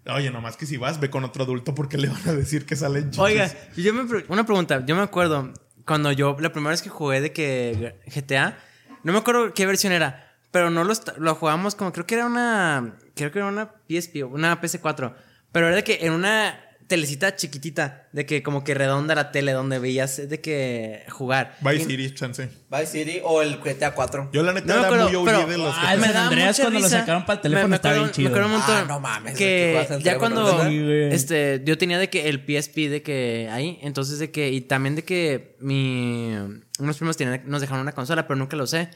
oye, 0.07 0.29
nomás 0.29 0.57
que 0.57 0.65
si 0.65 0.77
vas, 0.77 0.99
ve 0.99 1.09
con 1.09 1.23
otro 1.23 1.43
adulto 1.43 1.73
porque 1.73 1.97
le 1.97 2.07
van 2.09 2.21
a 2.29 2.33
decir 2.33 2.65
que 2.65 2.75
salen 2.75 3.05
chichis. 3.05 3.19
Oiga, 3.19 3.51
yo 3.75 3.93
me, 3.93 4.05
pre- 4.05 4.25
una 4.27 4.45
pregunta. 4.45 4.85
Yo 4.85 4.95
me 4.95 5.01
acuerdo 5.01 5.53
cuando 5.85 6.11
yo, 6.11 6.37
la 6.39 6.51
primera 6.51 6.71
vez 6.71 6.81
que 6.81 6.89
jugué 6.89 7.19
de 7.21 7.33
que 7.33 7.95
GTA, 8.13 8.57
no 9.03 9.13
me 9.13 9.19
acuerdo 9.19 9.53
qué 9.53 9.65
versión 9.65 9.93
era, 9.93 10.35
pero 10.51 10.69
no 10.69 10.83
lo, 10.83 10.93
lo 11.17 11.35
jugamos 11.35 11.75
como, 11.75 11.91
creo 11.93 12.05
que 12.05 12.15
era 12.15 12.25
una, 12.25 12.97
creo 13.15 13.31
que 13.31 13.39
era 13.39 13.47
una 13.47 13.71
PSP, 13.87 14.23
una 14.23 14.59
PS4, 14.61 15.13
pero 15.51 15.67
era 15.67 15.75
de 15.75 15.83
que 15.83 15.99
en 16.01 16.13
una 16.13 16.59
telecita 16.91 17.35
chiquitita, 17.35 18.07
de 18.11 18.25
que 18.25 18.43
como 18.43 18.63
que 18.63 18.73
redonda 18.73 19.15
la 19.15 19.31
tele 19.31 19.53
donde 19.53 19.79
veías 19.79 20.29
de 20.29 20.41
que 20.41 21.03
jugar. 21.09 21.55
Vice 21.61 21.85
City, 21.85 22.13
chance. 22.13 22.49
Vice 22.69 22.85
City 22.87 23.19
o 23.23 23.41
el 23.41 23.57
GTA 23.59 23.93
4. 23.93 24.29
Yo 24.33 24.43
la 24.43 24.51
neta 24.53 24.67
No 24.67 24.73
me 24.73 24.79
era 24.79 24.87
acuerdo, 24.87 25.05
muy 25.07 25.15
OG 25.15 25.25
pero- 25.25 25.47
de 25.47 25.57
los 25.57 25.75
Ah, 25.77 25.93
el 25.93 25.99
me 26.01 26.07
daba 26.09 26.27
Andreas 26.27 26.47
mucha 26.49 26.63
cuando 26.63 26.79
lo 26.79 26.85
risa. 26.85 26.99
sacaron 26.99 27.25
para 27.25 27.33
el 27.33 27.37
Me- 27.39 27.41
teléfono 27.43 27.67
me 27.69 27.75
estaba 27.77 27.95
acuerdo- 27.95 28.05
bien 28.13 28.15
chido. 28.15 28.29
Me 28.29 28.35
acuerdo 28.35 28.47
un 28.47 28.59
montón. 28.59 28.75
Ah, 28.77 28.85
no 28.87 28.99
mames, 28.99 29.37
que 29.37 29.87
Que 29.97 30.03
ya 30.03 30.17
cuando 30.17 30.63
este, 30.63 31.61
yo 31.65 31.77
tenía 31.77 31.97
de 31.97 32.09
que 32.09 32.27
el 32.29 32.39
PSP 32.45 32.89
de 32.89 33.01
que 33.01 33.49
ahí, 33.51 33.79
entonces 33.81 34.19
de 34.19 34.29
que, 34.31 34.49
y 34.51 34.61
también 34.61 34.95
de 34.95 35.03
que 35.03 35.55
mi, 35.59 36.33
unos 36.79 36.97
primos 36.97 37.15
tenían, 37.17 37.41
nos 37.45 37.61
dejaron 37.61 37.81
una 37.81 37.93
consola, 37.93 38.27
pero 38.27 38.37
nunca 38.37 38.57
lo 38.57 38.65
usé. 38.65 38.89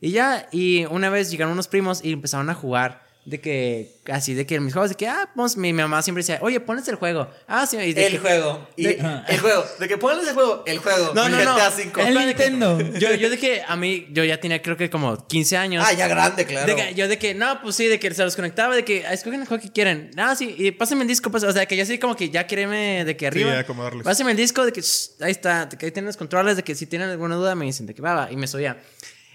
Y 0.00 0.10
ya, 0.10 0.48
y 0.52 0.84
una 0.86 1.08
vez 1.08 1.30
llegaron 1.30 1.52
unos 1.52 1.68
primos 1.68 2.04
y 2.04 2.12
empezaron 2.12 2.50
a 2.50 2.54
jugar. 2.54 3.05
De 3.26 3.40
que, 3.40 3.96
así, 4.12 4.34
de 4.34 4.46
que 4.46 4.60
mis 4.60 4.72
juegos, 4.72 4.90
de 4.90 4.94
que, 4.94 5.08
ah, 5.08 5.28
pues 5.34 5.56
mi 5.56 5.72
mamá 5.72 6.00
siempre 6.00 6.20
decía, 6.22 6.38
oye, 6.42 6.60
pones 6.60 6.86
el 6.86 6.94
juego. 6.94 7.28
Ah, 7.48 7.66
sí, 7.66 7.76
y 7.76 7.92
de 7.92 8.06
El 8.06 8.12
que- 8.12 8.18
juego. 8.20 8.68
Y 8.76 8.84
de- 8.84 9.00
el 9.26 9.40
juego. 9.40 9.64
De 9.80 9.88
que 9.88 9.98
ponles 9.98 10.28
el 10.28 10.34
juego. 10.34 10.62
El 10.64 10.78
juego. 10.78 11.12
No, 11.12 11.28
no, 11.28 11.42
no. 11.44 11.54
GTA 11.56 11.72
5. 11.72 12.00
El 12.02 12.14
Nintendo. 12.14 12.78
Yo, 13.00 13.12
yo 13.16 13.28
de 13.28 13.36
que 13.36 13.62
a 13.66 13.74
mí, 13.74 14.06
yo 14.12 14.22
ya 14.22 14.38
tenía 14.38 14.62
creo 14.62 14.76
que 14.76 14.88
como 14.90 15.26
15 15.26 15.56
años. 15.56 15.84
Ah, 15.84 15.92
ya 15.92 16.06
grande, 16.06 16.46
claro. 16.46 16.68
De 16.68 16.76
que- 16.76 16.94
yo 16.94 17.08
de 17.08 17.18
que, 17.18 17.34
no, 17.34 17.60
pues 17.62 17.74
sí, 17.74 17.86
de 17.88 17.98
que 17.98 18.14
se 18.14 18.22
los 18.22 18.36
conectaba, 18.36 18.76
de 18.76 18.84
que 18.84 19.04
"Ah, 19.04 19.12
escogen 19.12 19.40
el 19.40 19.48
juego 19.48 19.60
que 19.60 19.72
quieren. 19.72 20.12
No, 20.14 20.36
sí, 20.36 20.54
y 20.56 20.70
pásenme 20.70 21.02
el 21.02 21.08
disco, 21.08 21.28
pues, 21.32 21.42
o 21.42 21.50
sea, 21.52 21.66
que 21.66 21.76
yo 21.76 21.82
así 21.82 21.98
como 21.98 22.14
que 22.14 22.30
ya 22.30 22.46
quereme 22.46 23.04
de 23.04 23.16
que 23.16 23.26
arriba. 23.26 23.58
acomodarles. 23.58 24.04
Pásenme 24.04 24.30
el 24.30 24.36
disco, 24.36 24.64
de 24.64 24.70
que 24.72 24.82
shh, 24.82 25.20
ahí 25.20 25.32
está, 25.32 25.66
de 25.66 25.76
que 25.76 25.86
ahí 25.86 25.90
tienen 25.90 26.06
los 26.06 26.16
controles, 26.16 26.54
de 26.54 26.62
que 26.62 26.76
si 26.76 26.86
tienen 26.86 27.08
alguna 27.08 27.34
duda 27.34 27.56
me 27.56 27.64
dicen, 27.64 27.86
de 27.86 27.94
que 27.94 28.02
va, 28.02 28.14
va, 28.14 28.30
y 28.30 28.36
me 28.36 28.46
subía. 28.46 28.76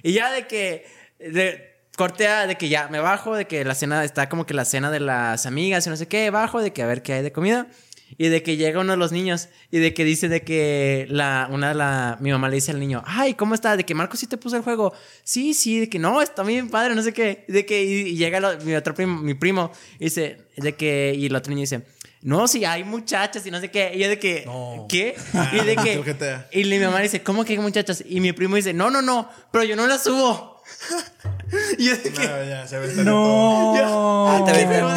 Y 0.01 0.13
ya 0.13 0.31
de 0.31 0.47
que, 0.47 0.85
de, 1.19 1.70
cortea, 2.01 2.47
de 2.47 2.55
que 2.57 2.67
ya 2.67 2.87
me 2.87 2.99
bajo, 2.99 3.35
de 3.35 3.45
que 3.45 3.63
la 3.63 3.75
cena, 3.75 4.03
está 4.03 4.27
como 4.27 4.45
que 4.47 4.55
la 4.55 4.65
cena 4.65 4.89
de 4.89 4.99
las 4.99 5.45
amigas 5.45 5.85
y 5.85 5.89
no 5.91 5.97
sé 5.97 6.07
qué, 6.07 6.31
bajo, 6.31 6.59
de 6.59 6.73
que 6.73 6.81
a 6.81 6.87
ver 6.87 7.03
qué 7.03 7.13
hay 7.13 7.21
de 7.21 7.31
comida. 7.31 7.67
Y 8.17 8.27
de 8.27 8.41
que 8.43 8.57
llega 8.57 8.79
uno 8.81 8.91
de 8.91 8.97
los 8.97 9.11
niños 9.11 9.47
y 9.71 9.77
de 9.79 9.93
que 9.93 10.03
dice 10.03 10.27
de 10.27 10.41
que 10.41 11.05
la, 11.09 11.47
una 11.51 11.69
de 11.69 11.75
la, 11.75 12.17
mi 12.19 12.29
mamá 12.31 12.49
le 12.49 12.55
dice 12.55 12.71
al 12.71 12.79
niño, 12.79 13.03
ay, 13.05 13.35
¿cómo 13.35 13.53
está? 13.55 13.77
De 13.77 13.83
que 13.85 13.93
Marco 13.95 14.17
sí 14.17 14.25
te 14.27 14.35
puso 14.37 14.57
el 14.57 14.63
juego. 14.63 14.91
Sí, 15.23 15.53
sí, 15.53 15.79
de 15.81 15.89
que 15.89 15.99
no, 15.99 16.21
está 16.23 16.41
bien 16.43 16.69
padre, 16.69 16.93
no 16.95 17.03
sé 17.03 17.13
qué. 17.13 17.45
De 17.47 17.65
que, 17.65 17.83
y, 17.83 17.91
y 18.09 18.15
llega 18.17 18.39
lo- 18.41 18.57
mi 18.65 18.73
otro 18.75 18.93
primo, 18.95 19.21
mi 19.21 19.33
primo, 19.35 19.71
y 19.99 20.05
dice, 20.05 20.41
de 20.57 20.73
que, 20.75 21.13
y 21.15 21.27
el 21.27 21.35
otro 21.35 21.51
niño 21.51 21.61
dice, 21.61 21.83
no, 22.23 22.47
sí, 22.49 22.65
hay 22.65 22.83
muchachas 22.83 23.45
y 23.45 23.51
no 23.51 23.59
sé 23.61 23.71
qué. 23.71 23.91
Y 23.95 23.99
yo 23.99 24.09
de 24.09 24.19
que, 24.19 24.43
No. 24.45 24.87
¿qué? 24.89 25.15
Y 25.53 25.63
de 25.65 25.75
que, 26.49 26.49
y 26.51 26.65
mi 26.65 26.79
mamá 26.79 26.99
dice, 26.99 27.21
¿cómo 27.23 27.45
que 27.45 27.53
hay 27.53 27.59
muchachas? 27.59 28.03
Y 28.05 28.19
mi 28.19 28.33
primo 28.33 28.55
dice, 28.57 28.73
no, 28.73 28.89
no, 28.89 29.01
no, 29.01 29.29
pero 29.53 29.63
yo 29.63 29.75
no 29.77 29.87
las 29.87 30.03
subo. 30.03 30.61
y 31.77 31.85
yo 31.85 31.95
de 31.97 32.03
que, 32.11 32.27
No, 32.27 32.43
ya, 32.43 32.67
se 32.67 32.75
aventaron 32.77 33.05
todo. 33.05 33.75
No. 33.75 34.29
Ah, 34.29 34.45
te, 34.45 34.51
ven- 34.53 34.69
pero- 34.69 34.93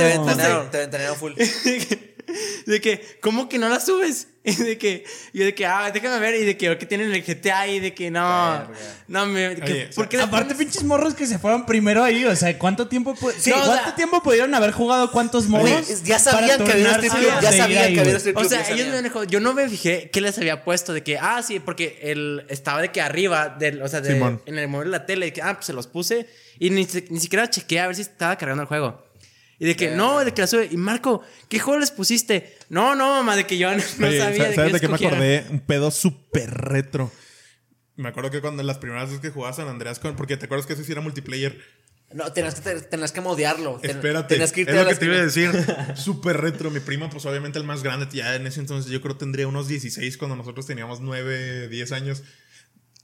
te 0.71 0.79
ventanearon 0.79 1.17
full. 1.17 1.33
De 2.67 2.81
que, 2.81 3.19
¿cómo 3.21 3.49
que 3.49 3.59
no 3.59 3.69
la 3.69 3.81
subes? 3.81 4.29
Y 4.47 4.55
de 4.57 4.77
que, 4.77 5.05
y 5.33 5.39
de 5.39 5.55
que, 5.55 5.65
ah, 5.65 5.91
déjame 5.91 6.19
ver. 6.19 6.35
Y 6.35 6.45
de 6.45 6.59
que, 6.59 6.77
que 6.77 6.85
tienen 6.85 7.11
el 7.15 7.23
GTA 7.25 7.67
y 7.67 7.81
de 7.81 7.95
que 7.95 8.11
no. 8.11 8.69
No, 9.09 9.25
me. 9.25 9.55
Que, 9.57 9.63
Oye, 9.63 9.89
¿Por 9.95 10.07
qué 10.07 10.21
Aparte, 10.21 10.55
pinches 10.55 10.85
morros 10.85 11.15
que 11.15 11.25
se 11.25 11.39
fueron 11.39 11.65
primero 11.65 12.05
ahí, 12.05 12.27
o 12.27 12.37
sea, 12.37 12.59
¿cuánto 12.59 12.87
tiempo, 12.87 13.15
pu- 13.15 13.33
Sí, 13.39 13.49
no, 13.49 13.57
o 13.63 13.65
¿cuánto 13.65 13.85
sea- 13.85 13.95
tiempo 13.97 14.23
pudieron 14.23 14.55
haber 14.55 14.73
jugado 14.73 15.11
cuántos 15.13 15.47
morros? 15.49 16.03
ya 16.05 16.19
sabían 16.19 16.63
que 16.63 16.73
había 16.73 16.93
turnarse 16.99 17.09
club, 17.09 17.31
ya 17.41 17.53
sabían 17.53 17.95
que 17.95 18.01
había 18.01 18.03
güey? 18.05 18.17
strip 18.17 18.37
O 18.37 18.41
club. 18.41 18.51
sea, 18.51 18.59
ellos 18.61 18.69
sabían. 18.81 18.91
me 18.91 19.03
dejó, 19.03 19.25
yo 19.25 19.41
no 19.41 19.55
me 19.55 19.67
fijé 19.67 20.11
qué 20.13 20.21
les 20.21 20.37
había 20.37 20.63
puesto 20.63 20.93
de 20.93 21.03
que, 21.03 21.17
ah, 21.17 21.43
sí, 21.43 21.59
porque 21.59 21.99
él 22.03 22.45
estaba 22.51 22.83
de 22.83 22.93
que 22.93 23.01
arriba, 23.01 23.49
del, 23.59 23.81
o 23.81 23.89
sea, 23.89 24.03
de- 24.03 24.41
en 24.45 24.59
el 24.59 24.69
móvil 24.69 24.89
de 24.91 24.99
la 24.99 25.07
tele, 25.07 25.25
de 25.25 25.33
que, 25.33 25.41
ah, 25.41 25.55
pues 25.55 25.65
se 25.65 25.73
los 25.73 25.87
puse 25.87 26.29
y 26.59 26.69
ni, 26.69 26.87
ni 27.09 27.19
siquiera 27.21 27.49
chequeé 27.49 27.81
a 27.81 27.87
ver 27.87 27.97
si 27.97 28.03
estaba 28.03 28.37
cargando 28.37 28.61
el 28.63 28.69
juego. 28.69 29.03
Y 29.59 29.67
de 29.67 29.77
que, 29.77 29.91
no, 29.91 30.25
de 30.25 30.33
que 30.33 30.43
la 30.43 30.47
sube. 30.47 30.69
Y 30.71 30.77
Marco, 30.77 31.23
¿qué 31.49 31.59
juego 31.59 31.79
les 31.79 31.91
pusiste? 31.91 32.57
No, 32.69 32.95
no, 32.95 33.11
mamá, 33.11 33.37
de 33.37 33.47
que 33.47 33.57
yo 33.57 33.71
no, 33.71 33.77
Oye, 33.77 34.19
sabía. 34.19 34.19
¿sabes 34.19 34.39
de 34.39 34.55
¿sabes 34.55 34.73
que 34.73 34.73
de 34.73 34.81
qué 34.81 34.89
me 34.89 34.95
acordé? 34.95 35.47
Un 35.51 35.61
pedo 35.61 35.91
súper 35.91 36.51
retro. 36.51 37.11
Me 37.97 38.09
acuerdo 38.09 38.31
que 38.31 38.41
cuando 38.41 38.63
las 38.63 38.79
primeras 38.79 39.07
veces 39.07 39.21
que 39.21 39.31
jugaba 39.31 39.53
San 39.55 39.69
Andreas, 39.69 40.01
con, 40.01 40.17
porque 40.17 40.37
te 40.37 40.47
acuerdas 40.47 40.67
que 40.67 40.73
ese 40.73 40.85
sí 40.85 40.93
era 40.93 41.01
multiplayer. 41.01 41.61
No, 42.13 42.33
tenías 42.33 42.61
que, 42.61 42.75
tenías 42.83 43.13
que 43.13 43.21
modearlo. 43.21 43.81
Espérate, 43.83 44.35
Tenías 44.35 44.53
que 44.53 44.61
irte 44.63 44.73
es 44.73 44.79
a 44.79 44.83
lo 44.85 44.89
que 44.89 44.95
te 44.95 45.05
iba 45.05 45.15
a 45.17 45.23
decir. 45.23 45.51
Súper 45.97 46.41
retro. 46.41 46.71
Mi 46.71 46.81
prima, 46.81 47.11
pues 47.11 47.27
obviamente 47.27 47.59
el 47.59 47.65
más 47.65 47.83
grande, 47.83 48.07
ya 48.13 48.35
en 48.37 48.47
ese 48.47 48.61
entonces 48.61 48.91
yo 48.91 49.01
creo 49.01 49.17
tendría 49.17 49.49
unos 49.49 49.69
16 49.69 50.17
cuando 50.17 50.37
nosotros 50.37 50.67
teníamos 50.67 51.01
9, 51.01 51.69
10 51.69 51.93
años. 51.93 52.23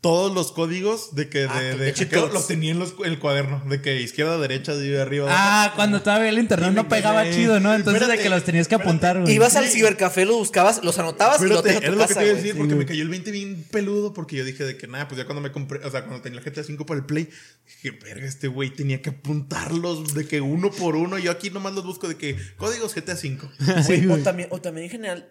Todos 0.00 0.32
los 0.34 0.50
códigos 0.52 1.14
de 1.14 1.28
que 1.28 1.44
Ah, 1.44 1.60
de, 1.60 1.76
de 1.76 1.92
de 1.92 2.08
codes. 2.08 2.32
los 2.32 2.46
tenía 2.46 2.70
en 2.70 2.78
los- 2.78 2.94
el 3.04 3.18
cuaderno. 3.18 3.62
De 3.68 3.82
que 3.82 4.00
izquierda, 4.00 4.38
derecha, 4.38 4.74
de 4.74 4.98
arriba. 4.98 5.26
Ah, 5.30 5.72
cuando 5.76 6.00
todavía 6.00 6.30
el 6.30 6.38
internet 6.38 6.72
no 6.72 6.88
pegaba 6.88 7.30
chido, 7.30 7.60
¿no? 7.60 7.74
Entonces 7.74 8.00
de 8.00 8.06
espérate, 8.06 8.22
que 8.22 8.30
los 8.30 8.42
tenías 8.44 8.66
que 8.66 8.76
apuntar, 8.76 9.20
güey. 9.20 9.34
Ibas 9.34 9.56
al 9.56 9.66
cibercafé, 9.68 10.24
lo 10.24 10.38
buscabas, 10.38 10.82
los 10.82 10.98
anotabas 10.98 11.42
y 11.42 11.48
lo 11.48 11.56
Espérate, 11.56 11.70
en 11.70 11.76
es 11.84 11.90
tu 11.90 11.96
lo 11.96 11.98
que 11.98 12.08
casa, 12.08 12.20
te 12.20 12.24
iba 12.26 12.30
a 12.30 12.34
güey. 12.34 12.42
decir 12.44 12.58
porque 12.58 12.74
me 12.76 12.86
cayó 12.86 13.02
el 13.02 13.08
20 13.10 13.30
bien 13.30 13.66
peludo 13.70 14.14
porque 14.14 14.36
yo 14.36 14.44
dije 14.46 14.64
de 14.64 14.78
que 14.78 14.86
nada, 14.86 15.06
pues 15.06 15.18
ya 15.18 15.26
cuando 15.26 15.42
me 15.42 15.52
compré, 15.52 15.84
o 15.84 15.90
sea, 15.90 16.04
cuando 16.06 16.22
tenía 16.22 16.38
el 16.40 16.44
GTA 16.50 16.64
5 16.64 16.86
para 16.86 17.00
el 17.00 17.04
Play, 17.04 17.28
dije, 17.66 17.90
verga, 18.02 18.26
este 18.26 18.48
güey 18.48 18.70
tenía 18.70 19.02
que 19.02 19.10
apuntarlos 19.10 20.14
de 20.14 20.26
que 20.26 20.40
uno 20.40 20.70
por 20.70 20.96
uno, 20.96 21.18
yo 21.18 21.30
aquí 21.30 21.50
nomás 21.50 21.74
los 21.74 21.84
busco 21.84 22.08
de 22.08 22.16
que 22.16 22.36
códigos 22.56 22.94
GTA 22.94 23.16
5. 23.16 23.50
Güey, 23.86 24.06
o, 24.08 24.16
también, 24.18 24.48
o 24.50 24.60
también 24.62 24.84
en 24.86 24.90
general, 24.90 25.28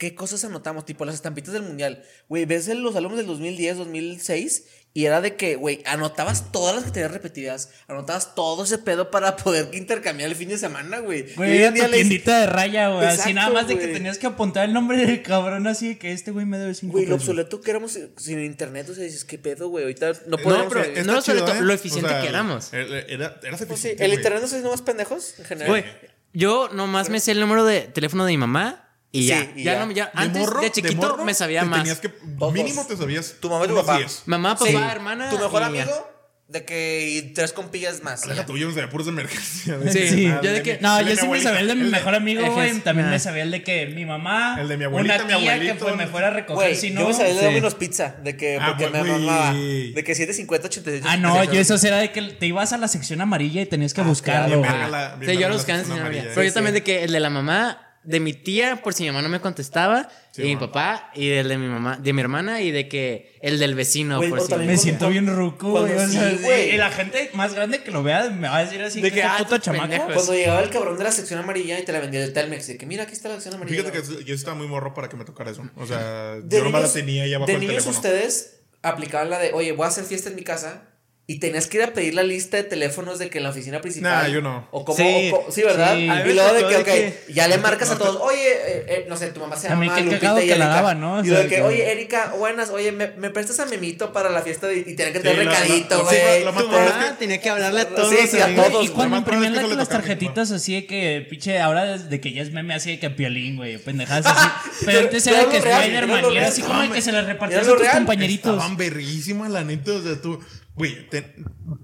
¿qué 0.00 0.14
cosas 0.14 0.42
anotamos? 0.46 0.86
Tipo 0.86 1.04
las 1.04 1.14
estampitas 1.14 1.52
del 1.52 1.62
mundial. 1.62 2.02
Güey, 2.30 2.46
ves 2.46 2.66
los 2.68 2.96
álbumes 2.96 3.18
del 3.18 3.26
2010, 3.26 3.76
2006 3.76 4.64
y 4.94 5.04
era 5.04 5.20
de 5.20 5.36
que, 5.36 5.56
güey, 5.56 5.82
anotabas 5.84 6.50
todas 6.52 6.74
las 6.74 6.84
que 6.86 6.90
tenías 6.90 7.12
repetidas, 7.12 7.70
anotabas 7.86 8.34
todo 8.34 8.64
ese 8.64 8.78
pedo 8.78 9.10
para 9.10 9.36
poder 9.36 9.68
intercambiar 9.74 10.30
el 10.30 10.36
fin 10.36 10.48
de 10.48 10.56
semana, 10.56 11.00
güey. 11.00 11.34
Güey, 11.34 11.64
en 11.64 11.74
tu 11.74 11.84
tiendita 11.90 12.40
de 12.40 12.46
raya, 12.46 12.88
güey. 12.88 13.06
Así 13.08 13.34
nada 13.34 13.50
más 13.50 13.68
de 13.68 13.78
que 13.78 13.88
tenías 13.88 14.16
que 14.16 14.26
apuntar 14.26 14.64
el 14.64 14.72
nombre 14.72 15.04
del 15.04 15.20
cabrón 15.22 15.66
así 15.66 15.88
de 15.88 15.98
que 15.98 16.12
este 16.12 16.30
güey 16.30 16.46
me 16.46 16.56
debe 16.56 16.72
cinco 16.72 16.92
Güey, 16.92 17.04
lo 17.04 17.16
obsoleto 17.16 17.60
que 17.60 17.70
éramos 17.70 17.98
sin 18.16 18.42
internet, 18.42 18.88
o 18.88 18.94
sea, 18.94 19.04
dices, 19.04 19.26
¿qué 19.26 19.36
pedo, 19.36 19.68
güey? 19.68 19.84
Ahorita 19.84 20.12
no 20.26 20.38
No, 20.38 20.38
podemos... 20.38 20.72
pero 20.72 20.88
vivir. 20.88 21.04
no 21.04 21.12
lo 21.12 21.20
sobre 21.20 21.60
lo 21.60 21.72
eficiente 21.74 22.10
que 22.22 22.26
éramos. 22.26 22.72
Era, 22.72 23.00
era, 23.00 23.38
eras 23.42 23.64
Pues 23.66 23.80
sí, 23.80 23.88
eficiente, 23.88 24.04
el 24.04 24.10
güey. 24.12 24.16
internet 24.18 24.40
no 24.40 24.48
se 24.48 24.58
hizo 24.60 24.70
más 24.70 24.80
pendejos 24.80 25.38
en 25.40 25.44
general. 25.44 25.68
Güey, 25.68 25.84
yo 26.32 26.70
nomás 26.72 27.10
me 27.10 27.20
sé 27.20 27.32
el 27.32 27.40
número 27.40 27.66
de 27.66 27.82
teléfono 27.82 28.24
de 28.24 28.32
mi 28.32 28.38
mamá 28.38 28.89
y 29.12 29.22
Sí, 29.22 29.28
ya. 29.28 29.52
y 29.56 29.62
ya, 29.64 29.72
ya. 29.74 29.86
no- 29.86 29.92
ya- 29.92 30.06
De 30.06 30.10
antes 30.14 30.40
morro, 30.42 30.60
de 30.60 30.70
chiquito 30.70 30.96
morro, 30.96 31.24
me 31.24 31.34
sabía 31.34 31.60
te 31.60 31.66
más. 31.66 31.78
Tenías 31.80 31.98
que, 32.00 32.12
mínimo 32.52 32.86
te 32.86 32.96
sabías. 32.96 33.34
Tu 33.40 33.48
mamá 33.50 33.64
y 33.64 33.68
tu 33.68 33.74
papá. 33.74 33.98
10. 33.98 34.22
Mamá, 34.26 34.54
papá, 34.56 34.70
Sí. 34.70 34.76
hermana. 34.76 35.30
Tu 35.30 35.38
mejor 35.38 35.62
y 35.70 35.74
ya. 35.76 35.82
amigo, 35.82 36.06
de 36.46 36.64
que 36.64 37.08
y 37.10 37.22
tres 37.32 37.52
compillas 37.52 38.02
más. 38.02 38.22
Deja 38.22 38.34
ya. 38.34 38.46
tuyo, 38.46 38.66
me 38.66 38.74
sabía 38.74 38.90
puros 38.90 39.06
de 39.06 39.12
emergencia. 39.12 39.76
güey. 39.76 39.92
Sí, 39.92 40.08
Sí. 40.08 40.24
yo 40.26 40.52
de 40.52 40.62
que. 40.64 40.78
No, 40.80 40.98
El 40.98 41.06
de 41.06 41.14
yo 41.14 41.22
mi 41.22 41.22
sí 41.22 41.28
me 41.28 41.40
sabía 41.42 41.60
el 41.60 41.68
de 41.68 41.74
mi 41.76 41.80
El 41.82 41.90
de- 41.92 41.96
mejor 41.98 42.14
amigo, 42.16 42.44
güey. 42.52 42.72
También 42.80 43.06
Ah. 43.08 43.10
me 43.12 43.18
sabía 43.20 43.42
el 43.44 43.50
de 43.52 43.62
que 43.62 43.86
mi 43.86 44.04
mamá. 44.04 44.56
El 44.60 44.66
de 44.68 44.76
mi 44.76 44.84
abuelita, 44.84 45.14
Una 45.16 45.22
mi 45.24 45.28
tía 45.42 45.52
abuelito. 45.54 45.74
que 45.76 45.80
pues, 45.84 45.96
me 45.96 46.06
fuera 46.08 46.26
a 46.26 46.30
recoger 46.30 46.54
Güey, 46.56 46.74
si 46.76 46.92
yo 46.92 47.00
no. 47.00 47.08
me 47.08 47.14
sabía 47.14 47.34
de 47.34 47.38
sí. 47.40 47.44
Domino's 47.46 47.74
Pizza, 47.76 48.16
de 48.22 48.36
que 48.36 48.58
Ah, 48.60 48.66
porque 48.68 48.88
güey, 48.88 49.02
me 49.02 49.18
mamaba, 49.18 49.52
de 49.54 50.02
que 50.04 50.14
750, 50.14 50.66
88. 50.68 51.06
Ah, 51.08 51.16
no, 51.16 51.44
yo 51.44 51.60
eso 51.60 51.76
era 51.86 51.98
de 51.98 52.10
que 52.12 52.20
te 52.22 52.46
ibas 52.46 52.72
a 52.72 52.78
la 52.78 52.88
sección 52.88 53.20
amarilla 53.20 53.60
y 53.62 53.66
tenías 53.66 53.92
que 53.94 54.02
buscarlo. 54.02 54.60
La- 54.62 55.14
bien 55.16 55.20
Sí, 55.20 55.26
yo 55.26 55.26
verga 55.26 55.40
lo 55.42 55.48
la 55.50 55.54
buscaba 55.54 55.78
en 55.78 55.84
sección 55.84 55.84
señora 55.84 56.00
amarilla, 56.02 56.20
María. 56.22 56.34
Pero 56.34 56.42
yo 56.44 56.50
sí. 56.50 56.54
también 56.54 56.74
de 56.74 56.82
que 56.82 57.04
el 57.04 57.12
de 57.12 57.20
la 57.20 57.30
mamá, 57.30 57.86
de 58.02 58.18
mi 58.20 58.32
tía, 58.32 58.80
por 58.82 58.94
si 58.94 59.02
mi 59.02 59.10
mamá 59.10 59.22
no 59.22 59.28
me 59.28 59.40
contestaba, 59.40 60.08
Sí, 60.32 60.42
y 60.42 60.44
mi 60.46 60.56
papá, 60.56 61.10
y 61.14 61.28
el 61.30 61.48
de 61.48 61.58
mi 61.58 61.66
mamá, 61.66 61.98
de 62.00 62.12
mi 62.12 62.20
hermana, 62.20 62.60
y 62.62 62.70
de 62.70 62.88
que 62.88 63.36
el 63.42 63.58
del 63.58 63.74
vecino, 63.74 64.18
Güey, 64.18 64.30
por 64.30 64.40
si. 64.40 64.54
Me 64.54 64.76
siento 64.76 65.08
bien 65.08 65.26
ruco, 65.26 65.72
cuando 65.72 65.92
güey. 65.92 66.06
o 66.06 66.08
sea, 66.08 66.30
sí, 66.30 66.38
güey. 66.42 66.70
y 66.74 66.76
la 66.76 66.90
gente 66.90 67.30
más 67.34 67.52
grande 67.52 67.82
que 67.82 67.90
lo 67.90 68.02
vea 68.04 68.30
me 68.30 68.48
va 68.48 68.58
a 68.58 68.64
decir 68.64 68.80
así 68.80 69.00
De 69.00 69.08
que, 69.10 69.16
que, 69.16 69.20
"Qué 69.22 69.26
ah, 69.26 69.38
estos 69.40 69.60
chamaco. 69.60 69.92
Cuando 70.14 70.32
llegaba 70.32 70.60
el 70.62 70.70
cabrón 70.70 70.96
de 70.98 71.04
la 71.04 71.10
sección 71.12 71.40
amarilla 71.40 71.78
y 71.80 71.84
te 71.84 71.92
la 71.92 71.98
vendía 72.00 72.20
del 72.20 72.32
Telmex, 72.32 72.68
de 72.68 72.76
que 72.78 72.86
mira, 72.86 73.02
aquí 73.02 73.12
está 73.12 73.28
la 73.28 73.34
sección 73.34 73.54
amarilla. 73.56 73.82
Fíjate 73.82 74.16
que 74.18 74.24
yo 74.24 74.34
estaba 74.34 74.56
muy 74.56 74.68
morro 74.68 74.94
para 74.94 75.08
que 75.08 75.16
me 75.16 75.24
tocara 75.24 75.50
eso. 75.50 75.68
O 75.76 75.84
sea, 75.84 76.36
de 76.42 76.58
yo 76.58 76.64
nomás 76.64 76.82
la 76.82 76.92
tenía 76.92 77.26
ya 77.26 77.36
abajo 77.36 77.48
De 77.48 77.52
del 77.58 77.60
niños 77.62 77.84
teléfono. 77.84 77.96
ustedes 77.96 78.60
aplicaban 78.82 79.28
la 79.30 79.38
de, 79.40 79.52
oye, 79.52 79.72
voy 79.72 79.84
a 79.84 79.88
hacer 79.88 80.04
fiesta 80.04 80.30
en 80.30 80.36
mi 80.36 80.42
casa. 80.44 80.84
Y 81.30 81.38
tenías 81.38 81.68
que 81.68 81.76
ir 81.76 81.84
a 81.84 81.92
pedir 81.92 82.14
la 82.14 82.24
lista 82.24 82.56
de 82.56 82.64
teléfonos 82.64 83.20
de 83.20 83.30
que 83.30 83.38
en 83.38 83.44
la 83.44 83.50
oficina 83.50 83.80
principal. 83.80 84.24
Nah, 84.24 84.26
yo 84.28 84.40
no. 84.42 84.66
O 84.72 84.84
como, 84.84 84.96
Sí, 84.98 85.30
o 85.32 85.44
co- 85.44 85.52
sí, 85.52 85.62
¿verdad? 85.62 85.94
sí. 85.94 86.08
A 86.08 86.26
Y 86.26 86.34
luego 86.34 86.52
de 86.54 86.66
que, 86.66 86.76
ok, 86.76 87.32
ya 87.32 87.46
le 87.46 87.56
no, 87.56 87.62
marcas 87.62 87.88
no 87.88 87.94
a 87.94 87.98
todos, 87.98 88.16
oye, 88.20 88.48
eh, 88.50 88.84
eh, 88.88 89.06
no 89.08 89.16
sé, 89.16 89.28
tu 89.28 89.38
mamá 89.38 89.54
se 89.56 89.68
llama 89.68 89.94
qué 89.94 90.02
Lupita 90.02 90.42
y 90.42 90.48
que 90.48 90.56
la 90.56 90.64
Erika. 90.64 90.68
daban, 90.68 91.00
¿no? 91.00 91.24
Y 91.24 91.28
sea, 91.28 91.38
de 91.38 91.46
que, 91.46 91.62
oye, 91.62 91.92
Erika, 91.92 92.34
buenas, 92.36 92.70
oye, 92.70 92.90
¿me, 92.90 93.12
me 93.12 93.30
prestas 93.30 93.60
a 93.60 93.66
Memito 93.66 94.12
para 94.12 94.28
la 94.30 94.42
fiesta 94.42 94.66
de, 94.66 94.78
y 94.78 94.96
tener 94.96 95.12
que 95.12 95.20
tener 95.20 95.36
Sí, 95.38 95.44
recadito, 95.44 95.98
sí, 95.98 96.02
güey. 96.04 96.42
es 96.42 96.92
que- 96.92 97.12
tenía 97.20 97.40
que 97.40 97.48
hablarle 97.50 97.80
a 97.82 97.84
Sí, 97.84 97.90
todos. 97.94 98.14
sí, 98.28 98.38
a 98.40 98.54
todos. 98.56 98.84
Y 98.84 98.88
cuando 98.88 99.16
imprimían 99.18 99.54
las 99.54 99.64
a 99.64 99.68
mi 99.68 99.76
tarjetitas 99.86 100.50
así 100.50 100.74
de 100.74 100.86
que, 100.86 101.24
pinche, 101.30 101.60
ahora 101.60 101.96
de 101.96 102.20
que 102.20 102.32
ya 102.32 102.42
es 102.42 102.50
meme 102.52 102.74
así 102.74 102.90
de 102.90 102.98
que 102.98 103.08
piolín, 103.10 103.54
güey, 103.56 103.78
pendejadas 103.78 104.26
así. 104.26 104.48
Pero 104.84 104.98
antes 105.00 105.24
era 105.28 105.44
que 105.44 105.58
Spider-Man 105.58 106.24
era 106.24 106.32
y 106.32 106.38
así 106.38 106.62
como 106.62 106.82
de 106.82 106.90
que 106.90 107.00
se 107.02 107.12
las 107.12 107.24
repartías 107.26 107.62
Era 107.64 107.72
a 107.72 107.76
tus 107.78 107.86
compañeritos. 107.88 108.52
Estaban 108.54 108.76
verguísimas, 108.76 109.50
la 109.50 109.62
neta. 109.62 109.92
O 109.92 110.02
sea, 110.02 110.20
tú, 110.20 110.40
güey, 110.74 111.08
te- 111.10 111.34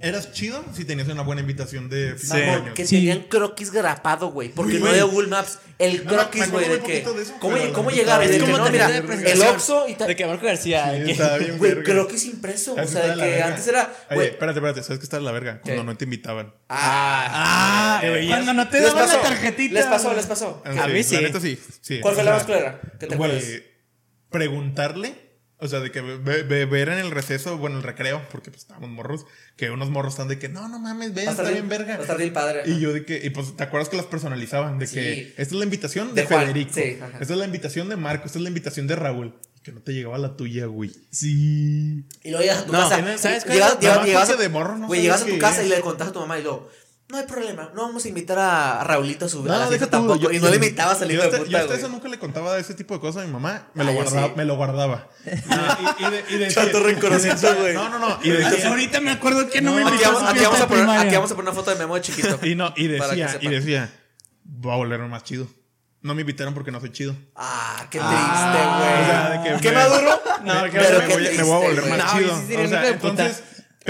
eras 0.01 0.33
chido 0.33 0.65
si 0.75 0.85
tenías 0.87 1.07
una 1.09 1.23
buena 1.23 1.43
invitación 1.43 1.89
de 1.91 2.17
Mamón, 2.29 2.49
año. 2.67 2.75
que 2.75 2.87
Sí. 2.87 2.97
tenían 2.97 3.21
croquis 3.25 3.71
grapado, 3.71 4.29
güey. 4.29 4.49
Porque 4.49 4.79
no 4.79 4.87
de 4.93 5.03
Google 5.03 5.29
Maps. 5.29 5.59
El 5.79 6.05
croquis, 6.05 6.51
güey, 6.51 6.67
de 6.71 6.81
que. 6.81 6.99
eso, 7.01 7.35
¿Cómo, 7.39 7.57
cómo 7.75 7.91
llegar? 7.91 8.23
es 8.23 8.31
que 8.31 8.39
como 8.41 8.57
no, 8.57 8.71
mira, 8.71 8.89
el. 8.97 9.43
Oxxo 9.43 9.87
y 9.89 9.95
tal. 9.95 10.09
De 10.09 10.17
que 10.17 10.25
Marco 10.25 10.47
García. 10.47 10.95
Sí, 11.07 11.15
que- 11.15 11.53
Güey, 11.53 11.75
verga. 11.75 11.93
croquis 11.93 12.25
impreso. 12.25 12.75
O 12.75 12.87
sea, 12.87 13.15
de 13.15 13.23
que 13.23 13.43
antes 13.43 13.67
era. 13.69 13.83
Oye, 14.09 14.15
Güey, 14.15 14.29
espérate, 14.29 14.59
espérate. 14.61 14.83
¿Sabes 14.83 14.99
qué 15.01 15.05
está 15.05 15.21
la 15.21 15.33
verga? 15.33 15.61
Cuando 15.63 15.83
¿Qué? 15.83 15.87
no 15.87 15.97
te 15.99 16.05
invitaban. 16.05 16.55
ah, 16.71 18.01
Ah, 18.01 18.03
cuando 18.29 18.55
no 18.55 18.69
te 18.69 18.81
daban 18.81 19.07
la 19.09 19.21
tarjetita. 19.21 19.75
Les 19.75 19.85
pasó, 19.87 20.15
les 20.15 20.25
pasó. 20.27 20.63
Ah, 20.65 20.85
A 20.85 20.89
mí 20.89 21.03
sí. 21.03 21.19
Sí. 21.43 21.59
sí. 21.83 22.01
¿Cuál 22.01 22.15
fue 22.15 22.25
la 22.25 22.31
más 22.33 22.45
culera? 22.45 22.81
¿Qué 22.99 23.07
te 23.09 23.15
acuerdas? 23.15 23.45
preguntarle, 24.31 25.26
o 25.59 25.69
sea, 25.69 25.81
de 25.81 25.91
que 25.91 26.01
ve- 26.03 26.43
ve- 26.43 26.65
ver 26.67 26.89
en 26.91 26.99
el 26.99 27.11
receso, 27.11 27.57
bueno, 27.59 27.77
el 27.79 27.83
recreo, 27.83 28.23
porque 28.31 28.51
pues 28.51 28.63
estábamos 28.63 28.91
morros, 28.91 29.25
que 29.57 29.71
unos 29.71 29.89
morros 29.91 30.15
están 30.15 30.29
de 30.29 30.39
que 30.39 30.49
no, 30.49 30.69
no 30.69 30.79
mames, 30.79 31.15
ve, 31.15 31.25
Va 31.25 31.31
a 31.31 31.35
está 31.35 31.51
bien 31.51 31.69
verga. 31.69 31.95
Estar 31.97 32.19
bien 32.19 32.33
padre. 32.33 32.63
Y 32.67 32.79
yo 32.81 32.93
de 32.93 33.05
que, 33.05 33.21
y 33.25 33.31
pues, 33.31 33.57
¿te 33.57 33.63
acuerdas 33.63 33.89
que 33.89 33.97
las 33.97 34.07
personalizaban? 34.07 34.79
De 34.79 34.87
Sí. 34.87 34.95
que 34.97 35.21
esta 35.31 35.43
es 35.43 35.53
la 35.53 35.65
invitación 35.65 36.15
de, 36.15 36.27
Federico. 36.27 36.73
sí, 36.75 36.99
esta 37.21 37.33
es 37.35 37.39
la 37.39 37.45
invitación 37.47 37.89
de 37.89 37.97
Marco, 37.97 38.27
esta 38.27 38.39
es 38.39 38.43
la 38.43 38.49
invitación 38.49 38.87
de 38.87 38.97
Raúl. 38.97 39.35
Y 39.59 39.61
que 39.63 39.73
no 39.73 39.81
te 39.81 39.93
llegaba 39.93 40.19
la 40.19 40.37
tuya, 40.37 40.67
güey. 40.67 40.93
Sí. 41.11 42.05
Y 42.23 42.31
luego 42.31 42.43
llegas 42.43 42.59
a 42.59 42.67
tu 42.67 42.73
No, 42.73 42.79
casa. 42.89 43.19
¿sabes 43.19 43.45
cuál 43.45 43.55
Llegas, 43.55 43.81
llegas, 43.81 44.07
llegas, 44.07 44.39
de 44.39 44.49
morro 44.49 44.77
no 44.77 44.87
güey, 44.87 45.01
llegas 45.03 45.23
a 45.23 45.25
tu 45.27 45.33
qué 45.33 45.39
casa 45.39 45.65
y 45.65 45.69
le 45.69 45.81
contas 45.81 46.09
a 46.09 46.13
tu 46.13 46.21
mamá 46.21 46.39
y 46.39 46.43
luego. 46.43 46.69
No 47.09 47.19
hay 47.19 47.25
problema, 47.25 47.71
no 47.73 47.83
vamos 47.83 48.05
a 48.05 48.09
invitar 48.09 48.37
a, 48.37 48.81
a 48.81 48.85
Raulito 48.85 49.27
a 49.27 49.29
su 49.29 49.41
a 49.45 49.47
la 49.47 49.49
No, 49.49 49.55
fiesta 49.69 49.73
deja 49.75 49.87
tampoco. 49.91 50.19
yo- 50.19 50.33
y 50.33 50.39
no 50.39 50.47
yo- 50.47 50.51
le 50.51 50.57
invitabas 50.57 51.01
al 51.03 51.13
hijo 51.13 51.23
yo 51.23 51.31
de 51.31 51.39
puta, 51.39 51.51
Yo 51.51 51.57
hasta 51.59 51.67
güey. 51.69 51.79
eso 51.79 51.89
nunca 51.89 52.09
le 52.09 52.19
contaba 52.19 52.59
ese 52.59 52.75
tipo 52.75 52.95
de 52.95 53.01
cosas 53.01 53.23
a 53.23 53.27
mi 53.27 53.33
mamá. 53.33 53.69
Me, 53.75 53.83
Ah, 53.83 53.87
lo, 53.87 53.93
yo 53.93 53.97
guardaba, 54.03 54.27
sí. 54.27 54.33
me 54.37 54.45
lo 54.45 54.57
guardaba. 54.57 55.09
Y, 55.25 55.29
y, 55.31 56.07
y 56.07 56.11
de- 56.11 56.25
y 56.31 56.39
decía- 56.39 56.65
Chato 56.65 56.81
rencorosito, 56.81 57.55
güey. 57.61 57.75
No, 57.75 57.89
no, 57.91 58.01
no. 58.01 58.19
Y 58.25 58.31
decía, 58.31 58.69
ahorita 58.71 59.01
me 59.01 59.13
acuerdo 59.13 59.49
que 59.49 59.61
no, 59.63 59.71
No, 59.71 59.77
me 59.77 59.83
aquí 59.83 59.95
Aquí 59.95 60.05
invitó 60.05 60.13
vamos, 60.15 60.23
a 60.23 60.27
su 60.27 60.35
aquí, 60.37 60.45
vamos 60.45 60.61
a 60.61 60.69
poner, 60.69 60.89
aquí 61.07 61.15
vamos 61.15 61.31
a 61.31 61.35
poner 61.37 61.49
una 61.51 61.57
foto 61.57 61.71
de 61.71 61.77
Memo 61.77 61.95
de 61.95 62.01
chiquito. 62.01 62.39
y 62.45 62.55
no, 62.57 62.73
y 62.77 62.89
decía, 62.89 63.39
y 63.41 63.49
decía, 63.49 63.93
voy 64.43 64.73
a 64.73 64.77
volverme 64.77 65.07
más 65.07 65.23
chido. 65.23 65.47
No 66.03 66.13
me 66.15 66.23
invitaron 66.23 66.55
porque 66.55 66.73
no 66.73 66.81
soy 66.81 66.91
chido. 66.91 67.15
Ah, 67.37 67.87
qué 67.91 68.01
Ah, 68.03 68.11
triste, 68.11 68.69
güey. 68.69 69.03
o 69.03 69.07
sea, 69.07 69.55
de 69.55 69.61
¿Qué 69.61 69.69
me- 69.69 69.75
maduro? 69.77 70.21
No, 70.45 70.55
Me- 70.63 70.71
que 70.71 70.79
pero 70.79 70.99
me, 70.99 71.07
qué 71.07 71.15
voy, 71.15 71.27
a- 71.27 71.31
me 71.31 71.43
voy 71.45 71.57
a 71.57 71.69
triste, 71.69 71.81
volver 71.83 71.99
más 71.99 71.99
No, 72.15 72.19
chido. 72.21 72.37
sí, 72.37 72.45
sí, 72.49 72.57
o 72.57 72.69
sea, 72.69 72.81
de 72.83 72.89
entonces. 72.89 73.43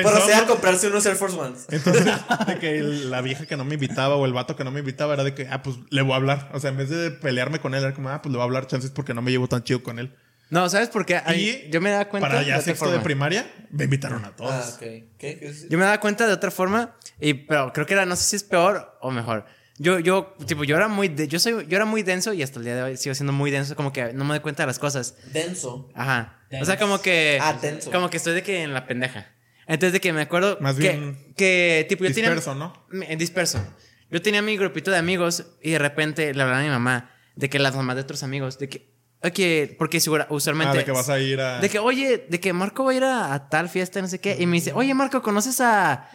Proceda 0.03 0.19
a 0.19 0.27
pensábamos- 0.27 0.51
comprarse 0.51 0.87
unos 0.89 1.07
Air 1.07 1.17
Force 1.17 1.37
Ones. 1.37 1.67
Entonces, 1.71 2.05
de 2.47 2.59
que 2.59 2.81
la 2.83 3.21
vieja 3.21 3.47
que 3.47 3.57
no 3.57 3.65
me 3.65 3.75
invitaba 3.75 4.17
o 4.17 4.25
el 4.27 4.33
vato 4.33 4.57
que 4.57 4.65
no 4.65 4.71
me 4.71 4.81
invitaba 4.81 5.15
era 5.15 5.25
de 5.25 5.35
que, 5.35 5.49
ah, 5.51 5.63
pues 5.63 5.77
le 5.91 6.03
voy 6.03 6.13
a 6.13 6.17
hablar. 6.17 6.51
O 6.55 6.61
sea, 6.61 6.71
en 6.71 6.77
vez 6.77 6.89
de 6.91 7.11
pelearme 7.11 7.59
con 7.61 7.75
él, 7.75 7.83
era 7.83 7.95
como, 7.95 8.09
ah, 8.11 8.23
pues 8.23 8.31
le 8.33 8.37
voy 8.37 8.43
a 8.43 8.45
hablar 8.45 8.67
chances 8.67 8.91
porque 8.91 9.15
no 9.15 9.23
me 9.23 9.31
llevo 9.31 9.49
tan 9.49 9.63
chido 9.63 9.83
con 9.83 9.99
él. 9.99 10.15
No, 10.49 10.69
¿sabes 10.69 10.91
por 10.91 11.05
qué? 11.05 11.21
Y 11.35 11.69
yo 11.71 11.81
me 11.81 11.91
daba 11.91 12.05
cuenta 12.09 12.29
Para 12.29 12.41
de 12.41 12.47
ya 12.47 12.55
otra 12.55 12.65
sexto 12.67 12.85
forma. 12.85 12.99
de 12.99 13.03
primaria, 13.05 13.51
me 13.71 13.85
invitaron 13.85 14.25
a 14.25 14.37
todos. 14.37 14.53
Ah, 14.53 14.71
ok. 14.75 14.79
¿Qué? 14.79 15.09
¿Qué 15.19 15.39
es? 15.43 15.69
Yo 15.69 15.77
me 15.77 15.85
daba 15.85 15.99
cuenta 15.99 16.25
de 16.27 16.33
otra 16.33 16.53
forma, 16.53 16.95
y, 17.21 17.35
pero 17.35 17.73
creo 17.73 17.85
que 17.85 17.95
era, 17.95 18.07
no 18.07 18.15
sé 18.15 18.23
si 18.23 18.37
es 18.37 18.45
peor 18.45 18.97
o 19.01 19.11
mejor. 19.11 19.45
Yo, 19.79 19.99
yo, 19.99 20.35
tipo, 20.47 20.63
yo 20.65 20.77
era 20.77 20.87
muy, 20.89 21.09
de- 21.09 21.27
yo 21.29 21.39
soy, 21.41 21.67
yo 21.67 21.77
era 21.77 21.85
muy 21.85 22.03
denso 22.05 22.33
y 22.33 22.43
hasta 22.45 22.61
el 22.61 22.65
día 22.65 22.77
de 22.77 22.83
hoy 22.83 22.97
sigo 22.97 23.15
siendo 23.17 23.33
muy 23.33 23.51
denso, 23.51 23.75
como 23.75 23.93
que 23.93 24.13
no 24.15 24.25
me 24.25 24.31
doy 24.35 24.41
cuenta 24.41 24.63
de 24.63 24.69
las 24.69 24.79
cosas. 24.79 25.17
Denso. 25.33 25.91
Ajá. 25.95 26.39
O 26.61 26.65
sea, 26.65 26.79
como 26.79 27.03
que. 27.03 27.39
Ah, 27.43 27.59
denso. 27.61 27.91
Como 27.91 28.09
que 28.09 28.17
estoy 28.17 28.33
de 28.35 28.43
que 28.45 28.63
en 28.63 28.73
la 28.73 28.87
pendeja. 28.87 29.27
Entonces, 29.67 29.93
de 29.95 30.01
que 30.01 30.13
me 30.13 30.23
acuerdo. 30.23 30.59
Más 30.61 30.77
que, 30.77 30.91
bien 30.91 31.19
que, 31.37 31.87
tipo, 31.89 32.05
yo 32.05 32.09
disperso, 32.09 32.53
tenía. 32.53 32.67
¿no? 32.67 32.87
Me- 32.91 33.17
Disperso. 33.17 33.65
Yo 34.11 34.23
tenía 34.23 34.41
mi 34.43 34.57
grupito 34.57 34.91
de 34.91 34.99
amigos 34.99 35.45
y 35.63 35.73
de 35.73 35.79
repente 35.79 36.33
le 36.33 36.43
hablaba 36.43 36.61
a 36.61 36.65
mi 36.65 36.69
mamá 36.71 37.11
de 37.35 37.51
que 37.51 37.59
las 37.59 37.75
mamás 37.75 37.97
de 37.97 38.03
otros 38.03 38.23
amigos, 38.23 38.59
de 38.59 38.69
que, 38.69 39.75
porque 39.79 39.99
usualmente... 40.29 40.71
Ah, 40.73 40.79
de 40.79 40.85
que 40.85 40.93
vas 40.93 41.09
a 41.09 41.19
ir 41.19 41.41
a. 41.41 41.59
De 41.61 41.69
que, 41.69 41.79
oye, 41.81 42.27
de 42.29 42.39
que 42.41 42.53
Marco 42.53 42.85
va 42.85 42.93
a 42.93 42.95
ir 42.95 43.03
a, 43.05 43.35
a 43.35 43.49
tal 43.49 43.69
fiesta, 43.69 44.01
no 44.01 44.07
sé 44.09 44.21
qué. 44.21 44.37
Y 44.39 44.47
me 44.47 44.55
dice, 44.55 44.73
oye, 44.73 44.95
Marco, 44.95 45.21
¿conoces 45.23 45.61
a, 45.61 46.09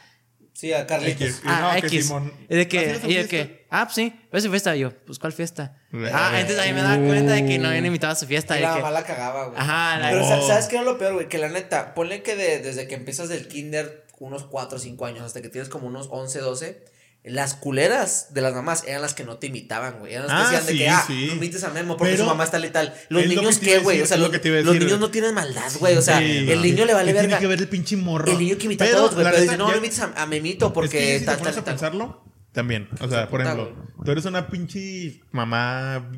Sí, 0.62 0.72
a 0.74 0.86
Carlitos. 0.86 1.22
X. 1.28 1.41
a 1.43 1.74
No, 1.74 1.82
que 1.82 1.88
X? 1.88 2.05
Simón. 2.05 2.32
Y 2.47 2.55
de 2.55 2.66
¿Vas 2.66 2.66
a 2.66 2.70
que, 2.70 2.78
ir 2.78 2.89
a 2.89 2.91
esa 2.93 3.07
y 3.07 3.14
de 3.16 3.28
que, 3.28 3.66
ah, 3.72 3.86
pues 3.86 3.95
sí, 3.95 4.14
¿ves 4.32 4.43
su 4.43 4.51
fiesta? 4.51 4.76
Y 4.76 4.80
yo, 4.82 4.91
pues, 5.05 5.18
¿cuál 5.18 5.34
fiesta? 5.34 5.76
Eh, 5.91 6.12
ah, 6.14 6.30
entonces 6.36 6.59
ahí 6.59 6.72
me 6.72 6.84
daba 6.84 7.03
cuenta 7.03 7.34
de 7.34 7.45
que 7.47 7.57
no 7.57 7.70
habían 7.70 7.88
invitado 7.88 8.14
a 8.14 8.16
su 8.16 8.28
fiesta. 8.28 8.59
Y 8.59 8.62
la 8.62 8.76
que, 8.76 8.82
mamá 8.82 8.91
la 8.91 9.03
cagaba, 9.03 9.45
güey. 9.45 9.59
Ajá, 9.59 9.97
la- 9.97 10.09
Pero 10.12 10.22
No. 10.22 10.47
¿sabes 10.47 10.68
qué 10.68 10.76
era 10.76 10.86
lo 10.86 10.99
peor, 10.99 11.14
güey? 11.16 11.28
Que 11.28 11.39
la 11.39 11.49
neta, 11.49 11.95
ponle 11.95 12.22
que 12.22 12.36
de- 12.36 12.59
desde 12.59 12.88
que 12.88 12.93
empiezas 12.93 13.28
del 13.28 13.47
kinder, 13.47 14.05
unos 14.20 14.43
4 14.45 14.78
o 14.78 14.80
5 14.80 15.07
años, 15.07 15.24
hasta 15.24 15.41
que 15.41 15.49
tienes 15.49 15.68
como 15.68 15.88
unos 15.88 16.09
11, 16.12 16.38
12, 16.41 16.84
las 17.24 17.53
culeras 17.53 18.34
de 18.34 18.41
las 18.41 18.53
mamás 18.55 18.84
eran 18.88 19.01
las 19.03 19.13
que 19.13 19.24
no 19.24 19.38
te 19.38 19.45
imitaban, 19.47 19.99
güey. 19.99 20.13
Eran 20.15 20.28
las 20.28 20.49
que 20.49 20.55
Ah, 20.55 20.59
decían 20.59 20.65
de 20.65 20.84
que, 20.84 20.89
ah, 20.89 21.03
sí. 21.05 21.26
no 21.28 21.34
imites 21.34 21.63
a 21.63 21.69
Memo 21.69 21.95
porque 21.95 22.13
Pero 22.13 22.24
su 22.24 22.30
mamá 22.30 22.43
está 22.45 22.57
tal 22.57 22.65
y 22.65 22.69
tal. 22.72 22.93
Los 23.09 23.24
es 23.24 23.30
lo 23.30 23.41
niños 23.41 23.59
que 23.59 23.65
qué, 23.67 23.78
güey. 23.80 24.01
O 24.01 24.05
sea, 24.07 24.15
es 24.15 24.22
lo 24.22 24.28
los, 24.28 24.34
que 24.34 24.39
te 24.39 24.47
iba 24.47 24.57
a 24.57 24.61
los 24.61 24.74
decir. 24.74 24.86
niños 24.88 24.99
no 24.99 25.11
tienen 25.11 25.34
maldad, 25.36 25.72
güey. 25.80 25.97
O 25.97 26.01
sea, 26.01 26.17
Sí, 26.17 26.49
el 26.51 26.61
niño 26.63 26.84
le 26.86 26.93
vale 26.95 27.11
¿Qué 27.11 27.13
verga. 27.13 27.28
Tiene 27.30 27.41
que 27.41 27.47
ver 27.47 27.59
el 27.59 27.67
pinche 27.67 27.95
morro. 27.95 28.32
El 28.32 28.39
niño 28.39 28.57
que 28.57 28.65
imita 28.65 28.86
a 28.86 28.89
todos, 28.91 29.13
güey. 29.13 29.26
Pero 29.26 29.39
dice, 29.41 29.57
no, 29.57 29.69
no 29.69 29.78
imites 29.78 29.99
a, 29.99 30.13
a 30.19 30.26
Memito 30.26 30.67
Es 30.67 30.72
porque 30.74 30.97
que 30.97 31.19
si 31.19 31.26
pones 31.26 31.41
tal, 31.43 31.59
a 31.59 31.63
pensarlo, 31.63 32.26
también. 32.53 32.89
O 32.99 33.07
sea, 33.07 33.30
por 33.30 33.41
ejemplo, 33.41 33.72
tú 34.03 34.11
eres 34.11 34.26
una 34.26 34.47
pinche 34.47 35.22
mamá 35.32 36.09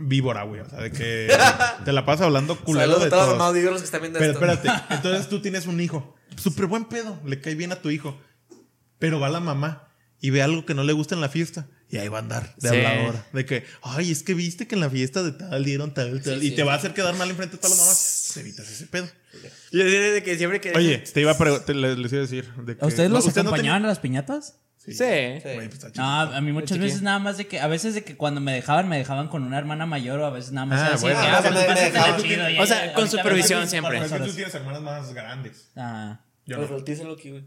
víbora, 0.00 0.42
güey. 0.42 0.60
O 0.62 0.68
sea, 0.68 0.80
de 0.80 0.90
que 0.90 1.28
te 1.84 1.92
la 1.92 2.04
pasas 2.04 2.26
hablando 2.26 2.56
culero 2.58 2.84
Saludos 2.94 3.00
de 3.02 3.06
a 3.06 3.10
todos 3.10 3.22
los 3.22 3.28
todos. 3.28 3.38
mamás 3.38 3.54
víboros 3.54 3.78
que 3.80 3.84
están 3.84 4.00
viendo 4.00 4.18
Pero 4.18 4.32
esto. 4.32 4.44
espérate, 4.44 4.84
entonces 4.94 5.28
tú 5.28 5.40
tienes 5.40 5.66
un 5.66 5.80
hijo. 5.80 6.16
Súper 6.36 6.66
buen 6.66 6.84
pedo, 6.86 7.16
le 7.24 7.40
cae 7.40 7.54
bien 7.54 7.70
a 7.70 7.80
tu 7.80 7.90
hijo. 7.90 8.20
Pero 8.98 9.20
va 9.20 9.28
la 9.28 9.38
mamá 9.40 9.87
y 10.20 10.30
ve 10.30 10.42
algo 10.42 10.64
que 10.66 10.74
no 10.74 10.82
le 10.84 10.92
gusta 10.92 11.14
en 11.14 11.20
la 11.20 11.28
fiesta. 11.28 11.66
Y 11.90 11.96
ahí 11.96 12.08
va 12.08 12.18
a 12.18 12.20
andar 12.20 12.54
de 12.56 12.68
Sí. 12.68 12.76
habladora. 12.76 13.26
De 13.32 13.46
que, 13.46 13.64
ay, 13.82 14.10
es 14.10 14.22
que 14.22 14.34
viste 14.34 14.66
que 14.66 14.74
en 14.74 14.82
la 14.82 14.90
fiesta 14.90 15.22
de 15.22 15.32
tal 15.32 15.64
dieron 15.64 15.94
tal, 15.94 16.20
tal. 16.22 16.42
y 16.42 16.50
sí, 16.50 16.54
te 16.54 16.62
va 16.62 16.74
a 16.74 16.76
sí. 16.76 16.80
hacer 16.80 16.94
quedar 16.94 17.14
mal 17.16 17.30
enfrente 17.30 17.56
de 17.56 17.62
todas 17.62 17.76
las 17.76 17.80
mamás. 17.86 18.30
Te 18.34 18.40
evitas 18.40 18.68
ese 18.70 18.86
pedo. 18.88 19.08
Yo 19.72 19.84
de 19.84 20.22
que 20.22 20.36
siempre 20.36 20.60
que... 20.60 20.72
Oye, 20.76 20.98
te 20.98 21.20
iba 21.22 21.32
a 21.32 21.38
preguntar, 21.38 21.74
les, 21.74 21.96
les 21.98 22.12
iba 22.12 22.18
a 22.18 22.22
decir. 22.22 22.52
De 22.64 22.76
que, 22.76 22.84
¿A 22.84 22.88
ustedes 22.88 23.10
los 23.10 23.24
¿usted 23.24 23.42
no 23.42 23.48
acompañaban 23.50 23.84
a 23.84 23.88
las 23.88 24.00
piñatas? 24.00 24.56
Sí. 24.76 24.92
Sí. 24.92 25.04
Güey, 25.04 25.68
pues. 25.68 25.96
No, 25.96 26.04
a 26.20 26.40
mí 26.42 26.52
muchas 26.52 26.78
veces 26.78 27.00
nada 27.02 27.18
más 27.18 27.36
de 27.38 27.46
que, 27.46 27.60
a 27.60 27.66
veces 27.68 27.94
de 27.94 28.04
que 28.04 28.16
cuando 28.16 28.40
me 28.40 28.52
dejaban, 28.52 28.88
me 28.88 28.96
dejaban 28.98 29.28
con 29.28 29.42
una 29.42 29.56
hermana 29.58 29.86
mayor 29.86 30.18
o 30.20 30.26
a 30.26 30.30
veces 30.30 30.52
nada 30.52 30.66
más 30.66 30.80
Ah, 30.80 30.94
así, 30.94 31.02
bueno. 31.02 31.20
que, 31.20 31.26
Ah, 31.26 31.40
pues, 31.42 31.54
dejaban. 31.92 32.22
chido, 32.22 32.44
O 32.62 32.66
sea, 32.66 32.86
ya, 32.86 32.92
con 32.94 33.08
supervisión 33.08 33.60
me- 33.62 33.66
siempre. 33.66 33.98
Para 34.08 34.24
tú 34.26 34.32
tienes 34.32 34.54
hermanas 34.54 34.82
más 34.82 35.12
grandes. 35.14 35.70
Ah. 35.76 36.20
Yo 36.46 36.56
Pero 36.58 36.78
no. 36.78 36.84
díselo 36.84 37.12
aquí, 37.14 37.30
güey. 37.30 37.44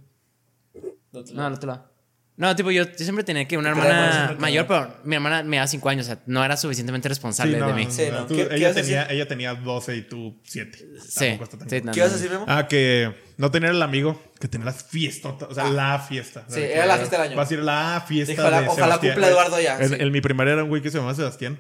No, 1.12 1.24
te 1.24 1.34
lo- 1.34 1.50
No, 1.50 1.56
otro 1.56 1.68
lado. 1.68 1.91
No, 2.38 2.56
tipo, 2.56 2.72
yo, 2.72 2.86
yo 2.86 2.98
siempre 2.98 3.24
tenía 3.24 3.48
que 3.48 3.56
una 3.58 3.70
hermana 3.70 4.36
mayor, 4.40 4.66
pero 4.66 4.98
mi 5.04 5.16
hermana 5.16 5.44
me 5.44 5.58
da 5.58 5.68
5 5.68 5.90
años, 5.90 6.08
o 6.08 6.12
sea, 6.14 6.20
no 6.26 6.44
era 6.44 6.58
suficientemente 6.58 7.08
responsable 7.08 7.58
no, 7.60 7.68
de 7.68 7.74
mí. 7.74 7.88
Sí, 7.90 8.04
no. 8.12 8.26
tú- 8.26 8.36
¿Qué- 8.36 8.48
qué 8.48 8.56
ella, 8.56 8.70
a 8.70 8.74
tenía, 8.74 9.06
ella 9.12 9.28
tenía 9.28 9.54
12 9.54 9.96
y 9.98 10.02
tú 10.04 10.42
7. 10.44 10.78
Sí, 11.08 11.38
sí, 11.70 11.82
no, 11.84 11.92
¿Qué 11.92 12.00
ibas 12.00 12.12
a 12.12 12.16
decir, 12.16 12.32
Memo? 12.32 12.46
Ah, 12.48 12.68
que 12.68 13.14
no 13.38 13.52
tener 13.52 13.72
el 13.72 13.82
amigo 13.84 14.20
que 14.40 14.48
tenía 14.48 14.66
las 14.66 14.84
fiestas, 14.84 15.34
o 15.50 15.54
sea, 15.54 15.70
la 15.70 16.00
fiesta. 16.00 16.46
Sí, 16.48 16.62
era 16.62 16.86
la 16.88 16.98
fiesta 16.98 17.18
del 17.22 17.28
año. 17.28 17.38
Vas 17.38 17.52
a 17.52 17.54
ir 17.54 17.60
a 17.60 17.64
la 17.64 18.06
fiesta 18.08 18.34
Ojalá- 18.42 18.62
de 18.62 18.68
ojalá 18.70 18.86
Sebastián. 18.86 19.14
cumpla 19.14 19.28
Eduardo 19.30 19.60
ya, 19.62 19.78
el- 19.78 20.12
mi 20.12 20.22
primer 20.22 20.48
era 20.48 20.64
un 20.64 20.70
güey 20.70 20.82
que 20.82 20.90
se 20.90 20.98
llamaba 20.98 21.14
Sebastián. 21.14 21.60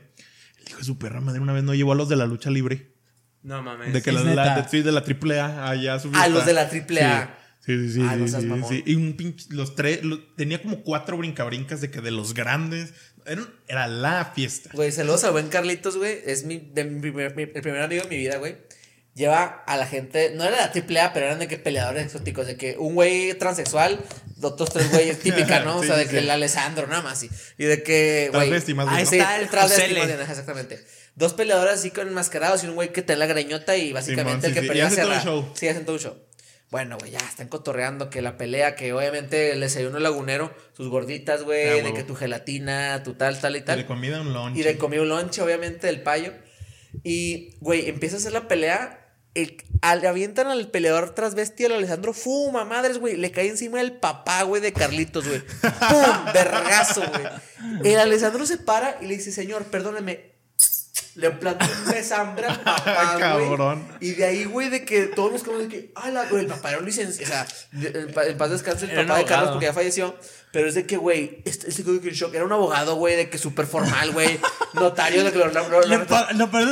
El 0.57 0.67
hijo 0.69 0.77
de 0.79 0.83
su 0.85 0.97
perra 0.97 1.21
madre 1.21 1.39
una 1.41 1.53
vez 1.53 1.63
no 1.63 1.75
llevó 1.75 1.91
a 1.91 1.95
los 1.95 2.07
de 2.09 2.15
la 2.15 2.25
lucha 2.25 2.49
libre. 2.49 2.95
No 3.43 3.61
mames. 3.61 3.91
De 3.93 4.01
que 4.01 4.11
la, 4.11 4.21
la- 4.23 4.61
de, 4.61 4.69
sí, 4.69 4.81
de 4.81 4.91
la 4.91 5.03
triple 5.03 5.39
A 5.39 5.67
allá 5.69 5.95
a 5.95 5.99
su 5.99 6.07
Ah, 6.09 6.11
fiesta. 6.11 6.29
los 6.29 6.45
de 6.45 6.53
la 6.53 6.69
triple 6.69 7.01
A. 7.03 7.37
Sí, 7.65 7.77
sí, 7.87 7.93
sí. 7.93 8.01
Ah, 8.07 8.15
no 8.15 8.25
sí, 8.25 8.31
seas 8.31 8.43
sí, 8.43 8.49
mamón. 8.49 8.69
sí. 8.69 8.83
Y 8.85 8.95
un 8.95 9.13
pinche, 9.13 9.45
los 9.49 9.75
tres, 9.75 10.03
lo- 10.03 10.19
tenía 10.35 10.61
como 10.61 10.81
cuatro 10.81 11.15
brincabrincas 11.17 11.79
de 11.81 11.91
que 11.91 12.01
de 12.01 12.11
los 12.11 12.33
grandes. 12.33 12.93
Era, 13.25 13.43
era 13.67 13.87
la 13.87 14.31
fiesta. 14.33 14.71
Güey, 14.73 14.91
saludos 14.91 15.23
al 15.25 15.31
buen 15.33 15.47
Carlitos, 15.49 15.95
güey. 15.97 16.19
Es 16.25 16.43
mi, 16.43 16.57
de 16.57 16.83
mi 16.85 16.99
primer, 17.01 17.35
mi- 17.35 17.43
el 17.43 17.61
primer 17.61 17.81
amigo 17.83 18.03
de 18.03 18.09
mi 18.09 18.17
vida, 18.17 18.37
güey. 18.37 18.57
Lleva 19.13 19.43
a 19.67 19.75
la 19.77 19.85
gente, 19.85 20.31
no 20.35 20.43
era 20.45 20.55
de 20.55 20.61
la 20.61 20.71
triple 20.71 21.01
A, 21.01 21.11
pero 21.11 21.25
eran 21.25 21.37
de 21.37 21.47
que 21.49 21.57
peleadores 21.57 22.05
exóticos, 22.05 22.47
de 22.47 22.55
que 22.55 22.77
un 22.77 22.95
güey 22.95 23.37
transexual, 23.37 23.99
otros 24.41 24.69
tres 24.71 24.89
güeyes 24.89 25.19
típica, 25.19 25.59
¿no? 25.59 25.77
o 25.79 25.81
Sí, 25.81 25.87
sea, 25.87 25.97
de 25.97 26.03
sí, 26.05 26.09
que 26.11 26.17
sí. 26.17 26.23
el 26.23 26.29
Alessandro, 26.31 26.87
nada 26.87 27.01
más. 27.01 27.21
Y, 27.21 27.29
y 27.57 27.65
de 27.65 27.83
que, 27.83 28.29
güey. 28.31 28.43
Ahí 28.43 28.49
¿no? 28.49 28.55
está 28.55 29.37
el 29.37 29.49
ajá, 29.49 30.31
exactamente. 30.31 30.83
Dos 31.15 31.33
peleadores 31.33 31.73
así 31.75 31.91
con 31.91 32.07
enmascarados 32.07 32.63
y 32.63 32.67
un 32.67 32.75
güey 32.75 32.93
que 32.93 33.01
te 33.01 33.13
da 33.13 33.19
la 33.19 33.25
greñota 33.27 33.75
y 33.75 33.91
básicamente 33.91 34.47
el 34.47 34.53
sí, 34.53 34.59
que 34.59 34.61
sí. 34.61 34.67
pelea 34.69 34.87
hace 34.87 35.01
todo 35.01 35.13
el 35.13 35.19
show. 35.21 35.51
Sí, 35.55 35.67
hacen 35.67 35.83
todo 35.85 35.97
un 35.97 36.01
show. 36.01 36.17
Bueno, 36.71 36.97
güey, 36.97 37.11
ya 37.11 37.17
están 37.19 37.49
cotorreando 37.49 38.09
que 38.09 38.21
la 38.21 38.37
pelea, 38.37 38.75
que 38.75 38.93
obviamente 38.93 39.51
el 39.51 39.59
desayuno 39.59 39.99
lagunero, 39.99 40.53
sus 40.71 40.87
gorditas, 40.87 41.41
Ah, 41.41 41.43
güey, 41.43 41.65
de 41.65 41.75
huevo. 41.83 41.93
que 41.93 42.03
tu 42.03 42.15
gelatina, 42.15 43.03
tu 43.03 43.13
tal, 43.13 43.39
tal 43.41 43.55
y 43.57 43.59
Y 43.59 43.61
tal. 43.63 43.77
de 43.79 43.85
comida 43.85 44.21
un 44.21 44.31
lunch. 44.33 44.57
Y 44.57 44.63
le 44.63 44.77
comí 44.77 44.97
un 44.97 45.09
lonche, 45.09 45.41
obviamente, 45.41 45.87
del 45.87 46.01
payo. 46.01 46.31
Y, 47.03 47.55
güey, 47.59 47.89
empieza 47.89 48.15
a 48.15 48.19
hacer 48.19 48.31
la 48.31 48.47
pelea. 48.47 48.97
El, 49.33 49.57
al- 49.81 50.05
avientan 50.05 50.47
al 50.47 50.69
peleador 50.71 51.13
transvesti, 51.15 51.65
al 51.65 51.73
Alessandro. 51.73 52.13
¡Fuma, 52.13 52.65
madres, 52.65 52.97
güey! 52.99 53.15
Le 53.15 53.31
cae 53.31 53.47
encima 53.49 53.79
el 53.81 53.93
papá, 53.93 54.43
güey, 54.43 54.61
de 54.61 54.73
Carlitos, 54.73 55.25
güey. 55.27 55.41
¡Pum! 55.61 56.33
Vergazo, 56.33 57.01
güey. 57.09 57.91
El 57.93 57.99
Alessandro 57.99 58.45
se 58.45 58.57
para 58.57 58.97
y 59.01 59.07
le 59.07 59.15
dice, 59.17 59.31
señor, 59.31 59.65
perdóneme. 59.65 60.30
Le 61.15 61.29
plantó 61.31 61.65
un 61.65 61.91
besambre 61.91 62.45
al 62.47 62.59
papá, 62.63 63.09
güey. 63.13 63.19
Cabrón. 63.49 63.87
Y 63.99 64.11
de 64.11 64.25
ahí, 64.25 64.45
güey, 64.45 64.69
de 64.69 64.85
que 64.85 65.07
todos 65.07 65.31
nos 65.33 65.43
quedamos 65.43 65.63
de 65.63 65.69
que, 65.69 65.91
ah, 65.95 66.09
la, 66.09 66.25
güey, 66.25 66.43
el 66.43 66.47
papá 66.47 66.69
era 66.69 66.79
un 66.79 66.85
licenciado. 66.85 67.23
O 67.31 67.79
sea, 67.81 68.07
pa- 68.13 68.25
en 68.25 68.37
paz 68.37 68.49
descanse 68.49 68.85
el 68.85 68.91
papá 69.07 69.17
de 69.19 69.25
Carlos 69.25 69.49
porque 69.51 69.65
ya 69.65 69.73
falleció. 69.73 70.15
Pero 70.53 70.67
es 70.67 70.75
de 70.75 70.85
que, 70.85 70.97
güey, 70.97 71.41
este, 71.45 71.69
este 71.69 71.83
shock 72.11 72.33
era 72.35 72.43
un 72.43 72.51
abogado, 72.51 72.95
güey, 72.95 73.15
de 73.15 73.29
que 73.29 73.37
súper 73.37 73.65
formal, 73.65 74.11
güey. 74.11 74.37
Notario 74.73 75.23
de 75.23 75.31
que 75.31 75.37
lo. 75.37 75.47
lo- 75.47 75.69
lo- 75.69 75.81
Le 75.81 75.97
lo- 75.97 76.05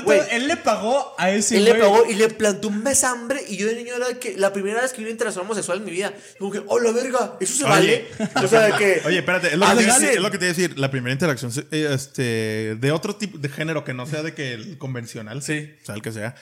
Güey, 0.03 0.19
él 0.31 0.47
le 0.49 0.57
pagó 0.57 1.15
a 1.17 1.31
ese 1.31 1.55
él 1.57 1.63
le 1.65 1.75
pegó 1.75 2.05
y 2.05 2.15
le 2.15 2.27
plantó 2.29 2.67
un 2.67 2.83
besambre. 2.83 3.41
Y 3.47 3.55
yo 3.57 3.67
de 3.67 3.75
niño 3.75 3.95
era 3.95 4.07
de 4.09 4.19
que 4.19 4.37
la 4.37 4.51
primera 4.51 4.81
vez 4.81 4.91
que 4.91 4.97
vi 4.97 5.03
una 5.03 5.11
interacción 5.11 5.45
homosexual 5.45 5.77
en 5.77 5.85
mi 5.85 5.91
vida. 5.91 6.13
Como 6.37 6.51
que, 6.51 6.61
oh, 6.67 6.79
la 6.79 6.91
verga, 6.91 7.37
¿eso 7.39 7.53
se 7.55 7.63
vale? 7.63 8.07
O 8.43 8.47
sea, 8.47 8.61
de 8.61 8.73
que. 8.73 9.01
Oye, 9.05 9.19
espérate, 9.19 9.47
es 9.47 9.57
lo, 9.57 9.65
que 9.67 9.75
te, 9.75 9.85
dicen. 9.85 10.09
es 10.09 10.19
lo 10.19 10.31
que 10.31 10.37
te 10.37 10.45
iba 10.45 10.51
a 10.53 10.55
decir. 10.57 10.77
La 10.79 10.91
primera 10.91 11.13
interacción 11.13 11.51
eh, 11.71 11.89
este, 11.93 12.75
de 12.75 12.91
otro 12.91 13.15
tipo 13.15 13.37
de 13.37 13.47
género 13.47 13.85
que 13.85 13.93
no 13.93 14.05
sea 14.05 14.23
de 14.23 14.33
que 14.33 14.53
el 14.53 14.77
convencional, 14.77 15.41
Sí. 15.41 15.73
o 15.81 15.85
sea, 15.85 15.95
el 15.95 16.01
que 16.01 16.11
sea, 16.11 16.35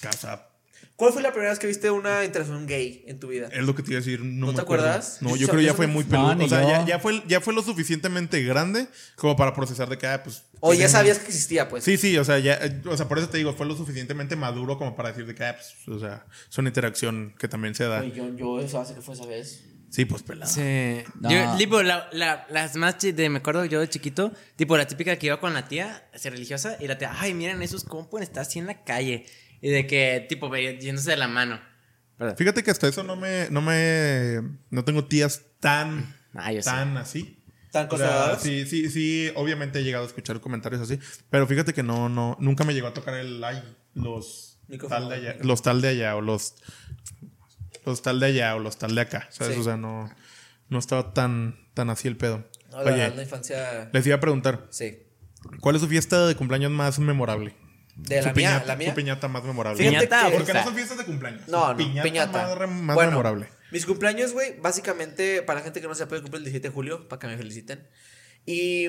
casa. 0.00 0.48
¿Cuál 0.96 1.12
fue 1.12 1.22
la 1.22 1.30
primera 1.32 1.50
vez 1.50 1.58
que 1.58 1.66
viste 1.66 1.90
una 1.90 2.24
interacción 2.24 2.66
gay 2.68 3.02
en 3.08 3.18
tu 3.18 3.26
vida? 3.28 3.48
Es 3.50 3.64
lo 3.64 3.74
que 3.74 3.82
te 3.82 3.90
iba 3.90 3.98
a 3.98 4.00
decir. 4.00 4.20
No, 4.20 4.46
¿No 4.46 4.46
me 4.52 4.54
te 4.54 4.60
acuerdo. 4.60 4.84
acuerdas? 4.84 5.18
No, 5.22 5.34
Yo 5.34 5.48
creo 5.48 5.58
que 5.58 5.66
ya 5.66 5.74
fue 5.74 5.88
muy 5.88 6.04
No, 6.04 6.10
peludo. 6.10 6.34
ni 6.36 6.44
o 6.44 6.48
sea, 6.48 6.62
ya, 6.62 6.86
ya 6.86 6.98
fue, 7.00 7.20
ya 7.26 7.40
fue 7.40 7.52
lo 7.52 7.62
suficientemente 7.62 8.40
grande 8.44 8.86
como 9.16 9.34
para 9.34 9.52
procesar 9.54 9.88
de 9.88 9.98
que, 9.98 10.06
ah, 10.06 10.22
pues. 10.22 10.44
O 10.60 10.72
ya 10.72 10.76
tienen- 10.78 10.92
sabías 10.92 11.18
que 11.18 11.26
existía, 11.26 11.68
pues. 11.68 11.82
Sí, 11.82 11.96
sí, 11.96 12.16
o 12.16 12.24
sea, 12.24 12.38
ya, 12.38 12.54
eh, 12.62 12.80
o 12.86 12.96
sea, 12.96 13.08
por 13.08 13.18
eso 13.18 13.28
te 13.28 13.38
digo, 13.38 13.52
fue 13.54 13.66
lo 13.66 13.76
suficientemente 13.76 14.36
maduro 14.36 14.78
como 14.78 14.94
para 14.94 15.08
decir 15.08 15.26
de 15.26 15.34
que, 15.34 15.44
ah, 15.44 15.56
pues, 15.56 15.88
o 15.96 15.98
sea, 15.98 16.26
es 16.48 16.56
una 16.58 16.68
interacción 16.68 17.34
que 17.40 17.48
también 17.48 17.74
se 17.74 17.84
da. 17.84 17.98
Güey, 17.98 18.12
yo, 18.12 18.28
yo 18.36 18.60
eso 18.60 18.80
hace 18.80 18.94
que 18.94 19.00
fue 19.00 19.14
esa 19.14 19.26
vez. 19.26 19.64
Sí, 19.90 20.04
pues 20.06 20.22
pelado. 20.24 20.50
Sí. 20.50 21.02
No. 21.20 21.30
Yo, 21.30 21.56
tipo, 21.56 21.82
la, 21.82 22.08
la- 22.12 22.46
las 22.50 22.74
más 22.76 22.96
de, 23.00 23.28
me 23.28 23.38
acuerdo 23.38 23.64
yo 23.64 23.80
de 23.80 23.88
chiquito, 23.88 24.32
tipo 24.56 24.76
la 24.76 24.86
típica 24.86 25.16
que 25.16 25.26
iba 25.26 25.38
con 25.40 25.54
la 25.54 25.66
tía, 25.68 26.08
así 26.14 26.28
religiosa, 26.30 26.76
y 26.80 26.88
la 26.88 26.98
tía, 26.98 27.12
ay, 27.18 27.32
miren 27.34 27.62
esos 27.62 27.84
cómo 27.84 28.08
pueden 28.10 28.26
estar 28.26 28.42
así 28.42 28.58
en 28.60 28.66
la 28.66 28.82
calle. 28.84 29.24
Y 29.64 29.70
de 29.70 29.86
que, 29.86 30.26
tipo, 30.28 30.54
yéndose 30.54 31.12
de 31.12 31.16
la 31.16 31.26
mano. 31.26 31.58
Fíjate 32.36 32.62
que 32.62 32.70
hasta 32.70 32.86
eso 32.86 33.02
no 33.02 33.16
me, 33.16 33.48
no 33.50 33.62
me, 33.62 34.40
no 34.68 34.84
tengo 34.84 35.06
tías 35.06 35.40
tan, 35.58 36.14
Ah, 36.34 36.50
tan 36.62 36.98
así. 36.98 37.42
¿Tan 37.72 37.88
conservadoras? 37.88 38.42
sí, 38.42 38.66
sí, 38.66 38.90
sí, 38.90 39.32
obviamente 39.36 39.78
he 39.78 39.82
llegado 39.82 40.04
a 40.04 40.06
escuchar 40.06 40.38
comentarios 40.42 40.82
así, 40.82 40.98
pero 41.30 41.46
fíjate 41.46 41.72
que 41.72 41.82
no, 41.82 42.10
no, 42.10 42.36
nunca 42.40 42.62
me 42.64 42.74
llegó 42.74 42.88
a 42.88 42.92
tocar 42.94 43.14
el, 43.14 43.42
ay, 43.42 43.62
los 43.94 44.58
tal 44.88 45.08
de 45.08 45.14
allá, 45.14 45.36
los 45.40 45.62
tal 45.62 45.80
de 45.80 45.88
allá 45.88 46.14
o 46.16 46.20
los, 46.20 46.56
los 47.86 48.02
tal 48.02 48.20
de 48.20 48.26
allá 48.26 48.54
o 48.56 48.58
los 48.58 48.76
tal 48.76 48.94
de 48.94 49.00
acá, 49.00 49.28
¿sabes? 49.30 49.54
Sí. 49.54 49.60
O 49.60 49.64
sea, 49.64 49.76
no, 49.78 50.08
no 50.68 50.78
estaba 50.78 51.14
tan, 51.14 51.56
tan 51.72 51.88
así 51.88 52.06
el 52.06 52.16
pedo. 52.18 52.46
No, 52.70 52.82
la 52.84 52.92
Oye, 52.92 53.10
la 53.16 53.22
infancia. 53.22 53.88
les 53.94 54.06
iba 54.06 54.16
a 54.16 54.20
preguntar, 54.20 54.66
Sí. 54.70 54.98
¿cuál 55.60 55.74
es 55.76 55.80
su 55.82 55.88
fiesta 55.88 56.26
de 56.26 56.34
cumpleaños 56.36 56.70
más 56.70 56.98
memorable? 56.98 57.56
De 57.96 58.20
Su 58.20 58.26
la 58.28 58.34
mía, 58.34 58.48
piñata, 58.50 58.66
la 58.66 58.76
mía. 58.76 58.88
Su 58.90 58.94
piñata 58.94 59.28
más 59.28 59.44
memorable. 59.44 59.78
Piñata 59.84 60.20
que- 60.28 60.34
o 60.34 60.36
Porque 60.38 60.52
no 60.52 60.64
son 60.64 60.74
fiestas 60.74 60.98
de 60.98 61.04
cumpleaños. 61.04 61.48
No, 61.48 61.62
su 61.66 61.70
no, 61.72 61.76
piñata, 61.76 62.02
piñata. 62.02 62.42
más, 62.48 62.58
re- 62.58 62.66
más 62.66 62.94
Bueno, 62.94 63.10
memorable. 63.12 63.48
Mis 63.70 63.86
cumpleaños, 63.86 64.32
güey, 64.32 64.58
básicamente, 64.60 65.42
para 65.42 65.60
la 65.60 65.64
gente 65.64 65.80
que 65.80 65.86
no 65.88 65.94
sepa, 65.94 66.16
yo 66.16 66.22
cumplo 66.22 66.38
el 66.38 66.44
17 66.44 66.68
de 66.68 66.74
julio, 66.74 67.08
para 67.08 67.20
que 67.20 67.26
me 67.28 67.36
feliciten. 67.36 67.86
Y 68.46 68.88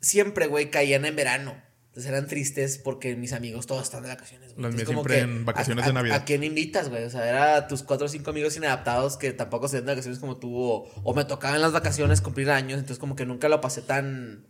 siempre, 0.00 0.46
güey, 0.46 0.70
caían 0.70 1.04
en 1.04 1.16
verano. 1.16 1.62
Entonces 1.88 2.12
eran 2.12 2.26
tristes 2.26 2.76
porque 2.78 3.16
mis 3.16 3.32
amigos 3.32 3.66
todos 3.66 3.82
están 3.84 4.02
de 4.02 4.10
vacaciones. 4.10 4.52
güey. 4.52 4.62
Las 4.64 4.74
mías 4.74 4.80
Entonces, 4.82 4.86
como 4.86 5.00
siempre 5.08 5.16
que, 5.16 5.22
en 5.38 5.44
vacaciones 5.46 5.84
¿a- 5.84 5.88
de 5.88 5.92
Navidad. 5.94 6.16
¿A 6.18 6.24
quién 6.24 6.44
invitas, 6.44 6.90
güey? 6.90 7.04
O 7.04 7.10
sea, 7.10 7.26
era 7.26 7.68
tus 7.68 7.82
cuatro 7.82 8.04
o 8.06 8.08
cinco 8.08 8.30
amigos 8.30 8.54
inadaptados 8.56 9.16
que 9.16 9.32
tampoco 9.32 9.66
se 9.68 9.76
dan 9.78 9.86
de 9.86 9.92
vacaciones 9.92 10.18
como 10.20 10.36
tú. 10.36 10.54
O, 10.56 10.90
o 11.02 11.14
me 11.14 11.24
tocaba 11.24 11.56
en 11.56 11.62
las 11.62 11.72
vacaciones 11.72 12.20
cumplir 12.20 12.50
años. 12.50 12.78
Entonces, 12.78 12.98
como 12.98 13.16
que 13.16 13.24
nunca 13.24 13.48
lo 13.48 13.62
pasé 13.62 13.80
tan, 13.80 14.46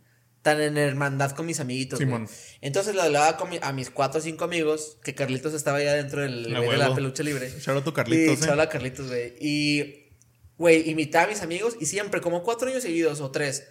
tan 0.47 0.61
en 0.61 0.77
hermandad 0.77 1.31
con 1.31 1.45
mis 1.45 1.59
amiguitos. 1.59 1.99
güey. 1.99 2.25
Entonces 2.61 2.95
lo 2.95 3.01
hablaba 3.01 3.35
con 3.37 3.49
mi- 3.49 3.59
a 3.61 3.73
mis 3.73 3.89
cuatro 3.89 4.19
o 4.19 4.23
cinco 4.23 4.45
amigos, 4.45 4.97
que 5.03 5.13
Carlitos 5.13 5.53
estaba 5.53 5.81
ya 5.83 5.93
dentro 5.93 6.21
del, 6.21 6.55
A 6.55 6.59
güey 6.59 6.71
de 6.71 6.77
la 6.77 6.95
peluche 6.95 7.23
libre. 7.23 7.49
Shout 7.59 7.75
out 7.77 7.83
to 7.83 7.93
Carlitos, 7.93 8.39
Y 8.39 8.43
eh. 8.43 8.45
shout 8.45 8.51
out 8.51 8.59
a 8.61 8.69
Carlitos, 8.69 9.07
güey. 9.07 9.33
Y, 9.41 10.13
güey, 10.57 10.89
invitaba 10.89 11.25
a 11.25 11.27
mis 11.27 11.41
amigos 11.41 11.75
y 11.79 11.85
siempre, 11.85 12.21
como 12.21 12.43
cuatro 12.43 12.69
años 12.69 12.83
seguidos 12.83 13.19
o 13.19 13.29
tres, 13.31 13.65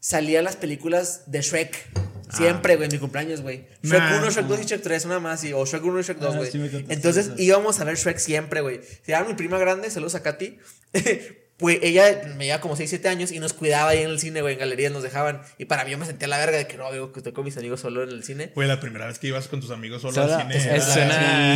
salían 0.00 0.44
las 0.44 0.56
películas 0.56 1.22
de 1.30 1.40
Shrek. 1.40 1.74
Siempre, 2.36 2.76
güey, 2.76 2.88
en 2.88 2.92
mi 2.92 2.98
cumpleaños, 2.98 3.40
güey. 3.40 3.64
Shrek 3.82 4.00
Nah. 4.00 4.18
1, 4.18 4.30
Shrek 4.30 4.46
2 4.46 4.60
y 4.60 4.64
Shrek 4.64 4.82
3, 4.82 5.04
una 5.06 5.18
más. 5.18 5.42
Y, 5.44 5.54
o 5.54 5.64
Shrek 5.64 5.82
1 5.82 5.98
y 6.00 6.02
Shrek 6.02 6.18
2, 6.18 6.34
Ah, 6.34 6.36
güey. 6.36 6.50
sí 6.52 6.60
Entonces 6.90 7.30
íbamos 7.38 7.80
a 7.80 7.84
ver 7.84 7.96
Shrek 7.96 8.18
siempre, 8.18 8.60
güey. 8.60 8.80
Se 8.82 9.12
llama 9.12 9.28
mi 9.28 9.34
prima 9.34 9.56
grande, 9.58 9.90
saludos 9.90 10.14
a 10.14 10.22
Katy. 10.22 10.58
Pues 11.58 11.78
ella 11.82 12.04
me 12.36 12.44
lleva 12.46 12.60
como 12.60 12.76
6, 12.76 12.88
7 12.88 13.08
años 13.08 13.32
y 13.32 13.40
nos 13.40 13.52
cuidaba 13.52 13.90
ahí 13.90 13.98
en 14.02 14.10
el 14.10 14.20
cine, 14.20 14.42
güey, 14.42 14.54
en 14.54 14.60
galerías 14.60 14.92
nos 14.92 15.02
dejaban. 15.02 15.42
Y 15.58 15.64
para 15.64 15.84
mí 15.84 15.90
yo 15.90 15.98
me 15.98 16.06
sentía 16.06 16.28
la 16.28 16.38
verga 16.38 16.56
de 16.56 16.68
que 16.68 16.76
no, 16.76 16.90
digo, 16.92 17.10
que 17.12 17.18
estoy 17.18 17.32
con 17.32 17.44
mis 17.44 17.56
amigos 17.56 17.80
solo 17.80 18.04
en 18.04 18.10
el 18.10 18.22
cine. 18.22 18.52
Fue 18.54 18.66
la 18.68 18.78
primera 18.78 19.06
vez 19.08 19.18
que 19.18 19.26
ibas 19.26 19.48
con 19.48 19.60
tus 19.60 19.72
amigos 19.72 20.00
solo 20.02 20.14
Solo- 20.14 20.34
al 20.36 20.42
cine. 20.42 20.56
es- 20.56 20.66
era- 20.66 20.80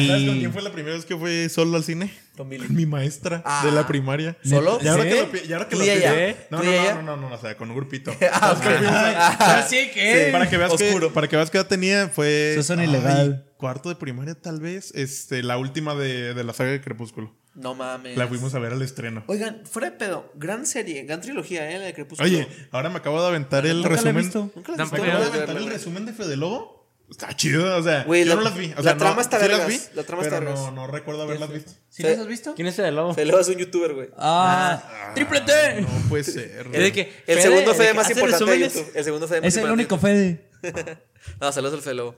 ¿Sabes 0.06 0.26
con 0.28 0.38
quién 0.40 0.52
fue 0.52 0.62
la 0.62 0.72
primera 0.72 0.96
vez 0.96 1.04
que 1.04 1.16
fue 1.16 1.48
solo 1.48 1.76
al 1.76 1.84
cine? 1.84 2.12
Con 2.36 2.48
mi 2.48 2.86
maestra 2.86 3.42
Ah. 3.44 3.62
de 3.64 3.70
la 3.70 3.86
primaria. 3.86 4.36
¿Solo? 4.42 4.80
Y 4.82 4.88
ahora 4.88 5.04
¿Sí? 5.04 5.08
que 5.10 5.14
lo, 5.14 5.44
y 5.48 5.52
ahora 5.52 5.68
que 5.68 5.76
¿Tú 5.76 5.82
lo 5.82 5.84
ella? 5.84 6.34
No, 6.50 6.58
¿Tú 6.58 6.64
no, 6.64 6.72
ella? 6.72 6.94
no, 6.94 7.02
no, 7.02 7.16
no, 7.16 7.28
no, 7.28 7.34
o 7.36 7.40
sea, 7.40 7.56
con 7.56 7.70
un 7.70 7.76
grupito. 7.76 8.12
Ah, 8.32 8.52
ok. 8.58 8.64
Ah, 8.86 9.66
sí, 9.68 9.90
¿qué? 9.94 10.30
Para 10.32 10.48
que 10.50 10.56
veas 10.56 10.72
que 10.74 11.10
para 11.14 11.28
que 11.28 11.36
veas 11.36 11.50
que 11.50 11.58
ya 11.58 11.68
tenía 11.68 12.08
fue 12.08 12.54
Eso 12.56 12.74
ay, 12.76 12.88
ilegal. 12.88 13.46
cuarto 13.56 13.88
de 13.88 13.94
primaria 13.94 14.34
tal 14.34 14.60
vez, 14.60 14.92
este 14.96 15.42
la 15.44 15.58
última 15.58 15.94
de, 15.94 16.34
de 16.34 16.42
la 16.44 16.52
saga 16.54 16.70
de 16.70 16.80
Crepúsculo. 16.80 17.36
No 17.54 17.74
mames. 17.74 18.16
La 18.16 18.26
fuimos 18.26 18.54
a 18.54 18.58
ver 18.58 18.72
al 18.72 18.80
estreno. 18.82 19.24
Oigan, 19.26 19.62
fuera 19.66 19.90
de 19.90 19.96
pedo, 19.96 20.32
gran 20.34 20.64
serie, 20.66 21.04
gran 21.04 21.20
trilogía, 21.20 21.70
¿eh? 21.70 21.78
La 21.78 21.84
de 21.86 21.94
Crepúsculo. 21.94 22.26
Oye, 22.26 22.48
ahora 22.70 22.88
me 22.88 22.96
acabo 22.96 23.20
de 23.20 23.28
aventar 23.28 23.66
el 23.66 23.76
Nunca 23.78 23.88
la 23.90 23.94
he 23.94 23.96
resumen. 23.98 24.16
visto. 24.24 24.50
Nunca 24.54 24.72
la 24.72 24.78
Tampoco 24.78 25.02
viste, 25.02 25.06
Me 25.06 25.12
acabo 25.18 25.30
de 25.30 25.42
aventar 25.42 25.56
el 25.62 25.66
resumen 25.70 26.06
de 26.06 26.12
Fede 26.14 26.36
Lobo. 26.36 26.80
Está 27.10 27.36
chido, 27.36 27.76
o 27.76 27.82
sea, 27.82 28.04
Güey, 28.04 28.22
yo 28.24 28.30
la- 28.30 28.34
no 28.36 28.40
las 28.40 28.56
vi. 28.56 28.72
O 28.74 28.80
la 28.80 28.92
no- 28.92 28.98
trama 28.98 29.20
está 29.20 29.36
sí 29.38 29.42
las 29.46 29.58
vergas, 29.58 29.68
vi, 29.68 29.96
la 29.96 30.02
trama 30.04 30.22
está 30.22 30.38
pero 30.38 30.50
vergas. 30.52 30.64
no, 30.64 30.70
no 30.70 30.86
recuerdo 30.86 31.22
haberlas 31.24 31.52
visto. 31.52 31.72
¿Sí 31.90 32.02
las 32.02 32.18
has 32.18 32.26
visto? 32.26 32.54
¿Quién 32.54 32.68
es 32.68 32.78
el 32.78 32.96
lobo? 32.96 33.12
Felo 33.12 33.38
es 33.38 33.48
un 33.48 33.56
youtuber, 33.56 33.92
güey. 33.92 34.08
Ah, 34.16 35.12
triple 35.14 35.42
T. 35.42 35.82
No 35.82 35.88
puede 36.08 36.24
ser. 36.24 36.68
Es 36.72 36.80
de 36.80 36.90
que 36.92 37.00
El 37.26 37.34
Fede, 37.36 37.42
segundo 37.42 37.70
de 37.72 37.76
Fede 37.76 37.92
más 37.92 38.08
importante 38.10 38.44
de 38.46 38.50
resúmenes. 38.50 38.74
YouTube. 38.74 38.92
El 38.96 39.04
segundo 39.04 39.28
Fede 39.28 39.40
más 39.42 39.48
Es 39.48 39.56
el 39.58 39.60
importante 39.64 39.94
único 39.94 39.96
de 40.06 40.48
Fede. 40.62 40.98
No, 41.40 41.52
saludos 41.52 41.74
al 41.74 41.82
Felo. 41.82 42.16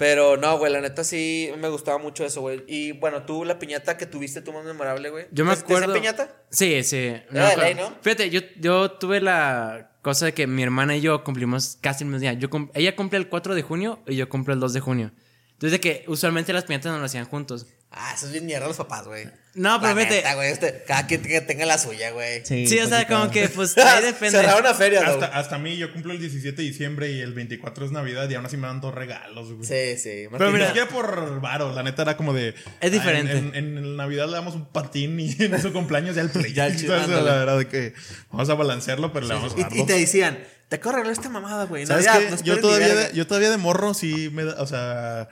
Pero 0.00 0.38
no, 0.38 0.56
güey, 0.56 0.72
la 0.72 0.80
neta 0.80 1.04
sí 1.04 1.50
me 1.58 1.68
gustaba 1.68 1.98
mucho 1.98 2.24
eso, 2.24 2.40
güey. 2.40 2.64
Y 2.66 2.92
bueno, 2.92 3.24
tú, 3.26 3.44
la 3.44 3.58
piñata 3.58 3.98
que 3.98 4.06
tuviste 4.06 4.40
tú 4.40 4.50
más 4.50 4.64
memorable, 4.64 5.10
güey. 5.10 5.26
Yo 5.30 5.44
me 5.44 5.50
¿Te- 5.50 5.58
te 5.58 5.64
hacían 5.64 5.82
acuerdo. 5.82 6.00
piñata? 6.00 6.34
Sí, 6.50 6.82
sí. 6.84 6.96
Era 7.30 7.50
de 7.50 7.56
ley, 7.58 7.74
¿no? 7.74 7.94
Fíjate, 8.00 8.30
yo, 8.30 8.40
yo 8.58 8.92
tuve 8.92 9.20
la 9.20 9.90
cosa 10.00 10.24
de 10.24 10.32
que 10.32 10.46
mi 10.46 10.62
hermana 10.62 10.96
y 10.96 11.02
yo 11.02 11.22
cumplimos 11.22 11.76
casi 11.82 12.04
el 12.04 12.08
mismo 12.08 12.20
día. 12.20 12.32
Yo 12.32 12.48
ella 12.72 12.96
cumple 12.96 13.18
el 13.18 13.28
4 13.28 13.54
de 13.54 13.60
junio 13.60 14.02
y 14.06 14.16
yo 14.16 14.26
cumplo 14.30 14.54
el 14.54 14.60
2 14.60 14.72
de 14.72 14.80
junio. 14.80 15.10
Entonces, 15.52 15.72
de 15.72 15.80
que 15.80 16.04
usualmente 16.08 16.54
las 16.54 16.64
piñatas 16.64 16.92
no 16.92 16.98
las 16.98 17.10
hacían 17.10 17.26
juntos. 17.26 17.66
Ah, 17.90 18.14
eso 18.16 18.24
es 18.24 18.32
bien 18.32 18.46
mierda 18.46 18.68
los 18.68 18.78
papás, 18.78 19.06
güey. 19.06 19.28
No, 19.54 19.80
pero 19.80 19.96
vete. 19.96 20.22
güey. 20.36 20.52
este- 20.52 20.84
cada 20.86 21.06
quien 21.08 21.22
que 21.22 21.40
tenga 21.40 21.66
la 21.66 21.76
suya, 21.76 22.12
güey. 22.12 22.44
Sí, 22.44 22.64
o 22.64 22.68
pues 22.68 22.88
sea, 22.88 23.00
sí, 23.00 23.06
como 23.06 23.30
que, 23.32 23.48
pues, 23.48 23.76
ahí 23.78 24.02
depende. 24.04 24.30
Cerraron 24.38 24.60
una 24.60 24.74
feria, 24.74 25.00
Hasta, 25.00 25.16
güey. 25.26 25.30
hasta 25.32 25.56
a 25.56 25.58
mí, 25.58 25.76
yo 25.76 25.92
cumplo 25.92 26.12
el 26.12 26.20
17 26.20 26.62
de 26.62 26.68
diciembre 26.68 27.10
y 27.10 27.20
el 27.20 27.34
24 27.34 27.84
es 27.84 27.90
Navidad 27.90 28.30
y 28.30 28.34
aún 28.36 28.46
así 28.46 28.56
me 28.56 28.68
dan 28.68 28.80
dos 28.80 28.94
regalos, 28.94 29.52
güey. 29.52 29.64
Sí, 29.64 30.00
sí. 30.00 30.28
Pero 30.30 30.52
mira- 30.52 30.66
siquiera 30.68 30.88
por 30.88 31.40
varo, 31.40 31.72
la 31.74 31.82
neta 31.82 32.02
era 32.02 32.16
como 32.16 32.32
de. 32.32 32.54
Es 32.80 32.92
diferente. 32.92 33.32
ah, 33.32 33.38
En, 33.38 33.54
en- 33.56 33.78
en 33.78 33.96
Navidad 33.96 34.26
le 34.26 34.32
damos 34.34 34.54
un 34.54 34.66
patín 34.66 35.18
y 35.18 35.34
en 35.40 35.60
su 35.60 35.72
cumpleaños 35.72 36.14
ya 36.14 36.22
el 36.22 36.30
play. 36.30 36.52
Ya 36.52 36.66
el 36.68 36.74
ándale. 36.92 37.22
la 37.22 37.34
verdad 37.36 37.58
de 37.58 37.66
que 37.66 37.94
vamos 38.30 38.48
a 38.50 38.54
balancearlo, 38.54 39.12
pero 39.12 39.26
le 39.26 39.34
vamos 39.34 39.54
a 39.54 39.56
dar 39.62 39.76
Y, 39.76 39.84
te 39.84 39.94
decían, 39.98 40.38
te 40.68 40.76
acabo 40.76 40.90
de 40.92 40.96
regalar 40.98 41.12
esta 41.18 41.28
mamada, 41.28 41.64
güey. 41.64 41.86
¿Sabes 41.86 42.06
Navidad, 42.06 42.24
qué? 42.28 42.36
no 42.36 42.42
yo, 42.44 42.60
todavía 42.60 42.94
de, 42.94 43.12
yo 43.14 43.26
todavía 43.26 43.50
de 43.50 43.56
morro 43.56 43.94
sí 43.94 44.30
me 44.32 44.44
da, 44.44 44.62
o 44.62 44.66
sea, 44.68 45.28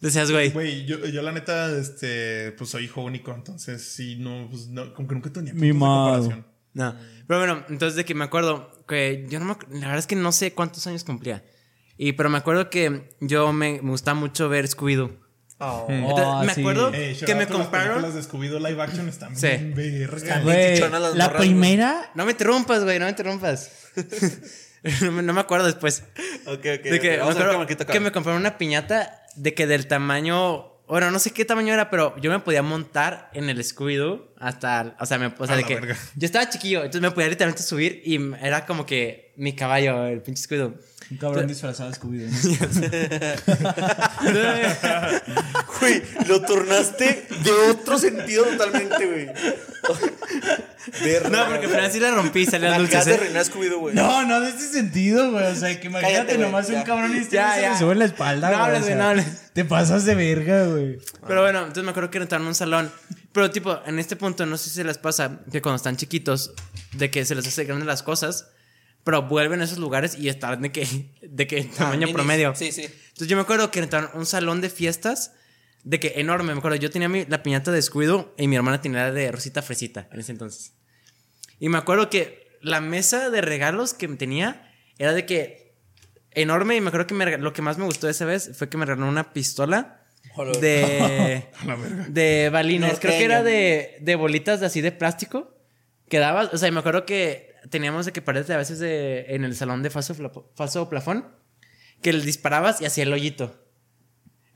Decías, 0.00 0.30
güey. 0.30 0.50
güey, 0.50 0.84
yo, 0.84 1.04
yo 1.06 1.22
la 1.22 1.32
neta, 1.32 1.70
este, 1.76 2.52
pues 2.52 2.70
soy 2.70 2.84
hijo 2.84 3.02
único, 3.02 3.32
entonces 3.34 3.82
sí, 3.82 4.16
no, 4.16 4.46
pues 4.50 4.68
no, 4.68 4.92
como 4.94 5.08
que 5.08 5.14
nunca 5.14 5.30
tenía 5.32 5.54
Mimado. 5.54 6.18
comparación. 6.18 6.46
No. 6.74 6.94
Pero 7.26 7.40
bueno, 7.40 7.64
entonces 7.70 7.96
de 7.96 8.04
que 8.04 8.14
me 8.14 8.24
acuerdo 8.24 8.84
que 8.86 9.26
yo 9.30 9.40
no 9.40 9.46
me 9.46 9.56
la 9.78 9.86
verdad 9.86 9.98
es 9.98 10.06
que 10.06 10.16
no 10.16 10.30
sé 10.32 10.52
cuántos 10.52 10.86
años 10.86 11.02
cumplía. 11.04 11.44
Y 11.96 12.12
pero 12.12 12.28
me 12.28 12.36
acuerdo 12.36 12.68
que 12.68 13.16
yo 13.20 13.52
me, 13.54 13.80
me 13.82 13.90
gustaba 13.90 14.18
mucho 14.20 14.50
ver 14.50 14.66
Scooby-Doo. 14.68 15.18
Oh. 15.58 15.86
Entonces, 15.88 16.26
Oh, 16.28 16.44
me 16.44 16.52
sí. 16.54 16.60
acuerdo 16.60 16.90
Eh, 16.92 17.16
que 17.24 17.34
me 17.34 17.44
las 17.46 17.50
compraron. 17.50 18.02
películas 18.02 18.14
de 18.14 18.20
Scooby-Doo 18.30 18.58
live 18.68 18.82
action 18.82 19.08
están 19.08 19.34
Sí. 19.34 19.46
bien 19.46 19.74
verga. 19.74 20.16
Están- 20.18 20.42
Güey, 20.44 20.74
chichonas 20.74 21.00
las 21.00 21.14
la 21.16 21.24
morras, 21.24 21.38
güey. 21.38 21.48
primera. 21.48 22.10
No 22.14 22.26
me 22.26 22.32
interrumpas, 22.32 22.84
güey, 22.84 22.98
no 22.98 23.06
me 23.06 23.10
interrumpas. 23.12 23.70
no, 25.02 25.32
me, 25.32 25.40
acuerdo 25.40 25.66
después. 25.66 26.04
Ok, 26.46 26.58
ok. 26.58 26.62
De 26.62 27.00
que, 27.00 27.20
ok. 27.20 27.58
me 27.58 27.66
que 27.66 27.74
acaba. 27.74 28.00
me 28.00 28.12
compraron 28.12 28.40
una 28.40 28.58
piñata 28.58 29.22
de 29.34 29.54
que 29.54 29.66
del 29.66 29.86
tamaño. 29.86 30.72
Bueno, 30.86 31.10
no 31.10 31.18
sé 31.18 31.32
qué 31.32 31.44
tamaño 31.44 31.74
era, 31.74 31.90
pero 31.90 32.16
yo 32.18 32.30
me 32.30 32.38
podía 32.38 32.62
montar 32.62 33.30
en 33.34 33.50
el 33.50 33.58
Scooby-Doo 33.58 34.34
hasta. 34.38 34.96
O 35.00 35.06
sea, 35.06 35.18
me, 35.18 35.32
o 35.36 35.46
sea 35.46 35.56
de 35.56 35.64
que. 35.64 35.74
verga. 35.74 35.96
Yo 36.14 36.26
estaba 36.26 36.48
chiquillo, 36.48 36.80
entonces 36.80 37.02
me 37.02 37.10
podía 37.10 37.28
literalmente 37.28 37.62
subir 37.62 38.02
y 38.04 38.18
era 38.40 38.66
como 38.66 38.86
que 38.86 39.32
mi 39.36 39.54
caballo, 39.54 40.06
el 40.06 40.22
pinche 40.22 40.48
Scooby-Doo. 40.48 40.74
Un 41.10 41.18
cabrón 41.18 41.46
disfrazado 41.46 41.90
de 41.90 41.96
Scooby-Doo. 41.96 42.30
Güey, 45.80 46.02
lo 46.26 46.40
tornaste 46.40 47.26
de 47.44 47.50
otro 47.70 47.98
sentido 47.98 48.44
totalmente, 48.44 49.06
güey. 49.06 49.28
Verga, 51.02 51.28
No, 51.30 51.46
porque 51.50 51.66
al 51.74 51.92
sí 51.92 52.00
la 52.00 52.10
rompí 52.12 52.46
Me 52.46 52.58
dulces. 52.58 52.86
acabas 52.88 53.04
de 53.06 53.12
¿eh? 53.12 53.14
arruinar 53.16 53.44
Scooby-Doo, 53.44 53.78
güey. 53.78 53.94
No, 53.94 54.24
no 54.26 54.40
de 54.40 54.50
ese 54.50 54.68
sentido, 54.72 55.30
güey. 55.32 55.44
O 55.46 55.54
sea, 55.54 55.80
que 55.80 55.86
imagínate 55.88 56.16
Cállate, 56.26 56.38
nomás 56.38 56.68
ya. 56.68 56.78
un 56.78 56.82
cabrón 56.84 57.14
y 57.16 57.18
este 57.18 57.36
Ya, 57.36 57.54
se 57.54 57.68
le 57.70 57.78
sube 57.78 57.92
en 57.92 57.98
la 58.00 58.04
espalda, 58.04 58.50
No 58.50 58.56
güey, 58.56 58.66
hables, 58.66 58.80
o 58.80 58.84
güey, 58.84 58.94
sea, 58.94 59.02
no 59.02 59.08
hables. 59.10 59.52
Te 59.52 59.64
pasas 59.64 60.04
de 60.04 60.14
verga, 60.14 60.66
güey. 60.66 60.98
Pero 61.26 61.42
bueno, 61.42 61.58
entonces 61.60 61.84
me 61.84 61.90
acuerdo 61.90 62.10
que 62.10 62.18
entraron 62.18 62.44
en 62.44 62.48
un 62.48 62.54
salón. 62.54 62.92
Pero 63.32 63.50
tipo, 63.50 63.78
en 63.86 63.98
este 63.98 64.16
punto, 64.16 64.46
no 64.46 64.56
sé 64.56 64.70
si 64.70 64.82
les 64.82 64.98
pasa 64.98 65.40
que 65.52 65.60
cuando 65.60 65.76
están 65.76 65.96
chiquitos, 65.96 66.52
de 66.92 67.10
que 67.10 67.24
se 67.24 67.34
les 67.34 67.46
hace 67.46 67.64
grandes 67.64 67.86
las 67.86 68.02
cosas, 68.02 68.48
pero 69.04 69.22
vuelven 69.22 69.60
a 69.60 69.64
esos 69.64 69.78
lugares 69.78 70.16
y 70.18 70.28
están 70.28 70.62
de 70.62 70.72
que, 70.72 71.12
de 71.22 71.46
que 71.46 71.68
Ah, 71.74 71.78
tamaño 71.78 72.00
minis. 72.00 72.14
promedio. 72.14 72.54
Sí, 72.56 72.72
sí. 72.72 72.82
Entonces 72.82 73.28
yo 73.28 73.36
me 73.36 73.42
acuerdo 73.42 73.70
que 73.70 73.78
entraron 73.80 74.10
a 74.12 74.16
un 74.18 74.26
salón 74.26 74.60
de 74.60 74.70
fiestas 74.70 75.32
de 75.84 76.00
que 76.00 76.14
enorme. 76.16 76.52
Me 76.54 76.58
acuerdo, 76.58 76.76
yo 76.76 76.90
tenía 76.90 77.08
mi- 77.08 77.24
la 77.26 77.42
piñata 77.42 77.70
de 77.70 77.78
Scooby-Doo 77.80 78.34
y 78.38 78.48
mi 78.48 78.56
hermana 78.56 78.80
tenía 78.80 79.04
la 79.04 79.12
de 79.12 79.30
Rosita 79.30 79.62
Fresita 79.62 80.08
en 80.12 80.18
ese 80.20 80.32
entonces. 80.32 80.72
Y 81.58 81.68
me 81.68 81.78
acuerdo 81.78 82.10
que 82.10 82.58
la 82.60 82.80
mesa 82.80 83.30
de 83.30 83.40
regalos 83.40 83.94
que 83.94 84.08
tenía 84.08 84.72
era 84.98 85.12
de 85.12 85.26
que 85.26 85.74
enorme 86.32 86.76
y 86.76 86.80
me 86.80 86.88
acuerdo 86.88 87.06
que 87.06 87.14
me 87.14 87.38
lo 87.38 87.52
que 87.52 87.62
más 87.62 87.78
me 87.78 87.84
gustó 87.84 88.08
esa 88.08 88.24
vez 88.24 88.50
fue 88.56 88.68
que 88.68 88.76
me 88.76 88.84
regaló 88.84 89.08
una 89.08 89.32
pistola 89.32 90.02
de, 90.60 91.46
de 92.08 92.50
balines. 92.52 92.98
Creo 93.00 93.18
que 93.18 93.24
era 93.24 93.42
de, 93.42 93.96
de 94.00 94.16
bolitas 94.16 94.60
de 94.60 94.66
así 94.66 94.80
de 94.80 94.92
plástico. 94.92 95.54
Que 96.08 96.18
daba, 96.18 96.44
o 96.52 96.56
sea, 96.56 96.70
me 96.70 96.78
acuerdo 96.78 97.04
que 97.04 97.54
teníamos 97.68 98.06
de 98.06 98.12
que 98.12 98.22
paredes 98.22 98.46
de 98.46 98.54
a 98.54 98.58
veces 98.58 98.78
de, 98.78 99.26
en 99.28 99.44
el 99.44 99.56
salón 99.56 99.82
de 99.82 99.90
falso, 99.90 100.14
falso 100.54 100.88
plafón 100.88 101.26
que 102.00 102.12
le 102.12 102.24
disparabas 102.24 102.80
y 102.80 102.86
hacía 102.86 103.04
el 103.04 103.12
hoyito. 103.12 103.65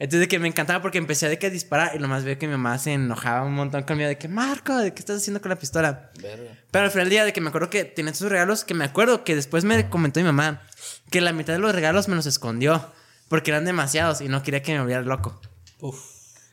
Entonces 0.01 0.20
de 0.20 0.28
que 0.28 0.38
me 0.38 0.48
encantaba 0.48 0.80
porque 0.80 0.96
empecé 0.96 1.28
de 1.28 1.38
que 1.38 1.48
a 1.48 1.51
disparar 1.51 1.94
y 1.94 1.98
nomás 1.98 2.24
veo 2.24 2.38
que 2.38 2.46
mi 2.46 2.53
mamá 2.53 2.78
se 2.78 2.94
enojaba 2.94 3.44
un 3.44 3.53
montón 3.53 3.82
conmigo 3.82 4.09
de 4.09 4.16
que 4.16 4.28
Marco, 4.28 4.74
¿de 4.78 4.94
qué 4.94 5.01
estás 5.01 5.18
haciendo 5.18 5.42
con 5.42 5.51
la 5.51 5.57
pistola? 5.57 6.11
Verga. 6.22 6.53
Pero 6.70 6.84
al 6.86 6.90
final 6.90 7.05
del 7.05 7.11
día 7.11 7.24
de 7.26 7.34
que 7.34 7.42
me 7.42 7.48
acuerdo 7.48 7.68
que 7.68 7.84
tenía 7.84 8.11
esos 8.11 8.30
regalos 8.30 8.64
que 8.64 8.72
me 8.72 8.86
acuerdo 8.86 9.24
que 9.24 9.36
después 9.36 9.64
me 9.64 9.90
comentó 9.90 10.18
mi 10.20 10.24
mamá 10.24 10.62
que 11.11 11.20
la 11.20 11.34
mitad 11.34 11.53
de 11.53 11.59
los 11.59 11.74
regalos 11.74 12.09
me 12.09 12.16
los 12.16 12.24
escondió 12.24 12.90
porque 13.28 13.51
eran 13.51 13.66
demasiados 13.66 14.22
y 14.22 14.28
no 14.28 14.42
quería 14.42 14.62
que 14.62 14.72
me 14.72 14.80
volviera 14.80 15.03
loco. 15.03 15.38
Uf. 15.80 15.98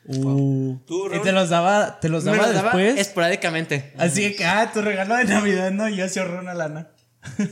Uh. 0.08 0.80
¿Tú, 0.86 1.10
y 1.14 1.22
te 1.22 1.32
los 1.32 1.50
daba, 1.50 2.02
te 2.02 2.10
los 2.10 2.26
Me 2.26 2.32
daba 2.32 2.48
los 2.48 2.54
daba 2.54 2.76
después. 2.76 3.00
esporádicamente. 3.00 3.94
Así 3.98 4.36
que, 4.36 4.46
ah, 4.46 4.72
tu 4.74 4.82
regalo 4.82 5.16
de 5.16 5.24
Navidad, 5.24 5.72
no, 5.72 5.88
y 5.88 5.96
ya 5.96 6.10
se 6.10 6.20
ahorró 6.20 6.40
una 6.40 6.54
lana. 6.54 6.90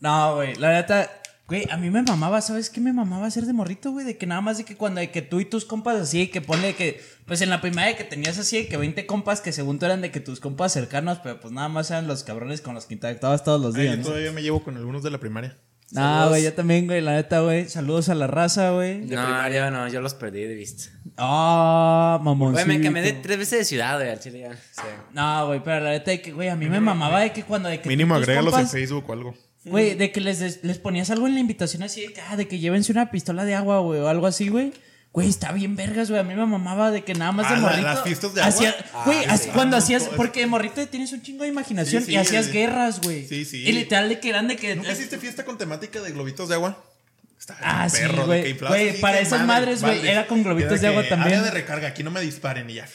no, 0.00 0.36
güey, 0.36 0.54
la 0.56 0.72
neta, 0.72 1.10
güey, 1.52 1.66
a 1.70 1.76
mí 1.76 1.90
me 1.90 2.02
mamaba, 2.02 2.40
¿sabes 2.40 2.70
qué 2.70 2.80
me 2.80 2.94
mamaba 2.94 3.26
hacer 3.26 3.44
de 3.44 3.52
morrito, 3.52 3.92
güey? 3.92 4.06
De 4.06 4.16
que 4.16 4.26
nada 4.26 4.40
más 4.40 4.56
de 4.56 4.64
que 4.64 4.74
cuando 4.74 5.00
de 5.00 5.10
que 5.10 5.20
tú 5.20 5.38
y 5.38 5.44
tus 5.44 5.66
compas 5.66 6.00
así, 6.00 6.28
que 6.28 6.40
ponle 6.40 6.74
que, 6.74 7.02
pues 7.26 7.42
en 7.42 7.50
la 7.50 7.60
primaria 7.60 7.94
que 7.94 8.04
tenías 8.04 8.38
así, 8.38 8.56
de 8.56 8.68
que 8.68 8.78
20 8.78 9.04
compas 9.04 9.42
que 9.42 9.52
según 9.52 9.78
tú 9.78 9.84
eran 9.84 10.00
de 10.00 10.10
que 10.10 10.20
tus 10.20 10.40
compas 10.40 10.72
cercanos, 10.72 11.18
pero 11.22 11.40
pues 11.40 11.52
nada 11.52 11.68
más 11.68 11.90
eran 11.90 12.06
los 12.06 12.24
cabrones 12.24 12.62
con 12.62 12.74
los 12.74 12.86
que 12.86 12.94
interactuabas 12.94 13.44
todos 13.44 13.60
los 13.60 13.74
Ay, 13.74 13.82
días. 13.82 13.96
yo 13.96 14.02
¿no? 14.02 14.08
todavía 14.08 14.32
me 14.32 14.42
llevo 14.42 14.64
con 14.64 14.78
algunos 14.78 15.02
de 15.02 15.10
la 15.10 15.18
primaria. 15.18 15.58
No, 15.90 16.30
güey, 16.30 16.42
yo 16.42 16.54
también, 16.54 16.86
güey, 16.86 17.02
la 17.02 17.16
neta, 17.16 17.40
güey, 17.40 17.68
saludos 17.68 18.08
a 18.08 18.14
la 18.14 18.26
raza, 18.26 18.70
güey. 18.70 19.02
No, 19.02 19.48
yo 19.50 19.70
no, 19.70 19.88
yo 19.88 20.00
los 20.00 20.14
perdí 20.14 20.40
de 20.44 20.54
vista. 20.54 20.90
Ah, 21.18 22.18
mamón. 22.22 22.52
Güey, 22.52 22.64
me 22.64 22.80
cambié 22.80 23.02
de 23.02 23.12
tres 23.12 23.36
veces 23.36 23.58
de 23.58 23.64
ciudad, 23.66 23.98
güey, 23.98 24.08
al 24.08 24.18
chile 24.18 24.40
ya. 24.40 24.54
Sí. 24.54 24.88
No, 25.12 25.48
güey, 25.48 25.62
pero 25.62 25.80
la 25.80 25.90
neta 25.90 26.12
de 26.12 26.22
que, 26.22 26.32
güey, 26.32 26.48
a 26.48 26.56
mí 26.56 26.66
me 26.70 26.80
mamaba 26.80 27.20
de 27.20 27.32
que 27.32 27.42
cuando 27.42 27.68
de 27.68 27.78
que 27.82 27.90
Mínimo 27.90 28.14
tus 28.14 28.22
agrégalos 28.22 28.58
en 28.58 28.68
Facebook 28.68 29.04
o 29.06 29.12
algo. 29.12 29.34
Güey, 29.64 29.94
de 29.94 30.10
que 30.10 30.20
les, 30.20 30.62
les 30.64 30.78
ponías 30.78 31.10
algo 31.10 31.26
en 31.28 31.34
la 31.34 31.40
invitación 31.40 31.82
así 31.84 32.00
de 32.00 32.12
que, 32.12 32.20
ah, 32.20 32.36
de 32.36 32.48
que 32.48 32.58
llévense 32.58 32.90
una 32.92 33.10
pistola 33.10 33.44
de 33.44 33.54
agua, 33.54 33.78
güey, 33.80 34.00
o 34.00 34.08
algo 34.08 34.26
así, 34.26 34.48
güey. 34.48 34.72
Güey, 35.12 35.28
está 35.28 35.52
bien 35.52 35.76
vergas, 35.76 36.08
güey. 36.08 36.18
A 36.20 36.24
mí 36.24 36.34
me 36.34 36.46
mamaba 36.46 36.90
de 36.90 37.04
que 37.04 37.12
nada 37.14 37.32
más 37.32 37.48
de 37.48 37.56
Ah, 37.56 37.60
morrito. 37.60 37.82
las 37.82 38.02
fiestas 38.02 38.34
de 38.34 38.40
agua. 38.40 38.48
hacía- 38.54 38.74
Güey, 39.04 39.18
Ah, 39.26 39.34
así- 39.34 39.44
sí. 39.44 39.50
cuando 39.52 39.76
hacías. 39.76 40.04
Porque 40.16 40.40
de 40.40 40.46
morrito 40.46 40.84
tienes 40.88 41.12
un 41.12 41.20
chingo 41.22 41.42
de 41.44 41.50
imaginación 41.50 42.02
Sí, 42.02 42.12
y 42.12 42.16
hacías 42.16 42.46
sí. 42.46 42.52
guerras, 42.52 43.00
güey. 43.02 43.26
Sí, 43.28 43.44
sí. 43.44 43.58
Y 43.58 43.72
literal 43.72 44.08
de 44.08 44.18
que 44.20 44.30
eran 44.30 44.48
de 44.48 44.56
que. 44.56 44.74
¿Nunca 44.74 44.92
hiciste 44.92 45.18
fiesta 45.18 45.44
con 45.44 45.58
temática 45.58 46.00
de 46.00 46.10
globitos 46.12 46.48
de 46.48 46.54
agua? 46.54 46.82
Está 47.38 47.56
Ah, 47.60 47.88
sí, 47.90 48.00
güey. 48.24 48.54
Güey, 48.54 49.00
para 49.00 49.20
esas 49.20 49.44
madres, 49.46 49.82
güey, 49.82 50.06
era 50.08 50.26
con 50.26 50.42
globitos 50.42 50.80
de 50.80 50.86
agua 50.88 51.02
también. 51.08 51.38
Área 51.38 51.42
de 51.42 51.50
recarga, 51.50 51.88
aquí 51.88 52.02
no 52.02 52.10
me 52.10 52.20
disparen 52.22 52.68
y 52.70 52.74
ya. 52.74 52.88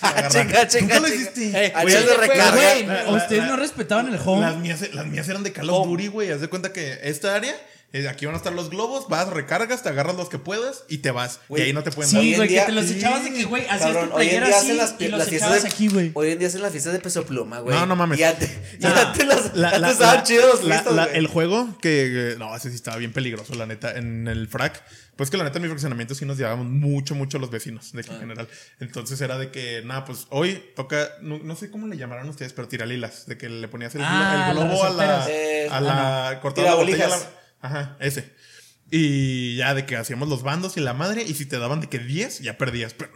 Agarrar. 0.00 0.30
Chinga, 0.46 0.68
chinga, 0.68 0.94
Nunca 0.96 1.08
lo 1.08 1.14
hiciste. 1.14 1.72
Güey, 1.82 1.94
recarga. 2.16 2.50
güey, 2.52 2.86
La- 2.86 3.02
la- 3.04 3.10
ustedes 3.12 3.42
la- 3.42 3.48
no 3.48 3.56
respetaban 3.56 4.12
el 4.12 4.20
home. 4.24 4.40
Las 4.42 4.56
mías, 4.56 4.80
las 4.92 5.06
mías 5.06 5.28
eran 5.28 5.42
de 5.42 5.52
Call 5.52 5.70
of 5.70 5.86
Duty, 5.86 6.08
güey. 6.08 6.30
Haz 6.30 6.40
de 6.40 6.48
cuenta 6.48 6.72
que 6.72 6.98
esta 7.02 7.34
área, 7.34 7.54
aquí 8.08 8.26
van 8.26 8.34
a 8.34 8.38
estar 8.38 8.52
los 8.52 8.70
globos, 8.70 9.08
vas, 9.08 9.28
recargas, 9.28 9.82
te 9.82 9.88
agarras 9.88 10.16
los 10.16 10.28
que 10.28 10.38
puedas 10.38 10.84
y 10.88 10.98
te 10.98 11.10
vas. 11.12 11.40
Güey, 11.48 11.62
y 11.62 11.66
ahí 11.66 11.72
no 11.72 11.82
te 11.82 11.92
pueden 11.92 12.10
Sí, 12.10 12.16
Hoy 12.18 12.30
en 12.32 12.36
güey, 12.36 12.48
que 12.48 12.54
día- 12.54 12.66
te 12.66 12.72
los 12.72 12.86
sí, 12.86 12.94
echabas 12.98 13.24
de 13.24 13.32
que, 13.32 13.44
güey, 13.44 13.66
hacías 13.68 14.00
tu 14.08 14.14
playera 14.14 14.48
así 14.48 14.72
las, 14.72 14.94
y 14.98 15.08
los 15.08 15.18
las 15.18 15.28
fiestas 15.28 15.50
echabas 15.50 15.62
de, 15.62 15.68
aquí, 15.68 15.88
güey. 15.88 16.10
Hoy 16.14 16.30
en 16.32 16.38
día 16.38 16.48
hacen 16.48 16.62
las 16.62 16.72
fiestas 16.72 16.92
de 16.92 16.98
peso 16.98 17.24
pluma, 17.24 17.60
güey. 17.60 17.76
No, 17.76 17.86
no 17.86 17.94
mames. 17.96 18.18
Y 18.18 18.24
antes, 18.24 18.50
y 18.78 18.82
No. 18.82 18.94
antes 18.94 19.26
las, 19.26 19.54
La- 19.56 19.68
antes 19.68 19.80
la- 19.80 19.90
estaban 19.92 20.16
la- 20.16 20.22
chidos 20.24 20.60
los 20.60 20.64
listos. 20.64 21.08
El 21.12 21.26
juego 21.28 21.78
que. 21.80 22.32
eh, 22.32 22.36
No, 22.38 22.54
ese 22.56 22.70
sí 22.70 22.74
estaba 22.76 22.96
bien 22.96 23.12
peligroso, 23.12 23.54
la 23.54 23.66
neta. 23.66 23.92
En 23.96 24.26
el 24.28 24.48
frac. 24.48 24.82
Pues 25.16 25.30
que 25.30 25.36
la 25.36 25.44
neta 25.44 25.58
en 25.58 25.62
mi 25.62 25.68
fraccionamiento 25.68 26.12
sí 26.16 26.24
nos 26.24 26.36
llevábamos 26.38 26.66
mucho, 26.66 27.14
mucho 27.14 27.38
los 27.38 27.48
vecinos, 27.48 27.92
de 27.92 28.02
que 28.02 28.10
Ah. 28.10 28.14
en 28.14 28.20
general. 28.20 28.48
Entonces 28.80 29.20
era 29.20 29.38
de 29.38 29.52
que, 29.52 29.80
nada, 29.84 30.04
pues 30.04 30.26
hoy 30.30 30.60
toca. 30.74 31.08
No, 31.22 31.38
no 31.38 31.54
sé 31.54 31.70
cómo 31.70 31.86
le 31.86 31.96
llamaron 31.96 32.28
ustedes, 32.28 32.52
pero 32.52 32.66
tiralilas. 32.66 33.26
De 33.26 33.38
que 33.38 33.48
le 33.48 33.68
ponías 33.68 33.94
el, 33.94 34.00
Ah, 34.04 34.48
el 34.50 34.56
globo 34.56 34.82
a 34.84 34.90
la. 34.90 35.26
Eh, 35.30 35.68
a 35.70 35.80
la. 35.80 36.40
cortada 36.42 36.70
la 36.70 36.74
botella. 36.74 37.08
Ajá, 37.64 37.96
ese. 38.00 38.32
Y 38.90 39.56
ya 39.56 39.74
de 39.74 39.86
que 39.86 39.96
hacíamos 39.96 40.28
los 40.28 40.42
bandos 40.42 40.76
y 40.76 40.80
la 40.80 40.94
madre. 40.94 41.22
Y 41.22 41.34
si 41.34 41.46
te 41.46 41.58
daban 41.58 41.80
de 41.80 41.88
que 41.88 41.98
10, 41.98 42.40
ya 42.40 42.58
perdías. 42.58 42.94
Pero 42.94 43.10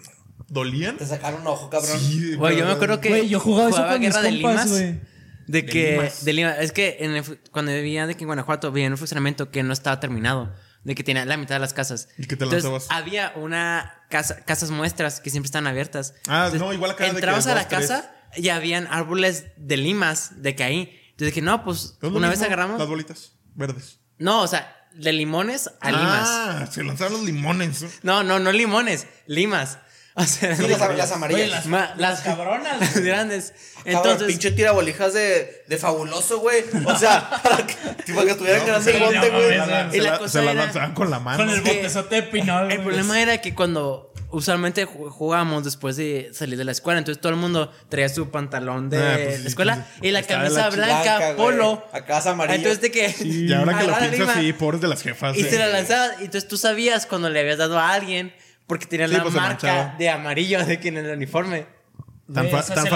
dolían. 0.49 0.97
Te 0.97 1.07
sacaron 1.07 1.43
un 1.43 1.47
ojo, 1.47 1.71
cabrón. 1.71 1.99
Sí, 2.01 2.35
Güey, 2.35 2.57
yo 2.57 2.65
me 2.65 2.73
acuerdo 2.73 3.01
que. 3.01 3.11
Güey, 3.11 3.29
yo 3.29 3.39
jugaba 3.41 3.69
eso 3.71 3.87
con 3.87 4.01
mis 4.01 4.09
Guerra 4.09 4.23
de 4.23 4.31
compas, 4.43 4.65
Limas. 4.67 4.69
güey. 4.71 5.01
De 5.47 5.67
que. 5.67 5.93
Limas. 5.93 6.25
De 6.25 6.33
Lima. 6.33 6.51
Es 6.53 6.73
que 6.73 6.97
en 7.01 7.17
el 7.17 7.25
cuando 7.51 7.73
vivía 7.73 8.07
de 8.07 8.15
que 8.17 8.25
en 8.25 8.29
Guanajuato, 8.29 8.73
vivía 8.73 8.87
en 8.87 8.93
un 8.93 8.99
funcionamiento 8.99 9.51
que 9.51 9.63
no 9.63 9.73
estaba 9.73 10.01
terminado. 10.01 10.53
De 10.85 10.95
que 10.95 11.03
tenía 11.05 11.25
la 11.27 11.37
mitad 11.37 11.57
de 11.57 11.61
las 11.61 11.75
casas. 11.75 12.09
¿Y 12.17 12.23
qué 12.27 12.37
te 12.37 12.45
Entonces, 12.45 12.63
lanzabas? 12.65 12.87
había 12.91 13.33
una 13.37 14.05
casa, 14.11 14.45
casas 14.45 14.71
muestras 14.71 15.21
que 15.21 15.29
siempre 15.29 15.49
están 15.49 15.67
abiertas. 15.67 16.15
Ah, 16.29 16.47
Entonces, 16.47 16.61
no, 16.61 16.73
igual 16.73 16.93
acá 16.93 17.05
de 17.05 17.11
que 17.11 17.17
Entrabas 17.17 17.47
a 17.47 17.55
la 17.55 17.69
tres. 17.69 17.81
casa 17.89 18.15
y 18.37 18.49
habían 18.49 18.87
árboles 18.87 19.47
de 19.59 19.77
limas 19.77 20.41
de 20.43 20.55
que 20.57 20.63
ahí. 20.65 20.81
Entonces 21.11 21.35
dije, 21.35 21.43
no, 21.43 21.63
pues 21.65 21.99
¿Es 22.01 22.11
lo 22.11 22.17
una 22.17 22.29
vez 22.31 22.41
agarramos. 22.43 22.79
Las 22.79 22.89
bolitas 22.89 23.33
verdes. 23.55 23.99
No, 24.19 24.43
o 24.43 24.47
sea, 24.47 24.75
de 24.93 25.13
limones 25.13 25.71
a 25.81 25.91
limas. 25.91 26.29
Ah, 26.31 26.67
se 26.71 26.83
lanzaron 26.83 27.15
los 27.15 27.23
limones. 27.23 27.85
No, 28.03 28.23
no, 28.25 28.39
no 28.39 28.51
limones, 28.53 29.07
limas. 29.27 29.79
O 30.15 30.25
sea, 30.25 30.57
Sí, 30.57 30.67
las, 30.67 30.81
las 30.97 31.13
amarillas. 31.13 31.49
Las- 31.49 31.67
ma- 31.67 31.95
las 31.97 32.23
cabronas, 32.23 32.77
las 32.81 32.99
grandes. 32.99 33.53
Cabrón, 33.77 33.97
Entonces, 33.97 34.27
pinche 34.27 34.51
tirabolijas 34.51 35.15
de, 35.15 35.63
de 35.69 35.77
fabuloso, 35.79 36.41
güey. 36.41 36.65
O 36.85 36.99
sea, 36.99 37.31
para 37.43 37.65
que, 37.65 37.75
tipo, 38.05 38.23
que 38.25 38.31
estuvieran 38.33 38.63
el 38.67 38.99
bote, 39.01 39.31
güey. 39.31 39.49
Se 39.51 39.57
la, 39.67 39.91
Y 39.93 40.01
la 40.01 40.29
se 40.29 40.43
la 40.43 40.55
lanzaban 40.55 40.95
con 40.95 41.09
la 41.11 41.21
mano. 41.21 41.39
Con 41.45 41.51
el 41.51 41.61
botezote 41.61 42.17
de 42.17 42.23
pinol, 42.25 42.73
el 42.73 42.83
problema 42.83 43.23
era 43.23 43.41
que 43.41 43.55
cuando 43.55 44.13
usualmente 44.31 44.87
ju- 44.87 45.11
jugábamos 45.11 45.65
después 45.65 45.97
de 45.97 46.31
salir 46.33 46.59
de 46.59 46.65
la 46.65 46.73
escuela, 46.73 46.99
entonces 46.99 47.21
todo 47.21 47.33
el 47.33 47.39
mundo 47.39 47.73
traía 47.89 48.09
su 48.09 48.31
pantalón 48.31 48.91
de 48.91 48.99
Ah, 48.99 49.19
pues 49.25 49.43
la 49.43 49.49
escuela 49.49 49.87
pues, 49.99 50.09
y 50.09 50.13
la 50.13 50.23
camisa 50.23 50.69
la 50.69 50.71
blanca, 50.71 51.35
polo. 51.37 51.85
Acá 51.93 52.19
es 52.19 52.27
amarillo. 52.27 52.57
Entonces 52.57 52.81
de 52.83 52.91
que 52.91 53.15
Y 53.25 53.53
ahora 53.53 53.79
que 53.79 53.87
lo 53.87 53.99
piensas, 53.99 54.37
sí, 54.41 54.53
pobres 54.53 54.81
de 54.81 54.89
las 54.89 55.03
jefas. 55.03 55.37
y 55.37 55.43
se 55.45 55.59
la 55.59 55.69
lanzaba 55.69 56.13
y 56.21 56.25
entonces 56.25 56.47
tú 56.49 56.57
sabías 56.57 57.07
cuando 57.07 57.31
le 57.31 57.41
habías 57.41 57.59
dado 57.59 57.79
a 57.79 57.93
alguien 57.93 58.33
porque 58.67 58.85
tenía 58.87 59.09
Sí, 59.09 59.15
la 59.15 59.23
pues, 59.23 59.35
marca 59.35 59.95
de 59.99 60.11
amarillo 60.11 60.65
de 60.65 60.79
quien 60.79 60.97
en 60.99 61.07
el 61.07 61.17
uniforme. 61.17 61.67
Tan, 62.33 62.49
fa- 62.51 62.63
fácil, 62.63 62.75
tan 62.75 62.87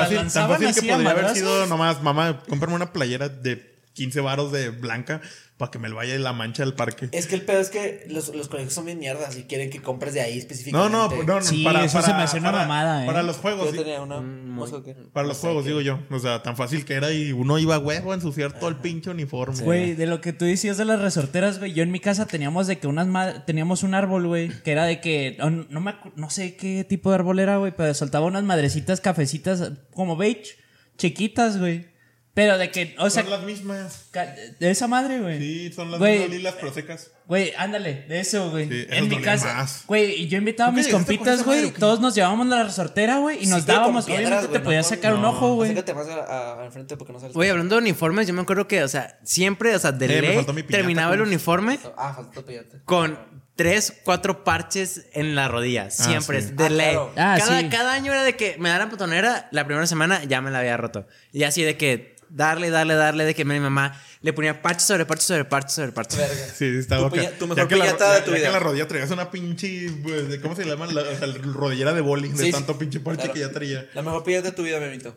fácil 0.51 0.75
que 0.85 0.93
a 0.93 0.95
podría 0.97 1.11
haber 1.13 1.31
sido 1.31 1.67
nomás, 1.67 2.03
mamá, 2.03 2.43
cómprame 2.47 2.75
una 2.75 2.93
playera 2.93 3.31
de 3.31 3.72
15 3.95 4.21
varos 4.21 4.53
de 4.53 4.71
blanca 4.71 5.21
para 5.59 5.71
que 5.71 5.79
me 5.79 5.89
lo 5.89 5.97
vaya 5.97 6.15
en 6.15 6.25
la 6.25 6.33
mancha 6.33 6.65
del 6.65 6.75
parque. 6.75 7.09
Es 7.13 7.27
que 7.29 7.37
el 7.37 7.43
pedo 7.43 7.61
es 7.61 7.71
que 7.71 8.05
los, 8.09 8.35
los 8.35 8.49
colegios 8.49 8.73
son 8.75 8.87
bien 8.87 8.99
mierdas 8.99 9.37
y 9.37 9.45
quieren 9.45 9.71
que 9.71 9.81
compres 9.81 10.13
de 10.15 10.21
ahí 10.21 10.33
No, 10.35 10.39
específicamente. 10.41 10.93
no, 10.97 11.09
no, 11.09 11.23
no, 11.25 11.43
Sí, 11.43 11.63
para, 11.63 11.85
eso 11.85 11.99
se 12.01 12.07
para- 12.07 12.17
me 12.17 12.23
hace 12.25 12.39
una 12.39 12.51
para- 12.51 12.63
mamada, 12.67 13.05
¿eh? 13.05 13.07
Para 13.07 13.23
los 13.23 13.37
juegos, 13.37 13.73
Yo 13.73 13.83
tenía 13.83 14.01
una 14.03 14.21
mosca 14.21 14.83
que- 14.83 14.95
Para 14.95 15.29
los 15.29 15.39
juegos, 15.39 15.65
digo 15.65 15.81
yo. 15.81 16.01
O 16.11 16.19
sea, 16.19 16.43
tan 16.43 16.57
fácil 16.57 16.85
que 16.85 16.95
era 16.95 17.13
y 17.13 17.31
uno 17.33 17.59
iba 17.61 17.79
huevo 17.79 18.11
a 18.11 18.15
ensuciar 18.17 18.59
todo 18.59 18.71
el 18.71 18.77
pinche 18.77 19.11
uniforme. 19.11 19.63
Güey, 19.63 19.95
de 19.95 20.07
lo 20.07 20.21
que 20.21 20.33
tú 20.33 20.47
decías 20.47 20.79
de 20.79 20.85
las 20.85 21.01
resorteras, 21.01 21.61
güey, 21.61 21.73
yo 21.75 21.83
en 21.85 21.93
mi 21.93 22.01
casa 22.01 22.27
teníamos 22.27 22.67
de 22.67 22.79
que 22.79 22.89
unas 22.89 23.07
ma- 23.07 23.45
teníamos 23.45 23.85
un 23.85 23.95
árbol, 23.95 24.27
güey, 24.27 24.49
que 24.63 24.73
era 24.73 24.85
de 24.87 25.01
que 25.01 25.37
oh, 25.43 25.51
no 25.51 25.81
me 25.81 25.95
no 26.17 26.29
sé 26.31 26.57
qué 26.57 26.83
tipo 26.83 27.11
de 27.11 27.17
árbol 27.17 27.39
era, 27.39 27.59
güey, 27.59 27.73
pero 27.77 27.95
soltaba 27.95 28.27
unas 28.27 28.43
madrecitas 28.43 29.01
cafecitas 29.01 29.71
como 29.95 30.17
beige, 30.17 30.57
chiquitas, 30.99 31.59
güey. 31.59 31.92
Pero 32.35 32.57
de 32.57 32.71
que, 32.71 32.95
o 32.99 33.11
sea, 33.11 33.23
son 33.25 33.31
las 33.31 33.43
mismas. 33.43 34.11
de 34.59 34.71
esa 34.71 34.89
madre, 34.89 35.21
güey. 35.21 35.39
Sí, 35.39 35.73
son 35.75 35.91
las 35.91 36.01
Güey. 36.01 36.21
mismas 36.21 36.37
lilas 36.37 36.55
pero 36.59 36.73
secas. 36.73 37.11
Güey, 37.27 37.53
ándale, 37.59 38.07
de 38.09 38.21
eso, 38.21 38.51
güey. 38.51 38.69
Sí, 38.71 38.87
en 38.89 39.09
mi 39.09 39.21
casa. 39.21 39.53
más. 39.53 39.85
Güey, 39.87 40.13
y 40.23 40.29
yo 40.29 40.39
invitaba 40.39 40.71
a 40.71 40.73
¿Tú 40.73 40.77
qué 40.77 40.83
mis 40.83 40.93
con 40.93 41.05
compitas, 41.05 41.47
madre 41.47 41.61
güey. 41.61 41.73
Todos 41.75 42.01
nos 42.01 42.15
llevábamos 42.15 42.47
la 42.47 42.65
resortera, 42.65 43.19
güey, 43.19 43.45
y 43.45 43.47
nos 43.49 43.61
Sí, 43.61 43.67
dábamos. 43.67 44.07
piedras, 44.07 44.25
Obviamente 44.27 44.47
güey, 44.49 44.61
te 44.61 44.65
podías 44.65 44.87
no 44.87 44.89
con- 44.89 44.97
sacar 44.97 45.15
un 45.15 45.25
ojo, 45.27 45.55
güey. 45.57 45.71
Acércate 45.73 45.95
más 45.95 46.09
al 46.09 46.73
frente 46.73 46.97
porque 46.97 47.13
no 47.13 47.21
sales. 47.21 47.37
Oye, 47.37 47.51
hablando 47.51 47.77
de 47.77 47.83
uniformes, 47.83 48.27
yo 48.27 48.33
me 48.33 48.41
acuerdo 48.41 48.67
que, 48.67 48.83
o 48.83 48.89
sea, 48.89 49.19
siempre, 49.25 49.75
o 49.75 49.79
sea, 49.79 49.93
de 49.93 50.07
Eh, 50.07 50.09
me 50.09 50.21
ley 50.29 50.35
faltó 50.37 50.53
mi 50.55 50.63
piñata, 50.63 50.79
terminaba 50.79 51.15
el 51.15 51.21
uniforme 51.21 51.79
Ah, 51.99 52.15
faltó 52.17 52.47
pillarte. 52.47 52.79
con 52.87 53.19
tres, 53.57 54.01
cuatro 54.05 54.43
parches 54.43 55.05
en 55.13 55.35
la 55.35 55.49
rodilla. 55.49 55.91
Siempre, 55.91 56.41
sí. 56.41 56.47
es 56.49 56.57
de 56.57 56.65
Ah, 56.65 56.71
ley. 56.71 56.91
claro. 56.93 57.13
Ah, 57.19 57.37
cada, 57.39 57.61
sí. 57.61 57.69
cada 57.69 57.93
año 57.93 58.11
era 58.11 58.25
de 58.25 58.37
que 58.37 58.57
me 58.59 58.71
daban 58.71 58.89
botonera, 58.89 59.49
la 59.53 59.67
primera 59.67 59.87
semana 59.87 60.25
ya 60.25 60.41
me 60.41 60.51
la 60.51 60.61
había 60.61 60.79
roto. 60.79 61.07
Y 61.31 61.43
así 61.45 61.63
de 61.63 61.77
que 61.77 62.17
darle, 62.35 62.71
darle, 62.71 62.95
darle, 62.95 63.25
de 63.25 63.35
que 63.35 63.45
mi 63.45 63.59
mamá 63.61 64.01
le 64.21 64.33
ponía 64.33 64.63
parche 64.63 64.85
sobre 64.85 65.05
parche 65.07 65.25
sobre 65.27 65.45
parche 65.45 65.71
sobre 65.75 65.93
parche. 65.93 66.17
Verga. 66.17 66.35
Sí, 66.35 66.71
sí, 66.73 66.79
estaba 66.79 67.11
Tu 67.11 67.17
tu 67.39 67.47
mejor 67.47 67.69
que 67.69 67.77
la- 67.77 67.85
piñata 67.85 68.07
ya- 68.09 68.15
de 68.15 68.21
tu 68.23 68.31
ya 68.31 68.37
vida. 68.37 68.47
que 68.47 68.53
la 68.53 68.59
rodilla 68.61 68.89
traías 68.89 69.11
una 69.11 69.31
pinche. 69.31 69.91
pues, 70.03 70.29
de- 70.29 70.41
¿Cómo 70.41 70.57
se 70.57 70.65
llama? 70.65 70.87
La, 70.87 71.03
o 71.03 71.17
sea, 71.17 71.29
rodillera 71.43 71.93
de 71.93 72.01
boli. 72.01 72.29
De 72.29 72.37
Sí, 72.39 72.45
sí. 72.47 72.53
tanto 72.53 72.79
pinche 72.79 73.01
parche 73.01 73.23
Claro. 73.23 73.35
que 73.35 73.41
ya 73.41 73.51
traía. 73.51 73.89
La 73.95 74.03
mejor 74.03 74.25
pillada 74.25 74.43
de 74.51 74.53
tu 74.53 74.63
vida, 74.63 74.81
Memito. 74.81 75.17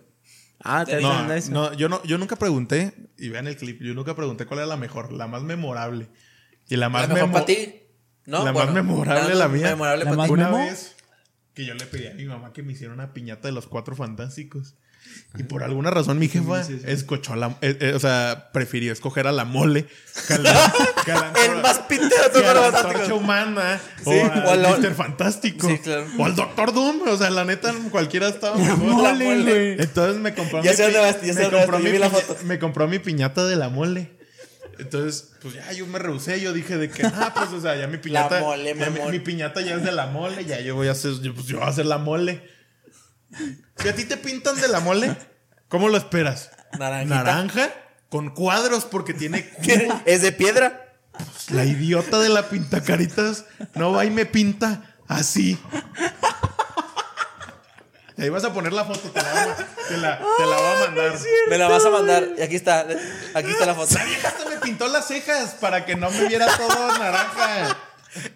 Ah, 0.63 0.83
te 0.85 0.99
No, 1.01 1.33
eso. 1.33 1.51
no, 1.51 1.73
yo 1.73 1.89
no, 1.89 2.01
yo 2.03 2.17
nunca 2.17 2.35
pregunté, 2.37 2.93
y 3.17 3.29
vean 3.29 3.47
el 3.47 3.55
clip, 3.57 3.81
yo 3.81 3.93
nunca 3.93 4.15
pregunté 4.15 4.45
cuál 4.45 4.59
era 4.59 4.67
la 4.67 4.77
mejor, 4.77 5.11
la 5.11 5.27
más 5.27 5.43
memorable. 5.43 6.07
Y 6.69 6.77
la 6.77 6.89
más 6.89 7.03
La 7.07 7.13
mejor 7.13 7.29
memo- 7.29 7.33
para 7.33 7.45
ti. 7.45 7.81
¿No? 8.25 8.43
La 8.43 8.51
Bueno, 8.51 8.65
más 8.71 8.73
memorable, 8.83 9.35
la 9.35 9.47
mía. 9.47 9.67
Memorable 9.69 10.03
La 10.05 10.09
para 10.11 10.17
más 10.17 10.25
ti. 10.27 10.33
Una 10.33 10.45
memo? 10.49 10.57
vez 10.65 10.95
que 11.53 11.65
yo 11.65 11.73
le 11.75 11.85
pedí 11.85 12.07
a 12.07 12.13
mi 12.15 12.25
mamá 12.25 12.51
que 12.53 12.63
me 12.63 12.73
hiciera 12.73 12.91
una 12.93 13.13
piñata 13.13 13.47
de 13.47 13.51
los 13.53 13.67
cuatro 13.67 13.95
fantásticos. 13.95 14.75
Y 15.37 15.43
por 15.43 15.63
alguna 15.63 15.91
razón 15.91 16.17
mi 16.17 16.29
jefa 16.29 16.61
escochó 16.85 17.33
a 17.33 17.35
la, 17.35 17.57
eh, 17.61 17.77
eh, 17.81 17.93
o 17.93 17.99
sea, 17.99 18.51
prefirió 18.53 18.93
escoger 18.93 19.27
a 19.27 19.33
la 19.33 19.43
mole 19.43 19.85
que 20.27 20.33
a 20.33 20.37
la, 20.37 20.73
que 21.05 21.11
a 21.11 21.15
la- 21.19 21.33
El 21.45 21.61
más 21.61 21.79
pintero 21.79 22.29
de 22.33 22.45
a 22.47 22.53
la 22.53 23.13
humana. 23.15 23.81
Sí, 24.01 24.11
o 24.11 24.47
o 24.47 24.51
al 24.51 24.61
Mr. 24.61 24.93
Fantástico. 24.95 25.67
Sí, 25.67 25.79
claro. 25.79 26.05
o 26.17 26.25
al 26.25 26.35
Doctor 26.35 26.73
Doom. 26.73 27.01
O 27.09 27.17
sea 27.17 27.29
la 27.29 27.43
neta 27.43 27.73
cualquiera 27.91 28.29
estaba 28.29 28.55
mejor. 28.57 28.77
mole, 28.77 29.73
entonces 29.81 30.21
me 30.21 30.33
compró 30.33 30.63
Ya 30.63 30.71
mi 30.71 30.77
ya 30.77 31.33
me 31.33 31.49
compró 31.49 31.79
mi 31.79 31.97
la 31.97 32.09
foto. 32.09 32.37
me 32.45 32.57
compró 32.59 32.87
mi 32.87 32.99
piñata 32.99 33.45
de 33.45 33.57
la 33.57 33.67
mole. 33.67 34.11
Entonces, 34.79 35.31
pues 35.41 35.53
ya 35.53 35.71
yo 35.71 35.85
me 35.87 35.99
rehusé, 35.99 36.39
yo 36.41 36.51
dije 36.51 36.77
de 36.77 36.89
que, 36.89 37.05
ah, 37.05 37.33
pues, 37.33 37.49
o 37.51 37.61
sea, 37.61 37.77
ya 37.77 37.87
mi 37.87 37.97
piñata, 37.97 38.41
mole, 38.41 38.75
ya 38.77 38.89
mi, 38.89 38.99
mi 39.11 39.19
piñata 39.19 39.61
ya 39.61 39.75
es 39.75 39.83
de 39.85 39.93
la 39.93 40.07
mole, 40.07 40.43
ya 40.43 40.59
yo 40.59 40.75
voy 40.75 40.89
a 40.89 40.91
hacer, 40.91 41.13
yo, 41.21 41.33
pues 41.33 41.47
yo 41.47 41.59
voy 41.59 41.65
a 41.67 41.69
hacer 41.69 41.85
la 41.85 41.97
mole. 41.97 42.41
Si 43.77 43.87
a 43.87 43.95
ti 43.95 44.05
te 44.05 44.17
pintan 44.17 44.59
de 44.59 44.67
la 44.67 44.79
mole, 44.79 45.15
¿cómo 45.67 45.89
lo 45.89 45.97
esperas? 45.97 46.51
Naranjita. 46.79 47.15
Naranja 47.15 47.69
con 48.09 48.29
cuadros 48.31 48.85
porque 48.85 49.13
tiene 49.13 49.49
¿Qué? 49.63 49.91
¿Es 50.05 50.21
de 50.21 50.31
piedra? 50.31 50.81
la 51.49 51.63
idiota 51.63 52.19
de 52.19 52.27
la 52.27 52.49
pintacaritas 52.49 53.45
no 53.75 53.93
va 53.93 54.03
y 54.03 54.09
me 54.09 54.25
pinta 54.25 54.95
así. 55.07 55.57
Y 58.17 58.21
ahí 58.23 58.29
vas 58.29 58.43
a 58.45 58.53
poner 58.53 58.71
la 58.73 58.83
foto, 58.85 59.09
te 59.11 59.21
la, 59.21 59.31
voy 59.31 59.39
a- 59.39 59.55
te 59.87 59.97
la, 59.97 60.17
te 60.19 60.45
la 60.45 60.55
voy 60.57 60.65
a 60.65 60.85
mandar. 60.85 61.19
Me 61.49 61.57
la 61.57 61.67
vas 61.67 61.85
a 61.85 61.89
mandar. 61.89 62.27
Y 62.37 62.41
aquí 62.41 62.55
está. 62.55 62.85
Aquí 63.33 63.49
está 63.49 63.65
la 63.65 63.75
foto. 63.75 63.93
La 63.95 64.05
vieja 64.05 64.27
hasta 64.29 64.45
me 64.49 64.55
pintó 64.57 64.87
las 64.87 65.07
cejas 65.07 65.55
para 65.59 65.85
que 65.85 65.95
no 65.95 66.09
me 66.11 66.25
viera 66.27 66.47
todo 66.57 66.97
naranja. 66.97 67.77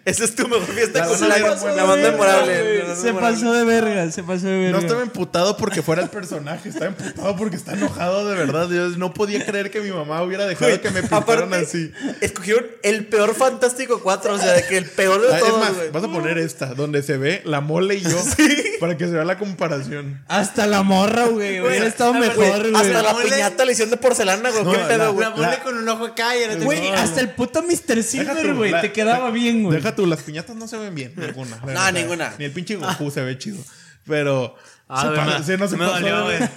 Esa 0.04 0.24
es 0.24 0.34
tu 0.34 0.46
mejor 0.48 0.66
fiesta 0.66 1.00
La 1.00 1.06
la, 1.06 1.54
güey, 1.54 1.76
la 1.76 1.84
más 1.84 1.98
memorable. 1.98 2.84
la 2.88 2.96
Se 2.96 3.04
memorable. 3.06 3.20
pasó 3.36 3.52
de 3.52 3.64
verga, 3.64 4.10
se 4.10 4.22
pasó 4.22 4.46
de 4.46 4.58
verga. 4.58 4.72
No 4.72 4.78
estaba 4.78 5.02
emputado 5.02 5.56
porque 5.56 5.82
fuera 5.82 6.02
el 6.02 6.08
personaje, 6.08 6.68
estaba 6.68 6.86
emputado 6.86 7.36
porque 7.36 7.56
está 7.56 7.72
enojado 7.74 8.28
de 8.28 8.34
verdad. 8.36 8.68
Yo 8.70 8.88
no 8.98 9.14
podía 9.14 9.44
creer 9.44 9.70
que 9.70 9.80
mi 9.80 9.90
mamá 9.90 10.22
hubiera 10.22 10.46
dejado 10.46 10.80
que 10.80 10.90
me 10.90 11.02
pintaran 11.02 11.52
así. 11.54 11.92
escogieron 12.20 12.66
el 12.82 13.06
peor 13.06 13.34
Fantástico 13.34 14.00
4. 14.02 14.34
O 14.34 14.38
sea, 14.38 14.52
de 14.52 14.64
que 14.66 14.76
el 14.76 14.84
peor 14.86 15.20
de 15.22 15.32
Ah, 15.32 15.38
es 15.38 15.44
todos, 15.44 15.60
más, 15.60 15.92
vas 15.92 16.04
a 16.04 16.08
poner 16.08 16.38
esta, 16.38 16.66
donde 16.74 17.02
se 17.02 17.16
ve 17.16 17.42
la 17.44 17.60
mole 17.60 17.96
y 17.96 18.00
yo, 18.02 18.16
para 18.80 18.96
que 18.96 19.06
se 19.06 19.12
vea 19.12 19.24
la 19.24 19.38
comparación. 19.38 20.22
Hasta 20.28 20.66
la 20.66 20.82
morra, 20.82 21.26
güey. 21.26 21.60
Hubiera 21.60 21.86
estado 21.86 22.12
Güey, 22.14 22.28
mejor, 22.28 22.70
güey. 22.70 22.74
Hasta 22.74 23.02
la 23.02 23.12
mole- 23.12 23.24
piñata 23.30 23.64
le 23.64 23.72
hicieron 23.72 23.90
de 23.90 23.96
porcelana, 23.96 24.50
güey. 24.50 24.64
No, 24.64 24.72
¿Qué 24.72 24.78
la- 24.78 24.88
pedo, 24.88 25.12
güey? 25.14 25.28
La 25.28 25.34
mole 25.36 25.58
con 25.62 25.76
un 25.78 25.88
ojo 25.88 26.06
acá 26.06 26.36
y 26.36 26.40
Güey, 26.64 26.90
No, 26.90 26.96
hasta 26.96 27.20
el 27.20 27.30
puto 27.30 27.62
Mr. 27.62 28.02
Silver, 28.02 28.54
güey. 28.54 28.70
la- 28.72 28.80
Te 28.80 28.92
quedaba 28.92 29.30
bien, 29.30 29.62
güey. 29.62 29.69
Deja 29.70 29.94
tú, 29.94 30.06
las 30.06 30.22
piñatas 30.22 30.56
no 30.56 30.66
se 30.68 30.76
ven 30.78 30.94
bien, 30.94 31.12
ninguna. 31.16 31.56
No, 31.66 31.92
ninguna. 31.92 32.34
Ni 32.38 32.44
el 32.46 32.52
pinche 32.52 32.76
Goku 32.76 33.10
se 33.10 33.22
ve 33.22 33.38
chido. 33.38 33.58
Pero. 34.06 34.56
Ah, 34.88 35.36
se, 35.38 35.44
se 35.52 35.58
no 35.58 35.68
se 35.68 35.76
Me 35.76 35.84
pasó 35.86 36.00
dolió, 36.00 36.26
de, 36.28 36.38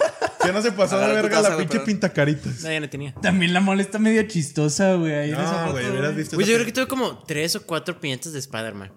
se 0.42 0.52
no 0.52 0.60
se 0.60 0.72
pasó 0.72 0.98
de 0.98 1.04
Agarra 1.04 1.20
tu 1.22 1.28
verga 1.28 1.40
la 1.42 1.56
pinche 1.56 1.68
perdón. 1.68 1.86
pintacaritas. 1.86 2.62
No, 2.62 2.72
ya 2.72 2.80
no 2.80 2.88
tenía. 2.90 3.14
También 3.22 3.52
la 3.52 3.60
mole 3.60 3.82
está 3.82 4.00
medio 4.00 4.22
chistosa, 4.24 4.94
güey. 4.94 5.12
ahí 5.12 5.28
en 5.30 5.36
esa 5.36 5.52
No, 5.52 5.58
foto, 5.60 5.72
güey, 5.72 5.88
hubieras 5.90 6.16
visto. 6.16 6.36
Güey, 6.36 6.48
yo 6.48 6.54
creo 6.54 6.66
que 6.66 6.72
tuve 6.72 6.88
como 6.88 7.18
tres 7.24 7.54
o 7.54 7.64
cuatro 7.64 8.00
piñatas 8.00 8.32
de 8.32 8.40
Spider-Man. 8.40 8.92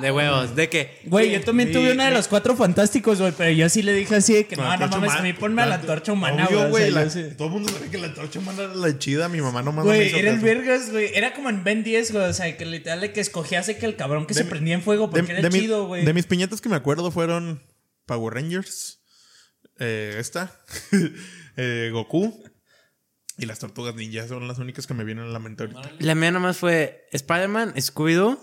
De 0.00 0.10
huevos, 0.10 0.56
de 0.56 0.70
que. 0.70 1.00
Güey, 1.04 1.32
yo 1.32 1.40
también 1.42 1.68
Sí, 1.68 1.74
tuve 1.74 1.92
una 1.92 2.04
de 2.04 2.10
sí. 2.10 2.16
los 2.16 2.28
cuatro 2.28 2.56
fantásticos, 2.56 3.20
güey, 3.20 3.32
pero 3.36 3.50
yo 3.50 3.68
sí 3.68 3.82
le 3.82 3.92
dije 3.92 4.14
así 4.16 4.32
de 4.32 4.46
que 4.46 4.56
no, 4.56 4.62
no 4.76 4.88
mames, 4.88 5.12
a 5.12 5.20
mí 5.22 5.34
ponme 5.34 5.60
a 5.62 5.66
la 5.66 5.74
antorcha 5.74 6.12
humana, 6.12 6.46
güey. 6.70 6.90
sí- 7.10 7.24
Todo 7.36 7.48
el 7.48 7.52
mundo 7.54 7.68
sabe 7.70 7.90
que 7.90 7.98
la 7.98 8.06
antorcha 8.06 8.38
humana 8.38 8.62
era 8.64 8.74
la 8.74 8.98
chida. 8.98 9.28
Mi 9.28 9.40
mamá 9.42 9.60
nomás 9.62 9.84
no 9.84 9.90
me 9.90 9.96
Güey, 9.98 10.18
era 10.18 10.30
el 10.30 10.40
vergas, 10.40 10.90
güey. 10.90 11.10
Era 11.14 11.34
como 11.34 11.50
en 11.50 11.62
Ben 11.62 11.84
10, 11.84 12.12
güey. 12.12 12.24
O 12.24 12.32
sea, 12.32 12.56
que 12.56 12.64
literal 12.64 13.02
de 13.02 13.12
que 13.12 13.20
escogías 13.20 13.66
de 13.66 13.76
que 13.76 13.84
el 13.84 13.96
cabrón 13.96 14.24
que 14.26 14.32
De 14.32 14.38
se 14.40 14.44
mi- 14.44 14.50
prendía 14.50 14.74
en 14.74 14.82
fuego 14.82 15.10
porque 15.10 15.26
de, 15.34 15.40
era 15.40 15.48
de 15.50 15.60
chido, 15.60 15.86
güey. 15.86 16.04
de 16.06 16.14
mis 16.14 16.24
piñatas 16.26 16.62
que 16.62 16.70
me 16.70 16.76
acuerdo 16.76 17.10
fueron 17.10 17.62
Power 18.06 18.32
Rangers, 18.32 19.02
eh, 19.78 20.16
esta, 20.18 20.58
eh, 21.58 21.90
Goku 21.92 22.42
y 23.36 23.44
las 23.44 23.58
tortugas 23.58 23.94
ninja. 23.94 24.26
Son 24.26 24.48
las 24.48 24.58
únicas 24.58 24.86
que 24.86 24.94
me 24.94 25.04
vienen 25.04 25.24
a 25.24 25.28
la 25.28 25.38
mente 25.38 25.64
ahorita. 25.64 25.92
La 25.98 26.14
mía 26.14 26.30
nomás 26.30 26.56
fue 26.56 27.06
Spider-Man, 27.12 27.74
Scooby-Doo 27.74 28.38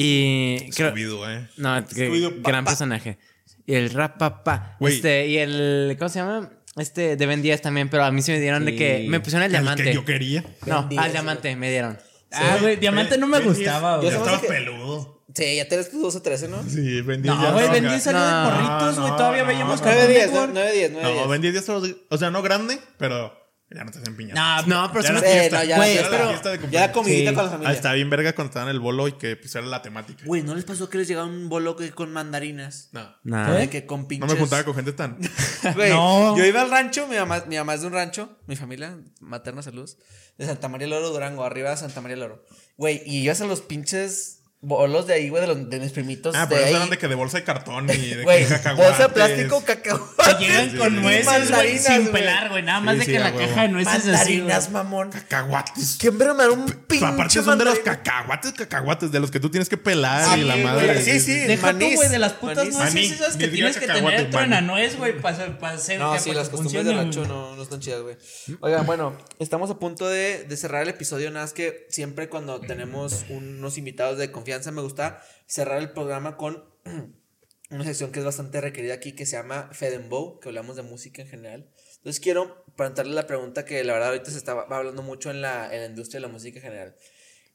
y. 0.00 0.70
creo- 0.70 0.92
Scooby-Doo, 0.94 1.26
eh. 1.30 1.48
No, 1.56 1.86
que- 1.86 1.94
Scooby-Doo, 2.10 2.42
gran 2.42 2.64
personaje. 2.64 3.18
Y 3.66 3.74
el 3.74 3.90
rap 3.90 4.18
papá. 4.18 4.76
Este, 4.80 5.26
y 5.26 5.38
el. 5.38 5.96
¿Cómo 5.98 6.08
se 6.08 6.18
llama? 6.20 6.50
Este 6.76 7.16
de 7.16 7.26
Ben 7.26 7.40
10 7.40 7.62
también, 7.62 7.88
pero 7.88 8.04
a 8.04 8.12
mí 8.12 8.20
se 8.20 8.32
me 8.32 8.40
dieron 8.40 8.64
de 8.66 8.72
Sí. 8.72 8.78
que. 8.78 9.06
Me 9.08 9.18
pusieron 9.20 9.42
el 9.44 9.54
El 9.54 9.62
diamante. 9.62 9.82
que 9.84 9.94
yo 9.94 10.04
quería. 10.04 10.44
No, 10.66 10.80
Ben 10.82 10.88
10, 10.90 11.02
al 11.02 11.12
diamante 11.12 11.56
me 11.56 11.70
dieron. 11.70 11.98
Ah, 12.32 12.58
güey, 12.60 12.76
Diamante 12.76 13.16
no 13.16 13.26
me 13.26 13.38
Ben 13.38 13.46
10, 13.48 13.56
gustaba, 13.58 14.02
Ya 14.02 14.10
güey. 14.18 14.28
Me 14.28 14.34
hace 14.36 14.46
peludo. 14.46 15.22
Sí, 15.34 15.56
ya 15.56 15.68
tenés 15.68 15.90
tus 15.90 16.00
12 16.02 16.18
o 16.18 16.22
13, 16.22 16.48
¿no? 16.48 16.62
Sí, 16.68 17.00
Ben 17.02 17.22
10 17.22 17.34
No, 17.34 17.42
ya 17.42 17.50
güey, 17.52 17.64
estaba 17.64 17.72
Ben 17.72 17.84
acá. 17.84 17.92
10 17.94 18.02
salió 18.02 18.20
de 18.20 18.30
No, 18.30 18.42
morritos, 18.50 18.98
güey. 18.98 19.10
no, 19.10 19.16
Todavía 19.16 19.42
no. 19.42 19.48
veíamos 19.48 19.80
9 19.80 19.96
Cartoon 19.96 20.12
10, 20.14 20.26
Network. 20.30 20.50
9 20.54 20.72
10, 20.72 20.90
9 20.92 21.02
No, 21.08 21.14
10. 21.14 21.28
Ben 21.28 21.40
10 21.42 21.54
ya 21.54 21.60
estaba. 21.60 21.82
O 22.10 22.18
sea, 22.18 22.30
no 22.30 22.42
grande, 22.42 22.78
pero 22.98 23.45
ya 23.70 23.84
no 23.84 23.90
te 23.90 23.98
hacen 23.98 24.16
piñata. 24.16 24.62
No, 24.62 24.82
No, 24.86 24.92
pero 24.92 25.02
Ya 25.04 25.20
fiesta. 25.20 25.58
no, 25.58 25.64
ya, 25.64 25.76
Güey, 25.76 25.94
ya, 25.94 26.00
Era 26.00 26.10
la 26.10 26.16
pero- 26.16 26.28
fiesta 26.30 26.48
de 26.50 26.54
ya 26.56 26.60
cumpleaños. 26.62 26.88
la 26.88 26.92
comidita 26.92 27.30
Sí. 27.30 27.34
con 27.34 27.44
la 27.44 27.48
Ah, 27.48 27.52
familia. 27.52 27.72
está 27.74 27.92
bien 27.94 28.10
verga 28.10 28.32
cuando 28.34 28.50
estaban 28.50 28.68
en 28.68 28.74
el 28.74 28.80
bolo 28.80 29.08
y 29.08 29.12
que 29.12 29.36
pues 29.36 29.54
era 29.56 29.66
la 29.66 29.82
temática. 29.82 30.22
Güey, 30.24 30.42
¿no 30.42 30.54
les 30.54 30.64
pasó 30.64 30.88
que 30.88 30.98
les 30.98 31.08
llegaba 31.08 31.26
un 31.26 31.48
bolo 31.48 31.74
que 31.76 31.90
con 31.90 32.12
mandarinas? 32.12 32.90
No. 32.92 33.14
Nah. 33.24 33.50
De 33.52 33.68
que 33.68 33.86
con 33.86 34.02
No 34.02 34.08
pinches... 34.08 34.32
me 34.32 34.38
juntaba 34.38 34.64
con 34.64 34.74
gente 34.74 34.92
tan. 34.92 35.18
Güey, 35.74 35.90
No. 35.90 36.36
yo 36.38 36.44
iba 36.44 36.62
al 36.62 36.70
rancho, 36.70 37.06
mi 37.08 37.16
mamá, 37.16 37.44
mi 37.48 37.56
mamá 37.56 37.74
es 37.74 37.80
de 37.80 37.86
un 37.88 37.92
rancho, 37.92 38.38
mi 38.46 38.56
familia 38.56 38.96
materna, 39.20 39.62
saludos, 39.62 39.98
de 40.38 40.46
Santa 40.46 40.68
María 40.68 40.86
Loro, 40.86 41.10
Durango, 41.10 41.44
arriba 41.44 41.70
de 41.70 41.76
Santa 41.76 42.00
María 42.00 42.16
Loro. 42.16 42.44
Güey, 42.76 43.02
y 43.04 43.22
ibas 43.22 43.40
a 43.40 43.46
los 43.46 43.62
pinches 43.62 44.35
bolos 44.66 45.06
de 45.06 45.14
ahí, 45.14 45.28
güey, 45.28 45.40
de, 45.42 45.46
los- 45.46 45.70
de 45.70 45.78
mis 45.80 45.92
primitos. 45.92 46.34
Ah, 46.36 46.40
de 46.46 46.46
pero 46.48 46.60
eso 46.62 46.68
ahí. 46.68 46.74
eran 46.74 46.90
de 46.90 46.98
que 46.98 47.06
de 47.08 47.14
bolsa 47.14 47.38
de 47.38 47.44
cartón 47.44 47.88
y 47.88 48.14
de 48.14 48.22
Güey, 48.24 48.44
cacahuates. 48.46 48.86
bolsa 48.88 49.02
de 49.04 49.14
plástico, 49.14 49.62
cacao. 49.64 50.08
Que 50.38 50.44
llegan 50.44 50.76
con 50.76 50.90
Sí. 50.94 51.00
nueces, 51.00 51.50
güey, 51.52 51.78
sin 51.78 52.08
pelar, 52.08 52.50
güey. 52.50 52.62
Nada 52.64 52.80
más 52.80 52.94
Sí, 52.94 52.98
de 53.00 53.04
sí, 53.06 53.12
que 53.12 53.18
la 53.20 53.32
caja 53.32 53.62
de 53.62 53.68
nueces 53.68 53.94
así, 53.94 54.08
güey. 54.08 54.14
Mandarinas, 54.16 54.70
mamón. 54.70 55.10
Cacahuates. 55.10 55.96
¿Quién 56.00 56.16
me 56.16 56.24
dar 56.24 56.50
un 56.50 56.66
pinche 56.66 57.06
Aparte 57.06 57.42
son 57.42 57.58
de 57.58 57.64
los 57.64 57.78
cacahuates, 57.78 58.52
cacahuates, 58.52 59.12
de 59.12 59.20
los 59.20 59.30
que 59.30 59.38
tú 59.40 59.50
tienes 59.50 59.68
que 59.68 59.76
pelar 59.76 60.24
Sí, 60.34 60.40
y 60.40 60.44
la 60.44 60.56
madre. 60.56 61.00
sí, 61.02 61.20
sí. 61.20 61.32
Deja 61.38 61.72
tú, 61.72 61.86
güey, 61.94 62.08
de 62.08 62.18
las 62.18 62.32
putas 62.32 62.66
nueces 62.68 63.12
esas 63.12 63.36
que 63.36 63.48
tienes 63.48 63.76
que 63.76 63.86
tener 63.86 64.30
de 64.30 64.46
maní. 64.48 64.66
nuez, 64.66 64.96
güey, 64.96 65.16
para, 65.20 65.58
para 65.58 65.74
hacer 65.76 66.00
No, 66.00 66.18
sí, 66.18 66.32
las 66.32 66.48
costumbres 66.48 66.84
del 66.84 66.96
funcione, 66.96 67.22
rancho 67.22 67.24
no, 67.26 67.54
no 67.54 67.62
están 67.62 67.80
chidas, 67.80 68.02
güey. 68.02 68.16
Oigan, 68.60 68.84
bueno, 68.86 69.16
estamos 69.38 69.70
a 69.70 69.78
punto 69.78 70.08
de, 70.08 70.44
de 70.44 70.56
cerrar 70.56 70.82
el 70.82 70.88
episodio. 70.88 71.30
Nada 71.30 71.44
más 71.44 71.52
que 71.52 71.86
siempre 71.88 72.28
cuando 72.28 72.60
tenemos 72.60 73.24
unos 73.28 73.78
invitados 73.78 74.18
de 74.18 74.32
confianza, 74.32 74.55
me 74.72 74.82
gusta 74.82 75.22
cerrar 75.46 75.78
el 75.78 75.90
programa 75.90 76.36
con 76.36 76.64
una 77.70 77.84
sección 77.84 78.12
que 78.12 78.20
es 78.20 78.24
bastante 78.24 78.60
requerida 78.60 78.94
aquí 78.94 79.12
que 79.12 79.26
se 79.26 79.36
llama 79.36 79.70
Fedembow, 79.72 80.40
que 80.40 80.48
hablamos 80.48 80.76
de 80.76 80.82
música 80.82 81.22
en 81.22 81.28
general. 81.28 81.70
Entonces 81.96 82.20
quiero 82.20 82.64
plantearle 82.76 83.14
la 83.14 83.26
pregunta 83.26 83.64
que 83.64 83.82
la 83.84 83.92
verdad 83.92 84.10
ahorita 84.10 84.30
se 84.30 84.38
está 84.38 84.52
hablando 84.52 85.02
mucho 85.02 85.30
en 85.30 85.40
la, 85.40 85.72
en 85.72 85.80
la 85.80 85.86
industria 85.86 86.20
de 86.20 86.26
la 86.26 86.32
música 86.32 86.58
en 86.58 86.64
general. 86.64 86.96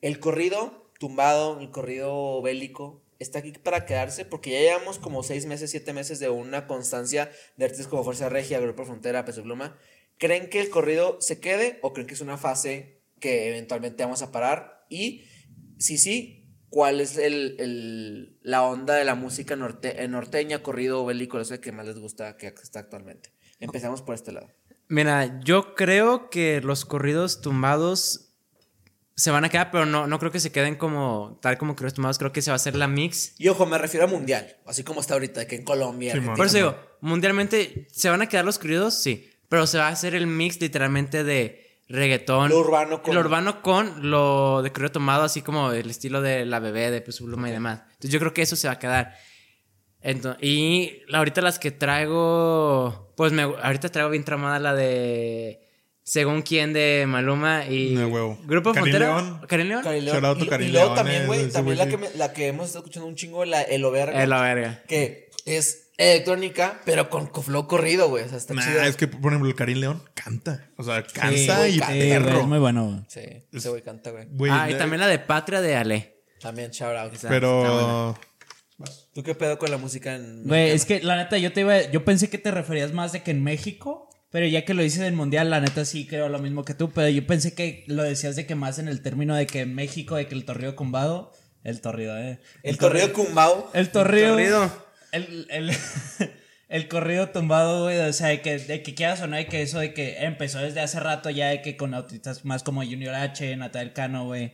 El 0.01 0.19
corrido 0.19 0.91
tumbado, 0.99 1.59
el 1.59 1.71
corrido 1.71 2.41
bélico, 2.41 3.01
está 3.19 3.39
aquí 3.39 3.51
para 3.51 3.85
quedarse 3.85 4.25
porque 4.25 4.51
ya 4.51 4.59
llevamos 4.59 4.99
como 4.99 5.23
seis 5.23 5.45
meses, 5.45 5.71
siete 5.71 5.93
meses 5.93 6.19
de 6.19 6.29
una 6.29 6.67
constancia 6.67 7.31
de 7.55 7.65
artistas 7.65 7.87
como 7.87 8.03
Fuerza 8.03 8.29
Regia, 8.29 8.59
Grupo 8.59 8.85
Frontera, 8.85 9.25
Peso 9.25 9.43
Pluma. 9.43 9.77
¿Creen 10.17 10.49
que 10.49 10.59
el 10.59 10.69
corrido 10.69 11.19
se 11.21 11.39
quede 11.39 11.79
o 11.81 11.93
creen 11.93 12.07
que 12.07 12.13
es 12.13 12.21
una 12.21 12.37
fase 12.37 13.01
que 13.19 13.49
eventualmente 13.49 14.03
vamos 14.03 14.21
a 14.21 14.31
parar? 14.31 14.85
Y 14.89 15.23
si 15.77 15.97
sí, 15.97 16.40
¿cuál 16.71 16.99
es 17.01 17.17
el, 17.17 17.55
el- 17.59 18.39
la 18.41 18.63
onda 18.63 18.95
de 18.95 19.05
la 19.05 19.13
música 19.13 19.55
norte, 19.55 20.03
eh, 20.03 20.07
norteña, 20.07 20.63
corrido 20.63 21.05
bélico, 21.05 21.39
eso 21.39 21.61
que 21.61 21.71
más 21.71 21.85
les 21.85 21.99
gusta 21.99 22.35
que 22.37 22.47
está 22.47 22.79
actualmente? 22.79 23.31
Empezamos 23.59 24.01
por 24.01 24.15
este 24.15 24.31
lado. 24.31 24.49
Mira, 24.87 25.39
yo 25.43 25.75
creo 25.75 26.31
que 26.31 26.59
los 26.61 26.83
corridos 26.85 27.41
tumbados 27.41 28.29
se 29.15 29.29
van 29.29 29.45
a 29.45 29.49
quedar, 29.49 29.69
pero 29.71 29.85
no, 29.85 30.07
no 30.07 30.17
creo 30.17 30.31
que 30.31 30.39
se 30.39 30.51
queden 30.51 30.75
como 30.75 31.37
tal 31.41 31.57
como 31.59 31.75
corridos 31.75 31.93
tumbados. 31.93 32.17
Creo 32.17 32.31
que 32.31 32.41
se 32.41 32.49
va 32.49 32.55
a 32.55 32.57
hacer 32.57 32.75
la 32.75 32.87
mix. 32.87 33.35
Y 33.39 33.47
ojo, 33.49 33.65
me 33.67 33.77
refiero 33.77 34.07
a 34.07 34.09
mundial, 34.09 34.57
así 34.65 34.83
como 34.83 34.99
está 35.01 35.13
ahorita, 35.13 35.45
que 35.47 35.55
en 35.57 35.63
Colombia. 35.63 36.13
Por 36.35 36.45
eso 36.47 36.57
digo, 36.57 36.75
mundialmente 37.01 37.87
se 37.91 38.09
van 38.09 38.21
a 38.23 38.27
quedar 38.27 38.45
los 38.45 38.57
corridos, 38.57 38.95
sí. 39.01 39.29
Pero 39.47 39.67
se 39.67 39.77
va 39.77 39.87
a 39.89 39.91
hacer 39.91 40.15
el 40.15 40.25
mix 40.27 40.59
literalmente 40.59 41.23
de 41.23 41.70
reggaetón. 41.91 42.49
Lo 42.49 42.59
urbano 42.59 43.01
con- 43.01 43.13
Lo 43.15 43.19
urbano 43.21 43.61
con 43.61 44.09
lo 44.09 44.61
de 44.63 44.71
corrido 44.71 44.91
tomado, 44.91 45.23
así 45.23 45.41
como 45.41 45.71
el 45.71 45.89
estilo 45.89 46.21
de 46.21 46.45
la 46.45 46.59
bebé, 46.59 46.91
de 46.91 47.01
Peso 47.01 47.25
Pluma 47.25 47.49
y 47.49 47.51
demás. 47.51 47.81
Entonces 47.93 48.11
yo 48.11 48.19
creo 48.19 48.33
que 48.33 48.41
eso 48.41 48.55
se 48.55 48.67
va 48.67 48.73
a 48.73 48.79
quedar. 48.79 49.13
Ento- 50.03 50.35
y 50.41 51.03
ahorita 51.13 51.41
las 51.41 51.59
que 51.59 51.69
traigo, 51.71 53.13
pues 53.15 53.31
me, 53.33 53.43
ahorita 53.43 53.89
traigo 53.89 54.09
bien 54.09 54.23
tramada 54.23 54.57
la 54.59 54.73
de 54.73 55.67
según 56.03 56.41
quién 56.41 56.73
de 56.73 57.05
Maluma 57.07 57.65
y 57.67 57.95
De 57.95 58.05
huevo. 58.05 58.37
Grupo 58.45 58.73
Karin 58.73 58.89
Frontera. 58.91 59.21
León. 59.21 59.41
Karin 59.47 59.69
León. 59.69 59.83
Y- 59.85 60.01
luego 60.01 60.47
León, 60.71 60.95
también, 60.95 61.21
eh, 61.21 61.25
güey, 61.27 61.49
también 61.49 61.77
la 61.77 61.87
que, 61.87 61.97
me- 61.97 62.09
la 62.15 62.33
que 62.33 62.47
hemos 62.47 62.65
estado 62.67 62.83
escuchando 62.83 63.07
un 63.07 63.15
chingo, 63.15 63.45
la 63.45 63.61
El 63.61 63.85
Oberga. 63.85 64.21
Es 64.23 64.27
la 64.27 64.41
verga. 64.41 64.81
Que 64.87 65.29
es 65.45 65.90
electrónica, 66.01 66.81
pero 66.85 67.09
con, 67.09 67.31
flow 67.31 67.67
corrido, 67.67 68.09
güey. 68.09 68.23
O 68.23 68.29
sea, 68.29 68.37
está 68.37 68.53
Nah, 68.53 68.63
chido. 68.63 68.81
es 68.81 68.95
que, 68.97 69.07
por 69.07 69.31
ejemplo, 69.31 69.49
el 69.49 69.55
Karim 69.55 69.77
León 69.79 70.03
canta. 70.13 70.69
O 70.77 70.83
sea, 70.83 71.03
canta 71.03 71.57
güey, 71.59 71.75
y 71.75 71.79
canta. 71.79 71.93
Sí, 71.93 71.99
güey, 71.99 72.11
es 72.11 72.19
perro. 72.19 72.47
muy 72.47 72.59
bueno, 72.59 72.85
güey. 72.85 72.99
Sí, 73.07 73.47
ese 73.51 73.69
güey 73.69 73.81
canta, 73.81 74.11
güey. 74.11 74.27
Güey, 74.29 74.51
ah, 74.53 74.69
y 74.69 74.77
también 74.77 74.99
la 74.99 75.07
de 75.07 75.19
Patria 75.19 75.61
de 75.61 75.75
Ale. 75.75 76.23
También, 76.41 76.71
shout 76.71 76.95
out. 76.95 77.13
Pero. 77.27 78.17
¿Tú 79.13 79.23
qué 79.23 79.35
pedo 79.35 79.59
con 79.59 79.69
la 79.69 79.77
música 79.77 80.15
en. 80.15 80.43
Güey, 80.45 80.71
es 80.71 80.85
que 80.85 81.01
la 81.01 81.15
neta, 81.15 81.37
yo 81.37 81.53
te 81.53 81.61
iba. 81.61 81.81
Yo 81.91 82.03
pensé 82.03 82.29
que 82.29 82.37
te 82.37 82.51
referías 82.51 82.93
más 82.93 83.11
de 83.11 83.21
que 83.23 83.31
en 83.31 83.43
México. 83.43 84.09
Pero 84.31 84.47
ya 84.47 84.63
que 84.63 84.73
lo 84.73 84.81
dices 84.81 85.01
del 85.01 85.13
mundial, 85.13 85.49
la 85.49 85.59
neta 85.59 85.83
sí 85.83 86.07
creo 86.07 86.29
lo 86.29 86.39
mismo 86.39 86.63
que 86.63 86.73
tú. 86.73 86.89
Pero 86.91 87.09
yo 87.09 87.27
pensé 87.27 87.53
que 87.53 87.83
lo 87.87 88.01
decías 88.01 88.37
de 88.37 88.45
que 88.45 88.55
más 88.55 88.79
en 88.79 88.87
el 88.87 89.01
término 89.01 89.35
de 89.35 89.45
que 89.45 89.59
en 89.59 89.75
México, 89.75 90.15
de 90.15 90.27
que 90.27 90.35
el 90.35 90.45
torrido 90.45 90.75
combado. 90.75 91.33
El 91.63 91.81
torrido, 91.81 92.17
eh. 92.17 92.39
El 92.63 92.77
corrido 92.77 93.13
Cumbao. 93.13 93.69
El 93.73 93.89
torrido. 93.91 94.31
Corrido. 94.31 94.71
El, 95.11 95.47
el, 95.49 95.71
el 96.69 96.87
corrido 96.87 97.29
tumbado, 97.29 97.83
güey. 97.83 97.99
O 97.99 98.13
sea, 98.13 98.27
de 98.27 98.41
que, 98.41 98.57
de 98.59 98.81
que 98.83 98.95
quieras 98.95 99.21
o 99.21 99.27
no, 99.27 99.35
de 99.37 99.47
que 99.47 99.61
eso 99.61 99.79
de 99.79 99.93
que 99.93 100.17
empezó 100.23 100.59
desde 100.59 100.79
hace 100.81 100.99
rato 100.99 101.29
ya, 101.29 101.49
de 101.49 101.61
que 101.61 101.77
con 101.77 101.93
autistas 101.93 102.45
más 102.45 102.63
como 102.63 102.81
Junior 102.83 103.15
H, 103.15 103.55
Natal 103.57 103.93
Cano, 103.93 104.25
güey. 104.25 104.53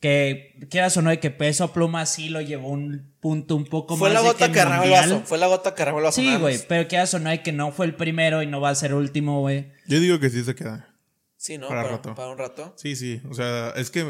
Que 0.00 0.54
quieras 0.70 0.96
o 0.96 1.02
no, 1.02 1.10
de 1.10 1.18
que 1.18 1.32
peso 1.32 1.72
pluma 1.72 2.06
sí 2.06 2.28
lo 2.28 2.40
llevó 2.40 2.68
un 2.68 3.12
punto 3.18 3.56
un 3.56 3.64
poco 3.64 3.96
Fue 3.96 4.08
más. 4.10 4.14
la 4.14 4.20
de 4.22 4.28
gota 4.28 4.46
que 4.46 4.52
que 4.52 4.60
arramó 4.60 4.84
el 4.84 4.90
vaso. 4.90 5.22
Fue 5.24 5.38
la 5.38 5.48
gota 5.48 5.74
que 5.74 5.82
arramó 5.82 5.98
el 5.98 6.04
vaso. 6.04 6.20
Sí, 6.20 6.36
güey, 6.36 6.56
pero 6.68 6.86
quieras 6.86 7.12
o 7.14 7.18
no, 7.18 7.30
de 7.30 7.42
que 7.42 7.50
no 7.50 7.72
fue 7.72 7.86
el 7.86 7.96
primero 7.96 8.40
y 8.42 8.46
no 8.46 8.60
va 8.60 8.70
a 8.70 8.74
ser 8.76 8.94
último, 8.94 9.40
güey. 9.40 9.72
Yo 9.88 9.98
digo 9.98 10.20
que 10.20 10.30
sí 10.30 10.44
se 10.44 10.54
queda. 10.54 10.94
Sí, 11.36 11.58
¿no? 11.58 11.66
Para 11.68 11.82
Para, 11.82 11.96
rato. 11.96 12.14
para 12.14 12.28
un 12.30 12.38
rato. 12.38 12.74
Sí, 12.76 12.94
sí. 12.94 13.20
O 13.28 13.34
sea, 13.34 13.70
es 13.76 13.90
que. 13.90 14.04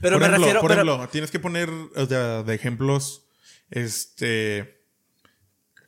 Pero 0.00 0.18
por 0.18 0.20
me 0.20 0.26
ejemplo, 0.26 0.38
refiero- 0.38 0.60
Por 0.62 0.70
pero- 0.70 0.82
ejemplo, 0.82 1.08
tienes 1.08 1.30
que 1.30 1.38
poner, 1.38 1.68
o 1.68 2.06
sea, 2.06 2.42
de 2.42 2.54
ejemplos. 2.54 3.26
Este. 3.70 4.83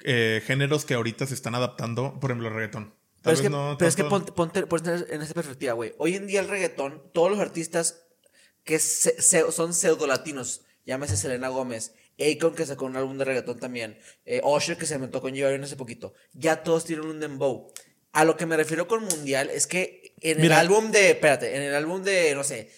Eh, 0.07 0.41
géneros 0.47 0.85
que 0.87 0.95
ahorita 0.95 1.27
se 1.27 1.35
están 1.35 1.55
adaptando. 1.55 2.19
Por 2.21 2.31
ejemplo, 2.31 2.49
el 2.49 2.55
reggaetón. 2.55 2.95
Tal 3.21 3.23
Pero 3.23 3.35
es, 3.35 3.41
que, 3.43 3.51
no 3.51 3.77
pero 3.79 3.89
es 3.89 3.97
que 3.97 4.03
tanto- 4.05 4.35
ponte, 4.35 4.63
ponte- 4.63 4.67
ponte 4.67 5.15
en 5.15 5.21
esa 5.21 5.35
perspectiva, 5.35 5.73
güey. 5.75 5.93
Hoy 5.99 6.15
en 6.15 6.27
día 6.29 6.41
el 6.41 6.49
reggaetón, 6.49 7.03
todos 7.13 7.29
los 7.31 7.41
artistas 7.41 8.05
que 8.65 8.79
se- 8.79 9.21
se- 9.21 9.51
son 9.53 9.75
pseudo-latinos, 9.75 10.63
llámese 10.85 11.17
Selena 11.17 11.49
Gómez, 11.49 11.93
Akon 12.19 12.55
que 12.55 12.65
sacó 12.65 12.85
un 12.87 12.97
álbum 12.97 13.19
de 13.19 13.25
reggaetón 13.25 13.59
también, 13.59 13.99
eh, 14.25 14.41
Usher 14.45 14.77
que 14.79 14.87
se 14.87 14.95
inventó 14.95 15.21
con 15.21 15.33
J 15.37 15.55
hace 15.63 15.77
poquito, 15.77 16.15
ya 16.33 16.63
todos 16.63 16.85
tienen 16.85 17.07
un 17.07 17.21
dembow. 17.21 17.73
A 18.13 18.25
lo 18.25 18.37
que 18.37 18.47
me 18.47 18.57
refiero 18.57 18.87
con 18.89 19.05
mundial 19.05 19.51
es 19.51 19.67
que 19.67 20.15
en 20.21 20.41
Mira. 20.41 20.55
el 20.55 20.61
álbum 20.69 20.91
de, 20.93 21.11
espérate, 21.11 21.55
en 21.57 21.63
el 21.63 21.75
álbum 21.75 22.03
de, 22.03 22.35
no 22.35 22.45
sé, 22.45 22.71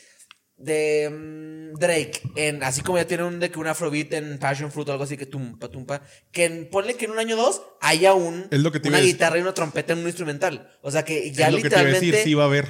de 0.58 1.08
mm, 1.10 1.78
Drake, 1.78 2.20
en, 2.36 2.62
así 2.62 2.80
como 2.82 2.98
ya 2.98 3.06
tiene 3.06 3.22
un 3.24 3.38
de 3.40 3.50
que 3.50 3.58
un 3.58 3.66
afrobeat 3.68 4.12
en 4.14 4.38
Passion 4.38 4.72
Fruit 4.72 4.88
o 4.88 4.92
algo 4.92 5.04
así 5.04 5.16
que 5.16 5.26
tumpa, 5.26 5.68
tumpa, 5.68 6.02
que 6.32 6.44
en- 6.46 6.68
ponle 6.70 6.94
que 6.94 7.04
en 7.04 7.12
un 7.12 7.18
año 7.18 7.36
o 7.36 7.38
dos 7.38 7.62
haya 7.80 8.12
un, 8.14 8.48
Es 8.50 8.60
lo 8.60 8.72
que 8.72 8.80
te 8.80 8.88
una 8.88 8.98
guitarra 9.00 9.38
y 9.38 9.42
una 9.42 9.54
trompeta 9.54 9.92
en 9.92 10.00
un 10.00 10.06
instrumental. 10.06 10.70
O 10.82 10.90
sea 10.90 11.04
que 11.04 11.30
ya 11.32 11.46
es 11.48 11.52
lo 11.52 11.58
que 11.58 11.68
te 11.70 11.76
iba 11.76 11.80
a 11.80 11.84
literalmente, 11.84 12.06
decir, 12.06 12.24
sí 12.24 12.34
va 12.34 12.44
a 12.44 12.46
haber. 12.46 12.66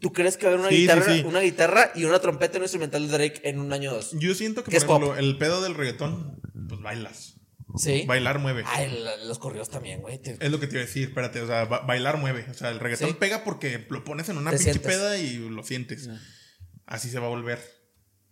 ¿tú 0.00 0.14
crees 0.14 0.38
que 0.38 0.46
va 0.46 0.52
a 0.52 0.54
haber 0.54 0.60
una, 0.66 0.70
Sí, 0.70 0.80
guitarra, 0.82 1.04
sí. 1.14 1.22
una 1.26 1.40
guitarra 1.40 1.92
y 1.94 2.04
una 2.04 2.18
trompeta 2.20 2.56
en 2.56 2.62
un 2.62 2.64
instrumental 2.64 3.06
de 3.06 3.12
Drake 3.18 3.40
en 3.44 3.58
un 3.60 3.70
año 3.74 3.90
o 3.90 3.94
dos? 3.96 4.12
Yo 4.18 4.34
siento 4.34 4.64
que, 4.64 4.70
¿Qué 4.70 4.80
por 4.80 5.02
ejemplo, 5.02 5.18
el 5.18 5.36
pedo 5.36 5.60
del 5.62 5.74
reggaetón, 5.74 6.40
pues 6.68 6.80
bailas. 6.80 7.34
Sí. 7.76 8.04
Bailar 8.06 8.38
mueve. 8.38 8.62
La- 8.64 9.16
los 9.26 9.38
correos 9.38 9.68
también, 9.68 10.00
güey. 10.00 10.18
te- 10.18 10.38
Es 10.40 10.50
lo 10.50 10.58
que 10.58 10.66
te 10.66 10.74
iba 10.76 10.82
a 10.82 10.86
decir, 10.86 11.08
espérate, 11.08 11.40
o 11.42 11.46
sea, 11.46 11.66
ba- 11.66 11.80
bailar 11.80 12.16
mueve. 12.16 12.46
O 12.50 12.54
sea, 12.54 12.70
el 12.70 12.80
reggaetón 12.80 13.14
pega 13.14 13.44
porque 13.44 13.86
lo 13.90 14.02
pones 14.02 14.28
en 14.30 14.38
una 14.38 14.50
pinche 14.50 14.80
peda 14.80 15.18
y 15.18 15.36
lo 15.50 15.62
sientes. 15.62 16.08
Así 16.90 17.08
se 17.08 17.18
va 17.18 17.26
a 17.26 17.30
volver. 17.30 17.58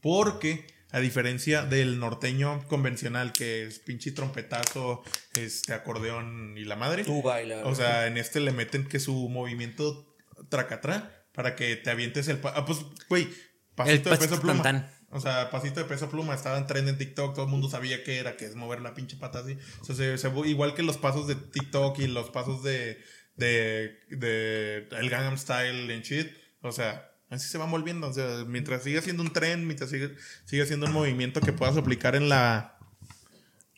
Porque 0.02 0.66
A 0.90 1.00
diferencia 1.00 1.66
del 1.66 1.98
norteño 2.00 2.66
convencional, 2.66 3.32
que 3.34 3.64
es 3.64 3.78
pinche 3.78 4.10
trompetazo, 4.12 5.02
este 5.38 5.74
acordeón 5.74 6.54
y 6.56 6.64
la 6.64 6.76
madre. 6.76 7.04
Tú 7.04 7.20
baila. 7.20 7.66
O 7.66 7.74
sea, 7.74 8.06
en 8.06 8.16
este 8.16 8.40
le 8.40 8.52
meten 8.52 8.86
que 8.88 8.98
su 8.98 9.28
movimiento 9.28 10.16
tracatrá 10.48 11.26
para 11.34 11.54
que 11.56 11.76
te 11.76 11.90
avientes 11.90 12.26
el... 12.28 12.40
ah, 12.42 12.64
pues, 12.64 12.78
güey, 13.10 13.28
pasito 13.74 14.08
de 14.08 14.16
pasito 14.16 14.30
peso 14.36 14.40
pluma. 14.40 14.62
O 15.10 15.20
sea, 15.20 15.50
pasito 15.50 15.80
de 15.80 15.86
peso 15.86 16.08
pluma. 16.08 16.34
Estaba 16.34 16.56
en 16.56 16.66
tren 16.66 16.88
en 16.88 16.96
TikTok, 16.96 17.34
todo 17.34 17.44
el 17.44 17.50
mundo 17.50 17.68
sabía 17.68 18.02
qué 18.02 18.16
era, 18.18 18.38
que 18.38 18.46
es 18.46 18.54
mover 18.54 18.80
la 18.80 18.94
pinche 18.94 19.18
pata 19.18 19.40
así. 19.40 19.58
O 19.82 19.84
sea, 19.84 19.94
se- 19.94 20.16
se- 20.16 20.32
igual 20.46 20.74
que 20.74 20.82
los 20.82 20.96
pasos 20.96 21.26
de 21.28 21.34
TikTok 21.34 21.98
y 21.98 22.06
los 22.06 22.30
pasos 22.30 22.62
de... 22.62 22.96
de, 23.36 23.98
de 24.08 24.88
el 24.98 25.10
Gangnam 25.10 25.36
Style 25.36 25.92
en 25.92 26.00
shit. 26.00 26.28
O 26.62 26.72
sea... 26.72 27.07
Así 27.30 27.48
se 27.48 27.58
va 27.58 27.66
volviendo. 27.66 28.08
O 28.08 28.12
sea, 28.12 28.44
mientras 28.46 28.82
siga 28.82 29.02
siendo 29.02 29.22
un 29.22 29.32
tren, 29.32 29.66
mientras 29.66 29.90
siga, 29.90 30.10
siga 30.44 30.64
siendo 30.66 30.86
un 30.86 30.92
movimiento 30.92 31.40
que 31.40 31.52
puedas 31.52 31.76
aplicar 31.76 32.16
en 32.16 32.28
la. 32.28 32.74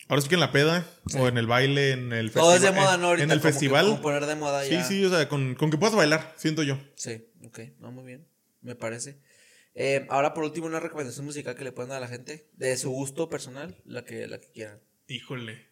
Ahora 0.09 0.23
sí 0.23 0.29
que 0.29 0.35
en 0.35 0.41
la 0.41 0.51
peda, 0.51 0.85
o 1.19 1.29
en 1.29 1.39
el 1.39 1.47
baile, 1.47 1.93
en 1.93 2.13
el 2.13 2.33
Todo 2.33 2.55
es 2.57 2.63
de 2.63 2.69
festival- 2.69 2.85
moda, 2.87 2.97
¿no? 2.99 3.07
Ahorita 3.09 3.25
En 3.25 3.31
el 3.31 3.39
que 3.41 3.43
festival. 3.49 3.87
como 3.87 4.03
poner 4.03 4.27
de 4.27 4.35
moda 4.35 4.65
Sí, 4.65 4.71
ya. 4.71 4.85
sí, 4.85 5.05
o 5.05 5.09
sea, 5.11 5.29
con, 5.29 5.55
con 5.55 5.71
que 5.71 5.79
puedas 5.79 5.95
bailar, 5.95 6.35
siento 6.37 6.65
yo. 6.65 6.79
Sí, 6.97 7.25
ok, 7.45 7.61
no, 7.79 7.93
muy 7.93 8.05
bien, 8.05 8.27
me 8.61 8.75
parece. 8.75 9.19
Eh, 9.77 10.07
ahora 10.11 10.35
por 10.35 10.43
último 10.43 10.67
una 10.67 10.81
recomendación 10.81 11.25
musical 11.27 11.55
que 11.55 11.63
le 11.63 11.71
pueden 11.71 11.91
dar 11.91 11.99
a 11.99 12.01
la 12.01 12.09
gente, 12.09 12.49
de 12.57 12.77
su 12.77 12.91
gusto 12.91 13.29
personal, 13.31 13.77
la 13.85 14.05
que, 14.05 14.27
la 14.27 14.41
que 14.41 14.51
quieran. 14.51 14.81
Híjole. 15.07 15.69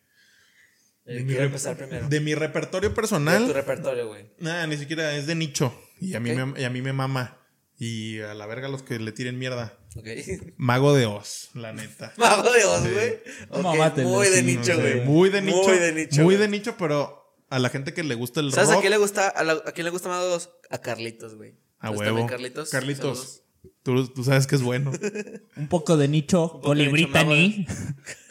Eh, 1.05 1.21
mi 1.21 1.25
quiero 1.27 1.43
rep- 1.43 1.47
empezar 1.47 1.77
primero. 1.77 2.09
De 2.09 2.21
mi 2.21 2.37
repertorio 2.37 2.91
De 2.91 2.95
tu 2.95 3.01
personal, 3.01 3.53
repertorio, 3.53 4.07
güey. 4.07 4.31
nada, 4.39 4.69
ni 4.69 4.77
siquiera 4.77 5.17
es 5.17 5.27
de 5.27 5.35
nicho. 5.35 5.77
Y 6.01 6.15
a, 6.15 6.21
mí 6.21 6.31
me, 6.33 6.61
y 6.61 6.65
a 6.65 6.71
mí 6.71 6.81
me 6.81 6.93
mama. 6.93 7.38
Y 7.79 8.19
a 8.21 8.35
la 8.35 8.47
verga 8.47 8.69
los 8.69 8.83
que 8.83 8.99
le 8.99 9.13
tiren 9.13 9.39
mierda. 9.39 9.79
Ok. 9.97 10.07
Mago 10.57 10.95
de 10.95 11.07
Oz, 11.07 11.51
la 11.55 11.73
neta. 11.73 12.13
Mago 12.19 12.51
de 12.53 12.65
Oz, 12.65 12.83
Sí. 12.83 12.91
güey. 12.93 13.19
Ok, 13.51 13.63
Mamátelo, 13.63 14.09
muy 14.09 14.29
de 14.29 14.39
sí, 14.41 14.43
nicho, 14.43 14.75
No 14.75 14.81
güey. 14.81 15.01
Muy 15.03 15.29
de 15.31 15.43
nicho. 15.43 15.57
Muy 15.69 15.79
de 15.79 15.93
nicho. 15.93 16.17
Muy 16.23 16.25
güey. 16.25 16.37
de 16.39 16.49
nicho, 16.49 16.75
pero 16.77 17.37
a 17.51 17.59
la 17.59 17.69
gente 17.71 17.95
que 17.95 18.03
le 18.03 18.15
gusta 18.17 18.41
el 18.41 18.53
¿Sabes 18.53 18.69
rock. 18.71 18.79
a 18.79 18.81
quién 18.81 18.91
le 18.91 18.99
gusta, 18.99 19.29
a, 19.29 19.45
la- 19.45 19.63
a 19.65 19.73
quién 19.73 19.85
le 19.85 19.91
gusta 19.91 20.09
Mago 20.09 20.27
de 20.29 20.35
Oz? 20.35 20.51
A 20.71 20.79
Carlitos, 20.79 21.37
güey. 21.37 21.55
A 21.79 21.91
huevo. 21.91 22.27
Carlitos. 22.27 22.71
Carlitos. 22.71 23.43
Tú, 23.85 24.09
tú 24.09 24.25
sabes 24.25 24.47
que 24.49 24.57
es 24.57 24.63
bueno. 24.63 24.91
Un 25.57 25.69
poco 25.69 25.97
de 25.97 26.09
nicho, 26.09 26.49
poco 26.49 26.59
de 26.59 26.65
Colibrí 26.85 27.03
nicho, 27.07 27.13
mago 27.15 27.31
de- 27.35 27.37
Tani. 27.37 27.67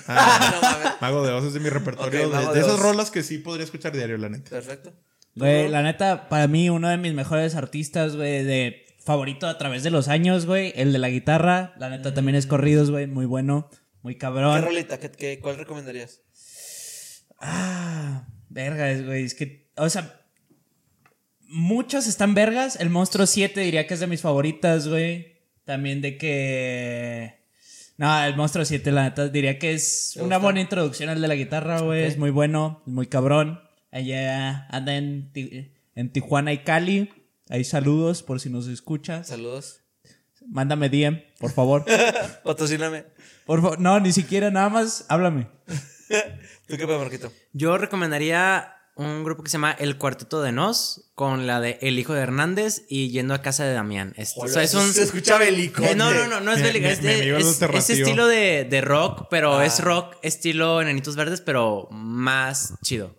Ah, 0.09 0.51
no 0.53 0.61
mames. 0.61 1.01
Mago 1.01 1.25
de 1.25 1.31
Oz 1.33 1.45
es 1.45 1.53
de 1.53 1.59
mi 1.61 1.69
repertorio. 1.69 2.29
De- 2.29 2.37
de 2.47 2.53
de 2.53 2.59
esas 2.59 2.79
rolas 2.79 3.11
que 3.11 3.23
sí 3.23 3.37
podría 3.37 3.63
escuchar 3.63 3.93
diario, 3.93 4.17
la 4.17 4.29
neta. 4.29 4.49
Perfecto. 4.49 4.93
Güey, 5.35 5.69
la 5.69 5.83
neta, 5.83 6.29
para 6.29 6.47
mí, 6.47 6.69
uno 6.69 6.89
de 6.89 6.97
mis 6.97 7.13
mejores 7.13 7.55
artistas, 7.55 8.15
güey, 8.15 8.43
de 8.43 8.85
favorito 9.07 9.47
a 9.47 9.57
través 9.57 9.81
de 9.81 9.89
los 9.89 10.07
años, 10.07 10.45
güey. 10.45 10.71
El 10.75 10.93
de 10.93 10.99
la 10.99 11.09
guitarra. 11.09 11.73
La 11.79 11.89
neta 11.89 12.13
también 12.13 12.35
es 12.35 12.45
corridos, 12.45 12.91
güey. 12.91 13.07
Muy 13.07 13.25
bueno. 13.25 13.69
Muy 14.03 14.13
¿Qué 14.13 14.19
cabrón. 14.19 14.61
rolita? 14.61 14.99
¿Qué, 14.99 15.09
qué- 15.11 15.39
cuál 15.39 15.57
recomendarías? 15.57 16.21
Ah, 17.39 18.27
vergas, 18.49 19.03
güey. 19.05 19.23
Es 19.25 19.33
que, 19.33 19.71
o 19.77 19.89
sea, 19.89 20.21
muchos 21.41 22.07
están 22.07 22.33
vergas. 22.35 22.75
El 22.79 22.89
Monstruo 22.89 23.25
7 23.25 23.59
diría 23.61 23.87
que 23.87 23.93
es 23.95 23.99
de 23.99 24.07
mis 24.07 24.21
favoritas, 24.21 24.87
güey. 24.87 25.37
También 25.65 26.01
de 26.01 26.17
que... 26.17 27.37
No, 27.97 28.23
el 28.23 28.35
Monstruo 28.35 28.63
7, 28.63 28.91
la 28.91 29.03
neta, 29.05 29.27
diría 29.27 29.57
que 29.57 29.73
es 29.73 30.11
¿Te 30.13 30.21
una 30.21 30.35
gusta? 30.37 30.43
buena 30.45 30.61
introducción 30.61 31.09
al 31.09 31.19
de 31.19 31.27
la 31.27 31.33
guitarra, 31.35 31.81
güey. 31.81 32.03
Es 32.03 32.17
muy 32.17 32.29
bueno, 32.29 32.83
es 32.85 32.93
muy 32.93 33.07
cabrón. 33.07 33.59
Allá 33.91 34.67
anda 34.69 34.95
en, 34.95 35.31
en 35.95 36.11
Tijuana 36.11 36.53
y 36.53 36.59
Cali. 36.59 37.09
Ahí 37.49 37.63
saludos 37.63 38.23
por 38.23 38.39
si 38.39 38.49
nos 38.49 38.67
escuchas. 38.67 39.27
Saludos. 39.27 39.81
Mándame 40.47 40.89
DM, 40.89 41.23
por 41.39 41.51
favor. 41.51 41.85
Patrocíname. 42.43 43.05
Por 43.45 43.61
favor. 43.61 43.79
No, 43.79 43.99
ni 43.99 44.11
siquiera, 44.13 44.51
nada 44.51 44.69
más 44.69 45.05
háblame. 45.09 45.47
¿Tú 46.67 46.77
qué 46.77 46.85
pedo, 46.87 46.99
Marquito? 46.99 47.31
Yo 47.53 47.77
recomendaría 47.77 48.73
un 48.95 49.23
grupo 49.23 49.43
que 49.43 49.49
se 49.49 49.53
llama 49.57 49.71
El 49.73 49.97
Cuarteto 49.97 50.41
de 50.41 50.51
Nos, 50.51 51.11
con 51.15 51.45
la 51.47 51.59
de 51.61 51.77
El 51.81 51.99
Hijo 51.99 52.13
de 52.13 52.21
Hernández 52.21 52.83
y 52.89 53.09
Yendo 53.11 53.33
a 53.33 53.41
Casa 53.41 53.63
de 53.65 53.73
Damián. 53.73 54.13
Es, 54.17 54.33
o 54.37 54.47
sea, 54.47 54.63
es 54.63 54.73
un... 54.73 54.91
Se 54.91 55.03
escucha 55.03 55.37
bélico. 55.37 55.83
Eh, 55.83 55.95
no, 55.95 56.11
no, 56.13 56.27
no, 56.27 56.39
no 56.39 56.51
es 56.53 56.61
mi- 56.61 56.67
es, 56.83 56.99
es 56.99 57.05
es- 57.05 57.25
es 57.25 57.45
alternativo. 57.61 57.77
estilo 57.99 58.27
de, 58.27 58.65
de 58.69 58.81
rock, 58.81 59.27
pero 59.29 59.57
Ah. 59.57 59.65
es 59.65 59.81
rock 59.83 60.15
estilo 60.23 60.81
Enanitos 60.81 61.15
Verdes, 61.15 61.41
pero 61.41 61.87
más 61.91 62.73
chido. 62.83 63.15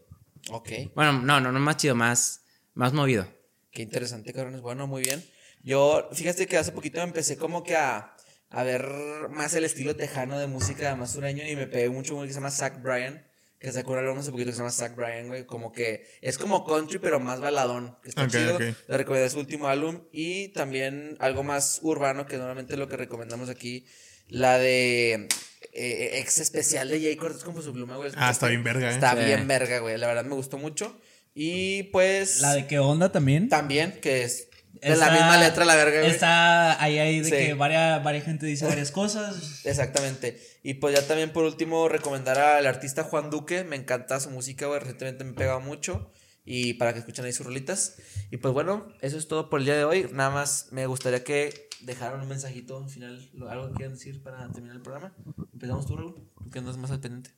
Ok. 0.51 0.69
Bueno, 0.95 1.13
no, 1.13 1.41
no, 1.41 1.53
no 1.53 1.61
más 1.61 1.77
chido, 1.77 1.95
más, 1.95 2.41
más 2.75 2.93
movido. 2.93 3.29
Qué 3.71 3.83
interesante, 3.83 4.33
cabrones. 4.33 4.61
Bueno, 4.61 4.87
muy 4.87 5.03
bien. 5.03 5.25
Yo, 5.63 6.09
fíjate 6.13 6.47
que 6.47 6.57
hace 6.57 6.73
poquito 6.73 7.01
empecé 7.01 7.37
como 7.37 7.63
que 7.65 7.77
a, 7.77 8.15
a 8.51 8.63
ver 8.63 8.87
más 9.31 9.55
el 9.55 9.65
estilo 9.65 9.97
tejano 9.97 10.39
de 10.39 10.47
música 10.47 10.95
más 10.97 11.13
sureño 11.13 11.47
y 11.47 11.57
me 11.57 11.67
pegué 11.67 11.91
mucho 11.91 12.15
uno 12.15 12.23
que 12.25 12.29
se 12.31 12.37
llama 12.37 12.51
Zach 12.51 12.81
Bryan, 12.81 13.27
que 13.59 13.73
sacó 13.73 13.93
un 13.93 13.99
álbum 13.99 14.19
hace 14.19 14.31
poquito 14.31 14.47
que 14.51 14.53
se 14.53 14.59
llama 14.59 14.71
Zach 14.71 14.95
Bryan, 14.95 15.27
güey. 15.29 15.45
Como 15.47 15.73
que 15.73 16.07
es 16.23 16.39
como 16.39 16.65
country, 16.65 16.99
pero 16.99 17.19
más 17.21 17.41
baladón. 17.41 17.97
Que 18.03 18.09
está 18.11 18.25
Ok, 18.25 18.31
chido. 18.31 18.55
ok. 18.55 18.61
Le 18.61 18.97
recomendé 18.97 19.29
su 19.31 19.39
último 19.41 19.69
álbum 19.69 20.05
y 20.13 20.49
también 20.49 21.17
algo 21.19 21.43
más 21.43 21.81
urbano, 21.83 22.27
que 22.27 22.37
normalmente 22.39 22.77
lo 22.77 22.89
que 22.89 22.97
recomendamos 22.97 23.49
aquí, 23.49 23.85
la 24.29 24.59
de 24.59 25.29
eh, 25.73 26.21
ex 26.21 26.39
especial 26.39 26.89
de 26.89 27.01
Jay 27.01 27.17
Cortez 27.17 27.43
con 27.43 27.61
su 27.63 27.73
pluma, 27.73 27.97
güey. 27.97 28.13
Ah, 28.15 28.31
está 28.31 28.47
bien 28.47 28.63
verga, 28.63 28.91
eh. 28.91 28.95
Está 28.95 29.15
bien 29.15 29.47
verga, 29.49 29.81
güey. 29.81 29.99
La 29.99 30.07
verdad 30.07 30.25
me 30.25 30.35
gustó 30.37 30.57
mucho. 30.57 30.99
Y 31.41 31.85
pues. 31.85 32.41
La 32.41 32.53
de 32.55 32.67
qué 32.67 32.81
onda 32.81 33.13
también. 33.13 33.49
También, 33.49 34.01
que 34.03 34.25
es 34.25 34.49
de 34.73 34.93
Está- 34.93 35.07
la 35.07 35.13
misma 35.13 35.37
letra 35.39 35.65
la 35.65 35.77
verga, 35.77 36.01
güey. 36.01 36.11
Está 36.11 36.83
ahí, 36.83 36.99
ahí 36.99 37.21
de 37.21 37.25
Sí. 37.25 37.31
que 37.31 37.55
varias, 37.55 38.03
varias 38.03 38.25
gente 38.25 38.45
dice 38.45 38.65
varias 38.67 38.91
cosas. 38.91 39.65
Exactamente. 39.65 40.41
Y 40.65 40.75
pues 40.75 40.97
ya 40.99 41.07
también 41.07 41.33
por 41.33 41.45
último 41.45 41.89
recomendar 41.89 42.39
al 42.41 42.67
artista 42.67 43.05
Juan 43.05 43.31
Duque. 43.31 43.63
Me 43.63 43.77
encanta 43.77 44.19
su 44.19 44.31
música, 44.31 44.67
güey. 44.67 44.81
Recientemente 44.81 45.23
me 45.23 45.33
pega 45.33 45.61
mucho. 45.61 46.11
Y 46.45 46.75
para 46.75 46.93
que 46.93 46.99
escuchen 47.01 47.25
ahí 47.25 47.33
sus 47.33 47.47
rolitas. 47.47 47.97
Y 48.33 48.39
pues 48.39 48.53
bueno, 48.53 48.89
eso 49.01 49.17
es 49.17 49.29
todo 49.29 49.49
por 49.49 49.61
el 49.61 49.67
día 49.67 49.77
de 49.77 49.85
hoy. 49.85 50.09
Nada 50.13 50.31
más 50.31 50.69
me 50.73 50.87
gustaría 50.87 51.23
que 51.23 51.69
dejaran 51.83 52.21
un 52.21 52.27
mensajito 52.29 52.79
al 52.79 52.91
final. 52.91 53.31
Algo 53.49 53.69
que 53.69 53.75
quieran 53.75 53.95
decir 53.95 54.23
para 54.25 54.51
terminar 54.51 54.75
el 54.77 54.83
programa. 54.83 55.15
Empezamos 55.53 55.87
tú, 55.87 55.97
Raúl. 55.97 56.15
Tú 56.43 56.51
que 56.51 56.59
andas 56.59 56.77
más 56.79 56.91
al 56.91 56.99
pendiente. 57.01 57.31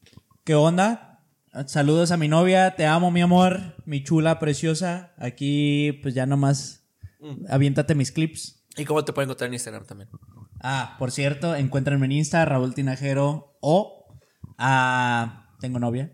¿Qué 0.44 0.54
onda? 0.54 1.09
Saludos 1.66 2.12
a 2.12 2.16
mi 2.16 2.28
novia, 2.28 2.76
te 2.76 2.86
amo, 2.86 3.10
mi 3.10 3.20
amor, 3.22 3.74
mi 3.84 4.04
chula 4.04 4.38
preciosa. 4.38 5.12
Aquí, 5.18 5.98
pues 6.02 6.14
ya 6.14 6.24
nomás, 6.26 6.84
Mm. 7.20 7.46
aviéntate 7.50 7.94
mis 7.94 8.12
clips. 8.12 8.62
¿Y 8.76 8.84
cómo 8.84 9.04
te 9.04 9.12
pueden 9.12 9.28
encontrar 9.28 9.48
en 9.48 9.54
Instagram 9.54 9.84
también? 9.84 10.08
Ah, 10.62 10.94
por 10.98 11.10
cierto, 11.10 11.54
encuéntrenme 11.56 12.06
en 12.06 12.12
Insta, 12.12 12.44
Raúl 12.44 12.74
Tinajero 12.74 13.56
o 13.60 14.06
ah, 14.58 15.48
tengo 15.60 15.78
novia. 15.80 16.12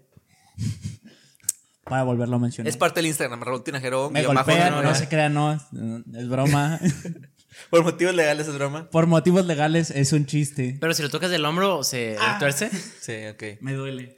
Para 1.84 2.02
volverlo 2.02 2.36
a 2.36 2.38
mencionar. 2.40 2.68
Es 2.68 2.76
parte 2.76 2.98
del 3.00 3.06
Instagram, 3.06 3.42
Raúl 3.42 3.62
Tinajero. 3.62 4.10
Me 4.10 4.24
golpean, 4.24 4.82
no 4.82 4.94
se 4.94 5.06
crean, 5.08 5.34
no, 5.34 5.52
es 5.52 6.28
broma. 6.28 6.80
Por 7.70 7.84
motivos 7.84 8.14
legales 8.14 8.48
es 8.48 8.54
broma. 8.54 8.90
por 8.90 9.06
motivos 9.06 9.46
legales 9.46 9.90
es 9.90 10.12
un 10.12 10.26
chiste. 10.26 10.76
Pero 10.80 10.92
si 10.92 11.02
lo 11.02 11.08
tocas 11.10 11.30
del 11.30 11.44
hombro, 11.44 11.84
se 11.84 12.16
Ah. 12.20 12.36
tuerce. 12.38 12.68
Sí, 13.00 13.12
ok. 13.32 13.60
Me 13.62 13.72
duele. 13.74 14.14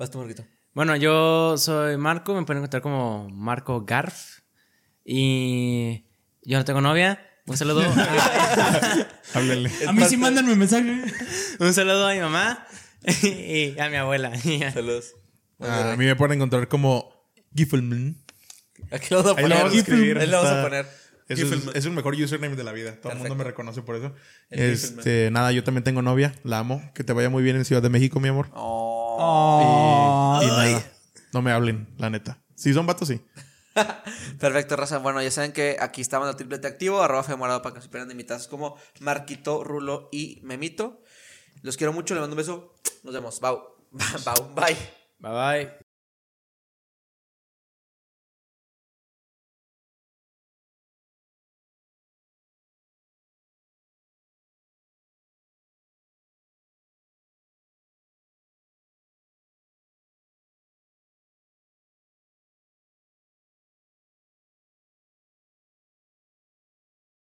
Vas 0.00 0.10
tú, 0.10 0.16
Marquito. 0.16 0.46
Bueno, 0.72 0.96
yo 0.96 1.58
soy 1.58 1.98
Marco, 1.98 2.34
me 2.34 2.46
pueden 2.46 2.62
encontrar 2.62 2.80
como 2.80 3.28
Marco 3.28 3.84
Garf. 3.84 4.38
Y 5.04 6.06
yo 6.42 6.56
no 6.56 6.64
tengo 6.64 6.80
novia. 6.80 7.20
Un 7.44 7.58
saludo, 7.58 7.82
a, 7.96 9.08
Háblenle. 9.34 9.70
A 9.86 9.92
mí 9.92 10.02
sí 10.04 10.16
mándenme 10.16 10.56
mensaje. 10.56 11.04
un 11.58 11.74
saludo 11.74 12.08
a 12.08 12.14
mi 12.14 12.20
mamá 12.20 12.66
y 13.22 13.78
a 13.78 13.90
mi 13.90 13.96
abuela. 13.96 14.32
Saludos. 14.72 15.16
Ah, 15.58 15.92
a 15.92 15.96
mí 15.98 16.06
me 16.06 16.16
pueden 16.16 16.36
encontrar 16.36 16.66
como 16.68 17.28
Giffelman. 17.54 18.16
Aquí 18.90 19.08
lo 19.10 19.22
vamos 19.22 19.36
a 19.36 19.40
Ahí 19.40 19.42
lo 19.42 19.48
poner. 19.50 19.58
vamos 19.58 19.74
a 19.74 19.78
escribir. 19.80 20.18
Ahí 20.18 20.26
lo 20.28 20.42
vamos 20.42 20.50
a 20.50 20.62
poner. 20.62 20.86
Es, 21.28 21.38
Giffelman. 21.40 21.76
es 21.76 21.84
el 21.84 21.92
mejor 21.92 22.14
username 22.14 22.56
de 22.56 22.64
la 22.64 22.72
vida. 22.72 22.92
Todo 22.98 23.12
el 23.12 23.18
mundo 23.18 23.34
Perfecto. 23.34 23.34
me 23.36 23.44
reconoce 23.44 23.82
por 23.82 23.96
eso. 23.96 24.14
El 24.48 24.70
Este, 24.70 25.30
nada, 25.30 25.52
yo 25.52 25.62
también 25.62 25.84
tengo 25.84 26.00
novia. 26.00 26.34
La 26.42 26.60
amo. 26.60 26.90
Que 26.94 27.04
te 27.04 27.12
vaya 27.12 27.28
muy 27.28 27.42
bien 27.42 27.56
en 27.56 27.66
Ciudad 27.66 27.82
de 27.82 27.90
México, 27.90 28.18
mi 28.18 28.28
amor. 28.28 28.48
Oh. 28.54 28.99
Y, 29.20 30.44
y 30.44 30.48
nada. 30.48 30.92
No 31.32 31.42
me 31.42 31.52
hablen, 31.52 31.88
la 31.98 32.10
neta. 32.10 32.38
Si 32.54 32.72
son 32.74 32.86
vatos, 32.86 33.08
sí. 33.08 33.20
Perfecto, 34.40 34.76
raza. 34.76 34.98
Bueno, 34.98 35.22
ya 35.22 35.30
saben 35.30 35.52
que 35.52 35.76
aquí 35.80 36.00
estamos 36.00 36.26
en 36.26 36.30
el 36.30 36.36
triplete 36.36 36.66
activo, 36.66 37.02
arroba 37.02 37.22
femorado 37.22 37.62
para 37.62 37.74
que 37.74 37.82
se 37.82 37.88
pierdan 37.88 38.08
de 38.08 38.14
invitados 38.14 38.48
como 38.48 38.76
Marquito, 39.00 39.64
Rulo 39.64 40.08
y 40.12 40.40
Memito. 40.42 41.02
Los 41.62 41.76
quiero 41.76 41.92
mucho, 41.92 42.14
les 42.14 42.20
mando 42.20 42.34
un 42.34 42.38
beso. 42.38 42.74
Nos 43.02 43.14
vemos. 43.14 43.40
Bye. 43.40 43.58
Bye. 43.92 44.54
Bye. 44.54 44.76
Bye 45.18 45.32
bye. 45.32 45.89